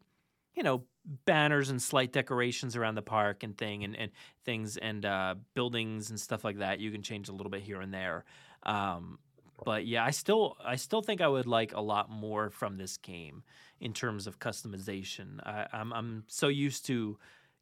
you 0.54 0.62
know, 0.62 0.84
banners 1.26 1.70
and 1.70 1.80
slight 1.80 2.12
decorations 2.12 2.76
around 2.76 2.94
the 2.94 3.02
park 3.02 3.42
and 3.42 3.56
thing 3.56 3.84
and, 3.84 3.96
and 3.96 4.10
things 4.44 4.76
and 4.76 5.04
uh, 5.04 5.34
buildings 5.54 6.10
and 6.10 6.18
stuff 6.18 6.44
like 6.44 6.58
that. 6.58 6.80
You 6.80 6.90
can 6.90 7.02
change 7.02 7.28
a 7.28 7.32
little 7.32 7.50
bit 7.50 7.62
here 7.62 7.80
and 7.80 7.92
there. 7.92 8.24
Um, 8.62 9.18
but 9.64 9.86
yeah, 9.86 10.04
I 10.04 10.10
still 10.10 10.56
I 10.64 10.76
still 10.76 11.02
think 11.02 11.20
I 11.20 11.28
would 11.28 11.46
like 11.46 11.74
a 11.74 11.80
lot 11.80 12.10
more 12.10 12.50
from 12.50 12.76
this 12.76 12.96
game 12.96 13.42
in 13.80 13.92
terms 13.92 14.26
of 14.26 14.38
customization. 14.38 15.40
I, 15.46 15.66
I'm 15.72 15.92
I'm 15.92 16.24
so 16.26 16.48
used 16.48 16.86
to 16.86 17.18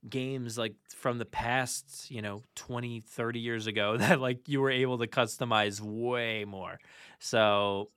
games 0.09 0.59
like 0.59 0.75
from 0.95 1.19
the 1.19 1.25
past, 1.25 2.11
you 2.11 2.23
know, 2.23 2.43
20, 2.57 3.01
30 3.01 3.41
years 3.41 3.67
ago 3.67 3.97
that 3.99 4.21
like 4.21 4.49
you 4.49 4.61
were 4.61 4.71
able 4.71 4.99
to 4.99 5.07
customize 5.07 5.81
way 5.81 6.45
more. 6.45 6.79
So, 7.19 7.91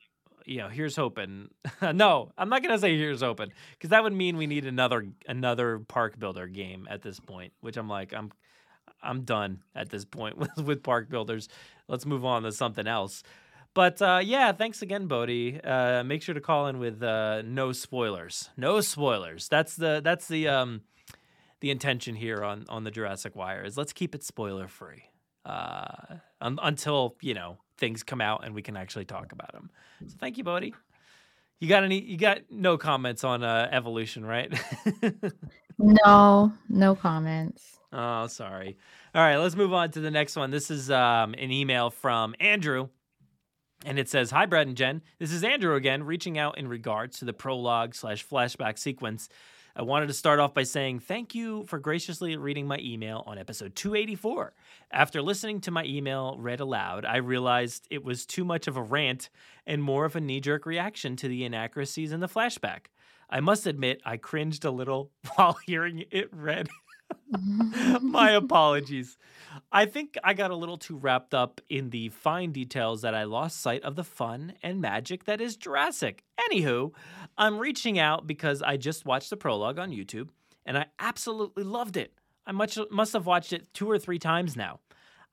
you 0.46 0.58
know, 0.58 0.70
here's 0.70 0.96
hoping. 0.96 1.50
no, 1.94 2.32
I'm 2.38 2.50
not 2.50 2.64
to 2.64 2.80
say 2.80 2.98
here's 2.98 3.22
hoping 3.22 3.52
because 3.74 3.90
that 3.90 4.04
would 4.04 4.14
mean 4.14 4.38
we 4.38 4.48
need 4.48 4.66
another 4.66 5.06
another 5.28 5.80
park 5.80 6.18
builder 6.20 6.48
game 6.48 6.88
at 6.90 7.02
this 7.02 7.20
point, 7.20 7.54
which 7.62 7.78
I'm 7.78 7.90
like 7.90 8.14
I'm 8.14 8.32
I'm 9.02 9.22
done 9.24 9.62
at 9.76 9.90
this 9.90 10.06
point 10.06 10.38
with, 10.58 10.58
with 10.58 10.84
park 10.84 11.10
builders. 11.10 11.48
Let's 11.88 12.06
move 12.06 12.26
on 12.26 12.44
to 12.44 12.52
something 12.52 12.88
else. 12.88 13.24
But 13.74 14.02
uh, 14.02 14.22
yeah, 14.24 14.54
thanks 14.54 14.82
again, 14.82 15.08
Bodie. 15.08 15.60
Uh, 15.62 16.04
make 16.04 16.22
sure 16.22 16.34
to 16.34 16.42
call 16.42 16.68
in 16.68 16.80
with 16.80 17.04
uh, 17.04 17.42
no 17.44 17.74
spoilers. 17.74 18.50
No 18.56 18.80
spoilers. 18.80 19.50
That's 19.50 19.76
the 19.76 20.02
that's 20.04 20.28
the 20.30 20.48
um, 20.48 20.82
the 21.60 21.72
intention 21.72 22.16
here 22.16 22.44
on 22.44 22.66
on 22.70 22.86
the 22.86 22.92
Jurassic 22.92 23.36
Wire 23.36 23.64
is 23.64 23.78
let's 23.78 23.92
keep 23.92 24.16
it 24.16 24.24
spoiler 24.24 24.70
free 24.70 25.10
uh, 25.46 26.16
un- 26.40 26.60
until 26.64 27.16
you 27.22 27.34
know 27.34 27.58
things 27.78 28.04
come 28.04 28.22
out 28.22 28.46
and 28.46 28.56
we 28.56 28.62
can 28.62 28.78
actually 28.78 29.06
talk 29.06 29.32
about 29.32 29.52
them. 29.54 29.70
So 30.08 30.16
thank 30.20 30.38
you, 30.38 30.44
Bodie. 30.44 30.74
You 31.60 31.70
got 31.70 31.84
any? 31.84 32.02
You 32.02 32.18
got 32.18 32.40
no 32.50 32.78
comments 32.78 33.24
on 33.24 33.44
uh, 33.44 33.70
evolution, 33.72 34.26
right? 34.26 34.54
No, 35.78 36.54
no 36.70 36.96
comments. 36.96 37.80
Oh, 37.92 38.28
sorry. 38.28 38.78
All 39.14 39.22
right, 39.22 39.38
let's 39.38 39.56
move 39.56 39.74
on 39.74 39.92
to 39.92 40.00
the 40.00 40.12
next 40.12 40.36
one. 40.36 40.52
This 40.52 40.72
is 40.72 40.90
um, 40.92 41.34
an 41.34 41.52
email 41.52 41.90
from 41.90 42.36
Andrew. 42.40 42.90
And 43.86 44.00
it 44.00 44.10
says, 44.10 44.32
Hi, 44.32 44.46
Brad 44.46 44.68
and 44.68 44.78
Jen. 44.78 45.02
This 45.20 45.32
is 45.32 45.44
Andrew 45.44 45.76
again, 45.76 46.04
reaching 46.04 46.38
out 46.38 46.58
in 46.58 46.68
regards 46.68 47.20
to 47.20 47.26
the 47.26 47.34
prologue 47.34 47.94
slash 47.94 48.26
flashback 48.26 48.80
sequence. 48.80 49.30
I 49.78 49.82
wanted 49.82 50.08
to 50.08 50.14
start 50.14 50.40
off 50.40 50.54
by 50.54 50.64
saying 50.64 51.00
thank 51.00 51.36
you 51.36 51.66
for 51.66 51.80
graciously 51.80 52.38
reading 52.38 52.66
my 52.66 52.78
email 52.80 53.24
on 53.28 53.38
episode 53.38 53.76
284. 53.76 54.54
After 54.90 55.22
listening 55.22 55.60
to 55.62 55.72
my 55.72 55.84
email 55.84 56.38
read 56.40 56.62
aloud, 56.62 57.04
I 57.04 57.18
realized 57.18 57.86
it 57.90 58.02
was 58.02 58.26
too 58.26 58.46
much 58.46 58.68
of 58.68 58.78
a 58.78 58.82
rant 58.82 59.30
and 59.68 59.84
more 59.84 60.06
of 60.06 60.16
a 60.16 60.22
knee 60.22 60.40
jerk 60.40 60.66
reaction 60.66 61.18
to 61.18 61.28
the 61.28 61.44
inaccuracies 61.44 62.14
in 62.14 62.22
the 62.22 62.30
flashback. 62.30 62.86
I 63.30 63.42
must 63.42 63.68
admit, 63.68 64.02
I 64.06 64.16
cringed 64.16 64.64
a 64.64 64.72
little 64.72 65.12
while 65.36 65.58
hearing 65.66 66.06
it 66.10 66.30
read. 66.32 66.70
My 68.02 68.32
apologies. 68.32 69.18
I 69.72 69.86
think 69.86 70.18
I 70.24 70.34
got 70.34 70.52
a 70.52 70.56
little 70.56 70.78
too 70.78 70.98
wrapped 70.98 71.34
up 71.34 71.62
in 71.70 71.90
the 71.90 72.10
fine 72.10 72.52
details 72.52 73.02
that 73.02 73.16
I 73.16 73.24
lost 73.24 73.62
sight 73.62 73.84
of 73.84 73.96
the 73.96 74.04
fun 74.04 74.54
and 74.64 74.82
magic 74.82 75.26
that 75.26 75.42
is 75.42 75.58
Jurassic. 75.58 76.24
Anywho, 76.50 76.94
I'm 77.38 77.58
reaching 77.60 78.00
out 78.00 78.28
because 78.28 78.62
I 78.62 78.78
just 78.78 79.06
watched 79.06 79.30
the 79.30 79.38
prologue 79.38 79.80
on 79.80 79.92
YouTube 79.92 80.30
and 80.66 80.78
I 80.78 80.86
absolutely 81.00 81.64
loved 81.64 81.98
it. 81.98 82.14
I 82.46 82.52
much, 82.52 82.78
must 82.92 83.14
have 83.14 83.26
watched 83.26 83.54
it 83.54 83.74
two 83.74 83.90
or 83.90 83.98
three 83.98 84.20
times 84.20 84.56
now. 84.56 84.80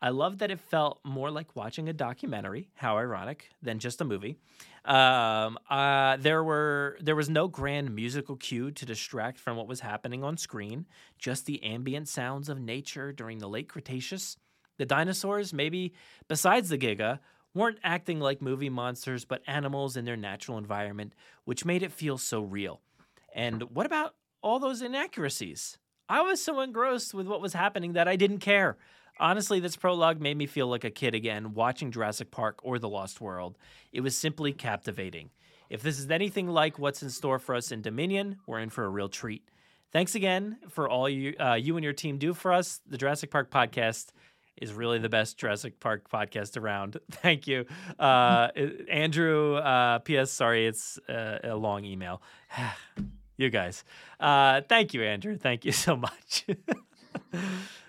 I 0.00 0.08
love 0.08 0.38
that 0.38 0.50
it 0.50 0.58
felt 0.58 0.98
more 1.04 1.30
like 1.30 1.54
watching 1.54 1.88
a 1.88 1.92
documentary. 1.92 2.70
How 2.74 2.96
ironic 2.98 3.50
than 3.62 3.78
just 3.78 4.00
a 4.00 4.04
movie. 4.04 4.36
Um, 4.84 5.58
uh, 5.70 6.16
there 6.16 6.42
were 6.42 6.98
there 7.00 7.14
was 7.14 7.30
no 7.30 7.46
grand 7.46 7.94
musical 7.94 8.36
cue 8.36 8.72
to 8.72 8.84
distract 8.84 9.38
from 9.38 9.56
what 9.56 9.68
was 9.68 9.80
happening 9.80 10.24
on 10.24 10.36
screen. 10.36 10.86
Just 11.18 11.46
the 11.46 11.62
ambient 11.62 12.08
sounds 12.08 12.48
of 12.48 12.60
nature 12.60 13.12
during 13.12 13.38
the 13.38 13.48
late 13.48 13.68
Cretaceous. 13.68 14.36
The 14.78 14.86
dinosaurs, 14.86 15.52
maybe 15.52 15.92
besides 16.26 16.68
the 16.68 16.78
Giga, 16.78 17.20
weren't 17.54 17.78
acting 17.84 18.18
like 18.18 18.42
movie 18.42 18.70
monsters, 18.70 19.24
but 19.24 19.42
animals 19.46 19.96
in 19.96 20.04
their 20.04 20.16
natural 20.16 20.58
environment, 20.58 21.14
which 21.44 21.64
made 21.64 21.82
it 21.82 21.92
feel 21.92 22.18
so 22.18 22.40
real. 22.42 22.80
And 23.34 23.62
what 23.74 23.86
about 23.86 24.14
all 24.42 24.58
those 24.58 24.82
inaccuracies? 24.82 25.78
I 26.08 26.22
was 26.22 26.42
so 26.42 26.60
engrossed 26.60 27.14
with 27.14 27.26
what 27.26 27.40
was 27.40 27.52
happening 27.52 27.92
that 27.92 28.08
I 28.08 28.16
didn't 28.16 28.40
care. 28.40 28.76
Honestly, 29.20 29.60
this 29.60 29.76
prologue 29.76 30.20
made 30.20 30.36
me 30.36 30.46
feel 30.46 30.66
like 30.66 30.84
a 30.84 30.90
kid 30.90 31.14
again 31.14 31.54
watching 31.54 31.90
Jurassic 31.90 32.30
Park 32.30 32.60
or 32.62 32.78
The 32.78 32.88
Lost 32.88 33.20
World. 33.20 33.58
It 33.92 34.00
was 34.00 34.16
simply 34.16 34.52
captivating. 34.52 35.30
If 35.70 35.82
this 35.82 35.98
is 35.98 36.10
anything 36.10 36.48
like 36.48 36.78
what's 36.78 37.02
in 37.02 37.10
store 37.10 37.38
for 37.38 37.54
us 37.54 37.72
in 37.72 37.82
Dominion, 37.82 38.36
we're 38.46 38.58
in 38.58 38.70
for 38.70 38.84
a 38.84 38.88
real 38.88 39.08
treat. 39.08 39.48
Thanks 39.92 40.14
again 40.14 40.58
for 40.68 40.88
all 40.88 41.08
you 41.08 41.34
uh, 41.38 41.54
you 41.54 41.76
and 41.76 41.84
your 41.84 41.92
team 41.92 42.18
do 42.18 42.32
for 42.34 42.52
us. 42.52 42.80
The 42.86 42.96
Jurassic 42.96 43.30
Park 43.30 43.50
podcast 43.50 44.08
is 44.60 44.72
really 44.72 44.98
the 44.98 45.08
best 45.08 45.38
Jurassic 45.38 45.80
Park 45.80 46.10
podcast 46.10 46.60
around. 46.60 46.98
Thank 47.10 47.46
you, 47.46 47.66
uh, 47.98 48.48
Andrew. 48.90 49.56
Uh, 49.56 49.98
P.S. 49.98 50.30
Sorry, 50.30 50.66
it's 50.66 50.98
uh, 51.08 51.38
a 51.44 51.56
long 51.56 51.84
email. 51.84 52.22
you 53.36 53.50
guys, 53.50 53.84
uh, 54.20 54.62
thank 54.68 54.94
you, 54.94 55.02
Andrew. 55.02 55.36
Thank 55.36 55.64
you 55.64 55.72
so 55.86 55.96
much. 55.96 56.46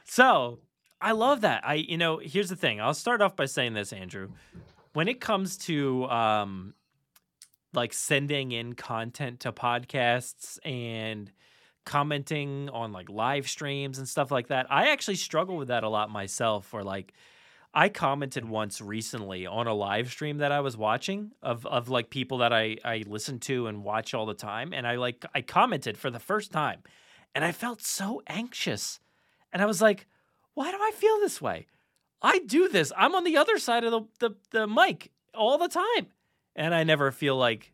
so 0.03 0.59
I 1.03 1.11
love 1.11 1.41
that. 1.41 1.67
I, 1.67 1.73
you 1.73 1.97
know, 1.97 2.17
here's 2.17 2.47
the 2.47 2.55
thing. 2.55 2.79
I'll 2.79 2.93
start 2.93 3.21
off 3.21 3.35
by 3.35 3.45
saying 3.45 3.73
this, 3.73 3.91
Andrew. 3.91 4.29
When 4.93 5.09
it 5.09 5.19
comes 5.19 5.57
to 5.57 6.05
um, 6.05 6.75
like 7.73 7.91
sending 7.91 8.53
in 8.53 8.73
content 8.73 9.41
to 9.41 9.51
podcasts 9.51 10.59
and 10.63 11.29
commenting 11.85 12.69
on 12.69 12.93
like 12.93 13.09
live 13.09 13.49
streams 13.49 13.97
and 13.97 14.07
stuff 14.07 14.31
like 14.31 14.47
that, 14.47 14.67
I 14.69 14.91
actually 14.91 15.15
struggle 15.15 15.57
with 15.57 15.67
that 15.67 15.83
a 15.83 15.89
lot 15.89 16.09
myself. 16.09 16.73
Or 16.73 16.83
like, 16.83 17.11
I 17.73 17.89
commented 17.89 18.47
once 18.47 18.79
recently 18.79 19.45
on 19.45 19.67
a 19.67 19.73
live 19.73 20.09
stream 20.09 20.37
that 20.37 20.53
I 20.53 20.61
was 20.61 20.77
watching 20.77 21.31
of 21.41 21.65
of 21.65 21.89
like 21.89 22.11
people 22.11 22.37
that 22.37 22.53
I 22.53 22.77
I 22.85 23.03
listen 23.05 23.39
to 23.39 23.67
and 23.67 23.83
watch 23.83 24.13
all 24.13 24.25
the 24.25 24.33
time, 24.33 24.71
and 24.71 24.87
I 24.87 24.95
like 24.95 25.25
I 25.35 25.41
commented 25.41 25.97
for 25.97 26.09
the 26.09 26.19
first 26.19 26.53
time, 26.53 26.81
and 27.35 27.43
I 27.43 27.51
felt 27.51 27.81
so 27.81 28.21
anxious, 28.27 29.01
and 29.51 29.61
I 29.61 29.65
was 29.65 29.81
like 29.81 30.07
why 30.53 30.71
do 30.71 30.77
I 30.79 30.91
feel 30.95 31.19
this 31.19 31.41
way? 31.41 31.67
I 32.21 32.39
do 32.39 32.69
this. 32.69 32.91
I'm 32.97 33.15
on 33.15 33.23
the 33.23 33.37
other 33.37 33.57
side 33.57 33.83
of 33.83 33.91
the, 33.91 34.01
the, 34.19 34.35
the 34.51 34.67
mic 34.67 35.11
all 35.33 35.57
the 35.57 35.67
time. 35.67 36.07
And 36.55 36.73
I 36.73 36.83
never 36.83 37.11
feel 37.11 37.35
like 37.35 37.73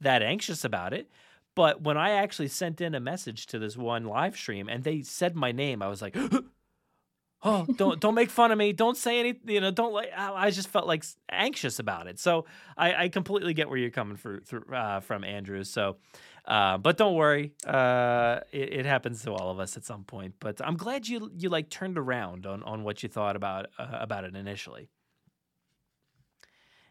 that 0.00 0.22
anxious 0.22 0.64
about 0.64 0.92
it. 0.92 1.10
But 1.54 1.82
when 1.82 1.96
I 1.96 2.10
actually 2.10 2.48
sent 2.48 2.80
in 2.80 2.94
a 2.94 3.00
message 3.00 3.46
to 3.46 3.58
this 3.58 3.76
one 3.76 4.04
live 4.04 4.36
stream 4.36 4.68
and 4.68 4.82
they 4.82 5.02
said 5.02 5.36
my 5.36 5.52
name, 5.52 5.82
I 5.82 5.88
was 5.88 6.02
like, 6.02 6.16
oh, 7.44 7.66
don't 7.76 8.00
don't 8.00 8.14
make 8.14 8.30
fun 8.30 8.50
of 8.50 8.58
me. 8.58 8.72
Don't 8.72 8.96
say 8.96 9.20
anything. 9.20 9.48
You 9.48 9.60
know, 9.60 9.70
don't 9.70 9.92
like. 9.92 10.10
I 10.16 10.50
just 10.50 10.68
felt 10.68 10.86
like 10.86 11.04
anxious 11.30 11.78
about 11.78 12.06
it. 12.06 12.18
So 12.18 12.46
I, 12.76 13.04
I 13.04 13.08
completely 13.08 13.54
get 13.54 13.68
where 13.68 13.78
you're 13.78 13.90
coming 13.90 14.16
for, 14.16 14.40
through, 14.40 14.64
uh, 14.72 15.00
from, 15.00 15.24
Andrew. 15.24 15.64
So 15.64 15.96
uh, 16.46 16.76
but 16.76 16.98
don't 16.98 17.14
worry, 17.14 17.54
uh, 17.66 18.40
it, 18.52 18.74
it, 18.74 18.86
happens 18.86 19.22
to 19.22 19.32
all 19.32 19.50
of 19.50 19.58
us 19.58 19.78
at 19.78 19.84
some 19.84 20.04
point. 20.04 20.34
But 20.40 20.60
I'm 20.62 20.76
glad 20.76 21.08
you 21.08 21.30
you 21.38 21.48
like 21.48 21.70
turned 21.70 21.96
around 21.96 22.44
on 22.46 22.62
on 22.64 22.84
what 22.84 23.02
you 23.02 23.08
thought 23.08 23.34
about 23.34 23.66
uh, 23.78 23.86
about 23.92 24.24
it 24.24 24.36
initially. 24.36 24.90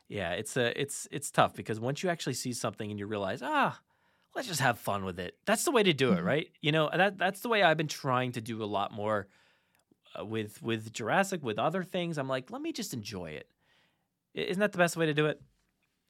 Yeah, 0.08 0.32
it's 0.32 0.58
a 0.58 0.80
it's 0.80 1.08
it's 1.12 1.30
tough 1.30 1.54
because 1.54 1.80
once 1.80 2.02
you 2.02 2.10
actually 2.10 2.34
see 2.34 2.52
something 2.52 2.90
and 2.90 3.00
you 3.00 3.06
realize, 3.06 3.42
ah, 3.44 3.80
let's 4.36 4.48
just 4.48 4.60
have 4.60 4.80
fun 4.80 5.06
with 5.06 5.20
it. 5.20 5.36
That's 5.46 5.66
the 5.66 5.72
way 5.72 5.84
to 5.84 5.94
do 5.94 6.14
it, 6.14 6.18
mm-hmm. 6.18 6.26
right? 6.26 6.48
You 6.62 6.72
know, 6.72 6.90
that 6.92 7.20
that's 7.20 7.42
the 7.42 7.50
way 7.50 7.62
I've 7.62 7.78
been 7.78 7.88
trying 7.88 8.32
to 8.32 8.42
do 8.42 8.64
a 8.64 8.66
lot 8.66 8.92
more 8.92 9.28
uh, 9.28 9.43
with 10.22 10.62
with 10.62 10.94
Jurassic, 10.94 11.44
with 11.44 11.60
other 11.60 11.84
things. 11.84 12.18
I'm 12.18 12.28
like, 12.28 12.52
let 12.52 12.62
me 12.62 12.72
just 12.72 12.94
enjoy 12.94 13.32
it. 13.32 13.48
Isn't 14.34 14.60
that 14.60 14.72
the 14.72 14.78
best 14.78 14.98
way 14.98 15.06
to 15.06 15.14
do 15.14 15.28
it? 15.28 15.42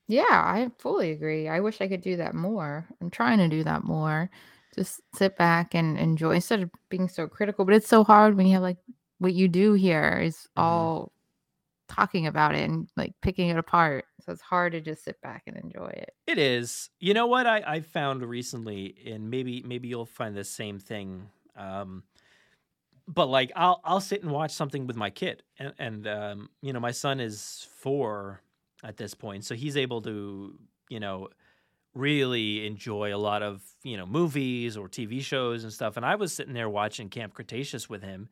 Yeah, 0.08 0.24
I 0.30 0.70
fully 0.80 1.12
agree. 1.12 1.47
I 1.47 1.60
wish 1.60 1.82
I 1.82 1.88
could 1.88 2.01
do 2.01 2.18
that 2.18 2.36
more. 2.36 2.88
I'm 3.01 3.10
trying 3.10 3.38
to 3.38 3.47
do 3.47 3.64
that 3.64 3.84
more. 3.84 4.30
Just 4.76 5.01
sit 5.16 5.38
back 5.38 5.76
and 5.76 5.97
enjoy 5.97 6.36
instead 6.36 6.62
of 6.62 6.70
being 6.89 7.08
so 7.08 7.28
critical. 7.28 7.64
But 7.64 7.76
it's 7.76 7.88
so 7.88 8.04
hard 8.04 8.36
when 8.36 8.47
you 8.47 8.54
have 8.54 8.62
like 8.62 8.78
what 9.20 9.34
you 9.34 9.47
do 9.47 9.74
here 9.74 10.20
is 10.24 10.36
mm-hmm. 10.36 10.62
all 10.62 11.12
talking 11.88 12.28
about 12.28 12.56
it 12.56 12.70
and 12.70 12.88
like 12.97 13.14
picking 13.22 13.49
it 13.49 13.58
apart. 13.58 14.06
So 14.26 14.32
it's 14.32 14.41
hard 14.41 14.72
to 14.74 14.82
just 14.82 15.04
sit 15.04 15.22
back 15.22 15.43
and 15.47 15.58
enjoy 15.58 15.88
it. 15.88 16.14
It 16.28 16.38
is. 16.38 16.89
You 16.99 17.14
know 17.14 17.28
what 17.28 17.45
I, 17.45 17.64
I 17.66 17.80
found 17.82 18.24
recently, 18.24 18.95
and 19.06 19.30
maybe 19.30 19.64
maybe 19.66 19.88
you'll 19.88 20.06
find 20.06 20.36
the 20.36 20.43
same 20.43 20.80
thing. 20.80 21.30
Um, 21.56 22.04
but 23.08 23.28
like 23.28 23.51
I'll 23.56 23.82
I'll 23.84 24.01
sit 24.01 24.24
and 24.24 24.32
watch 24.32 24.51
something 24.51 24.88
with 24.88 24.95
my 24.95 25.10
kid, 25.10 25.43
and, 25.60 25.74
and 25.80 26.08
um, 26.08 26.49
you 26.62 26.74
know 26.74 26.80
my 26.80 26.91
son 26.91 27.20
is 27.20 27.68
four 27.78 28.41
at 28.84 28.97
this 28.97 29.14
point. 29.14 29.45
So 29.45 29.56
he's 29.56 29.78
able 29.78 30.01
to, 30.01 30.54
you 30.89 30.99
know, 30.99 31.30
really 31.95 32.66
enjoy 32.66 33.16
a 33.16 33.18
lot 33.18 33.41
of, 33.41 33.64
you 33.84 33.97
know, 33.97 34.06
movies 34.06 34.76
or 34.76 34.89
TV 34.89 35.22
shows 35.22 35.64
and 35.64 35.72
stuff. 35.72 35.95
And 35.95 36.06
I 36.06 36.16
was 36.16 36.34
sitting 36.34 36.54
there 36.54 36.70
watching 36.70 37.10
Camp 37.10 37.34
Cretaceous 37.34 37.89
with 37.89 38.04
him 38.04 38.30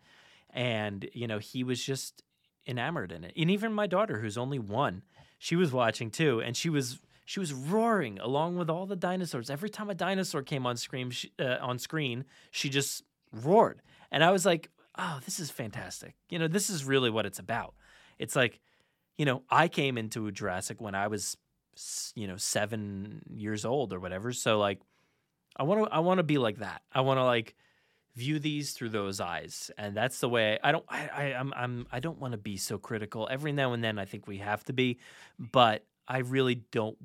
and, 0.50 1.10
you 1.14 1.28
know, 1.28 1.38
he 1.38 1.64
was 1.64 1.84
just 1.84 2.24
enamored 2.68 3.12
in 3.12 3.24
it. 3.24 3.34
And 3.38 3.50
even 3.50 3.72
my 3.72 3.88
daughter 3.88 4.20
who's 4.20 4.38
only 4.38 4.60
1, 4.60 5.04
she 5.40 5.56
was 5.56 5.72
watching 5.72 6.12
too 6.12 6.42
and 6.42 6.56
she 6.56 6.70
was 6.70 7.00
she 7.24 7.40
was 7.40 7.54
roaring 7.54 8.20
along 8.20 8.58
with 8.58 8.70
all 8.70 8.86
the 8.86 8.96
dinosaurs. 8.96 9.50
Every 9.50 9.70
time 9.70 9.90
a 9.90 9.96
dinosaur 9.96 10.42
came 10.42 10.66
on 10.66 10.76
screen, 10.76 11.12
she, 11.12 11.32
uh, 11.40 11.58
on 11.62 11.80
screen, 11.80 12.26
she 12.50 12.68
just 12.68 13.04
roared. 13.32 13.82
And 14.12 14.24
I 14.24 14.32
was 14.32 14.46
like, 14.46 14.70
"Oh, 14.98 15.20
this 15.26 15.40
is 15.40 15.50
fantastic. 15.50 16.16
You 16.30 16.40
know, 16.40 16.48
this 16.48 16.70
is 16.70 16.86
really 16.86 17.10
what 17.10 17.26
it's 17.26 17.40
about." 17.40 17.76
It's 18.20 18.36
like 18.36 18.60
you 19.18 19.26
know, 19.26 19.44
I 19.52 19.68
came 19.68 20.00
into 20.00 20.32
Jurassic 20.32 20.82
when 20.82 20.96
I 20.96 21.08
was, 21.08 21.38
you 22.16 22.26
know, 22.28 22.38
seven 22.38 23.22
years 23.30 23.66
old 23.66 23.94
or 23.94 24.00
whatever. 24.00 24.34
So 24.34 24.58
like, 24.58 24.80
I 25.56 25.62
want 25.62 25.86
to, 25.86 25.94
I 25.94 26.00
want 26.00 26.18
to 26.18 26.24
be 26.24 26.40
like 26.40 26.58
that. 26.58 26.82
I 26.92 27.02
want 27.02 27.20
to 27.20 27.24
like 27.24 27.56
view 28.16 28.40
these 28.40 28.72
through 28.72 28.90
those 28.90 29.20
eyes, 29.20 29.70
and 29.78 29.96
that's 29.96 30.22
the 30.22 30.30
way. 30.30 30.58
I 30.64 30.72
don't, 30.72 30.86
I, 30.90 31.10
I 31.14 31.24
I'm, 31.34 31.54
I'm, 31.56 31.88
I 31.92 32.00
don't 32.00 32.20
want 32.20 32.32
to 32.32 32.40
be 32.40 32.58
so 32.58 32.80
critical. 32.80 33.28
Every 33.30 33.52
now 33.52 33.74
and 33.74 33.84
then, 33.84 34.00
I 34.00 34.06
think 34.06 34.28
we 34.28 34.38
have 34.38 34.64
to 34.66 34.74
be, 34.74 34.98
but 35.38 35.86
I 36.08 36.20
really 36.20 36.56
don't. 36.56 36.98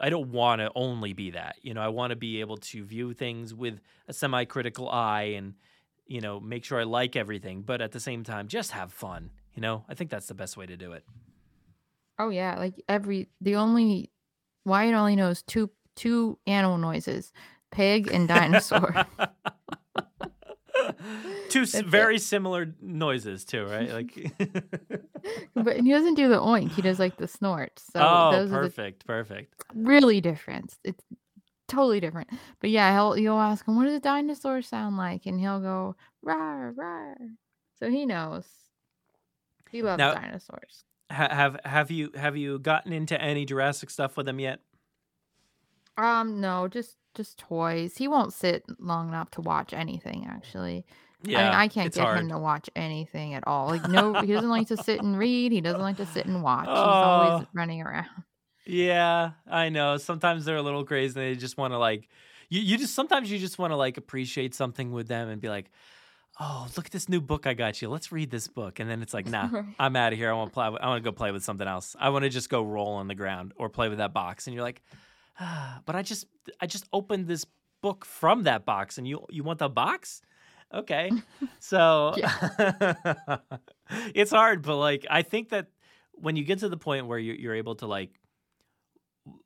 I 0.00 0.10
don't 0.10 0.30
want 0.30 0.60
to 0.60 0.70
only 0.76 1.12
be 1.12 1.32
that. 1.32 1.56
You 1.62 1.74
know, 1.74 1.80
I 1.80 1.88
want 1.88 2.10
to 2.10 2.16
be 2.16 2.38
able 2.38 2.58
to 2.58 2.84
view 2.84 3.14
things 3.14 3.52
with 3.52 3.80
a 4.06 4.12
semi-critical 4.12 4.88
eye 4.88 5.34
and, 5.36 5.54
you 6.08 6.20
know, 6.20 6.40
make 6.40 6.64
sure 6.64 6.80
I 6.80 6.84
like 6.84 7.14
everything, 7.14 7.62
but 7.62 7.80
at 7.80 7.92
the 7.92 8.00
same 8.00 8.24
time, 8.24 8.48
just 8.48 8.72
have 8.72 8.92
fun. 8.92 9.30
You 9.54 9.62
know, 9.62 9.84
I 9.88 9.94
think 9.94 10.10
that's 10.10 10.26
the 10.26 10.34
best 10.34 10.56
way 10.56 10.66
to 10.66 10.76
do 10.76 10.92
it. 10.92 11.04
Oh 12.18 12.30
yeah, 12.30 12.58
like 12.58 12.74
every 12.88 13.28
the 13.40 13.56
only 13.56 14.10
Wyatt 14.64 14.94
only 14.94 15.16
knows 15.16 15.42
two 15.42 15.70
two 15.94 16.38
animal 16.46 16.78
noises: 16.78 17.32
pig 17.70 18.10
and 18.12 18.26
dinosaur. 18.26 19.06
two 21.48 21.62
s- 21.62 21.80
very 21.80 22.16
it. 22.16 22.22
similar 22.22 22.74
noises 22.80 23.44
too, 23.44 23.66
right? 23.66 23.88
Like, 23.98 24.32
but 25.54 25.80
he 25.80 25.90
doesn't 25.90 26.14
do 26.14 26.28
the 26.28 26.40
oink; 26.40 26.72
he 26.72 26.82
does 26.82 26.98
like 26.98 27.16
the 27.16 27.28
snort. 27.28 27.80
So 27.92 28.00
oh, 28.00 28.46
perfect, 28.48 29.06
perfect. 29.06 29.54
Really 29.74 30.20
different. 30.20 30.76
It's 30.84 31.04
totally 31.68 32.00
different. 32.00 32.28
But 32.60 32.70
yeah, 32.70 32.92
he'll 32.92 33.16
you'll 33.16 33.38
ask 33.38 33.66
him, 33.66 33.76
"What 33.76 33.84
does 33.84 33.94
a 33.94 34.00
dinosaur 34.00 34.62
sound 34.62 34.96
like?" 34.96 35.26
And 35.26 35.38
he'll 35.38 35.60
go, 35.60 35.96
"Rar, 36.22 36.72
rar." 36.76 37.16
So 37.78 37.90
he 37.90 38.06
knows. 38.06 38.46
He 39.70 39.82
loves 39.82 39.98
now, 39.98 40.14
dinosaurs 40.14 40.84
have 41.10 41.58
have 41.64 41.90
you 41.90 42.10
have 42.14 42.36
you 42.36 42.58
gotten 42.58 42.92
into 42.92 43.20
any 43.20 43.44
Jurassic 43.44 43.90
stuff 43.90 44.16
with 44.16 44.28
him 44.28 44.40
yet? 44.40 44.60
Um, 45.96 46.40
no, 46.40 46.68
just 46.68 46.96
just 47.14 47.38
toys. 47.38 47.96
He 47.96 48.08
won't 48.08 48.32
sit 48.32 48.64
long 48.78 49.08
enough 49.08 49.30
to 49.32 49.40
watch 49.40 49.72
anything. 49.72 50.26
Actually, 50.28 50.84
yeah, 51.22 51.38
I, 51.38 51.44
mean, 51.44 51.54
I 51.54 51.68
can't 51.68 51.92
get 51.92 52.04
hard. 52.04 52.18
him 52.18 52.28
to 52.28 52.38
watch 52.38 52.68
anything 52.76 53.34
at 53.34 53.46
all. 53.46 53.66
Like, 53.66 53.88
no, 53.88 54.20
he 54.20 54.32
doesn't 54.32 54.50
like 54.50 54.68
to 54.68 54.76
sit 54.76 55.00
and 55.00 55.18
read. 55.18 55.50
He 55.50 55.60
doesn't 55.60 55.80
like 55.80 55.96
to 55.96 56.06
sit 56.06 56.26
and 56.26 56.42
watch. 56.42 56.66
Oh. 56.68 56.74
He's 56.74 57.30
always 57.30 57.46
oh. 57.46 57.48
running 57.54 57.82
around. 57.82 58.06
Yeah, 58.68 59.32
I 59.50 59.70
know. 59.70 59.96
Sometimes 59.96 60.44
they're 60.44 60.56
a 60.56 60.62
little 60.62 60.84
crazy. 60.84 61.18
and 61.18 61.34
They 61.34 61.40
just 61.40 61.56
want 61.56 61.72
to 61.72 61.78
like, 61.78 62.08
you. 62.48 62.60
You 62.60 62.78
just 62.78 62.94
sometimes 62.94 63.30
you 63.30 63.38
just 63.38 63.58
want 63.58 63.72
to 63.72 63.76
like 63.76 63.96
appreciate 63.96 64.54
something 64.54 64.92
with 64.92 65.08
them 65.08 65.28
and 65.28 65.40
be 65.40 65.48
like, 65.48 65.70
oh, 66.38 66.68
look 66.76 66.86
at 66.86 66.92
this 66.92 67.08
new 67.08 67.20
book 67.20 67.46
I 67.46 67.54
got 67.54 67.80
you. 67.82 67.88
Let's 67.88 68.12
read 68.12 68.30
this 68.30 68.46
book. 68.46 68.78
And 68.78 68.88
then 68.90 69.02
it's 69.02 69.14
like, 69.14 69.26
nah, 69.26 69.48
I'm 69.78 69.96
out 69.96 70.12
of 70.12 70.18
here. 70.18 70.30
I 70.30 70.34
want 70.34 70.50
to 70.50 70.54
play. 70.54 70.64
I 70.64 70.86
want 70.86 71.02
to 71.02 71.10
go 71.10 71.12
play 71.12 71.32
with 71.32 71.42
something 71.42 71.66
else. 71.66 71.96
I 71.98 72.10
want 72.10 72.24
to 72.24 72.28
just 72.28 72.50
go 72.50 72.62
roll 72.62 72.94
on 72.94 73.08
the 73.08 73.14
ground 73.14 73.52
or 73.56 73.68
play 73.68 73.88
with 73.88 73.98
that 73.98 74.12
box. 74.12 74.46
And 74.46 74.54
you're 74.54 74.64
like, 74.64 74.82
ah, 75.40 75.80
but 75.86 75.96
I 75.96 76.02
just, 76.02 76.26
I 76.60 76.66
just 76.66 76.86
opened 76.92 77.26
this 77.26 77.46
book 77.80 78.04
from 78.04 78.42
that 78.42 78.66
box, 78.66 78.98
and 78.98 79.06
you, 79.06 79.24
you 79.30 79.44
want 79.44 79.60
the 79.60 79.68
box? 79.68 80.22
okay. 80.72 81.10
So 81.60 82.14
it's 84.14 84.30
hard, 84.30 84.62
but 84.62 84.76
like 84.76 85.06
I 85.10 85.22
think 85.22 85.50
that 85.50 85.66
when 86.14 86.36
you 86.36 86.44
get 86.44 86.60
to 86.60 86.68
the 86.68 86.76
point 86.76 87.06
where 87.06 87.18
you're, 87.18 87.34
you're 87.34 87.54
able 87.54 87.74
to 87.76 87.86
like 87.86 88.10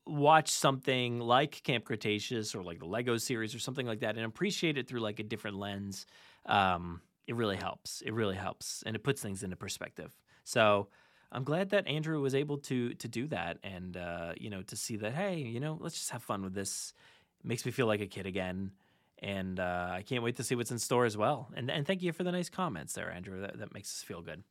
watch 0.06 0.50
something 0.50 1.18
like 1.18 1.62
Camp 1.62 1.84
Cretaceous 1.84 2.54
or 2.54 2.62
like 2.62 2.78
the 2.78 2.86
Lego 2.86 3.16
series 3.16 3.54
or 3.54 3.58
something 3.58 3.86
like 3.86 4.00
that 4.00 4.16
and 4.16 4.24
appreciate 4.24 4.78
it 4.78 4.88
through 4.88 5.00
like 5.00 5.18
a 5.18 5.22
different 5.22 5.58
lens, 5.58 6.06
um, 6.46 7.00
it 7.26 7.36
really 7.36 7.56
helps. 7.56 8.02
It 8.02 8.12
really 8.12 8.36
helps, 8.36 8.82
and 8.84 8.96
it 8.96 9.02
puts 9.04 9.22
things 9.22 9.42
into 9.42 9.56
perspective. 9.56 10.16
So 10.44 10.88
I'm 11.30 11.44
glad 11.44 11.70
that 11.70 11.86
Andrew 11.86 12.20
was 12.20 12.34
able 12.34 12.58
to 12.58 12.94
to 12.94 13.08
do 13.08 13.26
that, 13.28 13.58
and 13.62 13.96
uh, 13.96 14.32
you 14.36 14.50
know, 14.50 14.62
to 14.62 14.76
see 14.76 14.96
that 14.96 15.14
hey, 15.14 15.38
you 15.38 15.60
know, 15.60 15.78
let's 15.80 15.94
just 15.94 16.10
have 16.10 16.22
fun 16.22 16.42
with 16.42 16.54
this. 16.54 16.92
It 17.40 17.46
makes 17.46 17.64
me 17.64 17.72
feel 17.72 17.86
like 17.86 18.00
a 18.00 18.06
kid 18.06 18.26
again, 18.26 18.72
and 19.18 19.58
uh, 19.58 19.90
I 19.92 20.02
can't 20.02 20.22
wait 20.22 20.36
to 20.36 20.44
see 20.44 20.54
what's 20.54 20.70
in 20.70 20.78
store 20.78 21.04
as 21.04 21.16
well. 21.16 21.48
And 21.54 21.70
and 21.70 21.86
thank 21.86 22.02
you 22.02 22.12
for 22.12 22.24
the 22.24 22.32
nice 22.32 22.48
comments 22.48 22.92
there, 22.92 23.10
Andrew. 23.10 23.40
That 23.40 23.58
that 23.58 23.72
makes 23.72 23.88
us 23.88 24.02
feel 24.02 24.20
good. 24.20 24.42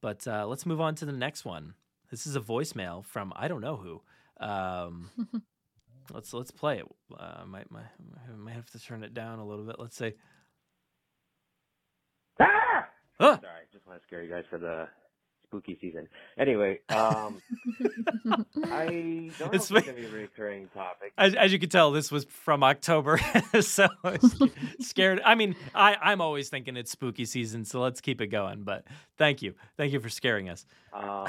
But 0.00 0.26
uh, 0.26 0.46
let's 0.46 0.66
move 0.66 0.80
on 0.80 0.94
to 0.96 1.06
the 1.06 1.12
next 1.12 1.44
one. 1.44 1.74
This 2.10 2.26
is 2.26 2.36
a 2.36 2.40
voicemail 2.40 3.04
from 3.04 3.32
I 3.36 3.48
don't 3.48 3.60
know 3.60 3.76
who. 3.76 4.02
Um, 4.42 5.10
let's 6.12 6.32
let's 6.34 6.50
play 6.50 6.78
it. 6.78 6.86
Uh, 7.16 7.44
might 7.46 7.70
might 7.70 7.84
I 8.30 8.36
might 8.36 8.54
have 8.54 8.70
to 8.70 8.80
turn 8.80 9.04
it 9.04 9.14
down 9.14 9.38
a 9.38 9.46
little 9.46 9.64
bit. 9.64 9.76
Let's 9.78 9.96
say. 9.96 10.14
Ah! 12.40 12.86
Ah! 13.20 13.38
Sorry, 13.40 13.64
just 13.72 13.86
want 13.86 14.00
to 14.00 14.06
scare 14.06 14.22
you 14.22 14.30
guys 14.30 14.44
for 14.50 14.58
the 14.58 14.88
spooky 15.52 15.76
season. 15.80 16.08
Anyway, 16.38 16.80
um, 16.88 17.42
I 18.64 19.30
don't 19.38 19.40
know 19.40 19.50
It's 19.52 19.70
if 19.70 19.76
it's 19.76 19.86
gonna 19.86 19.92
be 19.92 20.06
a 20.06 20.10
recurring 20.10 20.68
topic. 20.74 21.12
As, 21.18 21.34
as 21.34 21.52
you 21.52 21.58
can 21.58 21.68
tell, 21.68 21.92
this 21.92 22.10
was 22.10 22.24
from 22.24 22.62
October, 22.62 23.18
so 23.60 23.86
I 24.02 24.18
scared. 24.80 25.20
I 25.24 25.34
mean, 25.34 25.54
I, 25.74 25.96
I'm 26.02 26.22
always 26.22 26.48
thinking 26.48 26.76
it's 26.78 26.90
spooky 26.90 27.26
season, 27.26 27.66
so 27.66 27.80
let's 27.82 28.00
keep 28.00 28.22
it 28.22 28.28
going. 28.28 28.62
But 28.62 28.86
thank 29.18 29.42
you, 29.42 29.54
thank 29.76 29.92
you 29.92 30.00
for 30.00 30.08
scaring 30.08 30.48
us. 30.48 30.64
Um, 30.94 31.28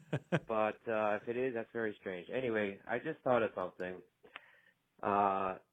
but 0.46 0.78
uh, 0.88 1.18
if 1.20 1.28
it 1.28 1.36
is, 1.36 1.52
that's 1.54 1.72
very 1.72 1.94
strange. 2.00 2.28
Anyway, 2.32 2.78
I 2.90 2.98
just 2.98 3.18
thought 3.22 3.42
of 3.42 3.50
something. 3.54 3.94
Uh, 5.02 5.54
it's 5.56 5.67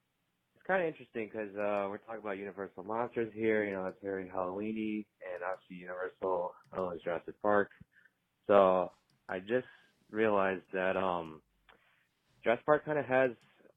kind 0.67 0.83
of 0.83 0.87
interesting 0.89 1.29
because 1.31 1.55
uh, 1.55 1.89
we're 1.89 1.99
talking 1.99 2.21
about 2.21 2.37
Universal 2.37 2.83
monsters 2.83 3.31
here. 3.35 3.65
You 3.65 3.73
know, 3.73 3.85
it's 3.87 3.97
very 4.03 4.25
Halloweeny, 4.25 5.05
and 5.33 5.43
obviously 5.43 5.77
Universal 5.77 6.53
owns 6.77 7.01
Jurassic 7.03 7.41
Park. 7.41 7.69
So 8.47 8.91
I 9.29 9.39
just 9.39 9.67
realized 10.11 10.63
that 10.73 10.97
um, 10.97 11.41
Jurassic 12.43 12.65
Park 12.65 12.85
kind 12.85 12.99
of 12.99 13.05
has 13.05 13.31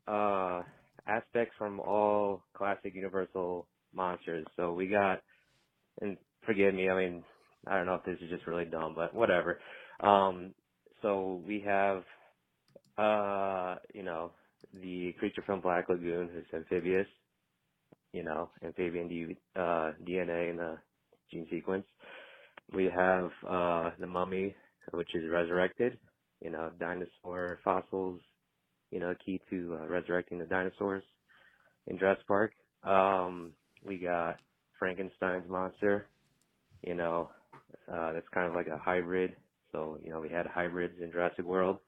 uh, 0.07 0.63
aspects 1.07 1.55
from 1.59 1.81
all 1.81 2.43
classic 2.57 2.95
Universal 2.95 3.67
monsters. 3.95 4.47
So 4.57 4.73
we 4.73 4.89
got, 4.89 5.23
and 6.01 6.17
forgive 6.47 6.75
me, 6.75 6.89
I 6.91 6.97
mean, 6.97 7.25
I 7.67 7.77
don't 7.77 7.87
know 7.87 7.95
if 7.97 8.05
this 8.05 8.19
is 8.23 8.31
just 8.31 8.47
really 8.47 8.65
dumb, 8.67 8.95
but 8.95 9.15
whatever. 9.15 9.61
Um, 10.01 10.55
so 11.03 11.43
we 11.47 11.61
have, 11.67 12.03
uh, 12.97 13.77
you 13.95 14.03
know, 14.03 14.33
the 14.75 15.13
creature 15.19 15.43
from 15.47 15.61
Black 15.61 15.89
Lagoon 15.89 16.29
who's 16.33 16.45
amphibious, 16.55 17.07
you 18.13 18.25
know, 18.25 18.51
amphibian 18.65 19.09
D, 19.09 19.37
uh, 19.57 19.93
DNA 20.07 20.51
in 20.51 20.57
the 20.57 20.79
gene 21.31 21.47
sequence. 21.51 21.87
We 22.75 22.87
have, 22.87 23.31
uh, 23.49 23.91
the 23.99 24.07
mummy, 24.07 24.55
which 24.93 25.15
is 25.15 25.31
resurrected, 25.31 25.99
you 26.41 26.51
know, 26.51 26.71
dinosaur 26.79 27.61
fossils, 27.65 28.21
you 28.91 29.01
know, 29.01 29.15
key 29.25 29.41
to 29.51 29.79
uh, 29.81 29.87
resurrecting 29.89 30.39
the 30.39 30.47
dinosaurs 30.47 31.05
in 31.87 31.99
Jurassic 31.99 32.27
Park. 32.27 32.53
Um, 32.85 33.53
we 33.85 33.99
got 33.99 34.37
Frankenstein's 34.79 35.49
monster, 35.49 36.09
you 36.83 36.95
know, 36.95 37.31
uh, 37.93 38.13
that's 38.13 38.29
kind 38.33 38.49
of 38.49 38.55
like 38.55 38.69
a 38.69 38.79
hybrid. 38.79 39.37
So, 39.73 39.99
you 40.03 40.11
know, 40.11 40.21
we 40.21 40.29
had 40.29 40.47
hybrids 40.47 40.95
in 41.03 41.11
Jurassic 41.13 41.45
World. 41.45 41.79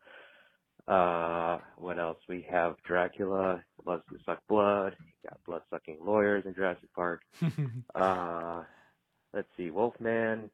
Uh, 0.91 1.59
what 1.77 2.01
else? 2.01 2.19
We 2.29 2.45
have 2.51 2.75
Dracula, 2.85 3.63
loves 3.87 4.03
to 4.11 4.19
suck 4.27 4.41
blood. 4.49 4.97
You 4.99 5.31
got 5.31 5.45
blood 5.47 5.63
sucking 5.71 5.99
lawyers 6.05 6.43
in 6.47 6.55
Jurassic 6.55 6.93
Park. 6.97 7.21
uh, 7.95 8.65
let's 9.33 9.47
see, 9.57 9.71
Wolfman. 9.71 10.51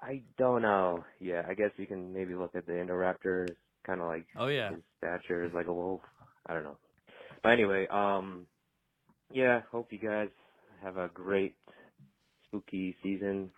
I 0.00 0.22
don't 0.38 0.62
know. 0.62 1.04
Yeah, 1.20 1.42
I 1.46 1.52
guess 1.52 1.70
you 1.76 1.86
can 1.86 2.14
maybe 2.14 2.34
look 2.34 2.54
at 2.54 2.64
the 2.64 2.72
Indoraptor. 2.72 3.46
Kind 3.86 4.00
of 4.00 4.06
like 4.06 4.26
Oh 4.38 4.46
yeah, 4.46 4.70
his 4.70 4.78
stature 4.96 5.44
is 5.44 5.52
like 5.52 5.66
a 5.66 5.74
wolf. 5.74 6.00
I 6.46 6.54
don't 6.54 6.64
know. 6.64 6.78
But 7.42 7.52
anyway, 7.52 7.86
um, 7.88 8.46
yeah, 9.30 9.62
hope 9.70 9.92
you 9.92 9.98
guys 9.98 10.28
have 10.82 10.96
a 10.96 11.10
great 11.12 11.56
spooky 12.46 12.96
season. 13.02 13.50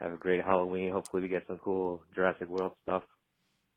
Have 0.00 0.12
a 0.12 0.16
great 0.16 0.44
Halloween. 0.44 0.92
Hopefully 0.92 1.22
we 1.22 1.28
get 1.28 1.46
some 1.48 1.58
cool 1.58 2.02
Jurassic 2.14 2.48
World 2.48 2.72
stuff 2.84 3.02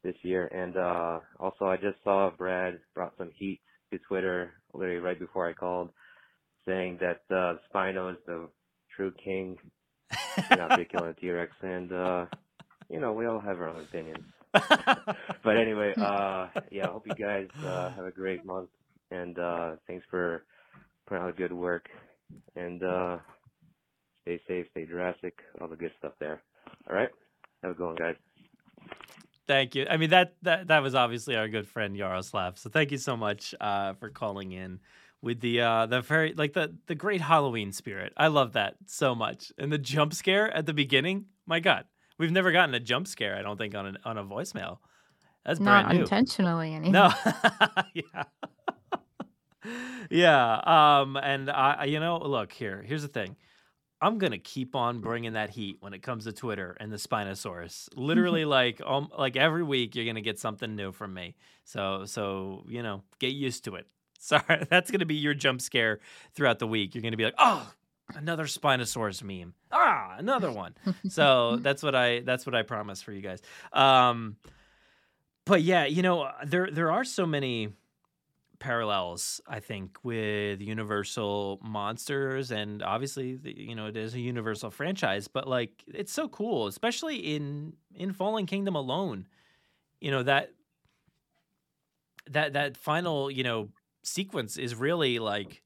this 0.03 0.15
year. 0.23 0.47
And 0.47 0.77
uh 0.77 1.19
also 1.39 1.65
I 1.65 1.77
just 1.77 1.97
saw 2.03 2.31
Brad 2.37 2.79
brought 2.93 3.13
some 3.17 3.31
heat 3.35 3.61
to 3.91 3.99
Twitter 3.99 4.51
literally 4.73 4.99
right 4.99 5.19
before 5.19 5.47
I 5.47 5.53
called 5.53 5.89
saying 6.65 6.99
that 7.01 7.21
uh 7.35 7.55
Spino 7.73 8.11
is 8.11 8.17
the 8.25 8.49
true 8.95 9.13
king. 9.23 9.57
not 10.51 10.77
big 10.77 10.89
killing 10.89 11.15
T 11.19 11.29
Rex 11.31 11.51
and 11.61 11.91
uh 11.91 12.25
you 12.89 12.99
know, 12.99 13.13
we 13.13 13.25
all 13.25 13.39
have 13.39 13.59
our 13.59 13.69
own 13.69 13.81
opinions. 13.81 14.25
but 14.53 15.57
anyway, 15.57 15.93
uh 15.97 16.47
yeah, 16.71 16.87
I 16.87 16.91
hope 16.91 17.07
you 17.07 17.15
guys 17.15 17.47
uh 17.65 17.91
have 17.91 18.05
a 18.05 18.11
great 18.11 18.45
month 18.45 18.69
and 19.11 19.37
uh 19.39 19.71
thanks 19.87 20.05
for 20.09 20.43
putting 21.07 21.23
out 21.23 21.37
good 21.37 21.53
work 21.53 21.89
and 22.55 22.83
uh 22.83 23.17
stay 24.23 24.39
safe, 24.47 24.67
stay 24.71 24.85
Jurassic, 24.85 25.37
all 25.61 25.67
the 25.67 25.75
good 25.75 25.91
stuff 25.99 26.13
there. 26.19 26.41
All 26.89 26.95
right? 26.95 27.09
Have 27.61 27.71
a 27.71 27.75
good 27.75 27.85
one, 27.85 27.95
guys. 27.95 28.15
Thank 29.47 29.75
you. 29.75 29.85
I 29.89 29.97
mean 29.97 30.09
that 30.11 30.35
that 30.43 30.67
that 30.67 30.81
was 30.83 30.95
obviously 30.95 31.35
our 31.35 31.47
good 31.47 31.67
friend 31.67 31.95
Yaroslav. 31.95 32.57
So 32.57 32.69
thank 32.69 32.91
you 32.91 32.97
so 32.97 33.15
much 33.17 33.53
uh, 33.59 33.93
for 33.93 34.09
calling 34.09 34.51
in 34.51 34.79
with 35.21 35.39
the 35.39 35.61
uh, 35.61 35.85
the 35.85 36.01
very 36.01 36.33
like 36.33 36.53
the 36.53 36.75
the 36.87 36.95
great 36.95 37.21
Halloween 37.21 37.71
spirit. 37.71 38.13
I 38.17 38.27
love 38.27 38.53
that 38.53 38.75
so 38.85 39.15
much. 39.15 39.51
And 39.57 39.71
the 39.71 39.77
jump 39.77 40.13
scare 40.13 40.51
at 40.51 40.65
the 40.65 40.73
beginning, 40.73 41.25
my 41.45 41.59
God, 41.59 41.85
we've 42.17 42.31
never 42.31 42.51
gotten 42.51 42.75
a 42.75 42.79
jump 42.79 43.07
scare. 43.07 43.35
I 43.35 43.41
don't 43.41 43.57
think 43.57 43.75
on 43.75 43.87
a, 43.87 43.93
on 44.05 44.17
a 44.17 44.23
voicemail. 44.23 44.79
That's 45.45 45.59
Not 45.59 45.83
brand 45.85 45.97
new. 45.97 46.03
intentionally, 46.03 46.73
anyway. 46.75 46.91
No. 46.91 47.13
yeah. 47.93 48.23
yeah. 50.09 50.99
Um, 51.01 51.17
and 51.17 51.49
I, 51.49 51.75
I- 51.79 51.85
you 51.85 51.99
know, 51.99 52.17
look 52.17 52.51
here. 52.53 52.83
Here's 52.85 53.01
the 53.01 53.07
thing. 53.07 53.35
I'm 54.03 54.17
gonna 54.17 54.37
keep 54.37 54.75
on 54.75 54.99
bringing 54.99 55.33
that 55.33 55.49
heat 55.49 55.77
when 55.79 55.93
it 55.93 56.03
comes 56.03 56.25
to 56.25 56.33
Twitter 56.33 56.75
and 56.79 56.91
the 56.91 56.97
Spinosaurus. 56.97 57.87
Literally, 57.95 58.43
like, 58.43 58.81
um, 58.85 59.07
like 59.17 59.37
every 59.37 59.63
week, 59.63 59.95
you're 59.95 60.05
gonna 60.05 60.19
get 60.19 60.37
something 60.37 60.75
new 60.75 60.91
from 60.91 61.13
me. 61.13 61.35
So, 61.63 62.03
so 62.05 62.65
you 62.67 62.83
know, 62.83 63.03
get 63.19 63.31
used 63.31 63.63
to 63.63 63.75
it. 63.75 63.87
Sorry, 64.19 64.67
that's 64.69 64.91
gonna 64.91 65.05
be 65.05 65.15
your 65.15 65.33
jump 65.33 65.61
scare 65.61 66.01
throughout 66.35 66.59
the 66.59 66.67
week. 66.67 66.93
You're 66.93 67.01
gonna 67.01 67.15
be 67.15 67.23
like, 67.23 67.35
oh, 67.37 67.71
another 68.13 68.43
Spinosaurus 68.43 69.23
meme. 69.23 69.53
Ah, 69.71 70.15
another 70.17 70.51
one. 70.63 70.75
so 71.07 71.55
that's 71.61 71.81
what 71.81 71.95
I 71.95 72.19
that's 72.19 72.45
what 72.45 72.55
I 72.55 72.63
promise 72.63 73.01
for 73.01 73.13
you 73.13 73.21
guys. 73.21 73.41
Um, 73.71 74.35
but 75.45 75.61
yeah, 75.61 75.85
you 75.85 76.01
know, 76.01 76.29
there 76.45 76.69
there 76.69 76.91
are 76.91 77.05
so 77.05 77.25
many 77.25 77.69
parallels, 78.63 79.41
I 79.45 79.59
think, 79.59 79.97
with 80.03 80.61
Universal 80.61 81.59
monsters, 81.61 82.49
and 82.49 82.81
obviously, 82.81 83.35
the, 83.35 83.53
you 83.53 83.75
know, 83.75 83.87
it 83.87 83.97
is 83.97 84.13
a 84.13 84.21
Universal 84.21 84.71
franchise. 84.71 85.27
But 85.27 85.49
like, 85.49 85.83
it's 85.93 86.13
so 86.13 86.29
cool, 86.29 86.67
especially 86.67 87.17
in 87.17 87.73
in 87.93 88.13
Fallen 88.13 88.45
Kingdom 88.45 88.75
alone. 88.75 89.27
You 89.99 90.11
know 90.11 90.23
that 90.23 90.51
that 92.29 92.53
that 92.53 92.77
final 92.77 93.29
you 93.29 93.43
know 93.43 93.67
sequence 94.01 94.55
is 94.55 94.75
really 94.75 95.19
like 95.19 95.61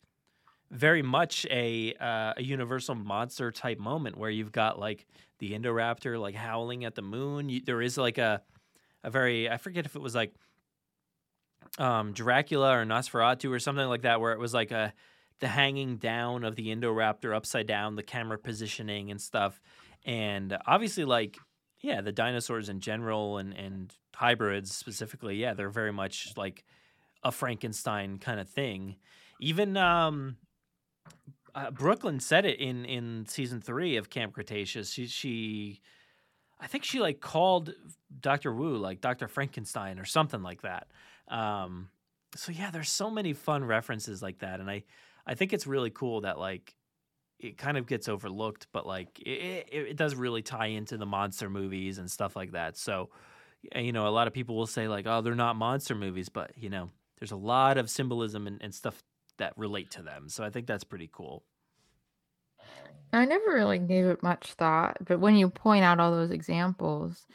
very 0.71 1.03
much 1.03 1.45
a 1.51 1.93
uh, 1.99 2.33
a 2.35 2.41
universal 2.41 2.95
monster 2.95 3.51
type 3.51 3.77
moment 3.77 4.17
where 4.17 4.31
you've 4.31 4.51
got 4.51 4.79
like 4.79 5.05
the 5.37 5.51
Indoraptor 5.51 6.19
like 6.19 6.33
howling 6.33 6.83
at 6.83 6.95
the 6.95 7.03
moon. 7.03 7.47
You, 7.47 7.61
there 7.63 7.81
is 7.81 7.95
like 7.95 8.17
a 8.17 8.41
a 9.03 9.11
very 9.11 9.49
I 9.49 9.57
forget 9.57 9.85
if 9.85 9.95
it 9.95 10.01
was 10.01 10.15
like 10.15 10.33
um 11.77 12.13
Dracula 12.13 12.77
or 12.77 12.85
Nosferatu 12.85 13.51
or 13.51 13.59
something 13.59 13.87
like 13.87 14.03
that 14.03 14.19
where 14.21 14.33
it 14.33 14.39
was 14.39 14.53
like 14.53 14.71
a 14.71 14.93
the 15.39 15.47
hanging 15.47 15.97
down 15.97 16.43
of 16.43 16.55
the 16.55 16.75
Indoraptor 16.75 17.35
upside 17.35 17.67
down, 17.67 17.95
the 17.95 18.03
camera 18.03 18.39
positioning 18.39 19.11
and 19.11 19.21
stuff. 19.21 19.61
And 20.05 20.57
obviously 20.65 21.05
like 21.05 21.37
yeah, 21.81 22.01
the 22.01 22.11
dinosaurs 22.11 22.69
in 22.69 22.79
general 22.79 23.37
and 23.37 23.53
and 23.53 23.93
hybrids 24.15 24.75
specifically, 24.75 25.35
yeah, 25.35 25.53
they're 25.53 25.69
very 25.69 25.93
much 25.93 26.33
like 26.35 26.63
a 27.23 27.31
Frankenstein 27.31 28.17
kind 28.17 28.39
of 28.39 28.49
thing. 28.49 28.95
Even 29.39 29.77
um 29.77 30.37
uh, 31.57 31.71
Brooklyn 31.71 32.19
said 32.19 32.45
it 32.45 32.59
in 32.59 32.85
in 32.85 33.25
season 33.27 33.61
three 33.61 33.97
of 33.97 34.11
Camp 34.11 34.33
Cretaceous. 34.33 34.91
She 34.91 35.07
she, 35.07 35.81
I 36.59 36.67
think 36.67 36.83
she 36.83 36.99
like 36.99 37.19
called 37.19 37.73
Doctor 38.19 38.53
Wu 38.53 38.77
like 38.77 39.01
Doctor 39.01 39.27
Frankenstein 39.27 39.99
or 39.99 40.05
something 40.05 40.43
like 40.43 40.61
that. 40.61 40.87
Um, 41.27 41.89
so 42.35 42.51
yeah, 42.51 42.71
there's 42.71 42.89
so 42.89 43.09
many 43.09 43.33
fun 43.33 43.63
references 43.63 44.21
like 44.21 44.39
that, 44.39 44.59
and 44.59 44.69
I 44.69 44.83
I 45.25 45.35
think 45.35 45.53
it's 45.53 45.67
really 45.67 45.89
cool 45.89 46.21
that 46.21 46.39
like 46.39 46.75
it 47.39 47.57
kind 47.57 47.77
of 47.77 47.85
gets 47.85 48.07
overlooked, 48.07 48.67
but 48.71 48.87
like 48.87 49.19
it, 49.19 49.67
it, 49.71 49.87
it 49.89 49.97
does 49.97 50.15
really 50.15 50.41
tie 50.41 50.67
into 50.67 50.97
the 50.97 51.05
monster 51.05 51.49
movies 51.49 51.99
and 51.99 52.09
stuff 52.09 52.35
like 52.35 52.53
that. 52.53 52.77
So, 52.77 53.09
you 53.75 53.91
know, 53.91 54.07
a 54.07 54.09
lot 54.09 54.27
of 54.27 54.33
people 54.33 54.55
will 54.55 54.65
say 54.65 54.87
like, 54.87 55.05
oh, 55.05 55.21
they're 55.21 55.35
not 55.35 55.55
monster 55.55 55.93
movies, 55.93 56.29
but 56.29 56.51
you 56.55 56.69
know, 56.69 56.89
there's 57.19 57.31
a 57.31 57.37
lot 57.37 57.77
of 57.77 57.89
symbolism 57.89 58.47
and, 58.47 58.61
and 58.61 58.73
stuff 58.73 59.03
that 59.37 59.53
relate 59.55 59.91
to 59.91 60.01
them. 60.01 60.29
So 60.29 60.43
I 60.43 60.49
think 60.49 60.65
that's 60.65 60.83
pretty 60.83 61.09
cool. 61.11 61.43
I 63.13 63.25
never 63.25 63.53
really 63.53 63.79
gave 63.79 64.05
it 64.05 64.23
much 64.23 64.53
thought, 64.53 64.97
but 65.05 65.19
when 65.19 65.35
you 65.35 65.49
point 65.49 65.83
out 65.83 65.99
all 65.99 66.11
those 66.11 66.31
examples, 66.31 67.25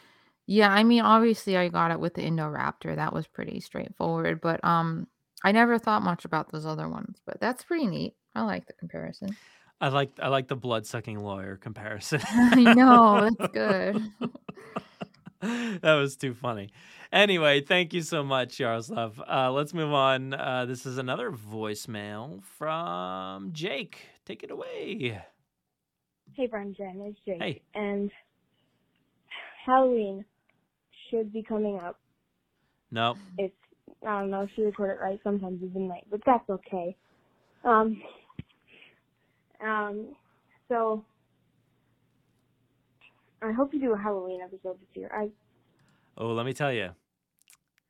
yeah, 0.47 0.70
I 0.70 0.82
mean, 0.85 1.02
obviously 1.02 1.56
I 1.56 1.69
got 1.69 1.90
it 1.90 2.01
with 2.01 2.14
the 2.14 2.23
Indoraptor. 2.23 2.97
That 2.97 3.12
was 3.12 3.27
pretty 3.27 3.60
straightforward, 3.60 4.40
but 4.40 4.64
um 4.64 5.06
I 5.44 5.52
never 5.52 5.78
thought 5.78 6.02
much 6.02 6.24
about 6.24 6.52
those 6.52 6.66
other 6.66 6.89
ones, 6.89 7.20
but 7.27 7.40
that's 7.40 7.64
pretty 7.64 7.86
neat. 7.86 8.14
I 8.35 8.43
like 8.43 8.66
the 8.66 8.73
comparison. 8.74 9.36
I 9.81 9.89
like 9.89 10.12
I 10.20 10.28
like 10.28 10.48
the 10.48 10.56
blood 10.56 10.86
sucking 10.86 11.20
lawyer 11.20 11.56
comparison. 11.56 12.20
I 12.31 12.74
know, 12.74 13.28
that's 13.39 13.52
good. 13.52 14.02
that 15.82 15.94
was 15.94 16.16
too 16.16 16.35
funny. 16.35 16.70
Anyway, 17.12 17.60
thank 17.60 17.93
you 17.93 18.01
so 18.01 18.23
much, 18.23 18.59
Yaroslav. 18.59 19.20
Uh, 19.28 19.52
let's 19.52 19.74
move 19.74 19.93
on. 19.93 20.32
Uh, 20.32 20.64
this 20.64 20.86
is 20.86 20.97
another 20.97 21.31
voicemail 21.31 22.43
from 22.56 23.52
Jake. 23.52 24.06
Take 24.24 24.43
it 24.43 24.51
away. 24.51 25.20
Hey, 26.35 26.47
Brian 26.47 26.73
Jen, 26.74 27.02
it's 27.05 27.20
Jake. 27.27 27.43
Hey. 27.43 27.62
And 27.74 28.10
Halloween 29.66 30.24
should 31.12 31.32
be 31.32 31.43
coming 31.43 31.78
up. 31.78 31.98
No. 32.90 33.16
It's 33.39 33.55
I 34.06 34.20
don't 34.20 34.30
know 34.30 34.43
if 34.43 34.51
you 34.56 34.64
record 34.64 34.90
it 34.90 35.02
right. 35.02 35.20
Sometimes 35.22 35.62
even 35.62 35.89
late, 35.89 36.05
but 36.10 36.20
that's 36.26 36.48
okay. 36.48 36.97
Um. 37.64 38.02
Um. 39.64 40.09
So 40.68 41.05
I 43.43 43.52
hope 43.52 43.74
you 43.74 43.80
do 43.80 43.93
a 43.93 43.98
Halloween 43.98 44.40
episode 44.40 44.78
this 44.80 44.97
year. 44.97 45.10
I 45.14 45.28
Oh, 46.16 46.28
let 46.28 46.44
me 46.44 46.52
tell 46.52 46.72
you, 46.72 46.90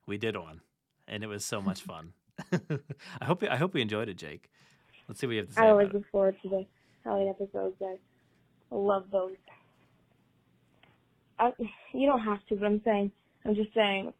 we 0.06 0.16
did 0.16 0.36
one, 0.36 0.60
and 1.08 1.24
it 1.24 1.26
was 1.26 1.44
so 1.44 1.60
much 1.60 1.80
fun. 1.82 2.12
I 3.20 3.24
hope 3.24 3.42
I 3.48 3.56
hope 3.56 3.74
we 3.74 3.82
enjoyed 3.82 4.08
it, 4.08 4.16
Jake. 4.16 4.50
Let's 5.08 5.20
see 5.20 5.26
what 5.26 5.32
you 5.32 5.40
have 5.40 5.48
to 5.48 5.54
say 5.54 5.62
I 5.62 5.70
always 5.70 5.92
look 5.92 6.08
forward 6.10 6.36
to 6.42 6.48
the 6.48 6.66
Halloween 7.04 7.28
episodes. 7.28 7.76
I 7.82 7.96
love 8.70 9.06
those. 9.10 9.32
I, 11.38 11.50
you 11.92 12.06
don't 12.06 12.20
have 12.20 12.44
to, 12.48 12.56
but 12.56 12.66
I'm 12.66 12.80
saying, 12.84 13.12
I'm 13.44 13.54
just 13.54 13.74
saying. 13.74 14.12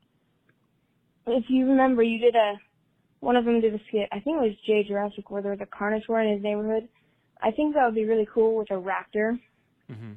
If 1.27 1.45
you 1.49 1.67
remember, 1.67 2.03
you 2.03 2.19
did 2.19 2.35
a, 2.35 2.55
one 3.21 3.37
of 3.37 3.45
them 3.45 3.61
did 3.61 3.75
a 3.75 3.79
skit. 3.89 4.09
I 4.11 4.19
think 4.21 4.39
it 4.39 4.49
was 4.49 4.57
Jay 4.67 4.85
Jurassic, 4.87 5.31
where 5.31 5.43
there 5.43 5.53
was 5.53 5.61
a 5.61 5.67
carnivore 5.67 6.21
in 6.21 6.33
his 6.35 6.43
neighborhood. 6.43 6.89
I 7.41 7.51
think 7.53 7.75
that 7.75 7.85
would 7.85 7.95
be 7.95 8.05
really 8.05 8.27
cool 8.33 8.57
with 8.57 8.71
a 8.71 8.75
raptor, 8.75 9.39
hmm 9.89 10.13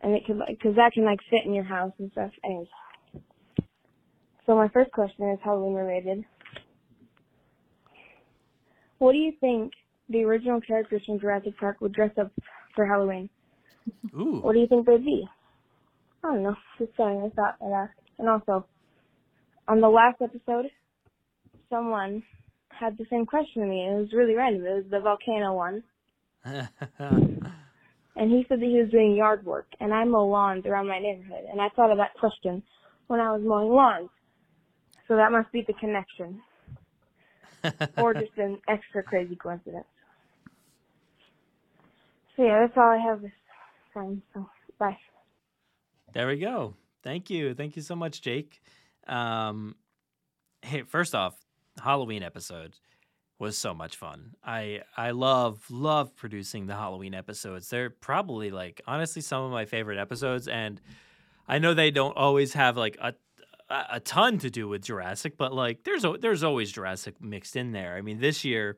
and 0.00 0.14
it 0.14 0.24
could 0.26 0.36
like, 0.36 0.60
cause 0.62 0.76
that 0.76 0.92
can 0.92 1.04
like 1.04 1.18
fit 1.28 1.44
in 1.44 1.52
your 1.52 1.64
house 1.64 1.92
and 1.98 2.10
stuff. 2.12 2.30
Anyways. 2.44 2.68
So 4.46 4.54
my 4.54 4.68
first 4.68 4.92
question 4.92 5.28
is 5.30 5.40
Halloween 5.42 5.74
related. 5.74 6.24
What 8.98 9.12
do 9.12 9.18
you 9.18 9.32
think 9.40 9.72
the 10.08 10.22
original 10.24 10.60
characters 10.60 11.02
from 11.04 11.20
Jurassic 11.20 11.58
Park 11.58 11.80
would 11.80 11.92
dress 11.92 12.12
up 12.16 12.32
for 12.74 12.86
Halloween? 12.86 13.28
Ooh. 14.14 14.40
What 14.40 14.52
do 14.52 14.60
you 14.60 14.66
think 14.66 14.86
they'd 14.86 15.04
be? 15.04 15.28
I 16.24 16.28
don't 16.28 16.42
know. 16.42 16.56
Just 16.78 16.92
saying. 16.96 17.22
I 17.24 17.34
thought 17.34 17.56
I'd 17.60 17.72
ask. 17.72 17.92
And 18.18 18.28
also, 18.28 18.66
on 19.66 19.80
the 19.80 19.88
last 19.88 20.20
episode, 20.20 20.70
someone 21.70 22.22
had 22.68 22.96
the 22.98 23.06
same 23.10 23.26
question 23.26 23.62
to 23.62 23.68
me. 23.68 23.86
It 23.86 23.98
was 23.98 24.12
really 24.12 24.34
random. 24.34 24.66
It 24.66 24.74
was 24.74 24.84
the 24.90 25.00
volcano 25.00 25.54
one. 25.54 25.82
And 28.18 28.32
he 28.32 28.44
said 28.48 28.60
that 28.60 28.66
he 28.66 28.80
was 28.80 28.90
doing 28.90 29.14
yard 29.14 29.46
work. 29.46 29.66
And 29.78 29.94
I 29.94 30.02
mow 30.04 30.26
lawns 30.26 30.66
around 30.66 30.88
my 30.88 30.98
neighborhood. 30.98 31.44
And 31.50 31.60
I 31.60 31.68
thought 31.68 31.92
of 31.92 31.98
that 31.98 32.14
question 32.18 32.64
when 33.06 33.20
I 33.20 33.30
was 33.30 33.42
mowing 33.44 33.72
lawns. 33.72 34.10
So 35.06 35.14
that 35.14 35.30
must 35.30 35.52
be 35.52 35.64
the 35.64 35.72
connection. 35.74 36.42
or 37.96 38.14
just 38.14 38.36
an 38.36 38.58
extra 38.68 39.04
crazy 39.04 39.36
coincidence. 39.36 39.86
So 42.36 42.42
yeah, 42.42 42.66
that's 42.66 42.76
all 42.76 42.90
I 42.90 42.98
have 42.98 43.22
this 43.22 43.30
time. 43.94 44.20
So 44.34 44.48
bye. 44.80 44.96
There 46.12 46.26
we 46.26 46.38
go. 46.38 46.74
Thank 47.02 47.30
you. 47.30 47.54
Thank 47.54 47.76
you 47.76 47.82
so 47.82 47.94
much, 47.94 48.20
Jake. 48.20 48.60
Um, 49.06 49.76
hey, 50.62 50.82
first 50.82 51.14
off, 51.14 51.34
Halloween 51.82 52.22
episode 52.22 52.74
was 53.38 53.56
so 53.56 53.72
much 53.72 53.96
fun. 53.96 54.34
I 54.42 54.82
I 54.96 55.12
love 55.12 55.62
love 55.70 56.16
producing 56.16 56.66
the 56.66 56.74
Halloween 56.74 57.14
episodes. 57.14 57.68
They're 57.70 57.90
probably 57.90 58.50
like 58.50 58.80
honestly 58.86 59.22
some 59.22 59.44
of 59.44 59.52
my 59.52 59.64
favorite 59.64 59.98
episodes 59.98 60.48
and 60.48 60.80
I 61.46 61.58
know 61.58 61.72
they 61.72 61.90
don't 61.90 62.16
always 62.16 62.52
have 62.54 62.76
like 62.76 62.98
a 63.00 63.14
a 63.70 64.00
ton 64.00 64.38
to 64.38 64.50
do 64.50 64.66
with 64.66 64.82
Jurassic, 64.82 65.36
but 65.36 65.52
like 65.52 65.84
there's 65.84 66.04
there's 66.20 66.42
always 66.42 66.72
Jurassic 66.72 67.22
mixed 67.22 67.54
in 67.54 67.72
there. 67.72 67.96
I 67.96 68.00
mean, 68.00 68.18
this 68.18 68.44
year 68.44 68.76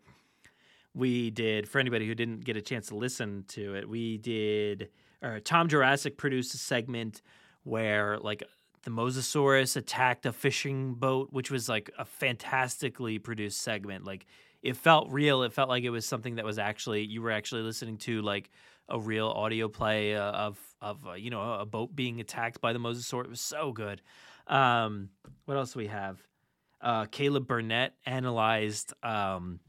we 0.94 1.30
did 1.30 1.68
for 1.68 1.78
anybody 1.78 2.06
who 2.06 2.14
didn't 2.14 2.44
get 2.44 2.56
a 2.56 2.62
chance 2.62 2.88
to 2.88 2.96
listen 2.96 3.44
to 3.48 3.74
it, 3.76 3.88
we 3.88 4.18
did 4.18 4.90
or 5.22 5.40
Tom 5.40 5.68
Jurassic 5.68 6.16
produced 6.16 6.54
a 6.54 6.58
segment 6.58 7.22
where 7.64 8.18
like 8.18 8.42
the 8.82 8.90
Mosasaurus 8.90 9.76
attacked 9.76 10.26
a 10.26 10.32
fishing 10.32 10.94
boat, 10.94 11.28
which 11.30 11.50
was 11.50 11.68
like 11.68 11.90
a 11.98 12.04
fantastically 12.04 13.18
produced 13.18 13.60
segment. 13.60 14.04
Like 14.04 14.26
it 14.62 14.76
felt 14.76 15.10
real. 15.10 15.42
It 15.42 15.52
felt 15.52 15.68
like 15.68 15.84
it 15.84 15.90
was 15.90 16.06
something 16.06 16.36
that 16.36 16.44
was 16.44 16.58
actually 16.58 17.04
you 17.04 17.22
were 17.22 17.30
actually 17.30 17.62
listening 17.62 17.98
to 17.98 18.22
like 18.22 18.50
a 18.88 18.98
real 18.98 19.28
audio 19.28 19.68
play 19.68 20.16
uh, 20.16 20.32
of 20.32 20.58
of 20.80 21.06
uh, 21.06 21.12
you 21.12 21.30
know 21.30 21.54
a 21.54 21.66
boat 21.66 21.94
being 21.94 22.20
attacked 22.20 22.60
by 22.60 22.72
the 22.72 22.78
Mosasaurus. 22.78 23.24
It 23.24 23.30
was 23.30 23.40
so 23.40 23.72
good. 23.72 24.02
Um, 24.46 25.10
what 25.44 25.56
else 25.56 25.74
do 25.74 25.78
we 25.78 25.86
have? 25.88 26.22
Uh, 26.80 27.04
Caleb 27.04 27.46
Burnett 27.46 27.94
analyzed 28.06 28.94
um, 29.02 29.60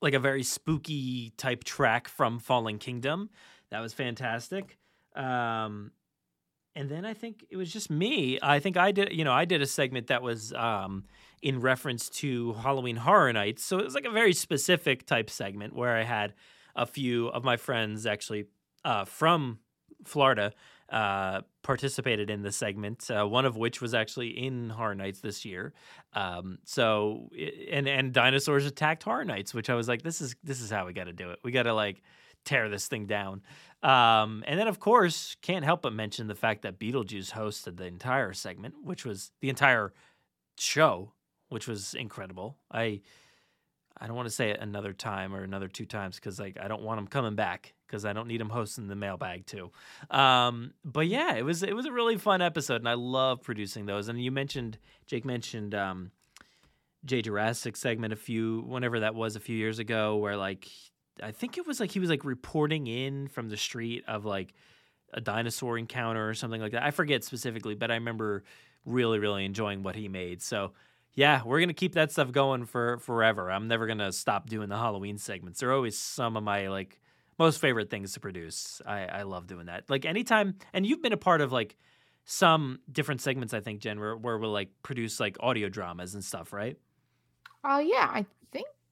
like 0.00 0.14
a 0.14 0.20
very 0.20 0.44
spooky 0.44 1.30
type 1.36 1.64
track 1.64 2.08
from 2.08 2.38
Fallen 2.38 2.78
Kingdom. 2.78 3.30
That 3.72 3.80
was 3.80 3.94
fantastic. 3.94 4.76
Um, 5.16 5.92
and 6.76 6.90
then 6.90 7.06
I 7.06 7.14
think 7.14 7.46
it 7.50 7.56
was 7.56 7.72
just 7.72 7.90
me. 7.90 8.38
I 8.42 8.60
think 8.60 8.76
I 8.76 8.92
did, 8.92 9.14
you 9.14 9.24
know, 9.24 9.32
I 9.32 9.46
did 9.46 9.62
a 9.62 9.66
segment 9.66 10.08
that 10.08 10.22
was 10.22 10.52
um, 10.52 11.04
in 11.40 11.58
reference 11.58 12.10
to 12.10 12.52
Halloween 12.52 12.96
Horror 12.96 13.32
Nights. 13.32 13.64
So 13.64 13.78
it 13.78 13.84
was 13.84 13.94
like 13.94 14.04
a 14.04 14.10
very 14.10 14.34
specific 14.34 15.06
type 15.06 15.30
segment 15.30 15.74
where 15.74 15.96
I 15.96 16.02
had 16.02 16.34
a 16.76 16.84
few 16.84 17.28
of 17.28 17.44
my 17.44 17.56
friends 17.56 18.04
actually 18.04 18.44
uh, 18.84 19.06
from 19.06 19.58
Florida 20.04 20.52
uh, 20.90 21.40
participated 21.62 22.28
in 22.28 22.42
the 22.42 22.52
segment. 22.52 23.10
Uh, 23.10 23.24
one 23.24 23.46
of 23.46 23.56
which 23.56 23.80
was 23.80 23.94
actually 23.94 24.28
in 24.28 24.68
Horror 24.68 24.94
Nights 24.94 25.20
this 25.20 25.46
year. 25.46 25.72
Um, 26.12 26.58
so 26.66 27.30
and 27.70 27.88
and 27.88 28.12
dinosaurs 28.12 28.66
attacked 28.66 29.02
Horror 29.02 29.24
Nights, 29.24 29.54
which 29.54 29.70
I 29.70 29.74
was 29.74 29.88
like, 29.88 30.02
this 30.02 30.20
is 30.20 30.36
this 30.44 30.60
is 30.60 30.68
how 30.68 30.84
we 30.84 30.92
got 30.92 31.04
to 31.04 31.14
do 31.14 31.30
it. 31.30 31.38
We 31.42 31.52
got 31.52 31.62
to 31.62 31.72
like 31.72 32.02
tear 32.44 32.68
this 32.68 32.86
thing 32.88 33.06
down. 33.06 33.42
Um, 33.82 34.44
and 34.46 34.58
then 34.58 34.68
of 34.68 34.78
course 34.78 35.36
can't 35.42 35.64
help 35.64 35.82
but 35.82 35.92
mention 35.92 36.28
the 36.28 36.34
fact 36.34 36.62
that 36.62 36.78
Beetlejuice 36.78 37.32
hosted 37.32 37.76
the 37.76 37.86
entire 37.86 38.32
segment, 38.32 38.74
which 38.84 39.04
was 39.04 39.32
the 39.40 39.48
entire 39.48 39.92
show, 40.58 41.12
which 41.48 41.66
was 41.66 41.94
incredible. 41.94 42.56
I 42.70 43.00
I 44.00 44.06
don't 44.06 44.16
want 44.16 44.28
to 44.28 44.34
say 44.34 44.50
it 44.50 44.60
another 44.60 44.92
time 44.92 45.34
or 45.34 45.42
another 45.42 45.68
two 45.68 45.86
times 45.86 46.16
because 46.16 46.40
like 46.40 46.58
I 46.60 46.68
don't 46.68 46.82
want 46.82 46.98
him 46.98 47.06
coming 47.06 47.34
back 47.34 47.74
because 47.86 48.04
I 48.04 48.12
don't 48.12 48.26
need 48.26 48.40
him 48.40 48.48
hosting 48.48 48.88
the 48.88 48.96
mailbag 48.96 49.46
too. 49.46 49.70
Um, 50.10 50.72
but 50.84 51.06
yeah, 51.06 51.34
it 51.34 51.44
was 51.44 51.62
it 51.62 51.76
was 51.76 51.86
a 51.86 51.92
really 51.92 52.16
fun 52.16 52.40
episode, 52.40 52.80
and 52.80 52.88
I 52.88 52.94
love 52.94 53.42
producing 53.42 53.86
those. 53.86 54.08
And 54.08 54.22
you 54.22 54.32
mentioned 54.32 54.78
Jake 55.06 55.24
mentioned 55.24 55.74
um, 55.74 56.10
Jay 57.04 57.22
Jurassic 57.22 57.76
segment 57.76 58.12
a 58.12 58.16
few 58.16 58.62
whenever 58.62 59.00
that 59.00 59.14
was 59.14 59.36
a 59.36 59.40
few 59.40 59.56
years 59.56 59.78
ago, 59.78 60.16
where 60.16 60.36
like 60.36 60.68
I 61.22 61.32
think 61.32 61.58
it 61.58 61.66
was 61.66 61.80
like 61.80 61.90
he 61.90 62.00
was 62.00 62.10
like 62.10 62.24
reporting 62.24 62.86
in 62.86 63.28
from 63.28 63.48
the 63.48 63.56
street 63.56 64.04
of 64.06 64.24
like 64.24 64.54
a 65.12 65.20
dinosaur 65.20 65.76
encounter 65.76 66.28
or 66.28 66.34
something 66.34 66.60
like 66.60 66.72
that. 66.72 66.82
I 66.82 66.90
forget 66.90 67.24
specifically, 67.24 67.74
but 67.74 67.90
I 67.90 67.94
remember 67.94 68.44
really 68.84 69.18
really 69.18 69.44
enjoying 69.44 69.82
what 69.82 69.96
he 69.96 70.08
made. 70.08 70.42
So 70.42 70.72
yeah, 71.14 71.42
we're 71.44 71.60
gonna 71.60 71.74
keep 71.74 71.94
that 71.94 72.12
stuff 72.12 72.32
going 72.32 72.64
for 72.64 72.98
forever. 72.98 73.50
I'm 73.50 73.68
never 73.68 73.86
gonna 73.86 74.12
stop 74.12 74.48
doing 74.48 74.68
the 74.68 74.78
Halloween 74.78 75.18
segments. 75.18 75.60
They're 75.60 75.72
always 75.72 75.98
some 75.98 76.36
of 76.36 76.42
my 76.42 76.68
like 76.68 77.00
most 77.38 77.60
favorite 77.60 77.90
things 77.90 78.12
to 78.14 78.20
produce. 78.20 78.80
I, 78.86 79.04
I 79.06 79.22
love 79.22 79.46
doing 79.46 79.66
that. 79.66 79.84
Like 79.88 80.04
anytime, 80.04 80.54
and 80.72 80.86
you've 80.86 81.02
been 81.02 81.12
a 81.12 81.18
part 81.18 81.40
of 81.40 81.52
like 81.52 81.76
some 82.24 82.78
different 82.90 83.20
segments. 83.20 83.52
I 83.52 83.60
think 83.60 83.80
Jen, 83.80 83.98
where, 83.98 84.16
where 84.16 84.38
we'll 84.38 84.52
like 84.52 84.70
produce 84.82 85.18
like 85.20 85.36
audio 85.40 85.68
dramas 85.68 86.14
and 86.14 86.24
stuff, 86.24 86.52
right? 86.52 86.76
Oh 87.64 87.78
yeah, 87.78 88.08
I 88.12 88.26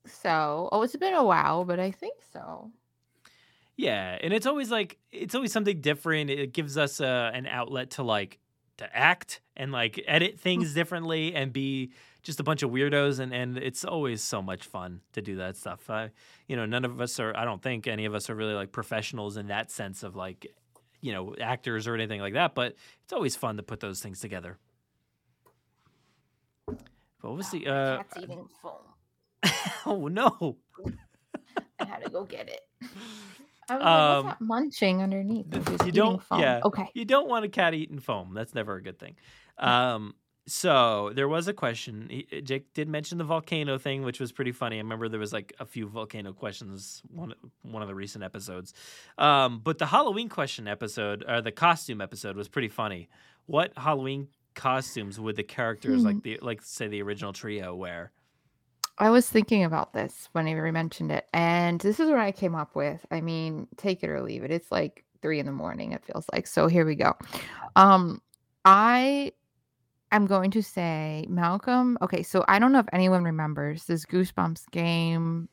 so. 0.06 0.68
Oh, 0.72 0.82
it's 0.82 0.96
been 0.96 1.14
a 1.14 1.24
while, 1.24 1.64
but 1.64 1.78
I 1.80 1.90
think 1.90 2.18
so. 2.32 2.70
Yeah, 3.76 4.18
and 4.20 4.32
it's 4.34 4.46
always 4.46 4.70
like 4.70 4.98
it's 5.10 5.34
always 5.34 5.52
something 5.52 5.80
different. 5.80 6.28
It 6.30 6.52
gives 6.52 6.76
us 6.76 7.00
uh, 7.00 7.30
an 7.32 7.46
outlet 7.46 7.90
to 7.92 8.02
like 8.02 8.38
to 8.76 8.96
act 8.96 9.40
and 9.56 9.72
like 9.72 10.02
edit 10.06 10.36
Mm. 10.36 10.40
things 10.40 10.74
differently 10.74 11.34
and 11.34 11.52
be 11.52 11.92
just 12.22 12.40
a 12.40 12.42
bunch 12.42 12.62
of 12.62 12.70
weirdos 12.70 13.18
and 13.20 13.32
and 13.32 13.56
it's 13.56 13.84
always 13.84 14.22
so 14.22 14.42
much 14.42 14.66
fun 14.66 15.00
to 15.12 15.22
do 15.22 15.36
that 15.36 15.56
stuff. 15.56 15.88
I, 15.88 16.10
you 16.46 16.56
know, 16.56 16.66
none 16.66 16.84
of 16.84 17.00
us 17.00 17.18
are 17.20 17.34
I 17.36 17.44
don't 17.46 17.62
think 17.62 17.86
any 17.86 18.04
of 18.04 18.14
us 18.14 18.28
are 18.28 18.34
really 18.34 18.52
like 18.54 18.70
professionals 18.72 19.36
in 19.38 19.46
that 19.46 19.70
sense 19.70 20.02
of 20.02 20.14
like 20.16 20.46
you 21.02 21.14
know, 21.14 21.34
actors 21.40 21.86
or 21.86 21.94
anything 21.94 22.20
like 22.20 22.34
that, 22.34 22.54
but 22.54 22.74
it's 23.04 23.12
always 23.14 23.34
fun 23.34 23.56
to 23.56 23.62
put 23.62 23.80
those 23.80 24.00
things 24.00 24.20
together. 24.20 24.58
What 27.22 27.36
was 27.36 27.50
the 27.50 27.66
uh 27.66 27.96
Cat's 27.98 28.16
eating 28.18 28.46
foam. 28.62 28.72
Oh 29.86 30.08
no. 30.08 30.56
I 31.78 31.84
had 31.84 32.04
to 32.04 32.10
go 32.10 32.24
get 32.24 32.48
it. 32.48 32.60
I 33.68 33.74
was 33.76 33.82
like, 33.82 33.86
Um, 33.86 34.24
what's 34.26 34.38
that 34.38 34.44
munching 34.44 35.02
underneath? 35.02 35.46
You 35.86 35.92
don't 35.92 36.22
foam. 36.22 36.40
yeah 36.40 36.60
Okay. 36.64 36.90
you 36.94 37.04
don't 37.04 37.28
want 37.28 37.44
a 37.44 37.48
cat 37.48 37.72
eating 37.74 37.98
foam 38.00 38.34
that's 38.34 38.54
never 38.54 38.74
a 38.76 38.82
good 38.82 38.98
thing 38.98 39.16
um 39.58 40.14
so 40.46 41.12
there 41.14 41.28
was 41.28 41.46
a 41.46 41.52
question 41.52 42.08
he- 42.10 42.26
uh, 42.36 42.40
jake 42.40 42.72
did 42.74 42.88
mention 42.88 43.18
the 43.18 43.24
volcano 43.24 43.78
thing 43.78 44.02
which 44.02 44.18
was 44.18 44.32
pretty 44.32 44.50
funny 44.52 44.76
i 44.76 44.78
remember 44.80 45.08
there 45.08 45.20
was 45.20 45.32
like 45.32 45.52
a 45.60 45.66
few 45.66 45.86
volcano 45.86 46.32
questions 46.32 47.02
one 47.10 47.32
one 47.62 47.82
of 47.82 47.86
the 47.88 47.94
recent 47.94 48.24
episodes 48.24 48.72
um 49.18 49.60
but 49.62 49.78
the 49.78 49.86
halloween 49.86 50.28
question 50.28 50.66
episode 50.66 51.24
or 51.28 51.40
the 51.40 51.52
costume 51.52 52.00
episode 52.00 52.36
was 52.36 52.48
pretty 52.48 52.68
funny 52.68 53.08
what 53.46 53.72
halloween 53.76 54.26
costumes 54.54 55.20
would 55.20 55.36
the 55.36 55.42
characters 55.44 56.00
Hmm. 56.00 56.06
like 56.08 56.22
the 56.22 56.38
like 56.42 56.60
say 56.62 56.88
the 56.88 57.02
original 57.02 57.32
trio 57.32 57.74
wear 57.74 58.10
I 59.00 59.08
was 59.08 59.28
thinking 59.28 59.64
about 59.64 59.94
this 59.94 60.28
when 60.32 60.46
you 60.46 60.56
mentioned 60.72 61.10
it, 61.10 61.26
and 61.32 61.80
this 61.80 61.98
is 61.98 62.10
what 62.10 62.18
I 62.18 62.32
came 62.32 62.54
up 62.54 62.76
with. 62.76 63.04
I 63.10 63.22
mean, 63.22 63.66
take 63.78 64.02
it 64.02 64.10
or 64.10 64.20
leave 64.20 64.44
it. 64.44 64.50
It's 64.50 64.70
like 64.70 65.04
three 65.22 65.40
in 65.40 65.46
the 65.46 65.52
morning, 65.52 65.92
it 65.92 66.04
feels 66.04 66.26
like. 66.32 66.46
So 66.46 66.66
here 66.66 66.84
we 66.84 66.96
go. 66.96 67.14
Um, 67.76 68.20
I 68.66 69.32
am 70.12 70.26
going 70.26 70.50
to 70.50 70.62
say 70.62 71.24
Malcolm. 71.30 71.96
Okay, 72.02 72.22
so 72.22 72.44
I 72.46 72.58
don't 72.58 72.72
know 72.72 72.78
if 72.80 72.88
anyone 72.92 73.24
remembers 73.24 73.84
this 73.84 74.04
Goosebumps 74.04 74.70
game, 74.70 75.48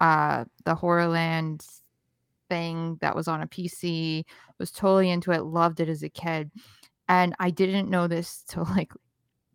uh, 0.00 0.44
the 0.64 0.74
Horrorland 0.74 1.64
thing 2.50 2.98
that 3.00 3.14
was 3.14 3.28
on 3.28 3.42
a 3.42 3.46
PC. 3.46 4.24
Was 4.58 4.72
totally 4.72 5.10
into 5.10 5.30
it, 5.30 5.44
loved 5.44 5.78
it 5.78 5.88
as 5.88 6.02
a 6.02 6.08
kid, 6.08 6.50
and 7.08 7.32
I 7.38 7.50
didn't 7.50 7.90
know 7.90 8.08
this 8.08 8.42
till 8.48 8.64
like 8.76 8.92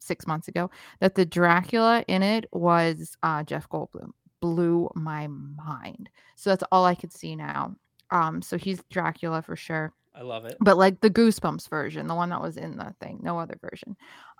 six 0.07 0.25
months 0.25 0.47
ago 0.47 0.69
that 0.99 1.15
the 1.15 1.25
Dracula 1.25 2.03
in 2.07 2.23
it 2.23 2.45
was 2.51 3.17
uh, 3.23 3.43
Jeff 3.43 3.69
Goldblum. 3.69 4.11
Blew 4.39 4.89
my 4.95 5.27
mind. 5.27 6.09
So 6.35 6.49
that's 6.51 6.63
all 6.71 6.85
I 6.85 6.95
could 6.95 7.11
see 7.11 7.35
now. 7.35 7.75
Um, 8.11 8.41
so 8.41 8.57
he's 8.57 8.81
Dracula 8.89 9.41
for 9.41 9.55
sure. 9.55 9.93
i 10.15 10.21
love 10.21 10.45
it 10.45 10.55
But 10.61 10.77
like 10.77 11.01
the 11.01 11.09
Goosebumps 11.09 11.67
version, 11.69 12.07
the 12.07 12.15
one 12.15 12.29
that 12.29 12.41
was 12.41 12.55
in 12.57 12.77
the 12.77 12.93
thing, 13.01 13.19
no 13.21 13.39
other 13.39 13.57
version. 13.61 13.97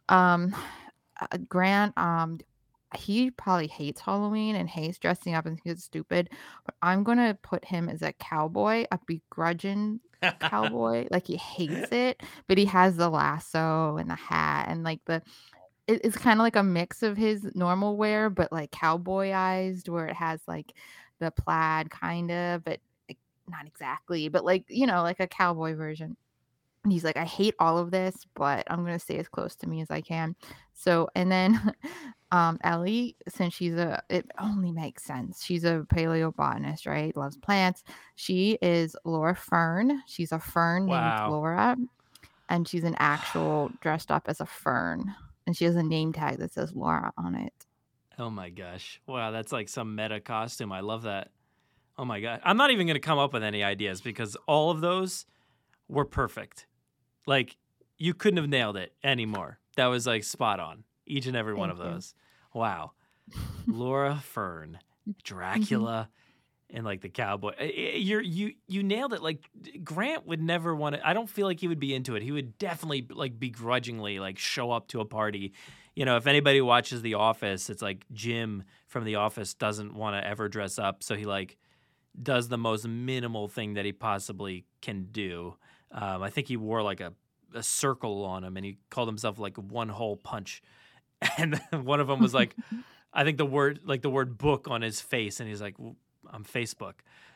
Um, 0.08 0.56
uh, 1.22 1.38
Grant, 1.50 1.98
um, 1.98 2.40
he 2.96 3.32
probably 3.32 3.68
hates 3.68 4.00
Halloween 4.00 4.56
and 4.56 4.70
hates 4.70 4.98
dressing 4.98 5.34
up 5.34 5.46
and 5.46 5.60
he's 5.64 5.84
stupid. 5.84 6.30
But 6.66 6.76
I'm 6.82 7.04
gonna 7.04 7.38
put 7.42 7.66
him 7.66 7.90
as 7.90 8.02
a 8.02 8.14
cowboy, 8.14 8.86
a 8.92 9.00
begrudging 9.06 10.00
cowboy. 10.40 11.08
like 11.12 11.28
he 11.28 11.36
hates 11.58 11.92
it, 11.92 12.22
but 12.48 12.58
he 12.58 12.66
has 12.66 12.96
the 12.96 13.10
lasso 13.10 13.98
and 13.98 14.10
the 14.10 14.16
hat 14.16 14.68
and 14.70 14.84
like 14.84 15.02
the. 15.06 15.22
It- 15.88 16.02
It's 16.04 16.18
kind 16.18 16.40
of 16.40 16.44
like 16.44 16.56
a 16.56 16.64
mix 16.64 17.04
of 17.04 17.18
his 17.18 17.48
normal 17.56 17.98
wear, 17.98 18.30
but 18.30 18.52
like 18.52 18.72
cowboyized, 18.72 19.90
where 19.90 20.08
it 20.08 20.16
has 20.16 20.42
like 20.48 20.74
the 21.20 21.32
plaid 21.32 21.90
kind 21.90 22.32
of, 22.32 22.64
but 22.64 22.80
like, 23.10 23.18
not 23.50 23.66
exactly, 23.66 24.30
but 24.30 24.46
like 24.46 24.66
you 24.68 24.86
know, 24.88 25.02
like 25.04 25.20
a 25.20 25.28
cowboy 25.28 25.76
version. 25.76 26.16
And 26.84 26.94
he's 26.94 27.04
like, 27.04 27.18
I 27.18 27.26
hate 27.26 27.56
all 27.60 27.78
of 27.78 27.92
this, 27.92 28.16
but 28.36 28.66
I'm 28.70 28.86
gonna 28.86 29.00
stay 29.00 29.18
as 29.18 29.28
close 29.28 29.56
to 29.58 29.68
me 29.70 29.82
as 29.82 29.92
I 29.92 30.02
can. 30.02 30.36
So, 30.74 31.10
and 31.16 31.32
then 31.32 31.74
um 32.32 32.58
Ellie, 32.64 33.16
since 33.30 33.54
she's 33.54 33.74
a 33.76 34.02
it 34.10 34.30
only 34.40 34.72
makes 34.72 35.04
sense. 35.04 35.44
She's 35.44 35.64
a 35.66 35.86
paleobotanist, 35.94 36.86
right? 36.88 37.16
Loves 37.18 37.38
plants. 37.38 37.84
She 38.16 38.58
is 38.62 38.96
Laura 39.06 39.36
Fern. 39.36 40.02
She's 40.08 40.32
a 40.32 40.40
fern 40.40 40.88
Wow. 40.88 41.02
named 41.26 41.32
Laura. 41.32 41.78
And 42.50 42.68
she's 42.68 42.84
an 42.86 42.96
actual 43.00 43.70
dressed 43.82 44.12
up 44.12 44.24
as 44.28 44.40
a 44.42 44.46
fern. 44.46 45.14
And 45.48 45.56
she 45.56 45.66
has 45.66 45.76
a 45.76 45.82
name 45.82 46.14
tag 46.14 46.38
that 46.40 46.54
says 46.54 46.76
Laura 46.76 47.14
on 47.18 47.34
it. 47.34 47.54
Oh 48.20 48.30
my 48.30 48.50
gosh. 48.50 49.02
Wow, 49.08 49.32
that's 49.32 49.52
like 49.52 49.70
some 49.70 49.96
meta 49.96 50.20
costume. 50.20 50.72
I 50.74 50.82
love 50.82 51.04
that. 51.04 51.30
Oh 51.98 52.06
my 52.06 52.20
god. 52.20 52.42
I'm 52.44 52.58
not 52.58 52.70
even 52.70 52.86
going 52.86 52.96
to 52.96 53.00
come 53.00 53.18
up 53.18 53.34
with 53.34 53.44
any 53.44 53.64
ideas 53.64 54.02
because 54.02 54.36
all 54.46 54.72
of 54.72 54.82
those 54.82 55.26
were 55.88 56.06
perfect. 56.06 56.68
Like 57.26 57.56
you 57.98 58.14
couldn't 58.14 58.38
have 58.38 58.50
nailed 58.50 58.76
it 58.78 58.94
anymore. 59.04 59.60
That 59.78 59.88
was 59.88 60.06
like 60.06 60.24
spot 60.24 60.60
on. 60.60 60.84
Each 61.06 61.26
and 61.26 61.38
every 61.38 61.54
one 61.54 61.70
of 61.70 61.78
you. 61.78 61.86
those. 61.86 62.14
Wow. 62.54 62.92
Laura 63.68 64.22
Fern, 64.22 64.80
mm-hmm. 65.08 65.12
Dracula, 65.24 66.10
and 66.70 66.86
like 66.86 67.02
the 67.02 67.10
cowboy. 67.10 67.52
I- 67.60 67.64
I- 67.64 67.98
You're 67.98 68.22
you 68.22 68.54
you 68.68 68.84
nailed 68.84 69.14
it. 69.14 69.22
Like 69.22 69.50
Grant 69.84 70.26
would 70.28 70.42
never 70.42 70.76
want 70.76 70.96
to. 70.96 71.08
I 71.08 71.14
don't 71.14 71.30
feel 71.30 71.48
like 71.48 71.60
he 71.60 71.68
would 71.68 71.80
be 71.80 71.94
into 71.94 72.16
it. 72.16 72.24
He 72.24 72.32
would 72.32 72.58
definitely 72.58 73.06
like 73.10 73.40
begrudgingly 73.40 74.20
like 74.20 74.38
show 74.38 74.72
up 74.72 74.88
to 74.90 75.00
a 75.00 75.06
party. 75.06 75.54
You 75.96 76.06
know, 76.06 76.18
if 76.18 76.28
anybody 76.28 76.62
watches 76.62 77.02
The 77.02 77.16
Office, 77.16 77.70
it's 77.70 77.82
like 77.82 78.06
Jim 78.14 78.64
from 78.86 79.04
The 79.04 79.16
Office 79.16 79.54
doesn't 79.56 79.96
want 79.96 80.16
to 80.22 80.28
ever 80.28 80.48
dress 80.48 80.78
up, 80.78 81.04
so 81.04 81.16
he 81.16 81.26
like 81.26 81.58
does 82.22 82.48
the 82.50 82.58
most 82.58 82.88
minimal 82.88 83.48
thing 83.48 83.74
that 83.76 83.86
he 83.86 83.92
possibly 83.92 84.66
can 84.82 85.08
do. 85.12 85.56
Um, 85.92 86.22
I 86.22 86.30
think 86.30 86.48
he 86.48 86.58
wore 86.58 86.82
like 86.84 87.00
a, 87.00 87.14
a 87.54 87.64
circle 87.64 88.26
on 88.26 88.44
him, 88.44 88.58
and 88.58 88.66
he 88.66 88.78
called 88.90 89.08
himself 89.08 89.40
like 89.40 89.58
one 89.58 89.90
hole 89.90 90.18
punch. 90.18 90.62
And 91.40 91.60
one 91.72 92.00
of 92.00 92.06
them 92.08 92.20
was 92.20 92.34
like, 92.36 92.56
I 93.14 93.24
think 93.24 93.38
the 93.38 93.46
word 93.46 93.80
like 93.84 94.04
the 94.04 94.10
word 94.10 94.38
book 94.38 94.68
on 94.70 94.84
his 94.84 95.02
face, 95.02 95.40
and 95.40 95.50
he's 95.50 95.62
like, 95.62 95.76
"W- 95.78 95.96
I'm 96.32 96.44
Facebook. 96.44 96.94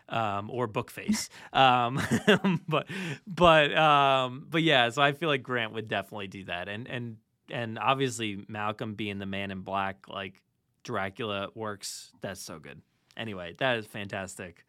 Um, 0.10 0.50
or 0.50 0.68
book 0.68 0.92
face, 0.92 1.30
um, 1.54 2.02
but 2.68 2.88
but 3.26 3.74
um, 3.78 4.46
but 4.50 4.62
yeah. 4.62 4.90
So 4.90 5.02
I 5.02 5.14
feel 5.14 5.30
like 5.30 5.42
Grant 5.42 5.72
would 5.72 5.88
definitely 5.88 6.28
do 6.28 6.44
that, 6.46 6.68
and 6.68 6.86
and 6.90 7.18
and 7.50 7.80
obviously 7.80 8.44
Malcolm 8.50 8.96
being 8.96 9.20
the 9.20 9.26
man 9.26 9.52
in 9.52 9.62
black, 9.62 10.10
like 10.10 10.42
Dracula 10.84 11.50
works. 11.56 12.12
That's 12.20 12.42
so 12.42 12.60
good. 12.60 12.82
Anyway, 13.16 13.56
that 13.60 13.78
is 13.78 13.86
fantastic. 13.86 14.66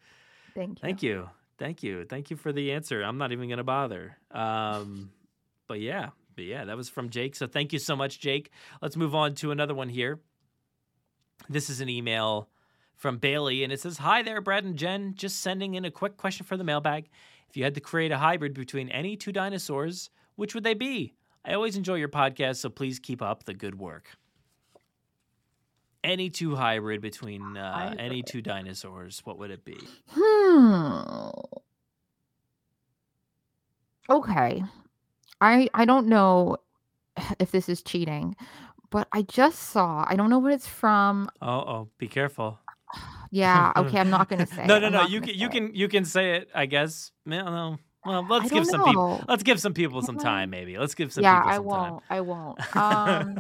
Thank 0.55 0.79
you. 0.79 0.83
Thank 0.83 1.03
you. 1.03 1.29
Thank 1.59 1.83
you. 1.83 2.05
Thank 2.05 2.31
you 2.31 2.37
for 2.37 2.53
the 2.53 2.73
answer. 2.73 3.03
I'm 3.03 3.19
not 3.19 3.33
even 3.33 3.49
going 3.49 3.59
to 3.59 3.65
bother. 3.65 4.17
Um, 4.31 5.11
but 5.69 5.81
yeah, 5.81 6.11
but 6.35 6.45
yeah, 6.45 6.65
that 6.65 6.77
was 6.77 6.89
from 6.89 7.11
Jake. 7.11 7.37
So 7.37 7.47
thank 7.47 7.73
you 7.73 7.79
so 7.79 7.97
much, 7.97 8.21
Jake. 8.21 8.51
Let's 8.81 8.97
move 8.97 9.15
on 9.15 9.35
to 9.37 9.51
another 9.51 9.75
one 9.75 9.89
here. 9.89 10.21
This 11.49 11.71
is 11.71 11.81
an 11.81 11.89
email 11.89 12.49
from 12.97 13.19
Bailey, 13.19 13.65
and 13.65 13.73
it 13.73 13.81
says, 13.81 13.99
Hi 13.99 14.23
there, 14.23 14.41
Brad 14.41 14.65
and 14.65 14.77
Jen. 14.77 15.15
Just 15.17 15.41
sending 15.41 15.75
in 15.75 15.85
a 15.85 15.91
quick 15.91 16.17
question 16.17 16.47
for 16.47 16.57
the 16.57 16.65
mailbag. 16.65 17.09
If 17.49 17.57
you 17.57 17.65
had 17.65 17.75
to 17.75 17.81
create 17.81 18.13
a 18.13 18.19
hybrid 18.19 18.55
between 18.55 18.89
any 18.89 19.17
two 19.17 19.33
dinosaurs, 19.33 20.11
which 20.37 20.55
would 20.55 20.65
they 20.65 20.75
be? 20.75 21.15
I 21.45 21.55
always 21.55 21.77
enjoy 21.77 21.97
your 21.97 22.09
podcast, 22.09 22.57
so 22.57 22.71
please 22.71 22.99
keep 22.99 23.21
up 23.21 23.45
the 23.45 23.55
good 23.55 23.79
work. 23.79 24.11
Any 26.05 26.31
two 26.31 26.57
hybrid 26.57 27.01
between 27.01 27.57
uh, 27.57 27.95
any 27.99 28.23
two 28.23 28.43
dinosaurs, 28.43 29.21
what 29.25 29.39
would 29.39 29.51
it 29.51 29.65
be? 29.65 29.79
Hmm. 30.11 31.29
Okay. 34.09 34.65
I 35.41 35.69
I 35.75 35.85
don't 35.85 36.07
know 36.07 36.57
if 37.39 37.51
this 37.51 37.69
is 37.69 37.83
cheating, 37.83 38.35
but 38.91 39.09
I 39.13 39.23
just 39.23 39.59
saw. 39.59 40.05
I 40.09 40.17
don't 40.17 40.31
know 40.31 40.39
what 40.39 40.53
it's 40.53 40.67
from. 40.67 41.29
Oh, 41.41 41.49
oh, 41.49 41.89
be 41.99 42.09
careful. 42.09 42.59
Yeah. 43.33 43.73
Okay. 43.77 43.99
I'm 43.99 44.11
not 44.11 44.29
gonna 44.29 44.47
say. 44.47 44.67
no, 44.67 44.79
no, 44.79 44.89
no. 44.89 45.07
You 45.07 45.21
can, 45.21 45.31
you 45.31 45.39
say 45.39 45.45
it. 45.47 45.51
can, 45.51 45.75
you 45.75 45.89
can 45.89 46.05
say 46.05 46.37
it. 46.37 46.51
I 46.55 46.67
guess. 46.67 47.11
No. 47.27 47.79
Well, 48.05 48.27
let's 48.29 48.47
I 48.47 48.49
give 48.55 48.67
some 48.67 48.85
people. 48.85 49.25
Let's 49.29 49.43
give 49.43 49.61
some 49.61 49.75
people 49.75 50.03
some 50.03 50.19
time. 50.19 50.51
Maybe 50.51 50.79
let's 50.79 50.95
give 50.95 51.13
some 51.13 51.25
yeah, 51.25 51.41
people 51.41 51.51
I 51.51 51.55
some 51.57 51.65
time. 51.65 51.93
won't. 51.93 52.03
I 52.11 52.21
won't. 52.21 52.59
Um, 52.77 53.39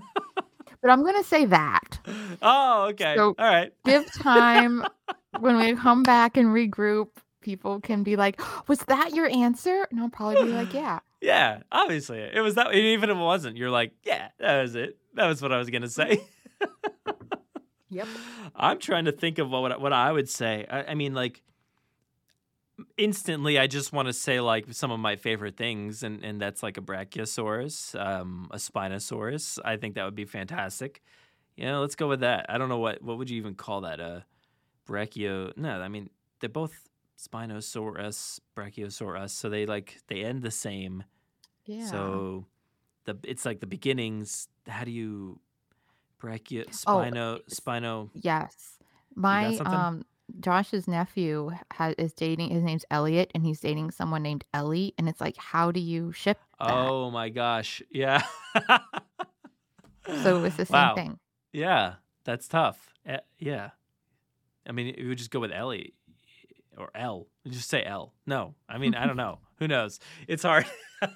but 0.80 0.90
I'm 0.90 1.04
gonna 1.04 1.22
say 1.22 1.44
that. 1.46 1.98
Oh, 2.40 2.88
okay. 2.90 3.14
So 3.16 3.34
All 3.38 3.46
right. 3.46 3.72
give 3.84 4.10
time 4.12 4.84
when 5.40 5.56
we 5.58 5.76
come 5.76 6.02
back 6.02 6.36
and 6.36 6.48
regroup. 6.48 7.08
People 7.40 7.80
can 7.80 8.04
be 8.04 8.14
like, 8.14 8.40
"Was 8.68 8.78
that 8.86 9.14
your 9.14 9.28
answer?" 9.28 9.88
And 9.90 9.98
I'll 9.98 10.08
probably 10.08 10.44
be 10.44 10.52
like, 10.52 10.72
"Yeah." 10.72 11.00
Yeah, 11.20 11.62
obviously 11.70 12.18
it 12.18 12.40
was 12.40 12.56
that. 12.56 12.74
Even 12.74 13.10
if 13.10 13.16
it 13.16 13.20
wasn't, 13.20 13.56
you're 13.56 13.70
like, 13.70 13.92
yeah, 14.04 14.28
that 14.38 14.62
was 14.62 14.74
it. 14.74 14.96
That 15.14 15.26
was 15.26 15.40
what 15.42 15.52
I 15.52 15.58
was 15.58 15.70
gonna 15.70 15.88
say. 15.88 16.20
Yep. 17.92 18.08
I'm 18.56 18.78
trying 18.78 19.04
to 19.04 19.12
think 19.12 19.38
of 19.38 19.50
what 19.50 19.78
what 19.80 19.92
I 19.92 20.10
would 20.10 20.28
say. 20.28 20.66
I, 20.68 20.84
I 20.84 20.94
mean, 20.94 21.14
like 21.14 21.42
instantly, 22.96 23.58
I 23.58 23.66
just 23.66 23.92
want 23.92 24.08
to 24.08 24.14
say 24.14 24.40
like 24.40 24.72
some 24.72 24.90
of 24.90 24.98
my 24.98 25.16
favorite 25.16 25.56
things, 25.56 26.02
and 26.02 26.24
and 26.24 26.40
that's 26.40 26.62
like 26.62 26.78
a 26.78 26.80
Brachiosaurus, 26.80 27.94
um, 28.00 28.48
a 28.50 28.56
Spinosaurus. 28.56 29.58
I 29.64 29.76
think 29.76 29.94
that 29.94 30.04
would 30.04 30.14
be 30.14 30.24
fantastic. 30.24 31.02
You 31.56 31.66
know, 31.66 31.82
let's 31.82 31.94
go 31.94 32.08
with 32.08 32.20
that. 32.20 32.46
I 32.48 32.56
don't 32.56 32.70
know 32.70 32.78
what 32.78 33.02
what 33.02 33.18
would 33.18 33.28
you 33.28 33.36
even 33.36 33.54
call 33.54 33.82
that? 33.82 34.00
A 34.00 34.24
Brachio? 34.88 35.56
No, 35.56 35.80
I 35.80 35.88
mean 35.88 36.08
they're 36.40 36.48
both 36.48 36.88
Spinosaurus, 37.18 38.40
Brachiosaurus, 38.56 39.30
so 39.30 39.50
they 39.50 39.66
like 39.66 40.00
they 40.08 40.24
end 40.24 40.42
the 40.42 40.50
same. 40.50 41.04
Yeah. 41.66 41.86
So 41.86 42.46
the 43.04 43.18
it's 43.22 43.44
like 43.44 43.60
the 43.60 43.66
beginnings. 43.66 44.48
How 44.66 44.84
do 44.84 44.90
you 44.90 45.40
brachio 46.22 46.64
Oh, 46.86 46.98
spino 46.98 47.40
spino? 47.50 48.10
Yes. 48.14 48.78
My 49.14 49.56
um 49.66 50.04
Josh's 50.40 50.88
nephew 50.88 51.50
ha- 51.72 51.92
is 51.98 52.12
dating 52.14 52.50
his 52.50 52.62
name's 52.62 52.84
Elliot 52.90 53.30
and 53.34 53.44
he's 53.44 53.60
dating 53.60 53.90
someone 53.90 54.22
named 54.22 54.44
Ellie 54.54 54.94
and 54.96 55.08
it's 55.08 55.20
like 55.20 55.36
how 55.36 55.70
do 55.72 55.80
you 55.80 56.12
ship 56.12 56.38
that? 56.60 56.70
Oh 56.70 57.10
my 57.10 57.28
gosh, 57.28 57.82
yeah. 57.90 58.22
So 60.22 60.42
it's 60.44 60.56
the 60.56 60.64
same 60.66 60.72
Wow. 60.74 60.94
thing. 60.94 61.18
Yeah, 61.52 61.94
that's 62.24 62.48
tough. 62.48 62.92
Eh, 63.04 63.18
yeah, 63.38 63.70
I 64.66 64.72
mean, 64.72 64.94
you 64.96 65.08
would 65.08 65.18
just 65.18 65.30
go 65.30 65.40
with 65.40 65.52
Ellie 65.52 65.92
or 66.78 66.90
L. 66.94 67.26
You 67.44 67.50
just 67.52 67.68
say 67.68 67.84
L. 67.84 68.14
No, 68.26 68.54
I 68.68 68.78
mean, 68.78 68.94
I 68.94 69.06
don't 69.06 69.16
know. 69.16 69.40
Who 69.58 69.68
knows? 69.68 70.00
It's 70.28 70.42
hard. 70.44 70.66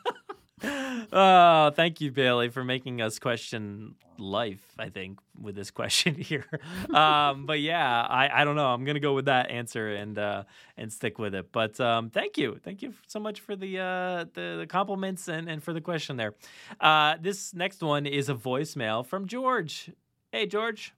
oh, 0.62 1.70
thank 1.74 2.00
you, 2.00 2.10
Bailey, 2.10 2.48
for 2.48 2.64
making 2.64 3.00
us 3.00 3.18
question 3.18 3.94
life. 4.18 4.64
I 4.78 4.88
think 4.88 5.18
with 5.40 5.54
this 5.54 5.70
question 5.72 6.14
here. 6.14 6.46
Um, 6.92 7.46
but 7.46 7.60
yeah, 7.60 8.02
I, 8.02 8.42
I 8.42 8.44
don't 8.44 8.56
know. 8.56 8.66
I'm 8.66 8.84
gonna 8.84 9.00
go 9.00 9.14
with 9.14 9.26
that 9.26 9.50
answer 9.50 9.88
and 9.88 10.18
uh, 10.18 10.44
and 10.76 10.92
stick 10.92 11.18
with 11.18 11.34
it. 11.34 11.52
But 11.52 11.78
um, 11.80 12.10
thank 12.10 12.38
you, 12.38 12.58
thank 12.62 12.82
you 12.82 12.94
so 13.06 13.20
much 13.20 13.40
for 13.40 13.56
the 13.56 13.78
uh, 13.78 14.24
the, 14.34 14.56
the 14.60 14.66
compliments 14.68 15.28
and, 15.28 15.48
and 15.48 15.62
for 15.62 15.72
the 15.72 15.80
question 15.80 16.16
there. 16.16 16.34
Uh, 16.80 17.16
this 17.20 17.52
next 17.54 17.82
one 17.82 18.06
is 18.06 18.28
a 18.28 18.34
voicemail 18.34 19.04
from 19.04 19.26
George. 19.26 19.90
Hey, 20.32 20.46
George. 20.46 20.94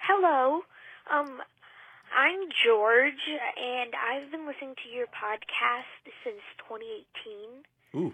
Hello. 0.00 0.62
Um, 1.10 1.40
I'm 2.16 2.48
George, 2.64 3.26
and 3.58 3.90
I've 3.94 4.30
been 4.30 4.46
listening 4.46 4.74
to 4.84 4.88
your 4.94 5.06
podcast 5.06 6.06
since 6.22 6.40
2018. 6.68 7.64
Ooh. 7.94 8.12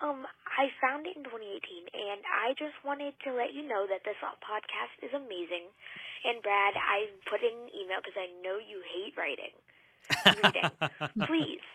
Um, 0.00 0.26
I 0.46 0.70
found 0.78 1.06
it 1.10 1.18
in 1.18 1.26
2018, 1.26 1.90
and 1.90 2.22
I 2.30 2.54
just 2.54 2.78
wanted 2.86 3.18
to 3.26 3.34
let 3.34 3.50
you 3.52 3.66
know 3.66 3.86
that 3.90 4.06
this 4.06 4.18
podcast 4.22 4.94
is 5.02 5.10
amazing. 5.10 5.66
And 6.22 6.42
Brad, 6.42 6.74
I 6.78 7.10
put 7.26 7.42
in 7.42 7.50
an 7.50 7.70
email 7.74 7.98
because 7.98 8.14
I 8.18 8.30
know 8.42 8.62
you 8.62 8.78
hate 8.86 9.18
writing. 9.18 9.54
Reading. 10.38 10.70
Please, 11.26 11.66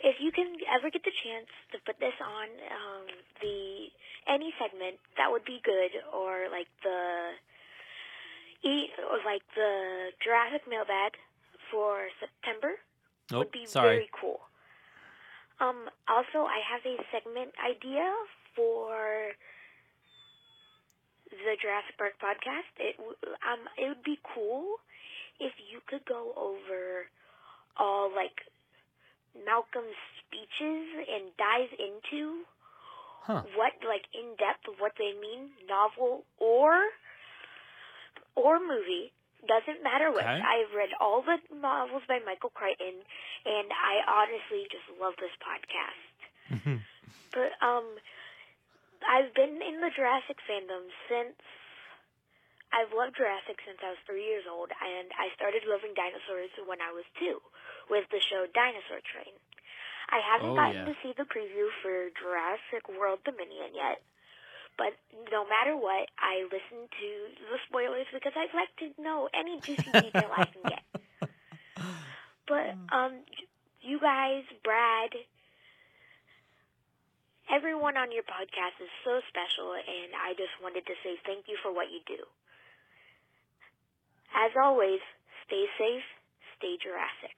if 0.00 0.22
you 0.22 0.30
can 0.30 0.54
ever 0.70 0.90
get 0.90 1.02
the 1.02 1.12
chance 1.12 1.50
to 1.74 1.78
put 1.84 1.98
this 1.98 2.14
on 2.22 2.48
um, 2.70 3.04
the 3.42 3.90
any 4.30 4.54
segment, 4.58 5.02
that 5.18 5.30
would 5.30 5.44
be 5.44 5.60
good. 5.62 5.90
Or 6.14 6.46
like 6.50 6.70
the 6.82 7.34
e 8.62 8.88
or 9.10 9.18
like 9.26 9.42
the 9.54 10.14
Jurassic 10.22 10.62
mailbag 10.68 11.18
for 11.70 12.08
September 12.18 12.78
Nope, 13.30 13.46
would 13.46 13.52
be 13.52 13.66
sorry. 13.66 14.06
very 14.06 14.10
cool. 14.14 14.40
Um, 15.60 15.88
also, 16.08 16.46
I 16.48 16.60
have 16.72 16.80
a 16.86 16.96
segment 17.12 17.52
idea 17.60 18.08
for 18.56 19.32
the 21.30 21.54
Jurassic 21.60 21.96
Park 21.98 22.14
podcast. 22.18 22.72
It 22.78 22.96
um 22.98 23.62
it 23.78 23.88
would 23.88 24.02
be 24.02 24.18
cool 24.34 24.76
if 25.38 25.52
you 25.70 25.80
could 25.86 26.04
go 26.06 26.32
over 26.36 27.06
all 27.76 28.10
like 28.10 28.34
Malcolm's 29.46 29.96
speeches 30.26 30.86
and 31.08 31.30
dive 31.38 31.72
into 31.78 32.44
Huh. 33.22 33.42
what 33.54 33.72
like 33.86 34.08
in 34.16 34.34
depth 34.40 34.64
what 34.80 34.92
they 34.98 35.12
mean, 35.20 35.50
novel 35.68 36.24
or 36.38 36.72
or 38.34 38.58
movie. 38.58 39.12
Doesn't 39.48 39.82
matter 39.82 40.12
which. 40.12 40.20
Okay. 40.24 40.40
I've 40.44 40.72
read 40.76 40.90
all 41.00 41.22
the 41.24 41.40
novels 41.54 42.02
by 42.06 42.20
Michael 42.24 42.50
Crichton, 42.52 43.00
and 43.46 43.66
I 43.72 44.04
honestly 44.04 44.68
just 44.68 44.84
love 45.00 45.14
this 45.16 45.32
podcast. 45.40 46.04
But 47.32 47.52
um, 47.64 47.86
I've 49.06 49.32
been 49.34 49.62
in 49.62 49.80
the 49.80 49.88
Jurassic 49.94 50.36
fandom 50.44 50.90
since 51.08 51.38
I've 52.74 52.92
loved 52.94 53.16
Jurassic 53.16 53.58
since 53.66 53.78
I 53.82 53.90
was 53.96 54.02
three 54.06 54.26
years 54.28 54.44
old, 54.50 54.70
and 54.70 55.08
I 55.18 55.32
started 55.34 55.64
loving 55.66 55.94
dinosaurs 55.96 56.52
when 56.68 56.78
I 56.84 56.92
was 56.94 57.06
two 57.18 57.40
with 57.88 58.04
the 58.12 58.20
show 58.20 58.46
Dinosaur 58.50 59.00
Train. 59.02 59.34
I 60.10 60.18
haven't 60.22 60.52
Oh, 60.52 60.58
gotten 60.58 60.84
yeah. 60.84 60.90
to 60.90 60.94
see 61.02 61.14
the 61.16 61.26
preview 61.26 61.70
for 61.82 62.10
Jurassic 62.18 62.86
World 62.92 63.22
Dominion 63.24 63.72
yet, 63.74 64.02
but 64.80 64.96
no 65.28 65.44
matter 65.44 65.76
what, 65.76 66.08
I 66.16 66.48
listen 66.48 66.88
to 66.88 67.08
the 67.52 67.60
spoilers 67.68 68.08
because 68.16 68.32
I'd 68.32 68.56
like 68.56 68.72
to 68.80 68.88
know 68.96 69.28
any 69.36 69.60
juicy 69.60 69.92
detail 70.08 70.32
I 70.32 70.48
can 70.48 70.64
get. 70.64 70.80
But 72.48 72.80
um, 72.88 73.20
you 73.84 74.00
guys, 74.00 74.48
Brad, 74.64 75.12
everyone 77.52 78.00
on 78.00 78.08
your 78.08 78.24
podcast 78.24 78.80
is 78.80 78.88
so 79.04 79.20
special, 79.28 79.76
and 79.76 80.16
I 80.16 80.32
just 80.32 80.56
wanted 80.64 80.88
to 80.88 80.96
say 81.04 81.20
thank 81.28 81.44
you 81.44 81.60
for 81.60 81.68
what 81.68 81.92
you 81.92 82.00
do. 82.08 82.24
As 84.32 84.56
always, 84.56 85.04
stay 85.44 85.68
safe, 85.76 86.08
stay 86.56 86.80
Jurassic. 86.80 87.36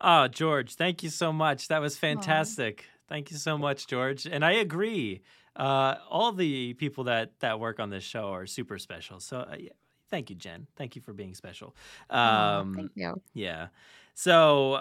Oh, 0.00 0.26
George, 0.26 0.74
thank 0.74 1.04
you 1.04 1.08
so 1.08 1.32
much. 1.32 1.68
That 1.68 1.80
was 1.80 1.96
fantastic. 1.96 2.90
Thank 3.12 3.30
you 3.30 3.36
so 3.36 3.58
much, 3.58 3.86
George. 3.88 4.24
And 4.24 4.42
I 4.42 4.52
agree. 4.52 5.20
Uh, 5.54 5.96
all 6.08 6.32
the 6.32 6.72
people 6.72 7.04
that 7.04 7.38
that 7.40 7.60
work 7.60 7.78
on 7.78 7.90
this 7.90 8.02
show 8.02 8.28
are 8.28 8.46
super 8.46 8.78
special. 8.78 9.20
So 9.20 9.40
uh, 9.40 9.56
yeah, 9.58 9.72
thank 10.08 10.30
you, 10.30 10.36
Jen. 10.36 10.66
Thank 10.76 10.96
you 10.96 11.02
for 11.02 11.12
being 11.12 11.34
special. 11.34 11.76
Um, 12.08 12.72
thank 12.72 12.90
you. 12.94 13.20
Yeah. 13.34 13.66
So 14.14 14.80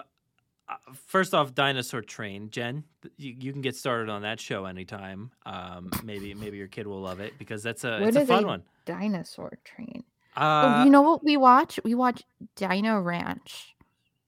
uh, 0.69 0.75
first 1.07 1.33
off, 1.33 1.53
Dinosaur 1.53 2.01
Train, 2.01 2.49
Jen, 2.51 2.85
you, 3.17 3.35
you 3.37 3.51
can 3.51 3.59
get 3.59 3.75
started 3.75 4.09
on 4.09 4.21
that 4.21 4.39
show 4.39 4.63
anytime. 4.63 5.31
Um, 5.45 5.91
maybe 6.01 6.33
maybe 6.33 6.55
your 6.55 6.69
kid 6.69 6.87
will 6.87 7.01
love 7.01 7.19
it 7.19 7.33
because 7.37 7.61
that's 7.61 7.83
a 7.83 7.99
What 7.99 8.15
it's 8.15 8.15
a 8.15 8.25
fun 8.25 8.45
a 8.45 8.47
one. 8.47 8.63
dinosaur 8.85 9.57
train? 9.65 10.05
Uh, 10.37 10.77
oh, 10.79 10.83
you 10.85 10.89
know 10.89 11.01
what 11.01 11.21
we 11.21 11.35
watch? 11.35 11.81
We 11.83 11.95
watch 11.95 12.23
Dino 12.55 12.97
Ranch. 13.01 13.75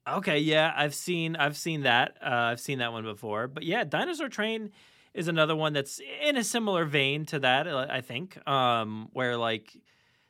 Okay, 0.07 0.39
yeah, 0.39 0.73
I've 0.75 0.93
seen 0.93 1.35
I've 1.37 1.55
seen 1.55 1.81
that. 1.83 2.17
Uh, 2.21 2.51
I've 2.51 2.59
seen 2.59 2.79
that 2.79 2.91
one 2.91 3.03
before. 3.03 3.47
But 3.47 3.63
yeah, 3.63 3.85
Dinosaur 3.85 4.27
Train 4.27 4.71
is 5.13 5.27
another 5.29 5.55
one 5.55 5.71
that's 5.73 6.01
in 6.21 6.35
a 6.35 6.43
similar 6.43 6.83
vein 6.83 7.25
to 7.27 7.39
that. 7.39 7.67
uh, 7.67 7.87
I 7.89 8.01
think, 8.01 8.45
um, 8.47 9.07
where 9.13 9.37
like 9.37 9.77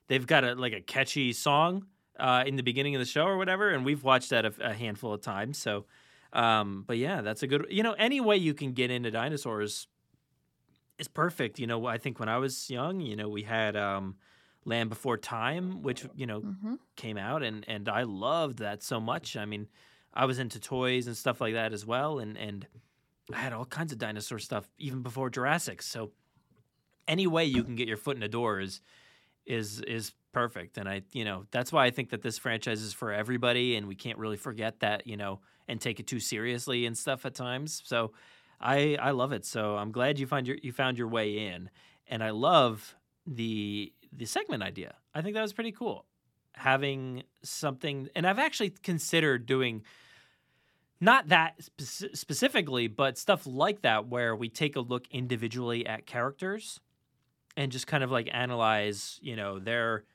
they've 0.08 0.26
got 0.28 0.44
a 0.44 0.54
like 0.54 0.74
a 0.74 0.82
catchy 0.82 1.34
song 1.34 1.88
uh, 2.20 2.44
in 2.46 2.56
the 2.56 2.64
beginning 2.64 2.96
of 2.96 3.00
the 3.00 3.06
show 3.06 3.26
or 3.26 3.38
whatever, 3.38 3.70
and 3.72 3.84
we've 3.84 4.04
watched 4.04 4.30
that 4.30 4.46
a, 4.46 4.54
a 4.62 4.74
handful 4.74 5.12
of 5.14 5.22
times. 5.22 5.58
So, 5.58 5.86
um, 6.34 6.84
but 6.86 6.98
yeah, 7.00 7.22
that's 7.22 7.42
a 7.42 7.48
good. 7.48 7.66
You 7.72 7.82
know, 7.82 7.94
any 7.94 8.22
way 8.22 8.38
you 8.38 8.54
can 8.54 8.74
get 8.74 8.92
into 8.92 9.10
dinosaurs 9.10 9.88
is 11.00 11.08
perfect. 11.08 11.60
You 11.60 11.68
know, 11.68 11.86
I 11.86 11.98
think 11.98 12.20
when 12.20 12.30
I 12.30 12.38
was 12.38 12.70
young, 12.70 13.00
you 13.02 13.16
know, 13.16 13.30
we 13.30 13.44
had 13.44 13.76
um, 13.76 14.16
Land 14.66 14.90
Before 14.90 15.18
Time, 15.18 15.82
which 15.82 16.06
you 16.16 16.26
know 16.26 16.44
Mhm. 16.44 16.76
came 16.96 17.18
out, 17.18 17.44
and 17.44 17.68
and 17.68 17.90
I 17.90 18.04
loved 18.04 18.60
that 18.60 18.84
so 18.84 19.00
much. 19.00 19.36
I 19.38 19.46
mean, 19.46 19.70
I 20.14 20.26
was 20.26 20.40
into 20.40 20.60
toys 20.60 21.08
and 21.08 21.18
stuff 21.18 21.42
like 21.42 21.54
that 21.54 21.74
as 21.74 21.86
well, 21.86 22.20
and 22.20 22.38
and 22.38 22.68
I 23.34 23.38
had 23.40 23.54
all 23.54 23.66
kinds 23.66 23.92
of 23.94 24.00
dinosaur 24.00 24.40
stuff 24.40 24.70
even 24.78 25.04
before 25.04 25.30
Jurassic. 25.30 25.82
So 25.82 26.14
any 27.08 27.28
way 27.28 27.46
you 27.46 27.64
can 27.64 27.76
get 27.76 27.88
your 27.88 27.98
foot 27.98 28.16
in 28.16 28.22
the 28.22 28.28
door 28.30 28.60
is 28.60 28.82
is 29.46 29.82
is 29.82 30.14
perfect, 30.34 30.78
and 30.78 30.90
I 30.90 31.04
you 31.14 31.26
know 31.26 31.46
that's 31.52 31.72
why 31.72 31.86
I 31.86 31.92
think 31.92 32.10
that 32.12 32.22
this 32.22 32.38
franchise 32.38 32.82
is 32.82 32.94
for 32.94 33.12
everybody, 33.12 33.76
and 33.76 33.88
we 33.88 33.96
can't 33.96 34.18
really 34.20 34.38
forget 34.38 34.80
that 34.82 35.08
you 35.08 35.18
know 35.18 35.42
and 35.68 35.82
take 35.82 36.00
it 36.00 36.08
too 36.08 36.20
seriously 36.20 36.86
and 36.86 36.98
stuff 36.98 37.26
at 37.26 37.36
times. 37.36 37.82
So 37.86 38.14
I 38.60 38.98
I 39.02 39.12
love 39.12 39.32
it. 39.34 39.46
So 39.46 39.78
I'm 39.78 39.92
glad 39.92 40.20
you 40.20 40.28
find 40.28 40.48
your 40.48 40.58
you 40.64 40.72
found 40.74 40.98
your 40.98 41.08
way 41.10 41.48
in, 41.48 41.70
and 42.08 42.24
I 42.24 42.32
love 42.32 42.96
the 43.28 43.94
the 44.16 44.26
segment 44.26 44.64
idea. 44.64 44.96
I 45.14 45.22
think 45.22 45.36
that 45.36 45.42
was 45.42 45.54
pretty 45.54 45.72
cool. 45.72 46.06
Having 46.54 47.24
something, 47.44 48.10
and 48.16 48.28
I've 48.28 48.40
actually 48.40 48.70
considered 48.70 49.46
doing 49.46 49.84
not 51.02 51.30
that 51.30 51.56
spec- 51.60 52.16
specifically, 52.16 52.88
but 52.88 53.18
stuff 53.18 53.46
like 53.46 53.82
that 53.82 54.08
where 54.08 54.36
we 54.36 54.50
take 54.50 54.76
a 54.76 54.80
look 54.80 55.06
individually 55.12 55.86
at 55.86 56.06
characters 56.06 56.80
and 57.58 57.72
just 57.72 57.88
kind 57.88 58.04
of 58.04 58.12
like 58.12 58.30
analyze, 58.32 59.20
you 59.22 59.36
know, 59.36 59.60
their 59.60 60.06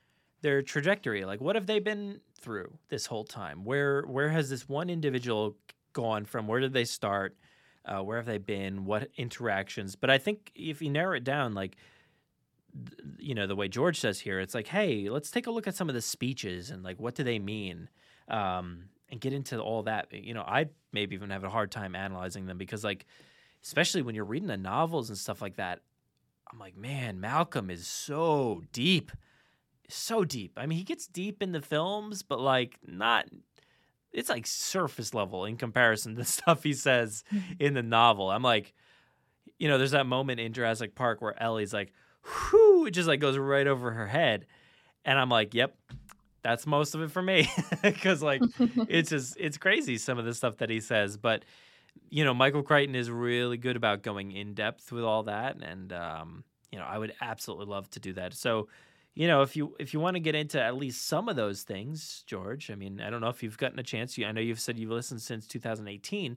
their 0.40 0.62
trajectory. 0.62 1.24
Like, 1.24 1.40
what 1.40 1.56
have 1.56 1.66
they 1.66 1.80
been 1.80 2.20
through 2.40 2.78
this 2.88 3.06
whole 3.06 3.24
time? 3.24 3.64
Where 3.64 4.02
where 4.02 4.30
has 4.30 4.48
this 4.48 4.68
one 4.68 4.88
individual 4.88 5.56
gone 5.92 6.24
from? 6.24 6.46
Where 6.46 6.60
did 6.60 6.72
they 6.72 6.84
start? 6.84 7.36
Uh, 7.84 8.02
where 8.02 8.16
have 8.16 8.26
they 8.26 8.38
been? 8.38 8.84
What 8.84 9.08
interactions? 9.16 9.96
But 9.96 10.10
I 10.10 10.18
think 10.18 10.52
if 10.54 10.82
you 10.82 10.90
narrow 10.90 11.16
it 11.16 11.24
down, 11.24 11.54
like 11.54 11.76
you 13.18 13.34
know 13.34 13.46
the 13.46 13.56
way 13.56 13.68
George 13.68 13.98
says 14.00 14.20
here, 14.20 14.40
it's 14.40 14.54
like, 14.54 14.68
hey, 14.68 15.08
let's 15.08 15.30
take 15.30 15.46
a 15.46 15.50
look 15.50 15.66
at 15.66 15.74
some 15.74 15.88
of 15.88 15.94
the 15.94 16.02
speeches 16.02 16.70
and 16.70 16.82
like 16.82 16.98
what 16.98 17.14
do 17.14 17.24
they 17.24 17.38
mean, 17.38 17.88
um, 18.28 18.84
and 19.10 19.20
get 19.20 19.32
into 19.32 19.58
all 19.60 19.82
that. 19.84 20.12
You 20.12 20.34
know, 20.34 20.42
I 20.42 20.66
maybe 20.92 21.14
even 21.14 21.30
have 21.30 21.44
a 21.44 21.50
hard 21.50 21.70
time 21.70 21.94
analyzing 21.94 22.46
them 22.46 22.58
because 22.58 22.84
like, 22.84 23.06
especially 23.62 24.02
when 24.02 24.14
you're 24.14 24.24
reading 24.24 24.48
the 24.48 24.56
novels 24.56 25.08
and 25.08 25.18
stuff 25.18 25.42
like 25.42 25.56
that, 25.56 25.80
I'm 26.52 26.58
like, 26.58 26.76
man, 26.76 27.20
Malcolm 27.20 27.70
is 27.70 27.86
so 27.86 28.62
deep, 28.72 29.12
so 29.88 30.24
deep. 30.24 30.52
I 30.56 30.66
mean, 30.66 30.78
he 30.78 30.84
gets 30.84 31.06
deep 31.06 31.42
in 31.42 31.52
the 31.52 31.62
films, 31.62 32.22
but 32.22 32.40
like 32.40 32.78
not. 32.86 33.26
It's 34.10 34.30
like 34.30 34.46
surface 34.46 35.12
level 35.12 35.44
in 35.44 35.58
comparison 35.58 36.14
to 36.14 36.22
the 36.22 36.24
stuff 36.26 36.62
he 36.62 36.72
says 36.72 37.24
in 37.58 37.74
the 37.74 37.82
novel. 37.82 38.30
I'm 38.30 38.42
like, 38.42 38.72
you 39.58 39.68
know, 39.68 39.76
there's 39.76 39.90
that 39.90 40.06
moment 40.06 40.40
in 40.40 40.52
Jurassic 40.52 40.94
Park 40.94 41.20
where 41.20 41.40
Ellie's 41.40 41.74
like, 41.74 41.92
whoo, 42.52 42.86
it 42.86 42.92
just 42.92 43.08
like 43.08 43.20
goes 43.20 43.36
right 43.36 43.66
over 43.66 43.90
her 43.90 44.06
head. 44.06 44.46
And 45.04 45.18
I'm 45.18 45.28
like, 45.28 45.54
yep, 45.54 45.76
that's 46.42 46.66
most 46.66 46.94
of 46.94 47.02
it 47.02 47.10
for 47.10 47.22
me. 47.22 47.48
Cause 48.02 48.22
like 48.22 48.42
it's 48.88 49.10
just 49.10 49.36
it's 49.38 49.58
crazy 49.58 49.98
some 49.98 50.18
of 50.18 50.24
the 50.24 50.34
stuff 50.34 50.58
that 50.58 50.70
he 50.70 50.80
says. 50.80 51.16
But 51.16 51.44
you 52.10 52.24
know, 52.24 52.34
Michael 52.34 52.62
Crichton 52.62 52.94
is 52.94 53.10
really 53.10 53.56
good 53.56 53.76
about 53.76 54.02
going 54.02 54.32
in 54.32 54.54
depth 54.54 54.92
with 54.92 55.04
all 55.04 55.24
that. 55.24 55.56
And 55.56 55.92
um, 55.92 56.44
you 56.70 56.78
know, 56.78 56.84
I 56.84 56.98
would 56.98 57.12
absolutely 57.20 57.66
love 57.66 57.90
to 57.90 58.00
do 58.00 58.12
that. 58.14 58.34
So 58.34 58.68
you 59.14 59.26
know, 59.26 59.42
if 59.42 59.56
you 59.56 59.74
if 59.80 59.92
you 59.92 59.98
want 59.98 60.14
to 60.14 60.20
get 60.20 60.36
into 60.36 60.62
at 60.62 60.76
least 60.76 61.06
some 61.08 61.28
of 61.28 61.34
those 61.34 61.62
things, 61.62 62.22
George. 62.26 62.70
I 62.70 62.76
mean, 62.76 63.00
I 63.00 63.10
don't 63.10 63.20
know 63.20 63.28
if 63.28 63.42
you've 63.42 63.58
gotten 63.58 63.78
a 63.80 63.82
chance. 63.82 64.16
You, 64.16 64.26
I 64.26 64.32
know 64.32 64.40
you've 64.40 64.60
said 64.60 64.78
you've 64.78 64.92
listened 64.92 65.22
since 65.22 65.46
2018, 65.48 66.36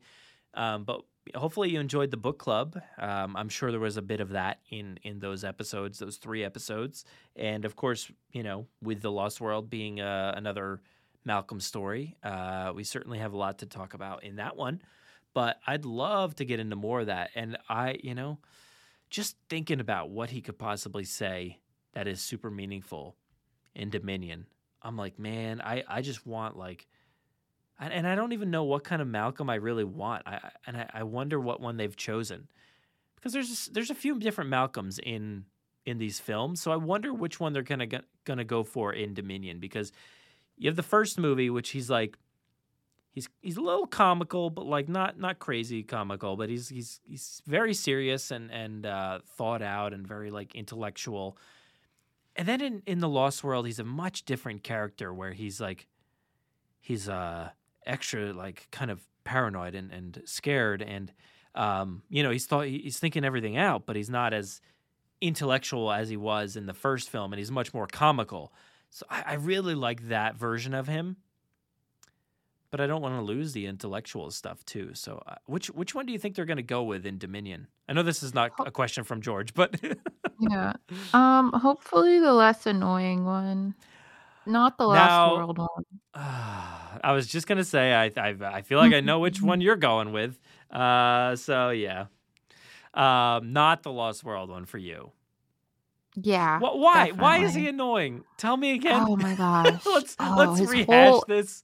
um, 0.55 0.84
but 0.84 1.01
hopefully 1.35 1.69
you 1.69 1.80
enjoyed 1.80 2.11
the 2.11 2.18
book 2.18 2.39
club. 2.39 2.80
Um, 2.98 3.35
I'm 3.35 3.49
sure 3.49 3.72
there 3.72 3.80
was 3.80 3.98
a 3.98 4.02
bit 4.02 4.22
of 4.22 4.30
that 4.30 4.60
in 4.69 4.99
in 5.03 5.19
those 5.19 5.43
episodes, 5.43 5.99
those 5.99 6.18
three 6.18 6.43
episodes, 6.43 7.06
and 7.35 7.65
of 7.65 7.76
course, 7.76 8.11
you 8.31 8.43
know, 8.43 8.68
with 8.81 9.02
the 9.02 9.11
Lost 9.11 9.41
World 9.41 9.69
being 9.69 10.02
uh, 10.02 10.34
another 10.35 10.81
Malcolm 11.23 11.60
story, 11.60 12.18
uh, 12.23 12.72
we 12.76 12.84
certainly 12.84 13.19
have 13.19 13.34
a 13.34 13.38
lot 13.38 13.60
to 13.60 13.65
talk 13.65 13.93
about 13.93 14.23
in 14.23 14.38
that 14.38 14.56
one. 14.56 14.81
But 15.34 15.60
I'd 15.65 15.85
love 15.85 16.35
to 16.35 16.45
get 16.45 16.60
into 16.60 16.76
more 16.76 17.02
of 17.02 17.06
that, 17.07 17.30
and 17.35 17.57
I, 17.69 17.99
you 18.03 18.15
know, 18.15 18.39
just 19.10 19.38
thinking 19.49 19.80
about 19.80 20.10
what 20.10 20.30
he 20.30 20.41
could 20.41 20.57
possibly 20.57 21.06
say 21.06 21.60
that 21.93 22.07
is 22.07 22.22
super 22.22 22.49
meaningful 22.49 23.15
in 23.76 23.89
Dominion. 23.89 24.48
I'm 24.81 24.98
like, 24.98 25.19
man, 25.19 25.61
I, 25.61 25.84
I 25.88 26.02
just 26.02 26.26
want 26.26 26.57
like, 26.57 26.88
and 27.90 28.08
I 28.08 28.16
don't 28.16 28.34
even 28.34 28.52
know 28.52 28.64
what 28.64 28.84
kind 28.84 29.02
of 29.02 29.08
Malcolm 29.08 29.49
I 29.49 29.56
really 29.56 29.84
want. 29.84 30.24
I 30.28 30.52
and 30.68 30.78
I, 30.78 30.90
I 30.94 31.03
wonder 31.03 31.40
what 31.40 31.62
one 31.62 31.78
they've 31.78 31.95
chosen, 31.95 32.48
because 33.16 33.34
there's 33.34 33.68
there's 33.74 33.90
a 33.90 33.95
few 33.95 34.20
different 34.20 34.49
Malcolms 34.49 34.99
in 34.99 35.45
in 35.86 35.98
these 35.98 36.20
films. 36.20 36.62
So 36.62 36.72
I 36.72 36.76
wonder 36.76 37.14
which 37.14 37.40
one 37.40 37.53
they're 37.53 37.64
gonna 37.64 37.88
gonna 38.26 38.44
go 38.44 38.64
for 38.64 38.94
in 38.94 39.14
Dominion 39.14 39.60
because 39.60 39.91
you 40.58 40.70
have 40.70 40.76
the 40.76 40.84
first 40.84 41.20
movie, 41.20 41.49
which 41.49 41.70
he's 41.72 41.90
like, 41.90 42.18
he's 43.12 43.28
he's 43.41 43.58
a 43.58 43.62
little 43.62 43.88
comical, 43.88 44.49
but 44.49 44.66
like 44.66 44.88
not 44.88 45.20
not 45.20 45.40
crazy 45.40 45.84
comical, 45.84 46.36
but 46.36 46.49
he's 46.49 46.70
he's 46.70 46.99
he's 47.03 47.41
very 47.48 47.74
serious 47.74 48.32
and 48.32 48.52
and 48.52 48.86
uh, 48.86 49.20
thought 49.38 49.62
out 49.62 49.94
and 49.94 50.08
very 50.08 50.30
like 50.30 50.53
intellectual 50.56 51.38
and 52.36 52.48
then 52.48 52.62
in, 52.62 52.82
in 52.86 52.99
the 52.99 53.10
Lost 53.10 53.44
World, 53.44 53.66
he's 53.66 53.80
a 53.80 53.84
much 53.84 54.24
different 54.24 54.64
character 54.64 55.14
where 55.14 55.34
he's 55.34 55.60
like, 55.60 55.88
he's 56.80 57.10
uh 57.10 57.49
extra 57.86 58.34
like 58.34 58.68
kind 58.72 58.91
of 58.91 59.02
paranoid 59.24 59.76
and, 59.76 59.91
and 59.91 60.22
scared, 60.26 60.82
and 60.82 61.12
um, 61.56 62.03
you 62.10 62.24
know, 62.24 62.32
he's 62.32 62.45
thought 62.45 62.68
he's 62.68 62.99
thinking 62.99 63.26
everything 63.26 63.58
out, 63.58 63.86
but 63.86 63.95
he's 63.95 64.10
not 64.10 64.34
as 64.34 64.62
intellectual 65.20 65.91
as 65.91 66.10
he 66.10 66.18
was 66.18 66.56
in 66.56 66.66
the 66.66 66.74
first 66.74 67.10
film, 67.10 67.34
and 67.34 67.40
he's 67.40 67.52
much 67.52 67.74
more 67.74 67.88
comical. 67.88 68.53
So 68.90 69.06
I, 69.10 69.24
I 69.28 69.34
really 69.36 69.76
like 69.76 70.10
that 70.10 70.36
version 70.36 70.74
of 70.74 70.88
him, 70.88 71.18
but 72.72 72.82
I 72.82 72.88
don't 72.88 73.02
want 73.02 73.16
to 73.16 73.22
lose 73.22 73.53
the 73.53 73.66
intellectual 73.66 74.32
stuff 74.32 74.66
too. 74.66 74.91
So 74.94 75.22
uh, 75.28 75.36
which 75.45 75.68
which 75.68 75.94
one 75.94 76.06
do 76.06 76.14
you 76.14 76.20
think 76.20 76.36
they're 76.36 76.45
going 76.45 76.58
to 76.58 76.64
go 76.64 76.84
with 76.84 77.06
in 77.06 77.18
Dominion? 77.18 77.68
I 77.88 77.94
know 77.94 78.03
this 78.03 78.24
is 78.24 78.34
not 78.34 78.52
a 78.66 78.72
question 78.72 79.03
from 79.03 79.22
George, 79.22 79.53
but 79.53 79.76
yeah. 80.40 80.74
Um. 81.14 81.52
Hopefully, 81.53 82.20
the 82.20 82.34
less 82.34 82.66
annoying 82.66 83.26
one, 83.26 83.76
not 84.45 84.77
the 84.77 84.88
last 84.88 85.09
Now- 85.09 85.35
world 85.38 85.57
one. 85.57 85.85
I 87.03 87.13
was 87.13 87.27
just 87.27 87.47
gonna 87.47 87.63
say 87.63 87.93
I 87.93 88.05
I, 88.18 88.35
I 88.57 88.61
feel 88.61 88.77
like 88.77 88.93
I 88.93 88.99
know 89.09 89.19
which 89.19 89.41
one 89.41 89.61
you're 89.61 89.76
going 89.76 90.11
with. 90.11 90.39
Uh, 90.69 91.35
so 91.35 91.69
yeah, 91.72 92.05
um, 92.93 93.53
not 93.53 93.84
the 93.84 93.91
Lost 93.91 94.23
World 94.23 94.49
one 94.49 94.65
for 94.65 94.77
you. 94.77 95.11
Yeah. 96.15 96.59
Wh- 96.59 96.76
why? 96.77 97.11
Why 97.11 97.39
is 97.39 97.53
he 97.55 97.68
annoying? 97.69 98.23
Tell 98.38 98.57
me 98.57 98.73
again. 98.73 99.05
Oh 99.07 99.15
my 99.15 99.34
gosh. 99.45 99.85
let's 99.85 100.15
Oh, 100.19 100.35
let's 100.38 100.69
rehash 100.69 101.09
whole- 101.09 101.26
this. 101.27 101.63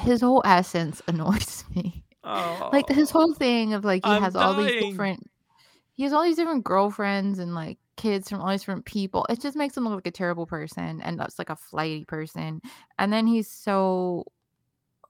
His 0.00 0.20
whole 0.20 0.42
essence 0.44 1.02
annoys 1.08 1.64
me. 1.74 2.04
Oh, 2.24 2.70
Like 2.72 2.88
his 2.88 3.10
whole 3.10 3.34
thing 3.34 3.74
of 3.74 3.84
like 3.84 4.04
he 4.04 4.10
I'm 4.12 4.22
has 4.22 4.36
all 4.36 4.54
these 4.54 4.80
different. 4.82 5.28
He 6.00 6.04
has 6.04 6.14
all 6.14 6.22
these 6.22 6.36
different 6.36 6.64
girlfriends 6.64 7.38
and 7.38 7.54
like 7.54 7.76
kids 7.96 8.30
from 8.30 8.40
all 8.40 8.48
these 8.48 8.62
different 8.62 8.86
people. 8.86 9.26
It 9.28 9.38
just 9.38 9.54
makes 9.54 9.76
him 9.76 9.84
look 9.84 9.96
like 9.96 10.06
a 10.06 10.10
terrible 10.10 10.46
person 10.46 11.02
and 11.02 11.20
that's 11.20 11.38
like 11.38 11.50
a 11.50 11.56
flighty 11.56 12.06
person. 12.06 12.62
And 12.98 13.12
then 13.12 13.26
he's 13.26 13.50
so 13.50 14.24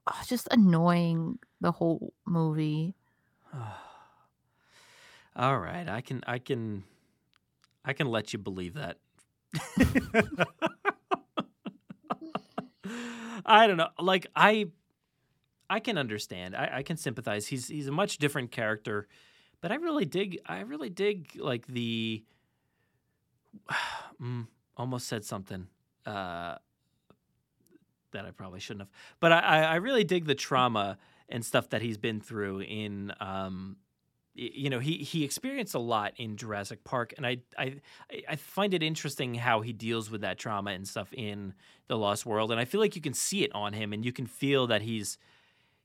oh, 0.05 0.21
just 0.27 0.49
annoying 0.51 1.39
the 1.61 1.71
whole 1.71 2.11
movie. 2.25 2.93
All 5.37 5.57
right, 5.59 5.87
I 5.87 6.01
can 6.01 6.25
I 6.27 6.39
can 6.39 6.83
I 7.85 7.93
can 7.93 8.07
let 8.07 8.33
you 8.33 8.39
believe 8.39 8.73
that. 8.73 8.97
I 13.45 13.65
don't 13.65 13.77
know. 13.77 13.91
Like 13.97 14.27
I 14.35 14.65
I 15.69 15.79
can 15.79 15.97
understand. 15.97 16.53
I, 16.53 16.69
I 16.79 16.83
can 16.83 16.97
sympathize. 16.97 17.47
He's 17.47 17.69
he's 17.69 17.87
a 17.87 17.93
much 17.93 18.17
different 18.17 18.51
character, 18.51 19.07
but 19.61 19.71
I 19.71 19.75
really 19.75 20.05
dig 20.05 20.39
I 20.45 20.61
really 20.61 20.89
dig 20.89 21.37
like 21.39 21.67
the 21.67 22.23
mm, 24.21 24.47
almost 24.75 25.07
said 25.07 25.23
something 25.23 25.67
uh 26.05 26.55
that 28.11 28.25
I 28.25 28.31
probably 28.31 28.59
shouldn't 28.59 28.81
have. 28.81 28.89
But 29.21 29.31
I, 29.31 29.63
I 29.63 29.75
really 29.75 30.03
dig 30.03 30.25
the 30.25 30.35
trauma 30.35 30.97
and 31.29 31.45
stuff 31.45 31.69
that 31.69 31.81
he's 31.81 31.97
been 31.97 32.19
through 32.19 32.61
in 32.61 33.13
um 33.19 33.77
you 34.33 34.69
know 34.69 34.79
he 34.79 34.97
he 34.97 35.23
experienced 35.23 35.75
a 35.75 35.79
lot 35.79 36.13
in 36.17 36.37
Jurassic 36.37 36.83
Park 36.83 37.13
and 37.17 37.25
I 37.25 37.37
I 37.57 37.75
I 38.27 38.35
find 38.37 38.73
it 38.73 38.81
interesting 38.81 39.35
how 39.35 39.61
he 39.61 39.73
deals 39.73 40.09
with 40.09 40.21
that 40.21 40.37
trauma 40.37 40.71
and 40.71 40.87
stuff 40.87 41.13
in 41.13 41.53
the 41.87 41.97
Lost 41.97 42.25
World 42.25 42.51
and 42.51 42.59
I 42.59 42.65
feel 42.65 42.79
like 42.79 42.95
you 42.95 43.01
can 43.01 43.13
see 43.13 43.43
it 43.43 43.51
on 43.53 43.73
him 43.73 43.93
and 43.93 44.05
you 44.05 44.13
can 44.13 44.25
feel 44.25 44.67
that 44.67 44.81
he's 44.81 45.17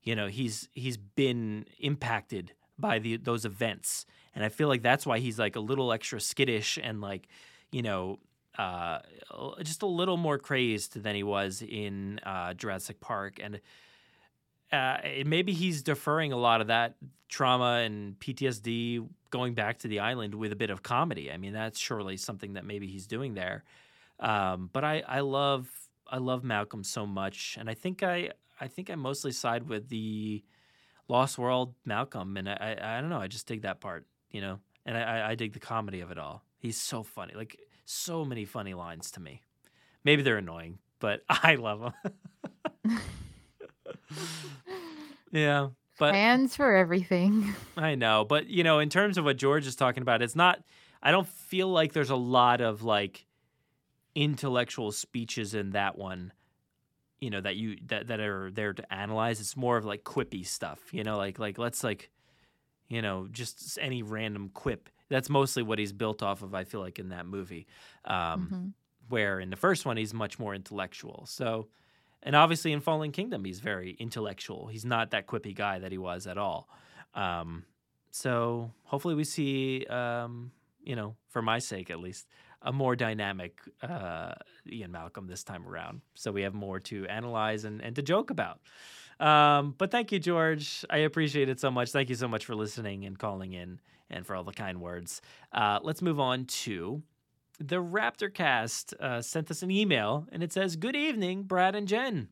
you 0.02 0.14
know 0.14 0.28
he's 0.28 0.68
he's 0.72 0.96
been 0.96 1.66
impacted 1.80 2.52
by 2.78 2.98
the 2.98 3.16
those 3.16 3.44
events 3.44 4.06
and 4.34 4.44
I 4.44 4.48
feel 4.48 4.68
like 4.68 4.82
that's 4.82 5.06
why 5.06 5.18
he's 5.18 5.38
like 5.38 5.56
a 5.56 5.60
little 5.60 5.92
extra 5.92 6.20
skittish 6.20 6.78
and 6.82 7.00
like 7.00 7.28
you 7.70 7.82
know 7.82 8.18
uh, 8.58 9.00
just 9.62 9.82
a 9.82 9.86
little 9.86 10.16
more 10.16 10.38
crazed 10.38 11.02
than 11.02 11.14
he 11.14 11.22
was 11.22 11.62
in 11.62 12.20
uh, 12.24 12.54
Jurassic 12.54 13.00
Park 13.00 13.38
and 13.42 13.60
uh, 14.72 14.98
maybe 15.24 15.52
he's 15.52 15.82
deferring 15.82 16.32
a 16.32 16.36
lot 16.36 16.60
of 16.60 16.66
that 16.68 16.96
trauma 17.28 17.82
and 17.84 18.18
PTSD 18.18 19.06
going 19.30 19.54
back 19.54 19.78
to 19.80 19.88
the 19.88 20.00
island 20.00 20.34
with 20.34 20.52
a 20.52 20.56
bit 20.56 20.70
of 20.70 20.82
comedy. 20.82 21.30
I 21.30 21.36
mean, 21.36 21.52
that's 21.52 21.78
surely 21.78 22.16
something 22.16 22.54
that 22.54 22.64
maybe 22.64 22.86
he's 22.86 23.06
doing 23.06 23.34
there. 23.34 23.64
Um, 24.18 24.70
but 24.72 24.84
I, 24.84 25.02
I 25.06 25.20
love 25.20 25.68
I 26.08 26.18
love 26.18 26.44
Malcolm 26.44 26.84
so 26.84 27.04
much, 27.04 27.56
and 27.58 27.68
I 27.68 27.74
think 27.74 28.02
I 28.02 28.30
I 28.60 28.68
think 28.68 28.90
I 28.90 28.94
mostly 28.94 29.32
side 29.32 29.68
with 29.68 29.88
the 29.88 30.42
Lost 31.08 31.38
World 31.38 31.74
Malcolm, 31.84 32.36
and 32.36 32.48
I 32.48 32.76
I, 32.80 32.98
I 32.98 33.00
don't 33.00 33.10
know, 33.10 33.20
I 33.20 33.28
just 33.28 33.46
dig 33.46 33.62
that 33.62 33.80
part, 33.80 34.06
you 34.30 34.40
know, 34.40 34.58
and 34.84 34.96
I, 34.96 35.02
I 35.02 35.30
I 35.30 35.34
dig 35.34 35.52
the 35.52 35.60
comedy 35.60 36.00
of 36.00 36.10
it 36.10 36.18
all. 36.18 36.42
He's 36.58 36.76
so 36.76 37.02
funny, 37.02 37.34
like 37.34 37.58
so 37.84 38.24
many 38.24 38.44
funny 38.44 38.74
lines 38.74 39.10
to 39.12 39.20
me. 39.20 39.42
Maybe 40.04 40.22
they're 40.22 40.38
annoying, 40.38 40.78
but 40.98 41.22
I 41.28 41.56
love 41.56 41.92
them. 42.84 43.00
yeah, 45.32 45.68
but 45.98 46.12
Fans 46.12 46.56
for 46.56 46.76
everything. 46.76 47.54
I 47.76 47.94
know, 47.94 48.24
but 48.24 48.48
you 48.48 48.64
know, 48.64 48.78
in 48.78 48.90
terms 48.90 49.18
of 49.18 49.24
what 49.24 49.36
George 49.36 49.66
is 49.66 49.76
talking 49.76 50.02
about, 50.02 50.22
it's 50.22 50.36
not. 50.36 50.62
I 51.02 51.12
don't 51.12 51.28
feel 51.28 51.68
like 51.68 51.92
there's 51.92 52.10
a 52.10 52.16
lot 52.16 52.60
of 52.60 52.82
like 52.82 53.26
intellectual 54.14 54.92
speeches 54.92 55.54
in 55.54 55.70
that 55.70 55.96
one. 55.96 56.32
You 57.20 57.30
know 57.30 57.40
that 57.40 57.56
you 57.56 57.78
that 57.86 58.08
that 58.08 58.20
are 58.20 58.50
there 58.50 58.72
to 58.74 58.92
analyze. 58.92 59.40
It's 59.40 59.56
more 59.56 59.76
of 59.76 59.84
like 59.84 60.04
quippy 60.04 60.46
stuff. 60.46 60.92
You 60.92 61.02
know, 61.02 61.16
like 61.16 61.38
like 61.38 61.56
let's 61.58 61.82
like, 61.82 62.10
you 62.88 63.00
know, 63.02 63.26
just 63.30 63.78
any 63.80 64.02
random 64.02 64.50
quip. 64.52 64.88
That's 65.08 65.30
mostly 65.30 65.62
what 65.62 65.78
he's 65.78 65.92
built 65.92 66.22
off 66.22 66.42
of. 66.42 66.54
I 66.54 66.64
feel 66.64 66.80
like 66.80 66.98
in 66.98 67.08
that 67.10 67.26
movie, 67.26 67.66
um, 68.04 68.48
Mhm. 68.52 68.72
where 69.08 69.40
in 69.40 69.50
the 69.50 69.56
first 69.56 69.86
one 69.86 69.96
he's 69.96 70.12
much 70.12 70.38
more 70.38 70.54
intellectual. 70.54 71.24
So, 71.26 71.68
and 72.22 72.34
obviously 72.36 72.72
in 72.72 72.80
Fallen 72.80 73.12
Kingdom 73.12 73.44
he's 73.44 73.60
very 73.60 73.92
intellectual. 73.92 74.66
He's 74.66 74.84
not 74.84 75.12
that 75.12 75.26
quippy 75.26 75.54
guy 75.54 75.78
that 75.78 75.92
he 75.92 75.98
was 75.98 76.26
at 76.26 76.36
all. 76.38 76.68
Um, 77.14 77.64
so 78.10 78.72
hopefully 78.84 79.14
we 79.14 79.24
see, 79.24 79.86
um, 79.86 80.50
you 80.82 80.96
know, 80.96 81.16
for 81.28 81.40
my 81.40 81.58
sake 81.60 81.90
at 81.90 82.00
least, 82.00 82.26
a 82.62 82.72
more 82.72 82.96
dynamic 82.96 83.60
uh, 83.82 84.32
Ian 84.70 84.92
Malcolm 84.92 85.26
this 85.26 85.44
time 85.44 85.66
around. 85.66 86.00
So 86.14 86.32
we 86.32 86.42
have 86.42 86.54
more 86.54 86.80
to 86.80 87.06
analyze 87.06 87.64
and, 87.64 87.80
and 87.80 87.94
to 87.96 88.02
joke 88.02 88.30
about. 88.30 88.60
Um, 89.20 89.74
but 89.78 89.90
thank 89.90 90.12
you, 90.12 90.18
George. 90.18 90.84
I 90.90 90.98
appreciate 90.98 91.48
it 91.48 91.60
so 91.60 91.70
much. 91.70 91.90
Thank 91.90 92.08
you 92.08 92.14
so 92.16 92.28
much 92.28 92.44
for 92.44 92.54
listening 92.54 93.04
and 93.04 93.18
calling 93.18 93.52
in 93.52 93.80
and 94.10 94.26
for 94.26 94.36
all 94.36 94.44
the 94.44 94.52
kind 94.52 94.80
words. 94.80 95.22
Uh, 95.52 95.78
let's 95.82 96.02
move 96.02 96.20
on 96.20 96.44
to 96.46 97.02
the 97.58 97.76
Raptorcast 97.76 98.92
uh, 99.00 99.22
sent 99.22 99.50
us 99.50 99.62
an 99.62 99.70
email 99.70 100.26
and 100.30 100.42
it 100.42 100.52
says, 100.52 100.76
Good 100.76 100.96
evening, 100.96 101.44
Brad 101.44 101.74
and 101.74 101.88
Jen. 101.88 102.28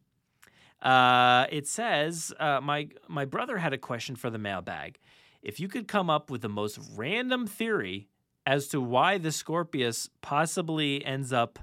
Uh, 0.83 1.47
it 1.51 1.67
says, 1.67 2.33
uh, 2.39 2.61
my, 2.61 2.89
my 3.09 3.25
brother 3.25 3.57
had 3.57 3.73
a 3.73 3.79
question 3.79 4.17
for 4.17 4.29
the 4.29 4.39
mailbag. 4.39 4.99
if 5.43 5.59
you 5.59 5.69
could 5.69 5.89
come 5.89 6.11
up 6.11 6.31
with 6.31 6.43
the 6.43 6.49
most 6.49 6.79
random 6.95 7.47
theory 7.47 8.09
as 8.47 8.69
to 8.69 8.81
why 8.81 9.19
the 9.19 9.33
Scorpius 9.33 10.09
possibly 10.23 11.05
ends 11.05 11.33
up 11.33 11.59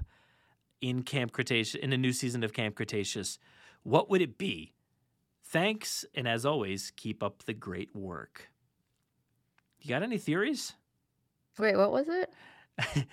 in 0.80 1.02
Camp 1.02 1.32
Cretaceous 1.32 1.74
in 1.76 1.92
a 1.92 1.96
new 1.98 2.12
season 2.12 2.42
of 2.42 2.52
Camp 2.52 2.74
Cretaceous, 2.74 3.38
what 3.82 4.10
would 4.10 4.20
it 4.20 4.36
be? 4.38 4.72
Thanks, 5.44 6.04
and 6.14 6.26
as 6.26 6.44
always, 6.46 6.92
keep 6.96 7.22
up 7.22 7.44
the 7.44 7.52
great 7.54 7.94
work. 7.94 8.50
You 9.80 9.88
got 9.90 10.02
any 10.02 10.18
theories? 10.18 10.72
Wait, 11.58 11.76
what 11.76 11.92
was 11.92 12.06
it? 12.08 12.32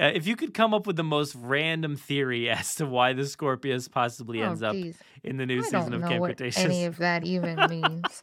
Uh, 0.00 0.04
if 0.14 0.26
you 0.26 0.36
could 0.36 0.54
come 0.54 0.72
up 0.72 0.86
with 0.86 0.96
the 0.96 1.04
most 1.04 1.34
random 1.34 1.96
theory 1.96 2.48
as 2.50 2.74
to 2.76 2.86
why 2.86 3.12
the 3.12 3.26
Scorpius 3.26 3.88
possibly 3.88 4.40
Oh, 4.42 4.46
ends 4.46 4.62
up 4.62 4.74
in 5.22 5.36
the 5.36 5.44
new 5.44 5.58
I 5.58 5.62
season 5.64 5.80
don't 5.80 5.92
of 5.92 6.00
know 6.00 6.08
Camp 6.08 6.20
what 6.22 6.28
Cretaceous. 6.28 6.64
any 6.64 6.86
of 6.86 6.96
that 6.96 7.24
even 7.26 7.56
means. 7.68 8.22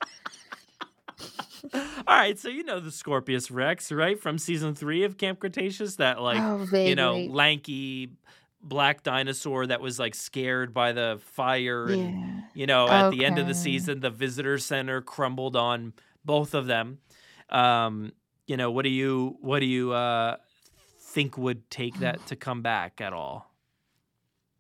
All 1.74 1.82
right, 2.08 2.38
so 2.38 2.50
you 2.50 2.64
know 2.64 2.80
the 2.80 2.92
Scorpius 2.92 3.52
Rex, 3.52 3.92
right? 3.92 4.20
From 4.20 4.38
season 4.38 4.76
three 4.76 5.04
of 5.04 5.18
Camp 5.18 5.40
Cretaceous, 5.40 5.98
that 5.98 6.22
like 6.22 6.40
Oh, 6.42 6.66
you 6.88 6.96
know, 6.96 7.18
lanky 7.30 8.12
black 8.62 9.04
dinosaur 9.04 9.68
that 9.68 9.80
was 9.80 10.00
like 10.00 10.14
scared 10.14 10.74
by 10.74 10.92
the 10.92 11.20
fire 11.24 11.88
and 11.88 12.44
you 12.54 12.68
know, 12.68 12.88
at 12.90 13.10
the 13.12 13.24
end 13.26 13.38
of 13.40 13.48
the 13.48 13.54
season 13.54 14.00
the 14.02 14.10
visitor 14.10 14.58
center 14.58 15.02
crumbled 15.02 15.56
on 15.56 15.94
both 16.26 16.54
of 16.54 16.68
them. 16.68 17.00
Um, 17.50 18.12
you 18.48 18.58
know, 18.58 18.72
what 18.72 18.84
do 18.84 18.90
you 18.90 19.38
what 19.42 19.60
do 19.60 19.66
you 19.66 19.92
uh 19.94 20.38
think 21.00 21.38
would 21.38 21.70
take 21.70 22.00
that 22.00 22.26
to 22.28 22.36
come 22.36 22.62
back 22.62 23.02
at 23.02 23.14
all? 23.14 23.50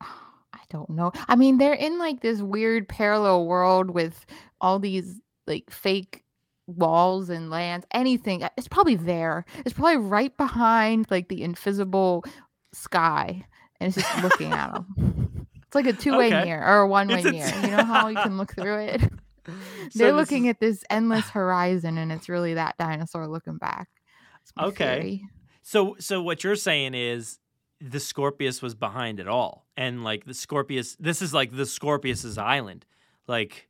I 0.01 0.59
don't 0.69 0.89
know. 0.91 1.11
I 1.27 1.35
mean, 1.35 1.57
they're 1.57 1.73
in 1.73 1.97
like 1.99 2.21
this 2.21 2.41
weird 2.41 2.87
parallel 2.87 3.45
world 3.45 3.89
with 3.91 4.25
all 4.61 4.79
these 4.79 5.19
like 5.47 5.69
fake 5.71 6.23
walls 6.77 7.29
and 7.29 7.49
lands. 7.49 7.85
Anything. 7.91 8.47
It's 8.57 8.67
probably 8.67 8.95
there. 8.95 9.45
It's 9.65 9.73
probably 9.73 9.97
right 9.97 10.35
behind 10.37 11.07
like 11.09 11.27
the 11.29 11.41
invisible 11.43 12.23
sky, 12.73 13.45
and 13.79 13.87
it's 13.87 13.97
just 13.97 14.23
looking 14.23 14.51
at 14.53 14.73
them. 14.73 15.47
It's 15.69 15.75
like 15.75 15.85
a 15.85 15.93
two-way 15.93 16.33
Okay. 16.33 16.45
mirror 16.45 16.65
or 16.65 16.79
a 16.79 16.87
one-way 16.87 17.21
a 17.21 17.31
mirror. 17.31 17.53
You 17.61 17.67
know 17.77 17.83
how 17.83 18.07
you 18.07 18.15
can 18.15 18.39
look 18.39 18.55
through 18.55 18.79
it. 18.85 19.03
They're 19.93 20.13
looking 20.13 20.45
is- 20.45 20.49
at 20.49 20.59
this 20.59 20.83
endless 20.89 21.29
horizon, 21.29 21.99
and 21.99 22.11
it's 22.11 22.27
really 22.27 22.55
that 22.55 22.75
dinosaur 22.79 23.27
looking 23.27 23.57
back. 23.59 23.87
Okay. 24.59 24.99
theory. 24.99 25.25
So 25.61 25.95
so 25.99 26.23
what 26.23 26.43
you're 26.43 26.55
saying 26.55 26.95
is 26.95 27.37
the 27.79 27.99
Scorpius 27.99 28.63
was 28.63 28.73
behind 28.73 29.19
it 29.19 29.27
all. 29.27 29.67
And 29.77 30.03
like 30.03 30.25
the 30.25 30.33
Scorpius 30.33 30.95
this 30.99 31.21
is 31.21 31.35
like 31.35 31.55
the 31.55 31.67
Scorpius's 31.67 32.39
island. 32.39 32.83
Like 33.27 33.68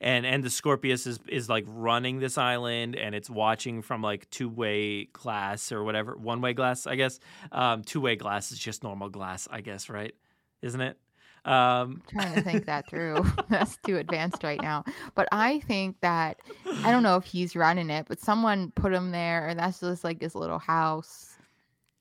and 0.00 0.24
and 0.24 0.44
the 0.44 0.50
Scorpius 0.50 1.06
is 1.06 1.18
is 1.28 1.48
like 1.48 1.64
running 1.66 2.20
this 2.20 2.38
island 2.38 2.96
and 2.96 3.14
it's 3.14 3.28
watching 3.28 3.82
from 3.82 4.02
like 4.02 4.28
two-way 4.30 5.06
glass 5.06 5.72
or 5.72 5.82
whatever, 5.84 6.16
one-way 6.16 6.52
glass, 6.52 6.86
I 6.86 6.96
guess. 6.96 7.18
Um 7.52 7.82
two-way 7.82 8.16
glass 8.16 8.52
is 8.52 8.58
just 8.58 8.82
normal 8.82 9.08
glass, 9.08 9.48
I 9.50 9.60
guess, 9.60 9.88
right? 9.88 10.14
Isn't 10.62 10.80
it? 10.80 10.98
Um 11.44 12.02
trying 12.10 12.34
to 12.34 12.42
think 12.42 12.66
that 12.66 12.88
through. 12.88 13.24
That's 13.48 13.76
too 13.78 13.96
advanced 13.96 14.44
right 14.44 14.60
now. 14.60 14.84
But 15.14 15.28
I 15.32 15.60
think 15.60 16.00
that 16.00 16.38
I 16.82 16.90
don't 16.90 17.02
know 17.02 17.16
if 17.16 17.24
he's 17.24 17.56
running 17.56 17.90
it, 17.90 18.06
but 18.08 18.20
someone 18.20 18.70
put 18.72 18.92
him 18.92 19.10
there, 19.10 19.48
and 19.48 19.58
that's 19.58 19.80
just 19.80 20.04
like 20.04 20.20
his 20.20 20.34
little 20.34 20.58
house. 20.58 21.37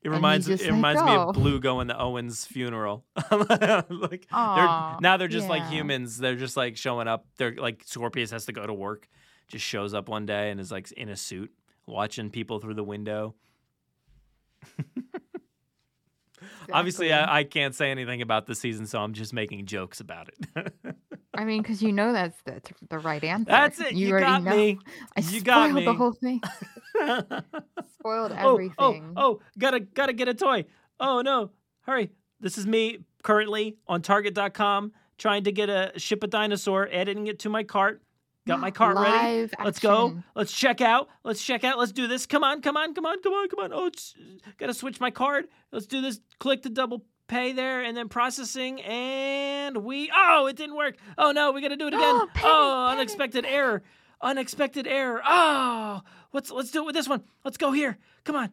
It 0.04 0.10
reminds 0.10 0.48
it 0.48 0.62
reminds 0.66 1.02
me 1.02 1.12
"Oh." 1.12 1.30
of 1.30 1.36
Blue 1.36 1.60
going 1.60 1.88
to 1.90 2.00
Owen's 2.00 2.46
funeral. 2.46 3.06
like 3.32 4.28
Aw, 4.32 4.92
they're 4.92 5.02
now 5.02 5.18
they're 5.18 5.28
just 5.28 5.50
like 5.50 5.68
humans. 5.68 6.18
They're 6.18 6.36
just 6.36 6.56
like 6.56 6.78
showing 6.78 7.08
up. 7.08 7.26
They're 7.38 7.56
like 7.56 7.84
Scorpius 7.86 8.32
has 8.32 8.46
to 8.46 8.54
go 8.54 8.66
to 8.66 8.74
work. 8.74 9.10
Just 9.48 9.66
shows 9.66 9.94
up 9.94 10.08
one 10.08 10.26
day 10.26 10.52
and 10.52 10.60
is 10.60 10.72
like 10.72 10.92
in 10.94 11.10
a 11.10 11.16
suit, 11.16 11.52
watching 11.86 12.30
people 12.30 12.60
through 12.60 12.76
the 12.76 12.84
window. 12.84 13.36
Obviously, 16.72 17.14
I, 17.14 17.40
I 17.40 17.44
can't 17.44 17.76
say 17.76 17.92
anything 17.92 18.22
about 18.22 18.46
the 18.46 18.56
season, 18.56 18.86
so 18.86 19.00
I'm 19.00 19.14
just 19.14 19.34
making 19.34 19.66
jokes 19.66 20.00
about 20.00 20.30
it. 20.30 20.74
I 21.34 21.46
mean, 21.46 21.62
because 21.62 21.84
you 21.84 21.92
know 21.92 22.14
that's 22.14 22.38
that's 22.46 22.72
the 22.90 23.00
right 23.00 23.24
answer. 23.24 23.46
That's 23.46 23.80
it. 23.80 23.94
You 23.94 24.12
already 24.12 24.26
got 24.26 24.44
know. 24.44 24.56
me. 24.56 24.80
I 25.16 25.20
You 25.20 25.40
spoiled 25.40 25.46
got 25.46 25.86
the 25.86 25.94
whole 25.94 26.14
thing. 26.14 26.42
spoiled 28.00 28.32
everything. 28.32 28.76
oh, 28.80 28.96
oh, 28.96 29.14
oh, 29.16 29.40
gotta 29.58 29.80
gotta 29.80 30.14
get 30.14 30.28
a 30.28 30.34
toy. 30.34 30.66
Oh 31.00 31.22
no, 31.22 31.52
hurry. 31.82 32.12
This 32.40 32.58
is 32.58 32.66
me 32.66 33.00
currently 33.24 33.78
on 33.88 34.02
target.com 34.02 34.94
trying 35.18 35.44
to 35.44 35.52
get 35.52 35.70
a 35.70 35.92
ship 35.98 36.24
a 36.24 36.28
dinosaur, 36.28 36.88
adding 36.92 37.28
it 37.28 37.40
to 37.40 37.50
my 37.50 37.64
cart. 37.64 38.02
Got 38.48 38.60
my 38.60 38.72
cart 38.80 38.98
ready. 38.98 39.42
Live 39.42 39.54
Let's 39.64 39.80
go. 39.80 40.18
Let's 40.36 40.52
check 40.52 40.82
out. 40.82 41.10
Let's 41.24 41.44
check 41.44 41.64
out. 41.64 41.78
Let's 41.78 41.92
do 41.92 42.08
this. 42.08 42.26
Come 42.26 42.44
on, 42.44 42.62
come 42.62 42.78
on, 42.78 42.94
come 42.94 43.06
on, 43.06 43.22
come 43.22 43.34
on, 43.34 43.50
come 43.50 43.60
on. 43.60 43.74
Oh, 43.74 43.88
it's, 43.88 44.16
gotta 44.58 44.74
switch 44.74 45.00
my 45.00 45.12
card. 45.12 45.48
Let's 45.72 45.86
do 45.86 46.02
this. 46.02 46.20
Click 46.40 46.64
the 46.64 46.70
double 46.70 47.06
pay 47.28 47.52
there 47.52 47.84
and 47.84 47.96
then 47.96 48.08
processing 48.08 48.82
and 48.84 49.78
we 49.84 50.10
oh 50.16 50.48
it 50.48 50.56
didn't 50.56 50.78
work 50.78 50.96
oh 51.18 51.32
no 51.34 51.52
we 51.52 51.62
gotta 51.62 51.76
do 51.76 51.88
it 51.88 51.94
again 51.94 52.02
Oh, 52.02 52.30
oh 52.44 52.88
unexpected 52.92 53.46
error 53.46 53.84
unexpected 54.22 54.88
error 54.88 55.22
oh 55.28 56.02
let's 56.32 56.50
let's 56.52 56.72
do 56.72 56.84
it 56.84 56.86
with 56.86 56.96
this 56.96 57.10
one 57.10 57.24
let's 57.44 57.58
go 57.58 57.74
here 57.74 57.98
come 58.24 58.38
on 58.38 58.50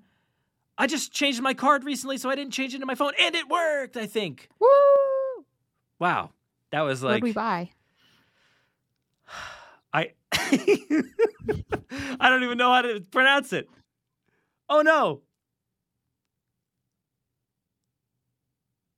i 0.76 0.88
just 0.88 1.12
changed 1.12 1.40
my 1.40 1.54
card 1.54 1.84
recently 1.84 2.18
so 2.18 2.28
i 2.28 2.34
didn't 2.34 2.52
change 2.52 2.72
it 2.72 2.78
into 2.78 2.86
my 2.86 2.96
phone 2.96 3.12
and 3.20 3.36
it 3.36 3.48
worked 3.48 3.96
i 3.96 4.06
think 4.06 4.48
Woo! 4.58 5.44
wow 6.00 6.30
that 6.72 6.80
was 6.80 7.00
What 7.00 7.10
like 7.10 7.16
did 7.18 7.24
we 7.24 7.32
buy? 7.32 7.70
I 12.20 12.28
don't 12.28 12.42
even 12.42 12.58
know 12.58 12.72
how 12.72 12.82
to 12.82 13.00
pronounce 13.10 13.52
it. 13.52 13.68
Oh 14.68 14.82
no. 14.82 15.22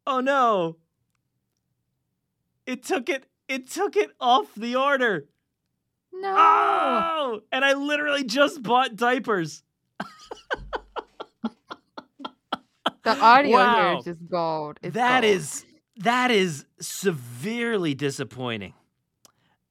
Oh 0.07 0.21
no. 0.21 0.77
It 2.67 2.83
took 2.85 3.09
it 3.09 3.27
it 3.49 3.71
took 3.71 3.97
it 3.97 4.11
off 4.21 4.55
the 4.57 4.77
order. 4.77 5.27
No. 6.13 6.35
Oh, 6.37 7.41
and 7.53 7.65
I 7.65 7.75
literally 7.75 8.25
just 8.25 8.63
bought 8.63 8.97
diapers. 8.97 9.63
The 13.05 13.17
audio 13.21 13.69
here 13.69 13.87
Wow. 13.87 13.99
is 13.99 14.05
just 14.05 14.29
gold. 14.29 14.79
It's 14.83 14.95
That 14.95 15.23
gold. 15.23 15.35
is 15.35 15.65
that 15.99 16.31
is 16.31 16.65
severely 16.81 17.95
disappointing. 17.95 18.75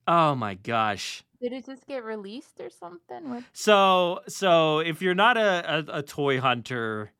Oh 0.08 0.36
my 0.36 0.54
gosh. 0.56 1.24
Did 1.46 1.54
it 1.54 1.66
just 1.68 1.86
get 1.86 2.04
released 2.04 2.60
or 2.60 2.72
something? 2.72 3.30
What? 3.30 3.44
So 3.54 4.22
so 4.28 4.80
if 4.80 5.04
you're 5.04 5.14
not 5.14 5.38
a, 5.38 5.78
a, 5.78 6.00
a 6.00 6.02
toy 6.02 6.42
hunter, 6.42 7.12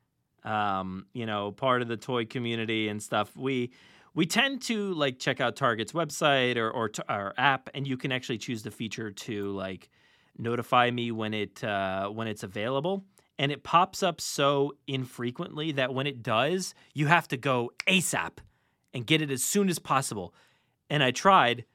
um, 0.44 1.06
you 1.14 1.28
know, 1.28 1.52
part 1.52 1.84
of 1.84 1.88
the 1.88 1.96
toy 1.96 2.26
community 2.26 2.88
and 2.88 3.04
stuff, 3.04 3.38
we 3.38 3.70
we 4.16 4.26
tend 4.26 4.64
to 4.64 4.96
like 4.96 5.20
check 5.20 5.40
out 5.42 5.56
Target's 5.56 5.92
website 5.92 6.58
or 6.58 6.72
or 6.72 6.90
our 7.08 7.36
app, 7.38 7.70
and 7.76 7.86
you 7.86 7.98
can 7.98 8.12
actually 8.12 8.40
choose 8.40 8.64
the 8.64 8.72
feature 8.72 9.12
to 9.12 9.52
like 9.52 9.92
notify 10.40 10.90
me 10.90 11.12
when 11.12 11.36
it 11.36 11.64
uh, 11.64 12.10
when 12.10 12.28
it's 12.28 12.42
available. 12.42 13.06
And 13.38 13.52
it 13.52 13.62
pops 13.62 14.02
up 14.02 14.20
so 14.20 14.74
infrequently 14.88 15.74
that 15.74 15.94
when 15.94 16.08
it 16.08 16.24
does, 16.24 16.74
you 16.96 17.06
have 17.06 17.28
to 17.28 17.38
go 17.38 17.74
ASAP 17.88 18.40
and 18.92 19.06
get 19.06 19.22
it 19.22 19.30
as 19.30 19.44
soon 19.44 19.70
as 19.70 19.78
possible. 19.78 20.34
And 20.90 21.04
I 21.04 21.12
tried, 21.12 21.66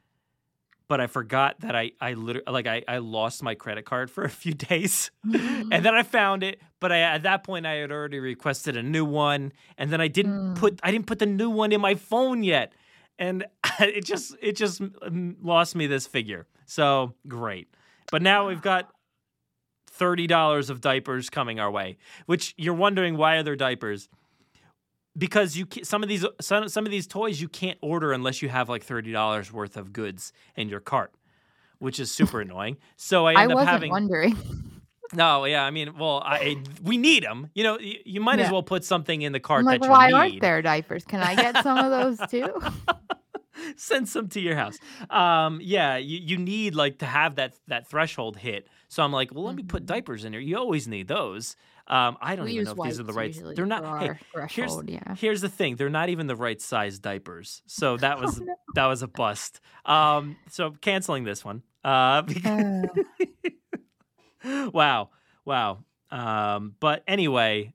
but 0.91 1.01
I 1.01 1.07
forgot 1.07 1.61
that 1.61 1.77
I 1.77 1.93
I 2.01 2.15
literally 2.15 2.53
like 2.53 2.67
I, 2.67 2.83
I 2.89 2.99
lost 2.99 3.45
my 3.45 3.55
credit 3.55 3.85
card 3.85 4.11
for 4.11 4.25
a 4.25 4.29
few 4.29 4.53
days, 4.53 5.13
and 5.23 5.71
then 5.71 5.95
I 5.95 6.03
found 6.03 6.43
it. 6.43 6.61
But 6.81 6.91
I 6.91 6.99
at 6.99 7.23
that 7.23 7.45
point 7.45 7.65
I 7.65 7.75
had 7.75 7.93
already 7.93 8.19
requested 8.19 8.77
a 8.77 8.83
new 8.83 9.05
one, 9.05 9.53
and 9.79 9.93
then 9.93 10.01
I 10.01 10.09
didn't 10.09 10.57
put 10.57 10.81
I 10.83 10.91
didn't 10.91 11.07
put 11.07 11.21
the 11.21 11.27
new 11.27 11.49
one 11.49 11.71
in 11.71 11.81
my 11.81 11.95
phone 11.95 12.43
yet, 12.43 12.73
and 13.21 13.47
it 13.79 14.05
just 14.05 14.35
it 14.43 14.57
just 14.57 14.83
mm, 14.83 15.37
lost 15.41 15.77
me 15.77 15.87
this 15.87 16.09
figure. 16.09 16.49
So 16.67 17.15
great, 17.29 17.69
but 18.11 18.21
now 18.21 18.49
we've 18.49 18.61
got 18.61 18.91
thirty 19.87 20.27
dollars 20.27 20.71
of 20.71 20.81
diapers 20.81 21.31
coming 21.31 21.61
our 21.61 21.71
way. 21.71 21.99
Which 22.27 22.53
you're 22.59 22.75
wondering 22.75 23.17
why 23.17 23.37
are 23.37 23.45
there 23.45 23.55
diapers? 23.55 24.09
Because 25.17 25.57
you 25.57 25.67
some 25.83 26.03
of 26.03 26.09
these 26.09 26.25
some, 26.41 26.69
some 26.69 26.87
of 26.87 26.91
these 26.91 27.07
toys 27.07 27.41
you 27.41 27.49
can't 27.49 27.79
order 27.83 28.13
unless 28.13 28.43
you 28.43 28.49
have 28.49 28.69
like 28.69 28.83
thirty 28.83 29.13
dollars 29.13 29.53
worth 29.53 29.77
of 29.77 29.93
goods 29.93 30.33
in 30.57 30.69
your 30.69 30.81
cart, 30.81 31.13
which 31.79 31.99
is 32.01 32.11
super 32.11 32.41
annoying. 32.43 32.77
So 32.97 33.27
I 33.27 33.35
I 33.35 33.43
end 33.43 33.53
up 33.53 33.57
wasn't 33.57 33.71
having 33.71 33.91
wondering. 33.91 34.37
no, 35.15 35.45
yeah, 35.45 35.65
I 35.65 35.71
mean, 35.71 35.97
well, 35.99 36.23
I 36.25 36.63
we 36.83 36.97
need 36.97 37.25
them. 37.25 37.51
You 37.55 37.65
know, 37.65 37.79
you, 37.79 37.99
you 38.05 38.21
might 38.21 38.39
as 38.41 38.51
well 38.51 38.63
put 38.63 38.85
something 38.85 39.23
in 39.23 39.33
the 39.33 39.41
cart 39.41 39.61
I'm 39.61 39.67
like, 39.67 39.81
that 39.81 39.87
you 39.87 39.91
why 39.91 40.07
need. 40.09 40.15
aren't 40.15 40.41
there 40.41 40.63
diapers? 40.63 41.05
Can 41.05 41.21
I 41.21 41.35
get 41.35 41.63
some 41.63 41.79
of 41.79 41.91
those 41.91 42.31
too? 42.31 42.49
Send 43.81 44.09
some 44.09 44.29
to 44.29 44.41
your 44.41 44.57
house. 44.57 44.77
Um, 45.09 45.59
yeah, 45.63 45.97
you, 45.97 46.19
you 46.23 46.37
need 46.37 46.75
like 46.75 46.99
to 46.99 47.07
have 47.07 47.37
that 47.37 47.55
that 47.69 47.89
threshold 47.89 48.37
hit. 48.37 48.69
So 48.89 49.03
I'm 49.03 49.13
like, 49.13 49.33
well, 49.35 49.45
let 49.45 49.55
me 49.55 49.63
put 49.63 49.87
diapers 49.87 50.25
in 50.25 50.33
there. 50.33 50.41
You 50.41 50.59
always 50.59 50.87
need 50.87 51.09
those. 51.09 51.57
Um, 51.87 52.17
I 52.21 52.37
don't 52.37 52.45
Mm-hmm. 52.45 52.45
We 52.45 52.53
even 52.61 52.65
know 52.77 52.83
if 52.85 52.91
these 52.91 53.01
are 53.01 53.05
the 53.05 53.13
right. 53.13 53.37
They're 53.57 53.67
not. 53.67 54.03
Hey, 54.03 54.19
here's 54.51 54.77
yeah. 54.87 55.15
here's 55.17 55.41
the 55.41 55.49
thing. 55.49 55.77
They're 55.77 55.89
not 55.89 56.09
even 56.11 56.27
the 56.27 56.37
right 56.37 56.61
size 56.61 56.99
diapers. 56.99 57.63
So 57.67 57.97
that 58.05 58.19
Oh, 58.19 58.21
was 58.21 58.43
that 58.75 58.87
was 58.87 59.03
a 59.03 59.09
bust. 59.09 59.61
Um, 59.87 60.37
so 60.51 60.73
canceling 60.81 61.25
this 61.25 61.45
one. 61.45 61.63
Uh, 61.83 62.23
because, 62.27 62.85
wow, 64.73 65.11
wow. 65.45 65.79
Um, 66.11 66.75
but 66.81 67.03
anyway, 67.07 67.73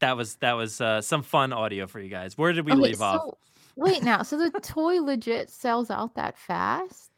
that 0.00 0.16
was 0.16 0.36
that 0.36 0.52
was 0.52 0.80
uh, 0.80 1.00
some 1.00 1.22
fun 1.22 1.52
audio 1.52 1.86
for 1.86 2.00
you 2.00 2.08
guys. 2.08 2.36
Where 2.38 2.52
did 2.52 2.64
we 2.66 2.72
Okay, 2.72 2.80
leave 2.80 3.02
off? 3.02 3.22
Wait 3.76 4.02
now. 4.02 4.22
So 4.22 4.36
the 4.36 4.50
toy 4.60 5.00
legit 5.00 5.50
sells 5.50 5.90
out 5.90 6.14
that 6.14 6.38
fast? 6.38 7.10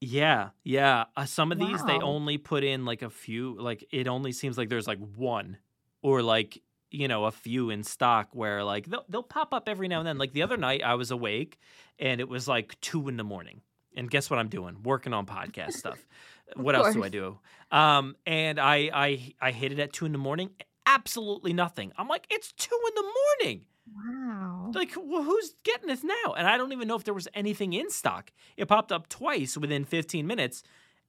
Yeah, 0.00 0.50
yeah. 0.64 1.04
Uh, 1.16 1.24
some 1.24 1.50
of 1.50 1.58
these 1.58 1.82
they 1.84 1.98
only 1.98 2.36
put 2.36 2.62
in 2.62 2.84
like 2.84 3.02
a 3.02 3.10
few. 3.10 3.56
Like 3.58 3.86
it 3.90 4.06
only 4.06 4.32
seems 4.32 4.58
like 4.58 4.68
there's 4.68 4.86
like 4.86 4.98
one, 4.98 5.58
or 6.02 6.22
like 6.22 6.60
you 6.90 7.08
know 7.08 7.24
a 7.24 7.30
few 7.30 7.70
in 7.70 7.82
stock. 7.82 8.28
Where 8.32 8.62
like 8.64 8.86
they'll 8.86 9.04
they'll 9.08 9.22
pop 9.22 9.54
up 9.54 9.68
every 9.68 9.88
now 9.88 10.00
and 10.00 10.06
then. 10.06 10.18
Like 10.18 10.32
the 10.32 10.42
other 10.42 10.56
night, 10.56 10.82
I 10.84 10.94
was 10.94 11.10
awake 11.10 11.58
and 11.98 12.20
it 12.20 12.28
was 12.28 12.46
like 12.46 12.78
two 12.80 13.08
in 13.08 13.16
the 13.16 13.24
morning. 13.24 13.62
And 13.96 14.10
guess 14.10 14.28
what 14.28 14.38
I'm 14.38 14.48
doing? 14.48 14.82
Working 14.82 15.12
on 15.12 15.26
podcast 15.26 15.72
stuff. 15.72 16.04
What 16.56 16.74
else 16.74 16.92
do 16.92 17.02
I 17.02 17.08
do? 17.08 17.38
Um, 17.72 18.16
and 18.26 18.60
I 18.60 18.90
I 18.92 19.34
I 19.40 19.50
hit 19.50 19.72
it 19.72 19.78
at 19.78 19.94
two 19.94 20.04
in 20.04 20.12
the 20.12 20.18
morning. 20.18 20.50
Absolutely 20.86 21.52
nothing. 21.52 21.92
I'm 21.98 22.08
like, 22.08 22.26
it's 22.30 22.52
two 22.52 22.78
in 22.88 22.94
the 22.94 23.12
morning. 23.42 23.64
Wow. 23.94 24.70
Like, 24.74 24.92
wh- 24.92 25.24
who's 25.24 25.54
getting 25.62 25.88
this 25.88 26.02
now? 26.04 26.32
And 26.36 26.46
I 26.46 26.56
don't 26.56 26.72
even 26.72 26.88
know 26.88 26.96
if 26.96 27.04
there 27.04 27.14
was 27.14 27.28
anything 27.34 27.72
in 27.72 27.90
stock. 27.90 28.32
It 28.56 28.66
popped 28.68 28.92
up 28.92 29.08
twice 29.08 29.56
within 29.56 29.84
15 29.84 30.26
minutes, 30.26 30.62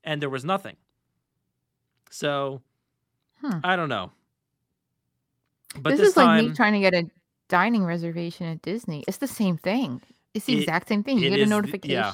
and 0.03 0.21
there 0.21 0.29
was 0.29 0.43
nothing. 0.45 0.75
So, 2.09 2.61
Hmm. 3.41 3.59
I 3.63 3.75
don't 3.75 3.89
know. 3.89 4.11
But 5.79 5.91
this, 5.91 5.99
this, 5.99 6.09
is 6.09 6.17
like 6.17 6.43
me 6.45 6.53
trying 6.53 6.73
to 6.73 6.79
get 6.79 6.93
a 6.93 7.03
dining 7.49 7.83
reservation 7.83 8.47
at 8.47 8.61
Disney. 8.61 9.03
It's 9.07 9.17
the 9.17 9.27
same 9.27 9.57
thing. 9.57 10.01
It's 10.33 10.45
the 10.45 10.53
It- 10.53 10.59
exact 10.61 10.87
same 10.87 11.03
thing. 11.03 11.17
You 11.19 11.29
get 11.29 11.39
a 11.41 11.45
the- 11.45 11.79
yeah. 11.83 12.11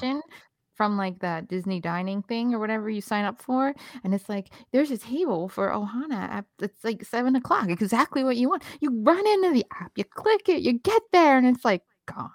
From 0.82 0.96
like 0.96 1.20
that 1.20 1.48
Disney 1.48 1.80
dining 1.80 2.22
thing 2.22 2.54
or 2.54 2.58
whatever 2.58 2.90
you 2.90 3.00
sign 3.00 3.24
up 3.24 3.40
for, 3.42 3.74
and 4.04 4.14
it's 4.14 4.28
like 4.28 4.48
there's 4.72 4.90
a 4.90 4.98
table 4.98 5.48
for 5.48 5.68
Ohana 5.70 6.14
at 6.28 6.44
it's 6.60 6.82
like 6.84 7.04
seven 7.04 7.36
o'clock. 7.36 7.68
Exactly 7.68 8.24
what 8.24 8.36
you 8.36 8.48
want. 8.48 8.64
You 8.80 8.90
run 9.02 9.26
into 9.26 9.52
the 9.52 9.64
app, 9.80 9.92
you 9.96 10.04
click 10.04 10.48
it, 10.48 10.62
you 10.62 10.74
get 10.78 11.02
there, 11.12 11.38
and 11.38 11.46
it's 11.46 11.64
like 11.64 11.82
gone. 12.06 12.30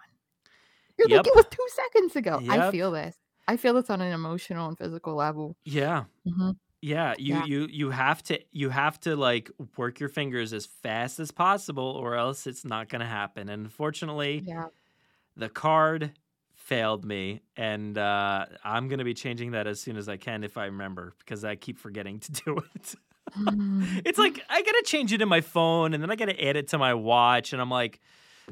You're 0.97 1.09
Yep. 1.09 1.25
like 1.25 1.27
it 1.27 1.35
was 1.35 1.45
two 1.51 1.67
seconds 1.69 2.15
ago. 2.15 2.41
I 2.47 2.71
feel 2.71 2.91
this. 2.91 3.17
I 3.47 3.57
feel 3.57 3.73
this 3.73 3.89
on 3.89 4.01
an 4.01 4.13
emotional 4.13 4.67
and 4.67 4.77
physical 4.77 5.15
level. 5.15 5.57
yeah, 5.65 6.05
hmm 6.25 6.51
yeah, 6.81 7.15
you 7.17 7.35
Yeah. 7.35 7.45
you 7.45 7.67
you 7.71 7.89
have 7.91 8.23
to 8.23 8.39
you 8.51 8.69
have 8.69 8.99
to 9.01 9.15
like 9.15 9.51
work 9.77 9.99
your 9.99 10.09
fingers 10.09 10.53
as 10.53 10.65
fast 10.67 11.19
as 11.19 11.31
possible, 11.31 11.85
or 11.85 12.15
else 12.15 12.47
it's 12.47 12.65
not 12.65 12.89
gonna 12.89 13.07
happen. 13.07 13.49
And 13.49 13.63
unfortunately, 13.65 14.47
Yeah. 14.47 14.67
the 15.35 15.49
card 15.49 16.13
failed 16.67 17.05
me 17.05 17.41
and 17.55 17.97
uh, 17.97 18.45
i'm 18.61 18.89
going 18.89 18.99
to 18.99 19.05
be 19.05 19.13
changing 19.13 19.51
that 19.51 19.67
as 19.67 19.79
soon 19.79 19.95
as 19.95 20.09
i 20.09 20.17
can 20.17 20.43
if 20.43 20.57
i 20.57 20.65
remember 20.65 21.13
because 21.19 21.45
i 21.45 21.55
keep 21.55 21.79
forgetting 21.79 22.19
to 22.19 22.31
do 22.45 22.57
it. 22.75 22.95
It's 24.05 24.19
like 24.19 24.43
i 24.49 24.61
gotta 24.61 24.83
change 24.85 25.13
it 25.13 25.21
in 25.21 25.29
my 25.29 25.39
phone 25.39 25.93
and 25.93 26.03
then 26.03 26.11
i 26.11 26.15
gotta 26.17 26.45
add 26.45 26.57
it 26.57 26.67
to 26.69 26.77
my 26.77 26.93
watch 26.93 27.53
and 27.53 27.61
i'm 27.61 27.69
like 27.69 28.01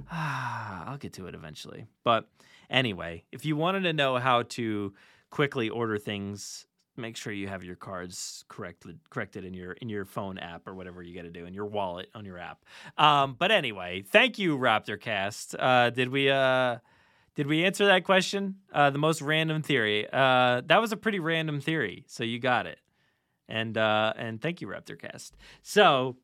ah, 0.09 0.85
i'll 0.87 0.97
get 0.97 1.11
to 1.13 1.27
it 1.27 1.35
eventually. 1.35 1.87
But 2.05 2.29
anyway 2.69 3.25
if 3.33 3.43
you 3.43 3.57
wanted 3.57 3.81
to 3.83 3.91
know 3.91 4.17
how 4.17 4.43
to 4.43 4.93
quickly 5.29 5.69
order 5.69 5.97
things 5.97 6.67
make 6.95 7.17
sure 7.17 7.33
you 7.33 7.49
have 7.49 7.65
your 7.65 7.75
cards 7.75 8.45
corrected 8.47 8.97
corrected 9.09 9.43
in 9.43 9.53
your 9.53 9.73
in 9.73 9.89
your 9.89 10.05
phone 10.05 10.37
app 10.37 10.65
or 10.69 10.73
whatever 10.73 11.03
you 11.03 11.13
got 11.13 11.23
to 11.23 11.29
do 11.29 11.45
in 11.45 11.53
your 11.53 11.65
wallet 11.65 12.07
on 12.15 12.23
your 12.23 12.39
app. 12.39 12.63
Um 12.97 13.35
but 13.37 13.51
anyway 13.51 14.03
thank 14.03 14.39
you 14.39 14.57
raptorcast. 14.57 15.55
Uh 15.59 15.89
did 15.89 16.07
we 16.07 16.29
uh 16.29 16.77
did 17.35 17.47
we 17.47 17.63
answer 17.65 17.85
that 17.85 18.03
question? 18.03 18.55
Uh, 18.73 18.89
the 18.89 18.97
most 18.97 19.21
random 19.21 19.61
theory. 19.61 20.07
Uh, 20.11 20.61
that 20.65 20.79
was 20.81 20.91
a 20.91 20.97
pretty 20.97 21.19
random 21.19 21.59
theory, 21.61 22.05
so 22.07 22.23
you 22.23 22.39
got 22.39 22.65
it. 22.65 22.79
And 23.47 23.77
uh, 23.77 24.13
and 24.17 24.41
thank 24.41 24.61
you, 24.61 24.67
Raptorcast. 24.67 25.31
So 25.61 26.17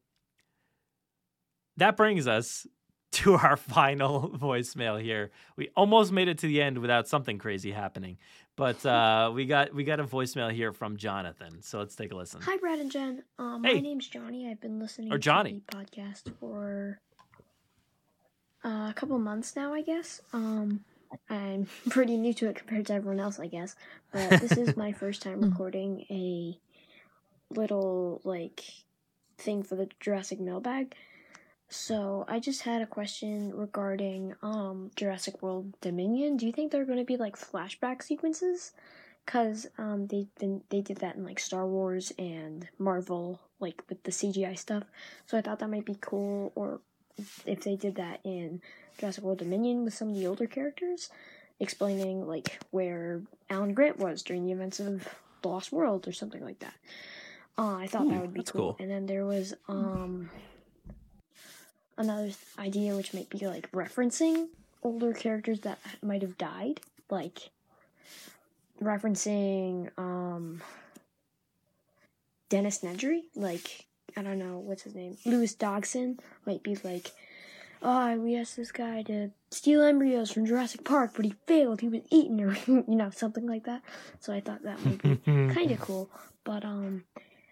that 1.77 1.97
brings 1.97 2.27
us 2.27 2.65
to 3.11 3.33
our 3.35 3.57
final 3.57 4.29
voicemail 4.37 5.01
here. 5.01 5.31
We 5.57 5.69
almost 5.75 6.11
made 6.11 6.27
it 6.27 6.37
to 6.39 6.47
the 6.47 6.61
end 6.61 6.77
without 6.77 7.07
something 7.07 7.37
crazy 7.37 7.71
happening, 7.71 8.17
but 8.55 8.83
uh, 8.85 9.31
we 9.35 9.45
got 9.45 9.73
we 9.73 9.83
got 9.83 9.99
a 9.99 10.03
voicemail 10.05 10.51
here 10.51 10.71
from 10.71 10.97
Jonathan. 10.97 11.61
So 11.61 11.79
let's 11.79 11.95
take 11.95 12.11
a 12.11 12.15
listen. 12.15 12.41
Hi, 12.41 12.57
Brad 12.57 12.79
and 12.79 12.89
Jen. 12.91 13.23
Um, 13.37 13.63
Hey. 13.63 13.75
My 13.75 13.79
name's 13.81 14.07
Johnny. 14.07 14.49
I've 14.49 14.61
been 14.61 14.79
listening 14.79 15.11
Or 15.11 15.17
Johnny. 15.17 15.59
to 15.59 15.77
the 15.77 15.85
podcast 15.85 16.33
for 16.39 16.99
uh, 18.63 18.87
a 18.89 18.93
couple 18.95 19.17
months 19.19 19.55
now, 19.55 19.73
I 19.73 19.81
guess. 19.81 20.21
Um, 20.33 20.85
I'm 21.29 21.67
pretty 21.89 22.17
new 22.17 22.33
to 22.35 22.49
it 22.49 22.55
compared 22.55 22.87
to 22.87 22.93
everyone 22.93 23.19
else, 23.19 23.39
I 23.39 23.47
guess. 23.47 23.75
But 24.11 24.41
this 24.41 24.53
is 24.53 24.77
my 24.77 24.91
first 24.91 25.21
time 25.21 25.41
recording 25.49 26.05
a 26.09 26.57
little, 27.49 28.21
like, 28.23 28.63
thing 29.37 29.63
for 29.63 29.75
the 29.75 29.89
Jurassic 29.99 30.39
mailbag. 30.39 30.95
So 31.69 32.25
I 32.27 32.39
just 32.39 32.63
had 32.63 32.81
a 32.81 32.85
question 32.85 33.53
regarding 33.55 34.35
um, 34.41 34.91
Jurassic 34.97 35.41
World 35.41 35.73
Dominion. 35.79 36.35
Do 36.35 36.45
you 36.45 36.51
think 36.51 36.71
there 36.71 36.81
are 36.81 36.85
going 36.85 36.97
to 36.97 37.05
be 37.05 37.15
like 37.17 37.37
flashback 37.37 38.03
sequences? 38.03 38.73
Cause 39.25 39.67
um 39.77 40.07
they 40.07 40.27
been 40.39 40.63
they 40.69 40.81
did 40.81 40.97
that 40.97 41.15
in 41.15 41.23
like 41.23 41.39
Star 41.39 41.67
Wars 41.67 42.11
and 42.17 42.67
Marvel 42.79 43.39
like 43.59 43.83
with 43.87 44.01
the 44.03 44.11
CGI 44.11 44.57
stuff. 44.57 44.83
So 45.27 45.37
I 45.37 45.41
thought 45.41 45.59
that 45.59 45.69
might 45.69 45.85
be 45.85 45.95
cool. 46.01 46.51
Or 46.55 46.81
if 47.45 47.63
they 47.63 47.75
did 47.75 47.95
that 47.95 48.19
in 48.23 48.61
Jurassic 49.01 49.23
World 49.23 49.39
Dominion 49.39 49.83
with 49.83 49.95
some 49.95 50.09
of 50.09 50.15
the 50.15 50.27
older 50.27 50.45
characters, 50.45 51.09
explaining 51.59 52.27
like 52.27 52.59
where 52.69 53.21
Alan 53.49 53.73
Grant 53.73 53.97
was 53.97 54.21
during 54.21 54.45
the 54.45 54.51
events 54.51 54.79
of 54.79 55.07
The 55.41 55.47
Lost 55.47 55.71
World 55.71 56.07
or 56.07 56.13
something 56.13 56.43
like 56.45 56.59
that. 56.59 56.75
Uh, 57.57 57.75
I 57.75 57.87
thought 57.87 58.05
Ooh, 58.05 58.09
that 58.11 58.21
would 58.21 58.33
be 58.33 58.41
that's 58.41 58.51
cool. 58.51 58.73
cool. 58.73 58.77
And 58.79 58.89
then 58.91 59.07
there 59.07 59.25
was 59.25 59.55
um 59.67 60.29
another 61.97 62.25
th- 62.25 62.37
idea 62.59 62.95
which 62.95 63.13
might 63.13 63.29
be 63.29 63.39
like 63.47 63.71
referencing 63.71 64.47
older 64.83 65.13
characters 65.13 65.61
that 65.61 65.79
might 66.03 66.21
have 66.21 66.37
died, 66.37 66.79
like 67.09 67.49
referencing 68.81 69.89
um 69.97 70.61
Dennis 72.49 72.79
Nedry, 72.83 73.21
like 73.35 73.85
I 74.15 74.21
don't 74.21 74.37
know 74.39 74.59
what's 74.59 74.83
his 74.83 74.93
name, 74.93 75.17
Lewis 75.25 75.53
Dodgson 75.55 76.19
might 76.45 76.61
be 76.63 76.75
like, 76.83 77.11
oh, 77.81 78.15
we 78.17 78.35
asked 78.35 78.57
this 78.57 78.71
guy 78.71 79.03
to 79.03 79.31
steal 79.49 79.81
embryos 79.81 80.31
from 80.31 80.45
Jurassic 80.45 80.83
Park, 80.83 81.11
but 81.15 81.25
he 81.25 81.33
failed. 81.47 81.81
He 81.81 81.89
was 81.89 82.01
eaten, 82.09 82.39
or 82.41 82.55
you 82.67 82.83
know, 82.87 83.09
something 83.09 83.47
like 83.47 83.65
that. 83.65 83.81
So 84.19 84.33
I 84.33 84.41
thought 84.41 84.63
that 84.63 84.83
might 84.85 85.01
be 85.01 85.15
kind 85.25 85.71
of 85.71 85.79
cool. 85.79 86.09
But 86.43 86.65
um, 86.65 87.03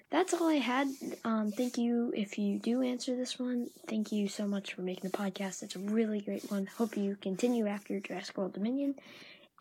that's 0.09 0.33
all 0.33 0.47
I 0.47 0.55
had. 0.55 0.87
Um, 1.23 1.51
thank 1.51 1.77
you 1.77 2.11
if 2.15 2.37
you 2.37 2.59
do 2.59 2.81
answer 2.81 3.15
this 3.15 3.37
one. 3.39 3.67
Thank 3.87 4.11
you 4.11 4.27
so 4.27 4.47
much 4.47 4.73
for 4.73 4.81
making 4.81 5.09
the 5.09 5.17
podcast. 5.17 5.63
It's 5.63 5.75
a 5.75 5.79
really 5.79 6.21
great 6.21 6.49
one. 6.51 6.65
Hope 6.65 6.97
you 6.97 7.17
continue 7.21 7.67
after 7.67 7.99
Jurassic 7.99 8.37
World 8.37 8.53
Dominion. 8.53 8.95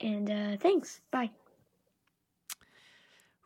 And 0.01 0.31
uh, 0.31 0.57
thanks. 0.59 1.01
Bye. 1.11 1.31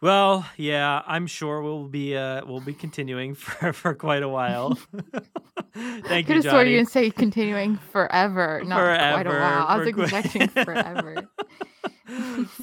Well, 0.02 0.44
yeah, 0.56 1.00
I'm 1.06 1.28
sure 1.28 1.62
we'll 1.62 1.86
be 1.86 2.16
uh, 2.16 2.44
we'll 2.44 2.60
be 2.60 2.74
continuing 2.74 3.34
for, 3.36 3.72
for 3.72 3.94
quite 3.94 4.22
a 4.24 4.28
while. 4.28 4.76
Thank 5.74 6.06
you 6.08 6.22
Could 6.24 6.36
have 6.36 6.44
sworn 6.44 6.66
you 6.66 6.72
Johnny. 6.72 6.76
gonna 6.78 6.86
say 6.86 7.10
continuing 7.10 7.76
forever, 7.76 8.62
not 8.66 8.80
quite 8.98 9.26
a 9.26 9.30
while. 9.30 9.66
I 9.68 9.78
was 9.78 9.92
quite- 9.92 10.12
expecting 10.24 10.48
forever. 10.64 11.28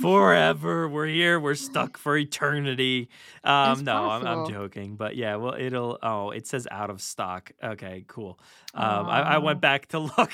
forever. 0.01 0.87
We're 0.89 1.07
here. 1.07 1.39
We're 1.39 1.55
stuck 1.55 1.97
for 1.97 2.17
eternity. 2.17 3.09
Um, 3.43 3.83
no, 3.83 4.09
I'm, 4.09 4.27
I'm 4.27 4.49
joking. 4.49 4.95
But 4.95 5.15
yeah, 5.15 5.37
well, 5.37 5.55
it'll. 5.57 5.97
Oh, 6.03 6.31
it 6.31 6.45
says 6.45 6.67
out 6.69 6.89
of 6.89 7.01
stock. 7.01 7.51
Okay, 7.63 8.03
cool. 8.07 8.37
Um, 8.73 9.07
I, 9.07 9.21
I 9.21 9.37
went 9.37 9.61
back 9.61 9.87
to 9.87 9.99
look, 9.99 10.31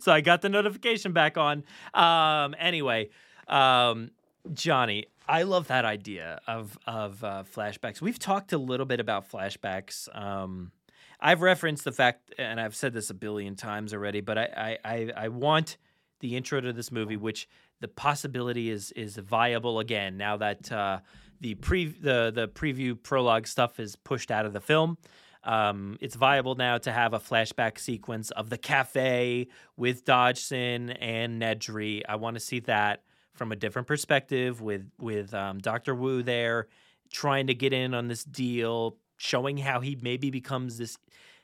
so 0.00 0.12
I 0.12 0.22
got 0.22 0.42
the 0.42 0.48
notification 0.48 1.12
back 1.12 1.36
on. 1.36 1.62
Um, 1.94 2.54
anyway, 2.58 3.10
um, 3.48 4.10
Johnny, 4.52 5.06
I 5.28 5.42
love 5.42 5.68
that 5.68 5.84
idea 5.84 6.40
of 6.46 6.78
of 6.86 7.22
uh, 7.22 7.44
flashbacks. 7.44 8.00
We've 8.00 8.18
talked 8.18 8.52
a 8.52 8.58
little 8.58 8.86
bit 8.86 9.00
about 9.00 9.30
flashbacks. 9.30 10.14
Um, 10.16 10.72
I've 11.20 11.40
referenced 11.40 11.84
the 11.84 11.92
fact, 11.92 12.34
and 12.38 12.60
I've 12.60 12.74
said 12.74 12.92
this 12.92 13.10
a 13.10 13.14
billion 13.14 13.54
times 13.54 13.94
already, 13.94 14.20
but 14.20 14.36
I 14.38 14.78
I, 14.84 15.12
I, 15.16 15.28
want 15.28 15.76
the 16.20 16.36
intro 16.36 16.60
to 16.60 16.72
this 16.72 16.90
movie, 16.90 17.16
which 17.16 17.48
the 17.80 17.88
possibility 17.88 18.70
is 18.70 18.90
is 18.92 19.16
viable 19.16 19.78
again 19.78 20.16
now 20.16 20.36
that 20.38 20.72
uh, 20.72 20.98
the 21.40 21.54
pre 21.54 21.86
the 21.86 22.32
the 22.34 22.48
preview 22.48 23.00
prologue 23.00 23.46
stuff 23.46 23.78
is 23.78 23.94
pushed 23.96 24.30
out 24.30 24.46
of 24.46 24.52
the 24.52 24.60
film. 24.60 24.98
Um, 25.44 25.98
it's 26.00 26.14
viable 26.14 26.54
now 26.54 26.78
to 26.78 26.92
have 26.92 27.14
a 27.14 27.18
flashback 27.18 27.78
sequence 27.78 28.30
of 28.30 28.48
the 28.48 28.58
cafe 28.58 29.48
with 29.76 30.04
Dodgson 30.04 30.90
and 30.90 31.42
Nedry. 31.42 32.02
I 32.08 32.14
want 32.16 32.34
to 32.34 32.40
see 32.40 32.60
that 32.60 33.02
from 33.34 33.52
a 33.52 33.56
different 33.56 33.88
perspective 33.88 34.60
with 34.60 34.90
with 34.98 35.32
um, 35.34 35.58
Doctor 35.58 35.94
Wu 35.94 36.22
there, 36.22 36.68
trying 37.10 37.46
to 37.46 37.54
get 37.54 37.72
in 37.72 37.94
on 37.94 38.08
this 38.08 38.24
deal, 38.24 38.96
showing 39.16 39.56
how 39.58 39.80
he 39.80 39.98
maybe 40.00 40.30
becomes 40.30 40.78
this 40.78 40.98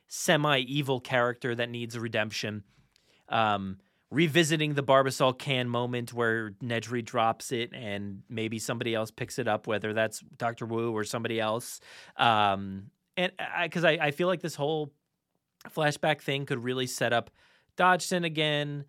semi 0.09 0.61
evil 0.61 1.01
character 1.01 1.55
that 1.55 1.71
needs 1.71 1.99
redemption. 1.99 2.65
Um, 3.29 3.79
revisiting 4.11 4.75
the 4.75 4.83
Barbasol 4.83 5.39
can 5.39 5.69
moment 5.69 6.15
where 6.15 6.53
Nedry 6.63 7.05
drops 7.05 7.53
it 7.53 7.73
and 7.75 8.23
maybe 8.29 8.59
somebody 8.59 8.95
else 8.95 9.11
picks 9.11 9.39
it 9.39 9.47
up, 9.47 9.67
whether 9.67 9.93
that's 9.93 10.21
Doctor 10.21 10.65
Wu 10.65 10.93
or 10.93 11.05
somebody 11.05 11.39
else. 11.39 11.81
Um, 12.17 12.91
and 13.17 13.33
because 13.63 13.85
I, 13.85 13.93
I, 13.93 13.99
I 14.07 14.11
feel 14.13 14.29
like 14.29 14.41
this 14.41 14.55
whole 14.55 14.93
flashback 15.69 16.21
thing 16.23 16.47
could 16.47 16.63
really 16.63 16.87
set 16.87 17.13
up 17.13 17.31
Dodgson 17.77 18.25
again 18.25 18.85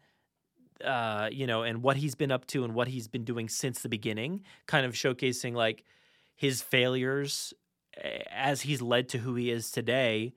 uh, 0.84 1.30
you 1.31 1.47
know, 1.47 1.64
and 1.64 1.81
what 1.84 1.97
he's 1.97 2.15
been 2.15 2.31
up 2.31 2.45
to 2.47 2.64
and 2.64 2.73
what 2.73 2.88
he's 2.88 3.07
been 3.07 3.23
doing 3.23 3.49
since 3.49 3.81
the 3.81 3.89
beginning, 3.89 4.41
kind 4.65 4.85
of 4.85 4.93
showcasing 4.93 5.53
like 5.53 5.84
his 6.35 6.61
failures 6.61 7.53
eh, 7.97 8.23
as 8.31 8.61
he's 8.61 8.81
led 8.81 9.10
to 9.10 9.18
who 9.18 9.35
he 9.35 9.51
is 9.51 9.72
today 9.72 10.34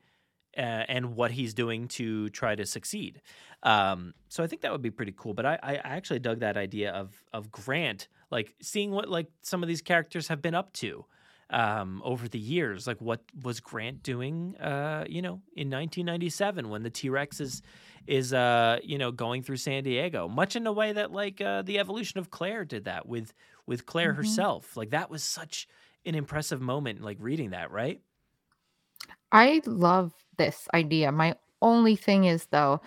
uh, 0.57 0.85
and 0.87 1.15
what 1.15 1.31
he's 1.31 1.53
doing 1.53 1.87
to 1.87 2.29
try 2.29 2.55
to 2.55 2.65
succeed. 2.65 3.21
Um, 3.63 4.13
so 4.27 4.43
I 4.43 4.47
think 4.47 4.61
that 4.61 4.71
would 4.71 4.81
be 4.81 4.91
pretty 4.91 5.13
cool. 5.15 5.33
But 5.33 5.45
I, 5.45 5.59
I 5.63 5.75
actually 5.83 6.19
dug 6.19 6.39
that 6.39 6.57
idea 6.57 6.91
of 6.91 7.23
of 7.31 7.51
Grant, 7.51 8.07
like 8.29 8.53
seeing 8.61 8.91
what 8.91 9.09
like 9.09 9.27
some 9.41 9.63
of 9.63 9.69
these 9.69 9.81
characters 9.81 10.27
have 10.27 10.41
been 10.41 10.55
up 10.55 10.73
to 10.73 11.05
um, 11.53 12.01
over 12.03 12.27
the 12.27 12.39
years. 12.39 12.87
Like 12.87 12.99
what 12.99 13.21
was 13.43 13.59
Grant 13.59 14.03
doing? 14.03 14.57
Uh, 14.57 15.05
you 15.07 15.21
know, 15.21 15.41
in 15.55 15.69
1997 15.69 16.69
when 16.69 16.83
the 16.83 16.89
T 16.89 17.09
Rex 17.09 17.39
is 17.39 17.61
is 18.07 18.33
uh, 18.33 18.79
you 18.83 18.97
know 18.97 19.11
going 19.11 19.43
through 19.43 19.57
San 19.57 19.83
Diego, 19.83 20.27
much 20.27 20.55
in 20.55 20.67
a 20.67 20.73
way 20.73 20.91
that 20.91 21.11
like 21.11 21.39
uh, 21.39 21.61
the 21.61 21.79
evolution 21.79 22.19
of 22.19 22.31
Claire 22.31 22.65
did 22.65 22.85
that 22.85 23.07
with 23.07 23.33
with 23.65 23.85
Claire 23.85 24.09
mm-hmm. 24.09 24.17
herself. 24.17 24.75
Like 24.75 24.89
that 24.89 25.09
was 25.09 25.23
such 25.23 25.67
an 26.05 26.15
impressive 26.15 26.59
moment. 26.59 27.01
Like 27.01 27.17
reading 27.19 27.51
that, 27.51 27.71
right? 27.71 28.01
I 29.31 29.61
love 29.65 30.11
this 30.37 30.67
idea. 30.73 31.11
My 31.11 31.35
only 31.61 31.95
thing 31.95 32.25
is 32.25 32.47
though, 32.47 32.81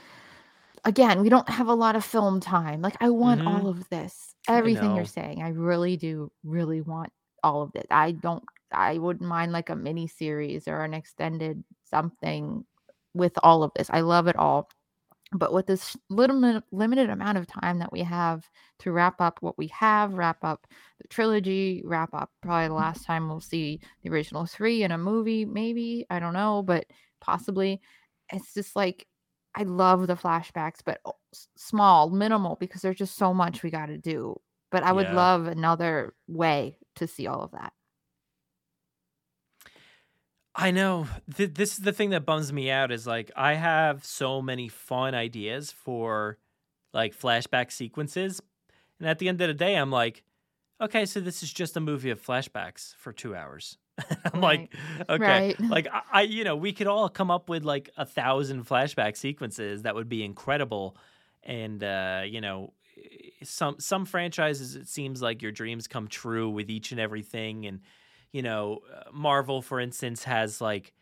again, 0.84 1.22
we 1.22 1.28
don't 1.28 1.48
have 1.48 1.68
a 1.68 1.74
lot 1.74 1.96
of 1.96 2.04
film 2.04 2.40
time. 2.40 2.82
Like 2.82 2.96
I 3.00 3.10
want 3.10 3.40
mm-hmm. 3.40 3.48
all 3.48 3.68
of 3.68 3.88
this. 3.88 4.34
Everything 4.48 4.94
you're 4.94 5.04
saying, 5.04 5.42
I 5.42 5.48
really 5.48 5.96
do 5.96 6.30
really 6.44 6.80
want 6.80 7.12
all 7.42 7.62
of 7.62 7.74
it. 7.74 7.88
I 7.90 8.12
don't 8.12 8.44
I 8.72 8.98
wouldn't 8.98 9.28
mind 9.28 9.52
like 9.52 9.70
a 9.70 9.76
mini 9.76 10.06
series 10.08 10.68
or 10.68 10.82
an 10.82 10.94
extended 10.94 11.62
something 11.84 12.64
with 13.14 13.32
all 13.42 13.62
of 13.62 13.72
this. 13.76 13.88
I 13.90 14.00
love 14.00 14.26
it 14.26 14.36
all. 14.36 14.68
But 15.32 15.52
with 15.52 15.66
this 15.66 15.96
little 16.08 16.62
limited 16.70 17.10
amount 17.10 17.38
of 17.38 17.48
time 17.48 17.80
that 17.80 17.92
we 17.92 18.00
have 18.02 18.48
to 18.80 18.92
wrap 18.92 19.20
up 19.20 19.38
what 19.40 19.58
we 19.58 19.66
have, 19.68 20.14
wrap 20.14 20.44
up 20.44 20.68
the 21.00 21.08
trilogy, 21.08 21.82
wrap 21.84 22.14
up 22.14 22.30
probably 22.42 22.68
the 22.68 22.74
mm-hmm. 22.74 22.76
last 22.76 23.04
time 23.04 23.28
we'll 23.28 23.40
see 23.40 23.80
the 24.02 24.10
original 24.10 24.46
three 24.46 24.84
in 24.84 24.92
a 24.92 24.98
movie, 24.98 25.44
maybe, 25.44 26.06
I 26.10 26.20
don't 26.20 26.32
know, 26.32 26.62
but 26.62 26.86
possibly. 27.20 27.80
It's 28.32 28.54
just 28.54 28.76
like 28.76 29.06
I 29.56 29.64
love 29.64 30.06
the 30.06 30.14
flashbacks, 30.14 30.78
but 30.84 31.00
small, 31.56 32.10
minimal, 32.10 32.56
because 32.60 32.82
there's 32.82 32.98
just 32.98 33.16
so 33.16 33.34
much 33.34 33.62
we 33.62 33.70
got 33.70 33.86
to 33.86 33.98
do. 33.98 34.40
But 34.70 34.82
I 34.82 34.92
would 34.92 35.06
yeah. 35.06 35.14
love 35.14 35.46
another 35.46 36.14
way 36.28 36.78
to 36.96 37.06
see 37.06 37.26
all 37.26 37.42
of 37.42 37.52
that. 37.52 37.72
I 40.56 40.70
know. 40.70 41.06
Th- 41.36 41.52
this 41.52 41.72
is 41.72 41.78
the 41.84 41.92
thing 41.92 42.10
that 42.10 42.24
bums 42.24 42.52
me 42.52 42.70
out 42.70 42.90
is 42.90 43.06
like 43.06 43.30
I 43.36 43.54
have 43.54 44.04
so 44.04 44.40
many 44.40 44.68
fun 44.68 45.14
ideas 45.14 45.70
for 45.70 46.38
like 46.94 47.16
flashback 47.16 47.70
sequences. 47.70 48.40
And 48.98 49.08
at 49.08 49.18
the 49.18 49.28
end 49.28 49.40
of 49.42 49.48
the 49.48 49.54
day, 49.54 49.74
I'm 49.74 49.90
like, 49.90 50.24
okay, 50.80 51.04
so 51.04 51.20
this 51.20 51.42
is 51.42 51.52
just 51.52 51.76
a 51.76 51.80
movie 51.80 52.08
of 52.10 52.24
flashbacks 52.24 52.94
for 52.96 53.12
two 53.12 53.36
hours. 53.36 53.76
I'm 54.32 54.40
right. 54.40 54.42
like, 54.42 54.74
okay, 55.08 55.24
right. 55.24 55.60
like 55.68 55.88
I, 55.92 56.02
I, 56.10 56.22
you 56.22 56.42
know, 56.42 56.56
we 56.56 56.72
could 56.72 56.86
all 56.86 57.08
come 57.10 57.30
up 57.30 57.50
with 57.50 57.64
like 57.64 57.90
a 57.98 58.06
thousand 58.06 58.66
flashback 58.66 59.16
sequences 59.16 59.82
that 59.82 59.94
would 59.94 60.08
be 60.08 60.24
incredible, 60.24 60.96
and 61.42 61.82
uh, 61.84 62.22
you 62.26 62.40
know, 62.40 62.72
some 63.42 63.76
some 63.78 64.04
franchises 64.04 64.74
it 64.76 64.88
seems 64.88 65.22
like 65.22 65.42
your 65.42 65.52
dreams 65.52 65.86
come 65.86 66.08
true 66.08 66.48
with 66.50 66.70
each 66.70 66.92
and 66.92 67.00
everything, 67.00 67.66
and 67.66 67.80
you 68.36 68.42
know, 68.42 68.82
Marvel, 69.14 69.62
for 69.62 69.80
instance, 69.80 70.24
has 70.24 70.60
like 70.60 70.92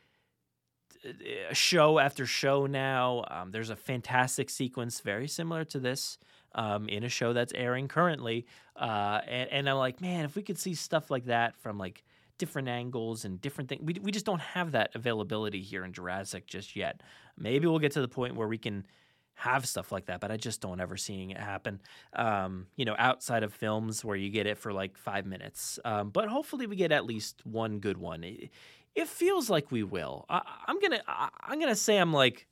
show 1.52 1.98
after 1.98 2.27
show 2.27 2.66
now. 2.66 3.24
Um, 3.28 3.51
there's 3.51 3.70
a 3.70 3.77
fantastic 3.77 4.48
sequence 4.48 5.01
very 5.01 5.27
similar 5.27 5.65
to 5.65 5.81
this 5.81 6.16
um, 6.55 6.89
in 6.89 7.02
a 7.02 7.09
show 7.09 7.32
that's 7.32 7.52
airing 7.55 7.89
currently, 7.89 8.47
uh, 8.77 9.20
and, 9.27 9.51
and 9.51 9.69
I'm 9.69 9.78
like, 9.78 10.01
man, 10.01 10.24
if 10.24 10.36
we 10.36 10.43
could 10.43 10.59
see 10.59 10.74
stuff 10.74 11.11
like 11.11 11.24
that 11.24 11.56
from 11.56 11.77
like 11.77 12.05
different 12.39 12.69
angles 12.69 13.24
and 13.24 13.40
different 13.40 13.69
things, 13.69 13.82
we 13.82 13.94
we 14.01 14.12
just 14.12 14.27
don't 14.27 14.40
have 14.40 14.70
that 14.70 14.94
availability 14.94 15.61
here 15.61 15.85
in 15.85 15.93
Jurassic 15.93 16.47
just 16.47 16.77
yet. 16.77 17.02
Maybe 17.36 17.66
we'll 17.66 17.81
get 17.81 17.93
to 17.93 18.01
the 18.01 18.06
point 18.06 18.36
where 18.36 18.47
we 18.47 18.59
can 18.59 18.86
have 19.35 19.66
stuff 19.66 19.90
like 19.90 20.06
that, 20.06 20.20
but 20.20 20.31
I 20.31 20.36
just 20.36 20.61
don't 20.61 20.81
ever 20.81 20.97
seeing 20.97 21.31
it 21.31 21.39
happen. 21.39 21.81
Um, 22.15 22.66
you 22.77 22.85
know, 22.85 22.94
outside 22.98 23.43
of 23.43 23.52
films 23.52 24.05
where 24.05 24.16
you 24.16 24.31
get 24.31 24.47
it 24.47 24.59
for 24.59 24.73
like 24.73 24.97
five 24.97 25.27
minutes. 25.27 25.78
Um, 25.85 26.11
but 26.11 26.28
hopefully 26.28 26.66
we 26.66 26.77
get 26.77 26.93
at 26.93 27.05
least 27.05 27.43
one 27.44 27.81
good 27.81 27.98
one. 27.98 28.23
It, 28.24 28.51
it 28.94 29.09
feels 29.09 29.51
like 29.51 29.73
we 29.73 29.82
will. 29.82 30.24
I, 30.28 30.43
am 30.69 30.81
gonna 30.81 31.02
I, 31.06 31.28
I'm 31.40 31.59
gonna 31.59 31.74
say 31.74 31.98
I'm 31.98 32.12
like 32.12 32.47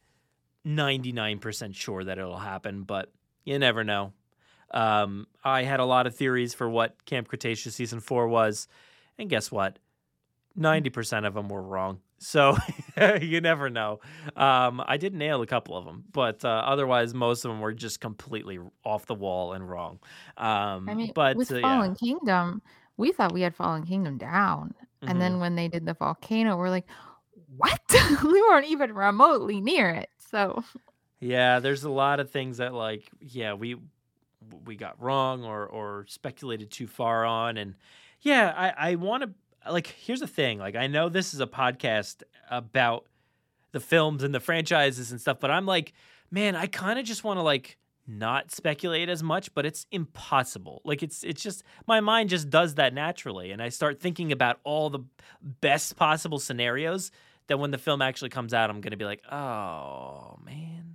99% 0.67 1.75
sure 1.75 2.05
that 2.05 2.19
it'll 2.19 2.37
happen, 2.39 2.83
but 2.83 3.13
you 3.45 3.59
never 3.59 3.85
know. 3.85 4.13
Um, 4.73 5.27
I 5.45 5.65
had 5.65 5.81
a 5.81 5.85
lot 5.85 6.07
of 6.07 6.17
theories 6.17 6.55
for 6.55 6.69
what 6.69 7.05
Camp 7.05 7.29
Cretaceous 7.29 7.75
season 7.75 8.01
four 8.01 8.27
was, 8.27 8.69
and 9.19 9.29
guess 9.29 9.53
what? 9.53 9.79
90% 10.59 11.27
of 11.27 11.35
them 11.35 11.49
were 11.49 11.63
wrong. 11.63 12.01
So 12.23 12.57
you 13.21 13.41
never 13.41 13.69
know. 13.69 14.01
Um, 14.37 14.83
I 14.87 14.97
did 14.97 15.13
nail 15.13 15.43
a 15.43 15.47
couple 15.47 15.77
of 15.77 15.85
them, 15.85 16.05
but 16.13 16.45
uh, 16.45 16.49
otherwise, 16.49 17.15
most 17.15 17.45
of 17.45 17.51
them 17.51 17.61
were 17.61 17.73
just 17.73 18.01
completely 18.01 18.59
off 18.85 19.07
the 19.07 19.15
wall 19.15 19.53
and 19.53 19.69
wrong. 19.69 19.99
Um, 20.37 20.89
I 20.89 20.95
mean, 20.95 21.13
but 21.15 21.37
with 21.37 21.51
uh, 21.51 21.61
Fallen 21.61 21.91
yeah. 21.91 22.09
Kingdom, 22.09 22.63
we 22.97 23.13
thought 23.13 23.33
we 23.33 23.43
had 23.43 23.55
Fallen 23.55 23.85
Kingdom 23.85 24.19
down, 24.19 24.69
mm-hmm. 24.69 25.09
and 25.11 25.21
then 25.21 25.41
when 25.41 25.57
they 25.57 25.69
did 25.69 25.85
the 25.85 25.95
volcano, 25.95 26.57
we're 26.57 26.71
like, 26.71 26.87
"What? 27.57 27.81
we 28.25 28.41
weren't 28.43 28.67
even 28.67 28.95
remotely 28.95 29.61
near 29.61 29.91
it." 29.91 30.11
So 30.31 30.63
yeah, 31.21 31.59
there's 31.59 31.83
a 31.83 31.91
lot 31.91 32.21
of 32.21 32.31
things 32.31 32.59
that 32.59 32.73
like 32.73 33.11
yeah 33.21 33.55
we 33.55 33.77
we 34.65 34.77
got 34.77 35.01
wrong 35.03 35.45
or 35.45 35.67
or 35.67 36.07
speculated 36.09 36.71
too 36.71 36.87
far 36.87 37.25
on, 37.25 37.57
and 37.57 37.75
yeah, 38.21 38.55
I 38.57 38.91
I 38.91 38.95
want 38.95 39.25
to 39.25 39.31
like 39.71 39.87
here's 39.87 40.21
the 40.21 40.27
thing 40.27 40.59
like 40.59 40.77
i 40.77 40.87
know 40.87 41.09
this 41.09 41.35
is 41.35 41.41
a 41.41 41.47
podcast 41.47 42.23
about 42.51 43.07
the 43.73 43.81
films 43.81 44.23
and 44.23 44.35
the 44.35 44.41
franchises 44.41 45.11
and 45.11 45.21
stuff 45.21 45.39
but 45.41 45.51
i'm 45.51 45.67
like 45.67 45.93
man 46.31 46.57
i 46.57 46.67
kind 46.67 46.99
of 46.99 47.05
just 47.05 47.25
want 47.25 47.39
to 47.39 47.43
like 47.43 47.79
not 48.07 48.51
speculate 48.51 49.09
as 49.09 49.23
much 49.23 49.55
but 49.55 49.65
it's 49.65 49.87
impossible. 49.93 50.83
Like 50.85 51.03
it's 51.03 51.23
it's 51.23 51.43
just 51.43 51.63
my 51.87 52.01
mind 52.01 52.31
just 52.31 52.51
does 52.51 52.75
that 52.75 52.93
naturally 52.93 53.53
and 53.53 53.63
i 53.63 53.69
start 53.69 54.01
thinking 54.01 54.33
about 54.33 54.59
all 54.65 54.91
the 54.91 55.01
best 55.41 55.97
possible 55.97 56.39
scenarios 56.39 57.11
that 57.47 57.59
when 57.59 57.71
the 57.71 57.79
film 57.79 58.03
actually 58.03 58.31
comes 58.31 58.53
out 58.53 58.71
i'm 58.71 58.81
going 58.81 58.91
to 58.91 58.97
be 58.97 59.05
like 59.05 59.23
oh 59.31 60.37
man 60.45 60.92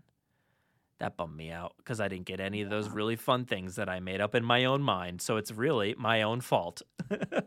that 0.99 1.17
bummed 1.17 1.35
me 1.35 1.51
out 1.51 1.73
because 1.77 1.99
I 1.99 2.07
didn't 2.07 2.25
get 2.25 2.39
any 2.39 2.61
of 2.61 2.69
those 2.69 2.89
really 2.89 3.15
fun 3.15 3.45
things 3.45 3.75
that 3.75 3.89
I 3.89 3.99
made 3.99 4.21
up 4.21 4.35
in 4.35 4.43
my 4.43 4.65
own 4.65 4.81
mind. 4.81 5.21
So 5.21 5.37
it's 5.37 5.51
really 5.51 5.95
my 5.97 6.23
own 6.23 6.41
fault. 6.41 6.81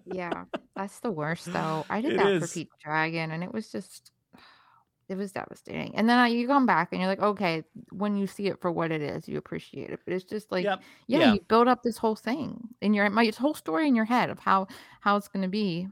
yeah, 0.04 0.44
that's 0.76 1.00
the 1.00 1.10
worst 1.10 1.52
though. 1.52 1.84
I 1.90 2.00
did 2.00 2.12
It 2.12 2.16
that 2.18 2.32
is. 2.34 2.42
for 2.42 2.54
Pete 2.54 2.68
Dragon, 2.82 3.30
and 3.32 3.42
it 3.42 3.52
was 3.52 3.70
just, 3.70 4.12
it 5.08 5.16
was 5.16 5.32
devastating. 5.32 5.96
And 5.96 6.08
then 6.08 6.18
I, 6.18 6.28
you 6.28 6.46
come 6.46 6.66
back 6.66 6.90
and 6.92 7.00
you're 7.00 7.10
like, 7.10 7.20
okay, 7.20 7.64
when 7.90 8.16
you 8.16 8.26
see 8.28 8.46
it 8.46 8.60
for 8.60 8.70
what 8.70 8.92
it 8.92 9.02
is, 9.02 9.28
you 9.28 9.38
appreciate 9.38 9.90
it. 9.90 10.00
But 10.04 10.14
it's 10.14 10.24
just 10.24 10.52
like, 10.52 10.64
Yep. 10.64 10.82
yeah, 11.08 11.18
Yeah. 11.18 11.32
you 11.34 11.40
build 11.48 11.66
up 11.66 11.82
this 11.82 11.98
whole 11.98 12.16
thing 12.16 12.68
in 12.80 12.94
your 12.94 13.10
my 13.10 13.30
whole 13.36 13.54
story 13.54 13.88
in 13.88 13.96
your 13.96 14.04
head 14.04 14.30
of 14.30 14.38
how 14.38 14.68
how 15.00 15.16
it's 15.16 15.28
going 15.28 15.42
to 15.42 15.48
be, 15.48 15.88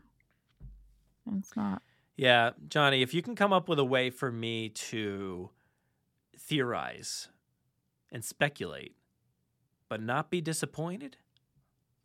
and 1.26 1.38
it's 1.42 1.56
not. 1.56 1.82
Yeah, 2.16 2.50
Johnny, 2.68 3.02
if 3.02 3.14
you 3.14 3.22
can 3.22 3.36
come 3.36 3.52
up 3.52 3.68
with 3.68 3.78
a 3.78 3.84
way 3.84 4.10
for 4.10 4.32
me 4.32 4.70
to 4.70 5.50
theorize 6.36 7.28
and 8.12 8.24
speculate, 8.24 8.94
but 9.88 10.02
not 10.02 10.30
be 10.30 10.40
disappointed, 10.40 11.16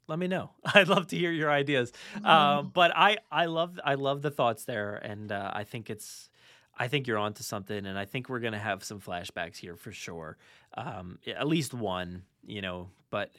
let 0.07 0.19
me 0.19 0.27
know. 0.27 0.51
I'd 0.65 0.87
love 0.87 1.07
to 1.07 1.17
hear 1.17 1.31
your 1.31 1.51
ideas. 1.51 1.91
Um, 2.23 2.71
but 2.73 2.91
I, 2.95 3.17
I 3.31 3.45
love, 3.45 3.79
I 3.83 3.95
love 3.95 4.21
the 4.21 4.31
thoughts 4.31 4.65
there, 4.65 4.95
and 4.95 5.31
uh, 5.31 5.51
I 5.53 5.63
think 5.63 5.89
it's, 5.89 6.29
I 6.77 6.87
think 6.87 7.07
you're 7.07 7.17
onto 7.17 7.43
something, 7.43 7.85
and 7.85 7.97
I 7.97 8.05
think 8.05 8.29
we're 8.29 8.39
gonna 8.39 8.59
have 8.59 8.83
some 8.83 8.99
flashbacks 8.99 9.57
here 9.57 9.75
for 9.75 9.91
sure. 9.91 10.37
Um, 10.75 11.19
at 11.27 11.47
least 11.47 11.73
one, 11.73 12.23
you 12.45 12.61
know, 12.61 12.89
but 13.09 13.31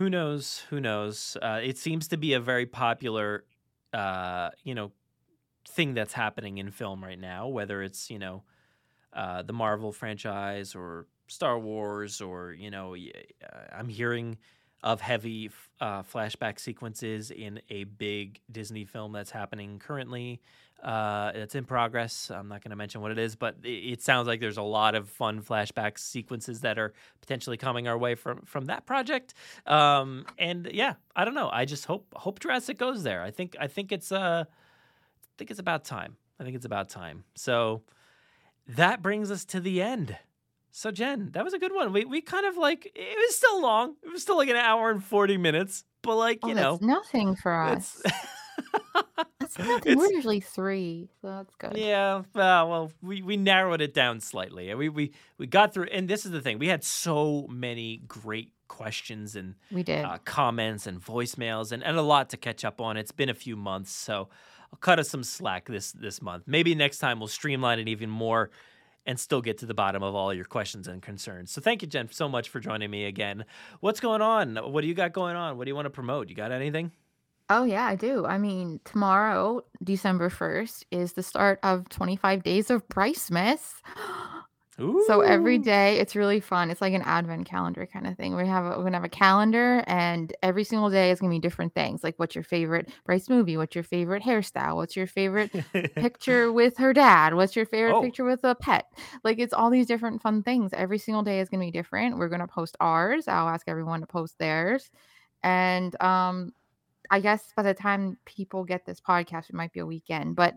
who 0.00 0.08
knows? 0.08 0.64
Who 0.70 0.80
knows? 0.80 1.36
Uh, 1.40 1.60
it 1.62 1.76
seems 1.76 2.08
to 2.08 2.16
be 2.16 2.32
a 2.32 2.40
very 2.40 2.66
popular, 2.66 3.44
uh, 3.92 4.50
you 4.64 4.74
know, 4.74 4.92
thing 5.68 5.94
that's 5.94 6.14
happening 6.14 6.58
in 6.58 6.70
film 6.70 7.04
right 7.04 7.18
now. 7.18 7.48
Whether 7.48 7.82
it's 7.82 8.10
you 8.10 8.18
know, 8.18 8.42
uh, 9.12 9.42
the 9.42 9.52
Marvel 9.52 9.92
franchise 9.92 10.74
or 10.74 11.06
Star 11.26 11.58
Wars, 11.58 12.20
or 12.20 12.52
you 12.52 12.70
know, 12.70 12.94
uh, 12.94 13.58
I'm 13.72 13.88
hearing 13.88 14.38
of 14.82 15.00
heavy 15.00 15.50
uh, 15.80 16.02
flashback 16.02 16.58
sequences 16.58 17.30
in 17.30 17.60
a 17.68 17.84
big 17.84 18.40
Disney 18.50 18.84
film 18.84 19.12
that's 19.12 19.30
happening 19.30 19.78
currently. 19.78 20.40
Uh, 20.82 21.32
it's 21.34 21.54
in 21.54 21.64
progress. 21.64 22.30
I'm 22.30 22.48
not 22.48 22.64
going 22.64 22.70
to 22.70 22.76
mention 22.76 23.02
what 23.02 23.10
it 23.10 23.18
is, 23.18 23.36
but 23.36 23.56
it, 23.62 24.00
sounds 24.00 24.26
like 24.26 24.40
there's 24.40 24.56
a 24.56 24.62
lot 24.62 24.94
of 24.94 25.10
fun 25.10 25.42
flashback 25.42 25.98
sequences 25.98 26.62
that 26.62 26.78
are 26.78 26.94
potentially 27.20 27.58
coming 27.58 27.86
our 27.86 27.98
way 27.98 28.14
from 28.14 28.40
from 28.46 28.64
that 28.66 28.86
project. 28.86 29.34
Um, 29.66 30.24
and 30.38 30.70
yeah, 30.72 30.94
I 31.14 31.26
don't 31.26 31.34
know. 31.34 31.50
I 31.52 31.66
just 31.66 31.84
hope 31.84 32.06
hope 32.16 32.40
Jurassic 32.40 32.78
goes 32.78 33.02
there. 33.02 33.22
I 33.22 33.30
think 33.30 33.56
I 33.60 33.66
think 33.66 33.92
it's 33.92 34.10
uh, 34.10 34.44
I 34.46 35.32
think 35.36 35.50
it's 35.50 35.60
about 35.60 35.84
time. 35.84 36.16
I 36.38 36.44
think 36.44 36.56
it's 36.56 36.64
about 36.64 36.88
time. 36.88 37.24
So 37.34 37.82
that 38.68 39.02
brings 39.02 39.30
us 39.30 39.44
to 39.46 39.60
the 39.60 39.82
end. 39.82 40.16
So 40.72 40.90
Jen, 40.90 41.30
that 41.32 41.44
was 41.44 41.52
a 41.52 41.58
good 41.58 41.72
one. 41.74 41.92
We 41.92 42.04
we 42.04 42.20
kind 42.20 42.46
of 42.46 42.56
like 42.56 42.90
it 42.94 43.16
was 43.18 43.34
still 43.36 43.60
long. 43.60 43.96
It 44.04 44.12
was 44.12 44.22
still 44.22 44.36
like 44.36 44.48
an 44.48 44.56
hour 44.56 44.90
and 44.90 45.02
forty 45.02 45.36
minutes, 45.36 45.84
but 46.02 46.16
like 46.16 46.38
Oh, 46.42 46.48
you 46.48 46.54
know, 46.54 46.72
that's 46.72 46.82
nothing 46.82 47.34
for 47.34 47.52
us. 47.60 48.00
That's 49.40 49.58
nothing. 49.58 49.98
We're 49.98 50.12
usually 50.12 50.40
three, 50.40 51.08
so 51.20 51.28
that's 51.28 51.54
good. 51.56 51.76
Yeah, 51.76 52.18
uh, 52.18 52.22
well, 52.34 52.92
we, 53.02 53.20
we 53.22 53.36
narrowed 53.36 53.80
it 53.80 53.94
down 53.94 54.20
slightly. 54.20 54.72
We 54.74 54.88
we 54.88 55.12
we 55.38 55.46
got 55.48 55.74
through, 55.74 55.88
and 55.92 56.08
this 56.08 56.24
is 56.24 56.30
the 56.32 56.40
thing: 56.40 56.58
we 56.58 56.68
had 56.68 56.84
so 56.84 57.46
many 57.50 58.02
great 58.06 58.52
questions 58.68 59.34
and 59.34 59.56
We 59.72 59.82
did. 59.82 60.04
uh, 60.04 60.18
comments 60.24 60.86
and 60.86 61.04
voicemails, 61.04 61.72
and, 61.72 61.82
and 61.82 61.96
a 61.96 62.02
lot 62.02 62.30
to 62.30 62.36
catch 62.36 62.64
up 62.64 62.80
on. 62.80 62.96
It's 62.96 63.10
been 63.12 63.28
a 63.28 63.34
few 63.34 63.56
months, 63.56 63.90
so 63.90 64.28
I'll 64.72 64.78
cut 64.78 64.98
us 64.98 65.08
some 65.08 65.22
slack 65.22 65.66
this 65.66 65.92
this 65.92 66.22
month. 66.22 66.44
Maybe 66.46 66.74
next 66.74 66.98
time 66.98 67.18
we'll 67.18 67.28
streamline 67.28 67.78
it 67.78 67.88
even 67.88 68.10
more. 68.10 68.50
And 69.06 69.18
still 69.18 69.40
get 69.40 69.56
to 69.58 69.66
the 69.66 69.74
bottom 69.74 70.02
of 70.02 70.14
all 70.14 70.32
your 70.32 70.44
questions 70.44 70.86
and 70.86 71.00
concerns. 71.00 71.50
So 71.50 71.62
thank 71.62 71.80
you, 71.80 71.88
Jen, 71.88 72.08
so 72.12 72.28
much 72.28 72.50
for 72.50 72.60
joining 72.60 72.90
me 72.90 73.06
again. 73.06 73.46
What's 73.80 73.98
going 73.98 74.20
on? 74.20 74.56
What 74.56 74.82
do 74.82 74.88
you 74.88 74.94
got 74.94 75.14
going 75.14 75.36
on? 75.36 75.56
What 75.56 75.64
do 75.64 75.70
you 75.70 75.74
want 75.74 75.86
to 75.86 75.90
promote? 75.90 76.28
You 76.28 76.36
got 76.36 76.52
anything? 76.52 76.92
Oh 77.48 77.64
yeah, 77.64 77.84
I 77.84 77.96
do. 77.96 78.26
I 78.26 78.38
mean, 78.38 78.78
tomorrow, 78.84 79.64
December 79.82 80.28
1st, 80.28 80.84
is 80.92 81.14
the 81.14 81.22
start 81.22 81.58
of 81.62 81.88
25 81.88 82.42
days 82.44 82.70
of 82.70 82.86
Brycemas. 84.80 85.06
So 85.06 85.20
every 85.20 85.58
day 85.58 85.98
it's 85.98 86.16
really 86.16 86.40
fun. 86.40 86.70
It's 86.70 86.80
like 86.80 86.94
an 86.94 87.02
advent 87.02 87.46
calendar 87.46 87.86
kind 87.86 88.06
of 88.06 88.16
thing. 88.16 88.36
We 88.36 88.46
have 88.46 88.64
a, 88.64 88.68
we're 88.78 88.84
gonna 88.84 88.96
have 88.96 89.04
a 89.04 89.08
calendar 89.08 89.82
and 89.86 90.32
every 90.42 90.64
single 90.64 90.90
day 90.90 91.10
is 91.10 91.20
gonna 91.20 91.30
be 91.30 91.38
different 91.38 91.74
things. 91.74 92.02
Like 92.04 92.14
what's 92.18 92.34
your 92.34 92.44
favorite 92.44 92.90
Bryce 93.04 93.28
movie? 93.28 93.56
What's 93.56 93.74
your 93.74 93.84
favorite 93.84 94.22
hairstyle? 94.22 94.76
What's 94.76 94.96
your 94.96 95.06
favorite 95.06 95.50
picture 95.96 96.52
with 96.52 96.76
her 96.78 96.92
dad? 96.92 97.34
What's 97.34 97.56
your 97.56 97.66
favorite 97.66 97.94
Oh. 97.96 98.02
picture 98.02 98.24
with 98.24 98.44
a 98.44 98.54
pet? 98.54 98.86
Like 99.24 99.38
it's 99.38 99.52
all 99.52 99.70
these 99.70 99.86
different 99.86 100.22
fun 100.22 100.42
things. 100.42 100.72
Every 100.72 100.98
single 100.98 101.22
day 101.22 101.40
is 101.40 101.48
gonna 101.48 101.64
be 101.64 101.70
different. 101.70 102.16
We're 102.18 102.28
gonna 102.28 102.46
post 102.48 102.76
ours. 102.80 103.28
I'll 103.28 103.48
ask 103.48 103.68
everyone 103.68 104.00
to 104.00 104.06
post 104.06 104.38
theirs. 104.38 104.90
And 105.42 106.00
um 106.02 106.52
I 107.10 107.20
guess 107.20 107.52
by 107.56 107.62
the 107.64 107.74
time 107.74 108.18
people 108.24 108.64
get 108.64 108.86
this 108.86 109.00
podcast, 109.00 109.50
it 109.50 109.54
might 109.54 109.72
be 109.72 109.80
a 109.80 109.86
weekend, 109.86 110.36
but 110.36 110.56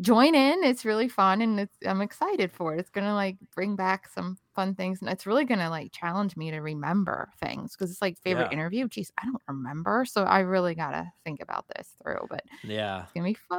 join 0.00 0.34
in. 0.34 0.64
It's 0.64 0.84
really 0.84 1.08
fun 1.08 1.42
and 1.42 1.60
it's 1.60 1.76
I'm 1.86 2.00
excited 2.00 2.52
for 2.52 2.74
it. 2.74 2.80
It's 2.80 2.90
gonna 2.90 3.14
like 3.14 3.36
bring 3.54 3.76
back 3.76 4.08
some 4.08 4.38
fun 4.54 4.74
things 4.74 5.00
and 5.02 5.10
it's 5.10 5.26
really 5.26 5.44
gonna 5.44 5.70
like 5.70 5.92
challenge 5.92 6.36
me 6.36 6.50
to 6.50 6.60
remember 6.60 7.30
things 7.40 7.76
because 7.76 7.90
it's 7.90 8.02
like 8.02 8.18
favorite 8.18 8.48
Yeah. 8.48 8.52
interview. 8.52 8.88
Geez, 8.88 9.10
I 9.20 9.26
don't 9.26 9.42
remember. 9.48 10.04
So 10.06 10.24
I 10.24 10.40
really 10.40 10.74
gotta 10.74 11.10
think 11.24 11.40
about 11.42 11.66
this 11.76 11.94
through, 12.02 12.26
but 12.30 12.42
Yeah. 12.62 13.04
it's 13.04 13.12
gonna 13.12 13.26
be 13.28 13.34
fun. 13.48 13.58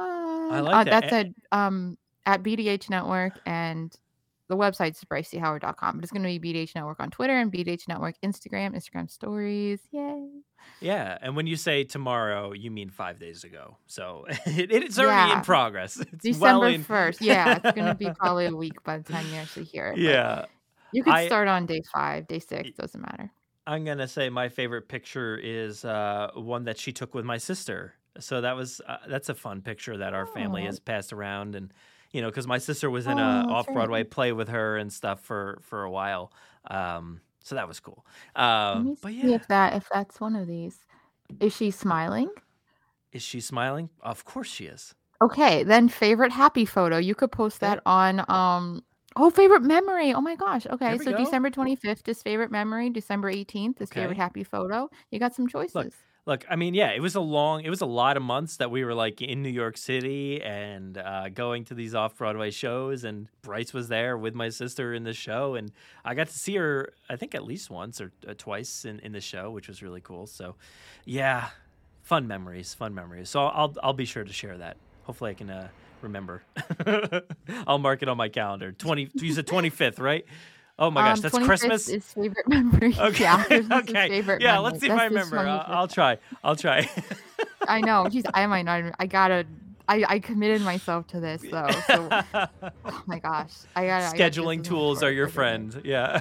I 0.50 0.60
Uh, 0.72 0.84
like 0.84 0.84
that. 0.84 0.90
that's 0.90 1.12
at 1.12 1.28
um 1.52 1.96
at 2.26 2.42
BDH 2.42 2.88
Network 2.90 3.38
and 3.46 3.94
the 4.52 4.58
website's 4.58 5.02
briceyhoward.com, 5.04 5.96
but 5.96 6.04
it's 6.04 6.12
going 6.12 6.22
to 6.22 6.38
be 6.38 6.52
BDH 6.52 6.74
Network 6.74 7.00
on 7.00 7.10
Twitter 7.10 7.38
and 7.38 7.50
BDH 7.50 7.88
Network 7.88 8.16
Instagram, 8.22 8.74
Instagram 8.76 9.10
stories. 9.10 9.80
Yay. 9.90 10.28
Yeah, 10.80 11.16
and 11.22 11.34
when 11.34 11.46
you 11.46 11.56
say 11.56 11.84
tomorrow, 11.84 12.52
you 12.52 12.70
mean 12.70 12.90
five 12.90 13.18
days 13.18 13.44
ago. 13.44 13.78
So 13.86 14.26
it, 14.46 14.70
it's 14.70 14.98
already 14.98 15.32
in 15.32 15.40
progress. 15.40 15.96
It's 16.12 16.22
December 16.22 16.44
well 16.60 16.62
in. 16.64 16.84
1st. 16.92 17.16
Yeah, 17.20 17.58
it's 17.64 17.72
going 17.74 17.86
to 17.88 17.94
be 17.94 18.10
probably 18.18 18.46
a 18.46 18.54
week 18.54 18.82
by 18.84 18.98
the 18.98 19.10
time 19.12 19.26
you 19.30 19.36
actually 19.36 19.64
hear 19.64 19.88
it. 19.88 19.98
Yeah, 19.98 20.44
You 20.92 21.02
could 21.02 21.14
I- 21.14 21.26
start 21.26 21.48
on 21.48 21.64
day 21.66 21.80
five, 21.92 22.26
day 22.28 22.38
six, 22.38 22.70
doesn't 22.78 23.00
matter. 23.00 23.30
I'm 23.66 23.84
gonna 23.84 24.08
say 24.08 24.28
my 24.28 24.48
favorite 24.48 24.88
picture 24.88 25.38
is 25.40 25.84
uh, 25.84 26.32
one 26.34 26.64
that 26.64 26.78
she 26.78 26.90
took 26.92 27.14
with 27.14 27.24
my 27.24 27.38
sister. 27.38 27.94
So 28.18 28.40
that 28.40 28.56
was 28.56 28.80
uh, 28.88 28.96
that's 29.08 29.28
a 29.28 29.34
fun 29.36 29.62
picture 29.62 29.96
that 29.98 30.14
our 30.14 30.26
family 30.26 30.62
Oh. 30.62 30.66
has 30.66 30.80
passed 30.80 31.12
around, 31.12 31.54
and 31.54 31.72
you 32.12 32.20
know, 32.22 32.28
because 32.28 32.46
my 32.46 32.58
sister 32.58 32.90
was 32.90 33.06
in 33.06 33.18
Oh, 33.18 33.18
a 33.18 33.44
off 33.48 33.72
Broadway 33.72 34.04
right. 34.04 34.10
play 34.10 34.32
with 34.32 34.48
her 34.48 34.76
and 34.76 34.92
stuff 34.92 35.20
for 35.24 35.60
for 35.62 35.82
a 35.84 35.90
while. 35.90 36.32
Um, 36.70 37.20
so 37.42 37.54
that 37.56 37.68
was 37.68 37.80
cool. 37.80 38.06
Um, 38.36 38.94
but 39.00 39.14
yeah, 39.14 39.32
if 39.34 39.46
that 39.48 39.74
if 39.74 39.88
that's 39.92 40.20
one 40.20 40.36
of 40.36 40.46
these. 40.46 40.84
Is 41.40 41.54
she 41.54 41.70
smiling? 41.70 42.30
is 43.12 43.22
she 43.22 43.40
smiling? 43.40 43.90
Of 44.00 44.24
course 44.24 44.48
she 44.48 44.66
is. 44.66 44.94
Okay, 45.22 45.62
then 45.62 45.88
favorite 45.88 46.32
happy 46.32 46.64
photo. 46.64 46.96
You 46.98 47.14
could 47.14 47.30
post 47.32 47.60
that 47.60 47.80
on 47.86 48.24
um 48.28 48.82
oh 49.16 49.30
favorite 49.30 49.62
memory. 49.62 50.12
Oh 50.12 50.20
my 50.20 50.34
gosh. 50.36 50.66
Okay, 50.66 50.98
so 50.98 51.12
go. 51.12 51.12
December 51.12 51.50
25th 51.50 52.08
is 52.08 52.22
favorite 52.22 52.50
memory, 52.50 52.90
December 52.90 53.30
18th 53.30 53.80
is 53.80 53.92
favorite 53.92 54.18
happy 54.18 54.42
photo. 54.44 54.90
You 55.10 55.18
got 55.20 55.34
some 55.34 55.46
choices. 55.46 55.74
Look, 55.74 55.92
look. 56.26 56.44
I 56.48 56.56
mean, 56.56 56.74
yeah, 56.74 56.90
it 56.90 57.00
was 57.00 57.14
a 57.14 57.20
long, 57.20 57.62
it 57.62 57.70
was 57.70 57.80
a 57.80 57.86
lot 57.86 58.16
of 58.16 58.22
months 58.22 58.56
that 58.58 58.70
we 58.70 58.84
were 58.84 58.94
like 58.94 59.20
in 59.20 59.42
New 59.42 59.48
York 59.48 59.76
City 59.76 60.42
and 60.42 60.98
uh, 60.98 61.28
going 61.28 61.64
to 61.66 61.74
these 61.74 61.94
off 61.94 62.16
Broadway 62.16 62.50
shows, 62.50 63.04
and 63.04 63.28
Bryce 63.42 63.72
was 63.72 63.88
there 63.88 64.16
with 64.16 64.34
my 64.34 64.48
sister 64.48 64.94
in 64.94 65.04
the 65.04 65.12
show, 65.12 65.54
and 65.54 65.72
I 66.04 66.14
got 66.14 66.28
to 66.28 66.38
see 66.38 66.56
her, 66.56 66.92
I 67.08 67.16
think 67.16 67.34
at 67.34 67.44
least 67.44 67.70
once 67.70 68.00
or 68.00 68.12
uh, 68.26 68.34
twice 68.36 68.84
in, 68.84 69.00
in 69.00 69.12
the 69.12 69.20
show, 69.20 69.50
which 69.50 69.68
was 69.68 69.82
really 69.82 70.00
cool. 70.00 70.26
So, 70.26 70.56
yeah, 71.04 71.48
fun 72.02 72.26
memories, 72.26 72.74
fun 72.74 72.94
memories. 72.94 73.28
So 73.28 73.46
I'll 73.46 73.74
I'll 73.82 73.92
be 73.92 74.04
sure 74.04 74.24
to 74.24 74.32
share 74.32 74.58
that. 74.58 74.76
Hopefully, 75.04 75.30
I 75.30 75.34
can 75.34 75.50
uh, 75.50 75.68
remember. 76.00 76.42
I'll 77.66 77.78
mark 77.78 78.02
it 78.02 78.08
on 78.08 78.16
my 78.16 78.28
calendar. 78.28 78.72
Twenty. 78.72 79.08
You 79.14 79.32
said 79.32 79.46
twenty 79.46 79.70
fifth, 79.70 79.98
right? 79.98 80.24
Oh 80.82 80.90
my 80.90 81.02
gosh, 81.02 81.18
Um, 81.18 81.22
that's 81.22 81.34
25th 81.36 81.46
Christmas. 81.46 81.88
is 81.88 82.04
favorite 82.12 82.48
memory. 82.48 82.96
Okay. 82.98 83.22
Yeah, 83.22 83.44
okay. 83.70 84.08
favorite 84.08 84.42
yeah, 84.42 84.54
memory. 84.54 84.64
let's 84.64 84.80
see 84.80 84.86
if 84.88 84.98
I 84.98 85.04
remember. 85.04 85.38
I'll, 85.38 85.60
25th. 85.60 85.68
I'll 85.68 85.88
try. 85.88 86.18
I'll 86.42 86.56
try. 86.56 86.90
I 87.68 87.80
know. 87.82 88.04
Jeez, 88.10 88.28
I 88.34 88.46
might 88.48 88.62
not. 88.62 88.92
I 88.98 89.06
gotta. 89.06 89.46
I, 89.88 90.04
I 90.08 90.18
committed 90.18 90.62
myself 90.62 91.06
to 91.08 91.20
this 91.20 91.40
though. 91.42 91.70
So, 91.86 92.08
oh 92.84 93.02
my 93.06 93.20
gosh, 93.20 93.52
I 93.76 93.86
gotta. 93.86 94.06
I 94.06 94.18
Scheduling 94.18 94.62
is 94.62 94.66
tools 94.66 95.04
are 95.04 95.10
your 95.12 95.28
friend. 95.28 95.80
Yeah. 95.84 96.20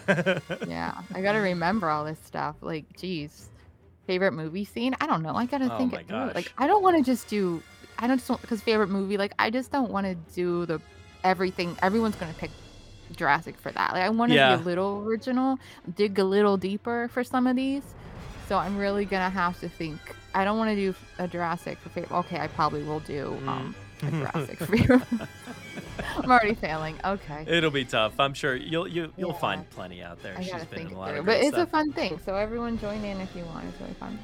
Yeah, 0.68 1.02
I 1.12 1.22
gotta 1.22 1.40
remember 1.40 1.90
all 1.90 2.06
this 2.06 2.20
stuff. 2.24 2.56
Like, 2.62 2.86
geez, 2.96 3.50
favorite 4.06 4.34
movie 4.34 4.66
scene? 4.66 4.96
I 5.02 5.08
don't 5.08 5.24
know. 5.24 5.36
I 5.36 5.48
gotta 5.48 5.74
Oh 5.74 5.78
think 5.80 5.94
my 5.94 6.02
it 6.02 6.08
through. 6.08 6.32
Like. 6.36 6.54
I 6.60 6.68
don't 6.68 6.84
want 6.84 6.98
to 6.98 7.04
just 7.04 7.28
do. 7.28 7.64
I 7.98 8.06
don't 8.06 8.20
just 8.20 8.30
want 8.30 8.44
because 8.44 8.62
favorite 8.62 8.90
movie. 8.90 9.18
Like, 9.18 9.34
I 9.40 9.50
just 9.50 9.72
don't 9.72 9.90
want 9.90 10.06
to 10.06 10.14
do 10.36 10.68
the 10.68 10.80
everything. 11.24 11.76
Everyone's 11.82 12.16
gonna 12.16 12.34
pick 12.34 12.52
Jurassic 13.16 13.58
for 13.58 13.72
that. 13.72 13.94
Like, 13.94 14.04
I 14.04 14.10
want 14.10 14.32
to 14.32 14.36
Yeah. 14.36 14.56
be 14.56 14.62
a 14.62 14.66
little 14.66 15.04
original, 15.06 15.58
dig 15.96 16.18
a 16.20 16.24
little 16.24 16.58
deeper 16.58 17.10
for 17.14 17.24
some 17.24 17.48
of 17.48 17.56
these. 17.56 17.84
So 18.48 18.58
I'm 18.58 18.78
really 18.78 19.06
gonna 19.06 19.30
have 19.30 19.60
to 19.62 19.70
think. 19.70 20.00
I 20.34 20.44
don't 20.44 20.58
want 20.58 20.70
to 20.72 20.76
do 20.76 20.96
a 21.20 21.28
Jurassic 21.28 21.78
for 21.80 21.90
favorite. 21.90 22.12
Okay, 22.20 22.40
I 22.40 22.48
probably 22.48 22.84
will 22.84 23.00
do 23.02 23.38
um 23.48 23.74
a 24.04 24.12
Jurassic 24.12 24.58
for 24.60 24.66
favorite. 24.66 25.04
I'm 26.18 26.30
already 26.32 26.56
failing. 26.56 27.00
Okay. 27.06 27.46
It'll 27.48 27.72
be 27.72 27.86
tough. 27.86 28.20
I'm 28.20 28.34
sure 28.34 28.56
you'll 28.56 28.88
you 28.88 29.12
you'll 29.18 29.30
Yeah. 29.32 29.38
find 29.40 29.70
plenty 29.70 30.02
out 30.04 30.22
there. 30.22 30.36
I 30.38 30.42
She's 30.42 30.52
been 30.54 30.66
think 30.66 30.90
in 30.92 30.96
a 30.96 31.00
lot 31.00 31.16
of 31.16 31.26
But 31.26 31.38
it's 31.40 31.50
stuff. 31.50 31.68
a 31.70 31.72
fun 31.72 31.94
thing, 31.94 32.20
so 32.26 32.36
everyone 32.36 32.78
join 32.78 33.04
in 33.06 33.22
if 33.22 33.34
you 33.36 33.46
want. 33.46 33.66
It's 33.70 33.80
really 33.80 33.94
fun. 33.94 34.20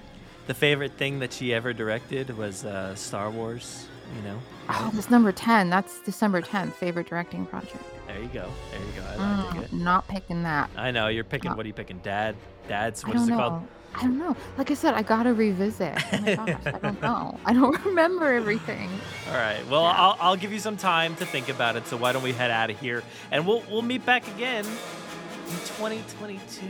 The 0.48 0.54
favorite 0.54 0.94
thing 0.94 1.20
that 1.20 1.32
she 1.34 1.54
ever 1.54 1.72
directed 1.74 2.36
was 2.38 2.66
uh, 2.66 2.96
Star 2.96 3.30
Wars. 3.30 3.88
You 4.16 4.22
know. 4.24 4.40
Oh, 4.70 4.92
this 4.94 5.10
number 5.10 5.32
10. 5.32 5.70
That's 5.70 6.00
December 6.02 6.42
10th, 6.42 6.74
favorite 6.74 7.08
directing 7.08 7.46
project. 7.46 7.84
There 8.08 8.20
you 8.20 8.28
go. 8.30 8.50
There 8.72 8.80
you 8.80 8.92
go. 8.96 9.04
I 9.08 9.16
Mm, 9.54 9.64
it. 9.64 9.74
not 9.74 10.08
picking 10.08 10.44
that. 10.44 10.70
I 10.76 10.92
know 10.92 11.08
you're 11.08 11.24
picking. 11.24 11.52
What 11.56 11.66
are 11.66 11.68
you 11.68 11.74
picking? 11.74 12.00
Dad. 12.00 12.36
Dad's. 12.68 13.04
I 13.04 13.08
What 13.10 13.18
is 13.18 13.28
it 13.28 13.32
know. 13.32 13.38
called? 13.38 13.68
I 13.96 14.02
don't 14.02 14.18
know. 14.20 14.36
Like 14.58 14.70
I 14.70 14.74
said, 14.76 14.94
I 14.94 15.02
gotta 15.02 15.34
revisit. 15.34 15.98
Oh 16.14 16.18
my 16.22 16.36
gosh, 16.36 16.60
I 16.66 16.72
don't 16.80 17.02
know. 17.10 17.40
I 17.46 17.54
don't 17.54 17.84
remember 17.86 18.32
everything. 18.32 18.90
All 19.30 19.34
right. 19.36 19.66
Well, 19.70 19.86
I'll, 19.86 20.18
I'll 20.20 20.36
give 20.36 20.52
you 20.54 20.60
some 20.60 20.78
time 20.78 21.16
to 21.16 21.26
think 21.26 21.50
about 21.50 21.76
it. 21.78 21.88
So 21.88 21.98
why 21.98 22.12
don't 22.12 22.22
we 22.24 22.32
head 22.34 22.52
out 22.52 22.70
of 22.70 22.80
here 22.80 23.02
and 23.32 23.48
we'll 23.48 23.64
we'll 23.72 23.82
meet 23.82 24.06
back 24.06 24.28
again 24.28 24.66
in 24.66 25.52
2022. 25.78 26.66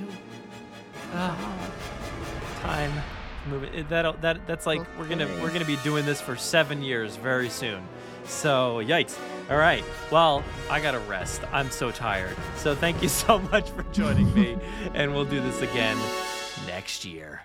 Ah, 1.13 1.69
time 2.61 2.91
moving. 3.47 3.85
That 3.89 4.21
that 4.21 4.45
that's 4.47 4.65
like 4.65 4.81
we're 4.97 5.07
gonna 5.07 5.27
we're 5.41 5.51
gonna 5.51 5.65
be 5.65 5.77
doing 5.77 6.05
this 6.05 6.21
for 6.21 6.35
seven 6.35 6.81
years 6.81 7.15
very 7.15 7.49
soon. 7.49 7.87
So 8.25 8.81
yikes. 8.83 9.17
All 9.49 9.57
right. 9.57 9.83
Well, 10.11 10.43
I 10.69 10.81
gotta 10.81 10.99
rest. 10.99 11.41
I'm 11.51 11.71
so 11.71 11.91
tired. 11.91 12.35
So 12.57 12.75
thank 12.75 13.01
you 13.01 13.09
so 13.23 13.39
much 13.39 13.69
for 13.69 13.83
joining 13.93 14.33
me, 14.33 14.57
and 14.93 15.13
we'll 15.13 15.25
do 15.25 15.41
this 15.41 15.61
again 15.61 15.97
next 16.67 17.05
year. 17.05 17.43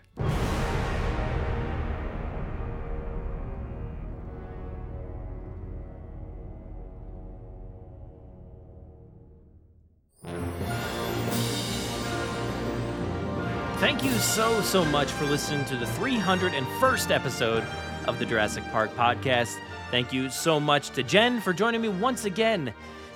So, 14.23 14.61
so 14.61 14.85
much 14.85 15.11
for 15.11 15.25
listening 15.25 15.65
to 15.65 15.77
the 15.77 15.85
301st 15.85 17.11
episode 17.11 17.65
of 18.07 18.21
the 18.21 18.25
Jurassic 18.25 18.63
Park 18.71 18.95
podcast. 18.95 19.57
Thank 19.91 20.13
you 20.13 20.31
so 20.31 20.61
much 20.61 20.91
to 20.91 21.03
Jen 21.03 21.41
for 21.41 21.53
joining 21.53 21.81
me 21.81 21.89
once 21.89 22.25
again 22.25 22.73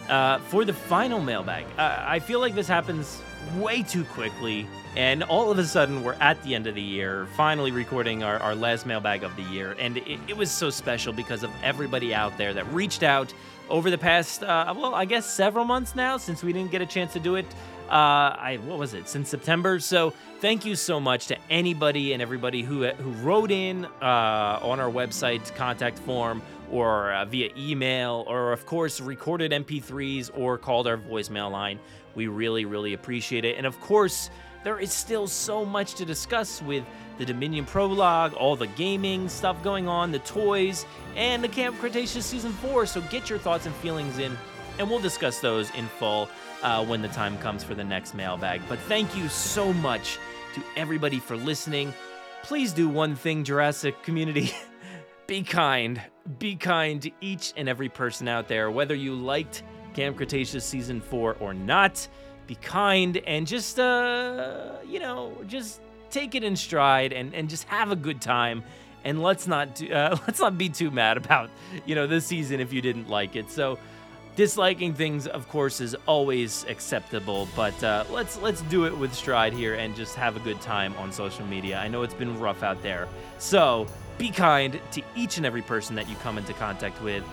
uh, 0.08 0.38
for 0.40 0.64
the 0.64 0.72
final 0.72 1.20
mailbag. 1.20 1.64
Uh, 1.78 2.04
I 2.04 2.18
feel 2.18 2.40
like 2.40 2.56
this 2.56 2.66
happens 2.66 3.22
way 3.56 3.82
too 3.84 4.04
quickly, 4.04 4.66
and 4.96 5.22
all 5.22 5.50
of 5.50 5.58
a 5.60 5.64
sudden 5.64 6.02
we're 6.02 6.14
at 6.14 6.42
the 6.42 6.56
end 6.56 6.66
of 6.66 6.74
the 6.74 6.82
year, 6.82 7.28
finally 7.36 7.70
recording 7.70 8.24
our, 8.24 8.38
our 8.40 8.56
last 8.56 8.84
mailbag 8.84 9.22
of 9.22 9.34
the 9.36 9.42
year. 9.42 9.76
And 9.78 9.98
it, 9.98 10.18
it 10.26 10.36
was 10.36 10.50
so 10.50 10.70
special 10.70 11.12
because 11.12 11.44
of 11.44 11.52
everybody 11.62 12.14
out 12.14 12.36
there 12.36 12.52
that 12.52 12.66
reached 12.72 13.04
out 13.04 13.32
over 13.70 13.90
the 13.90 13.98
past, 13.98 14.42
uh, 14.42 14.74
well, 14.76 14.94
I 14.94 15.04
guess 15.04 15.24
several 15.24 15.64
months 15.64 15.94
now 15.94 16.16
since 16.16 16.42
we 16.42 16.52
didn't 16.52 16.72
get 16.72 16.82
a 16.82 16.86
chance 16.86 17.12
to 17.12 17.20
do 17.20 17.36
it. 17.36 17.46
Uh, 17.88 18.34
I 18.38 18.58
what 18.64 18.78
was 18.78 18.94
it 18.94 19.08
since 19.08 19.28
September? 19.28 19.78
So 19.78 20.12
thank 20.40 20.64
you 20.64 20.74
so 20.74 20.98
much 20.98 21.28
to 21.28 21.36
anybody 21.48 22.14
and 22.14 22.20
everybody 22.20 22.62
who 22.62 22.84
who 22.84 23.10
wrote 23.24 23.52
in 23.52 23.84
uh, 23.84 24.58
on 24.60 24.80
our 24.80 24.90
website 24.90 25.54
contact 25.54 25.98
form 26.00 26.42
or 26.72 27.12
uh, 27.12 27.24
via 27.26 27.50
email 27.56 28.24
or 28.26 28.52
of 28.52 28.66
course 28.66 29.00
recorded 29.00 29.52
MP3s 29.52 30.30
or 30.34 30.58
called 30.58 30.88
our 30.88 30.96
voicemail 30.96 31.50
line. 31.50 31.78
We 32.16 32.26
really 32.26 32.64
really 32.64 32.94
appreciate 32.94 33.44
it. 33.44 33.56
And 33.56 33.66
of 33.66 33.80
course, 33.80 34.30
there 34.64 34.80
is 34.80 34.92
still 34.92 35.28
so 35.28 35.64
much 35.64 35.94
to 35.94 36.04
discuss 36.04 36.60
with 36.60 36.84
the 37.18 37.24
Dominion 37.24 37.64
prologue, 37.66 38.34
all 38.34 38.56
the 38.56 38.66
gaming 38.66 39.28
stuff 39.28 39.62
going 39.62 39.86
on, 39.86 40.10
the 40.10 40.18
toys, 40.18 40.86
and 41.14 41.42
the 41.42 41.48
Camp 41.48 41.78
Cretaceous 41.78 42.26
season 42.26 42.52
four. 42.54 42.84
So 42.84 43.00
get 43.02 43.30
your 43.30 43.38
thoughts 43.38 43.66
and 43.66 43.74
feelings 43.76 44.18
in, 44.18 44.36
and 44.80 44.90
we'll 44.90 44.98
discuss 44.98 45.38
those 45.38 45.70
in 45.76 45.86
full 45.86 46.28
uh, 46.62 46.84
when 46.84 47.02
the 47.02 47.08
time 47.08 47.38
comes 47.38 47.62
for 47.62 47.74
the 47.74 47.84
next 47.84 48.14
mailbag. 48.14 48.62
But 48.68 48.78
thank 48.80 49.16
you 49.16 49.28
so 49.28 49.72
much 49.72 50.18
to 50.54 50.62
everybody 50.76 51.18
for 51.18 51.36
listening. 51.36 51.92
Please 52.42 52.72
do 52.72 52.88
one 52.88 53.14
thing, 53.16 53.44
Jurassic 53.44 54.02
community. 54.02 54.52
be 55.26 55.42
kind. 55.42 56.00
Be 56.38 56.56
kind 56.56 57.02
to 57.02 57.10
each 57.20 57.52
and 57.56 57.68
every 57.68 57.88
person 57.88 58.28
out 58.28 58.48
there, 58.48 58.70
whether 58.70 58.94
you 58.94 59.14
liked 59.14 59.62
Camp 59.94 60.16
Cretaceous 60.16 60.64
season 60.64 61.00
four 61.00 61.36
or 61.40 61.54
not. 61.54 62.06
Be 62.46 62.54
kind 62.56 63.16
and 63.26 63.46
just, 63.46 63.80
uh, 63.80 64.76
you 64.86 65.00
know, 65.00 65.36
just 65.48 65.80
take 66.10 66.34
it 66.34 66.44
in 66.44 66.54
stride 66.54 67.12
and, 67.12 67.34
and 67.34 67.48
just 67.48 67.64
have 67.64 67.90
a 67.90 67.96
good 67.96 68.20
time. 68.20 68.62
And 69.04 69.22
let's 69.22 69.46
not 69.46 69.74
do, 69.74 69.92
uh, 69.92 70.16
let's 70.26 70.40
not 70.40 70.56
be 70.56 70.68
too 70.68 70.90
mad 70.90 71.16
about, 71.16 71.50
you 71.84 71.94
know, 71.94 72.06
this 72.06 72.26
season 72.26 72.60
if 72.60 72.72
you 72.72 72.80
didn't 72.80 73.08
like 73.08 73.36
it. 73.36 73.50
So, 73.50 73.78
disliking 74.36 74.94
things, 74.94 75.26
of 75.26 75.48
course, 75.48 75.80
is 75.80 75.96
always 76.06 76.64
acceptable. 76.68 77.48
But 77.56 77.82
uh, 77.82 78.04
let's 78.10 78.40
let's 78.40 78.62
do 78.62 78.84
it 78.84 78.96
with 78.96 79.12
stride 79.12 79.52
here 79.52 79.74
and 79.74 79.96
just 79.96 80.14
have 80.14 80.36
a 80.36 80.40
good 80.40 80.60
time 80.60 80.94
on 80.96 81.10
social 81.10 81.44
media. 81.46 81.78
I 81.78 81.88
know 81.88 82.02
it's 82.02 82.14
been 82.14 82.38
rough 82.38 82.62
out 82.62 82.80
there, 82.82 83.08
so 83.38 83.86
be 84.18 84.30
kind 84.30 84.80
to 84.92 85.02
each 85.16 85.38
and 85.38 85.44
every 85.44 85.62
person 85.62 85.96
that 85.96 86.08
you 86.08 86.14
come 86.16 86.38
into 86.38 86.52
contact 86.52 87.02
with. 87.02 87.24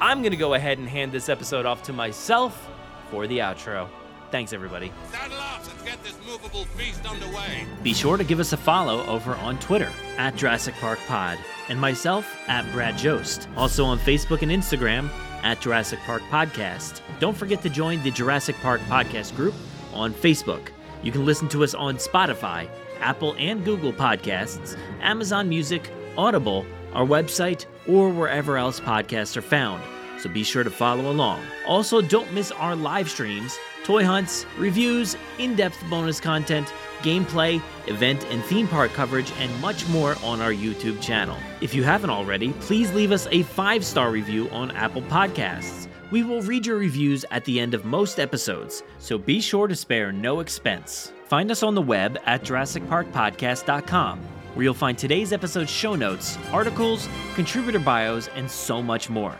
I'm 0.00 0.22
gonna 0.22 0.36
go 0.36 0.54
ahead 0.54 0.78
and 0.78 0.88
hand 0.88 1.12
this 1.12 1.28
episode 1.28 1.66
off 1.66 1.82
to 1.84 1.92
myself 1.92 2.68
for 3.10 3.26
the 3.26 3.38
outro. 3.38 3.88
Thanks, 4.30 4.52
everybody. 4.52 4.92
Saddle 5.10 5.38
up, 5.38 5.62
let's 5.66 5.82
get 5.82 6.04
this 6.04 6.18
movable 6.26 6.66
feast 6.76 7.04
underway. 7.06 7.66
Be 7.82 7.94
sure 7.94 8.18
to 8.18 8.24
give 8.24 8.40
us 8.40 8.52
a 8.52 8.58
follow 8.58 9.04
over 9.06 9.34
on 9.36 9.58
Twitter 9.58 9.90
at 10.18 10.36
Jurassic 10.36 10.74
Park 10.74 10.98
Pod 11.08 11.38
and 11.70 11.80
myself 11.80 12.26
at 12.46 12.70
Brad 12.72 12.98
Jost. 12.98 13.48
Also 13.56 13.84
on 13.86 13.98
Facebook 13.98 14.42
and 14.42 14.52
Instagram 14.52 15.08
at 15.42 15.60
Jurassic 15.60 15.98
Park 16.00 16.22
Podcast. 16.30 17.00
Don't 17.20 17.36
forget 17.36 17.62
to 17.62 17.70
join 17.70 18.02
the 18.02 18.10
Jurassic 18.10 18.56
Park 18.60 18.80
Podcast 18.82 19.34
group 19.36 19.54
on 19.92 20.12
Facebook. 20.12 20.68
You 21.02 21.12
can 21.12 21.24
listen 21.24 21.48
to 21.50 21.64
us 21.64 21.74
on 21.74 21.96
Spotify, 21.96 22.68
Apple 23.00 23.34
and 23.38 23.64
Google 23.64 23.92
Podcasts, 23.92 24.76
Amazon 25.00 25.48
Music, 25.48 25.90
Audible, 26.16 26.66
our 26.92 27.06
website, 27.06 27.66
or 27.86 28.10
wherever 28.10 28.56
else 28.56 28.80
podcasts 28.80 29.36
are 29.36 29.42
found. 29.42 29.82
So 30.20 30.28
be 30.28 30.42
sure 30.42 30.64
to 30.64 30.70
follow 30.70 31.10
along. 31.10 31.40
Also, 31.66 32.00
don't 32.00 32.32
miss 32.32 32.50
our 32.50 32.74
live 32.74 33.08
streams, 33.08 33.56
toy 33.88 34.04
hunts, 34.04 34.44
reviews, 34.58 35.16
in 35.38 35.56
depth 35.56 35.82
bonus 35.88 36.20
content, 36.20 36.74
gameplay, 36.98 37.58
event 37.86 38.22
and 38.28 38.44
theme 38.44 38.68
park 38.68 38.92
coverage, 38.92 39.32
and 39.38 39.60
much 39.62 39.88
more 39.88 40.14
on 40.22 40.42
our 40.42 40.52
YouTube 40.52 41.00
channel. 41.00 41.38
If 41.62 41.72
you 41.74 41.82
haven't 41.82 42.10
already, 42.10 42.52
please 42.60 42.92
leave 42.92 43.12
us 43.12 43.26
a 43.30 43.44
five 43.44 43.82
star 43.82 44.10
review 44.10 44.50
on 44.50 44.72
Apple 44.72 45.00
Podcasts. 45.00 45.88
We 46.10 46.22
will 46.22 46.42
read 46.42 46.66
your 46.66 46.76
reviews 46.76 47.24
at 47.30 47.46
the 47.46 47.58
end 47.58 47.72
of 47.72 47.86
most 47.86 48.20
episodes, 48.20 48.82
so 48.98 49.16
be 49.16 49.40
sure 49.40 49.66
to 49.66 49.74
spare 49.74 50.12
no 50.12 50.40
expense. 50.40 51.14
Find 51.24 51.50
us 51.50 51.62
on 51.62 51.74
the 51.74 51.80
web 51.80 52.18
at 52.26 52.42
JurassicParkPodcast.com, 52.42 54.18
where 54.52 54.64
you'll 54.64 54.74
find 54.74 54.98
today's 54.98 55.32
episode's 55.32 55.70
show 55.70 55.94
notes, 55.94 56.36
articles, 56.52 57.08
contributor 57.34 57.78
bios, 57.78 58.28
and 58.34 58.50
so 58.50 58.82
much 58.82 59.08
more. 59.08 59.34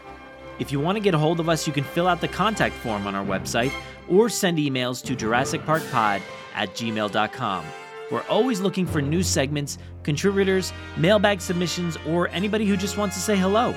If 0.59 0.73
you 0.73 0.81
want 0.81 0.97
to 0.97 1.01
get 1.01 1.15
a 1.15 1.19
hold 1.19 1.39
of 1.39 1.51
us, 1.51 1.67
you 1.67 1.73
can 1.75 1.85
fill 1.85 2.09
out 2.09 2.23
the 2.23 2.29
contact 2.29 2.75
form 2.77 3.07
on 3.07 3.15
our 3.15 3.25
website 3.25 3.73
or 4.11 4.29
send 4.29 4.59
emails 4.59 5.05
to 5.05 5.15
JurassicParkPod 5.17 6.21
at 6.55 6.75
gmail.com. 6.75 7.65
We're 8.11 8.27
always 8.29 8.61
looking 8.61 8.87
for 8.87 9.03
new 9.03 9.23
segments, 9.23 9.79
contributors, 10.03 10.73
mailbag 10.97 11.41
submissions, 11.41 11.99
or 12.07 12.29
anybody 12.29 12.67
who 12.67 12.77
just 12.77 12.97
wants 12.97 13.17
to 13.17 13.23
say 13.23 13.37
hello. 13.37 13.75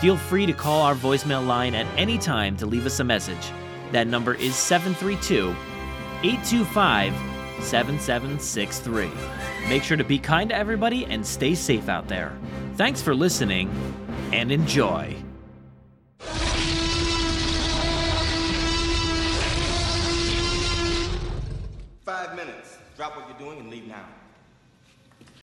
Feel 0.00 0.16
free 0.16 0.46
to 0.46 0.52
call 0.52 0.82
our 0.82 0.94
voicemail 0.94 1.46
line 1.46 1.74
at 1.74 1.86
any 1.96 2.18
time 2.18 2.56
to 2.58 2.66
leave 2.66 2.86
us 2.86 3.00
a 3.00 3.04
message. 3.04 3.52
That 3.92 4.06
number 4.06 4.34
is 4.34 4.54
732 4.54 5.54
825 6.22 7.14
7763. 7.64 9.10
Make 9.68 9.82
sure 9.84 9.96
to 9.96 10.04
be 10.04 10.18
kind 10.18 10.50
to 10.50 10.56
everybody 10.56 11.04
and 11.06 11.24
stay 11.24 11.54
safe 11.54 11.88
out 11.88 12.08
there. 12.08 12.36
Thanks 12.76 13.00
for 13.00 13.14
listening 13.14 13.70
and 14.32 14.50
enjoy. 14.50 15.16
Drop 23.02 23.16
what 23.16 23.28
you're 23.28 23.36
doing 23.36 23.58
and 23.58 23.68
leave 23.68 23.88
now. 23.88 24.21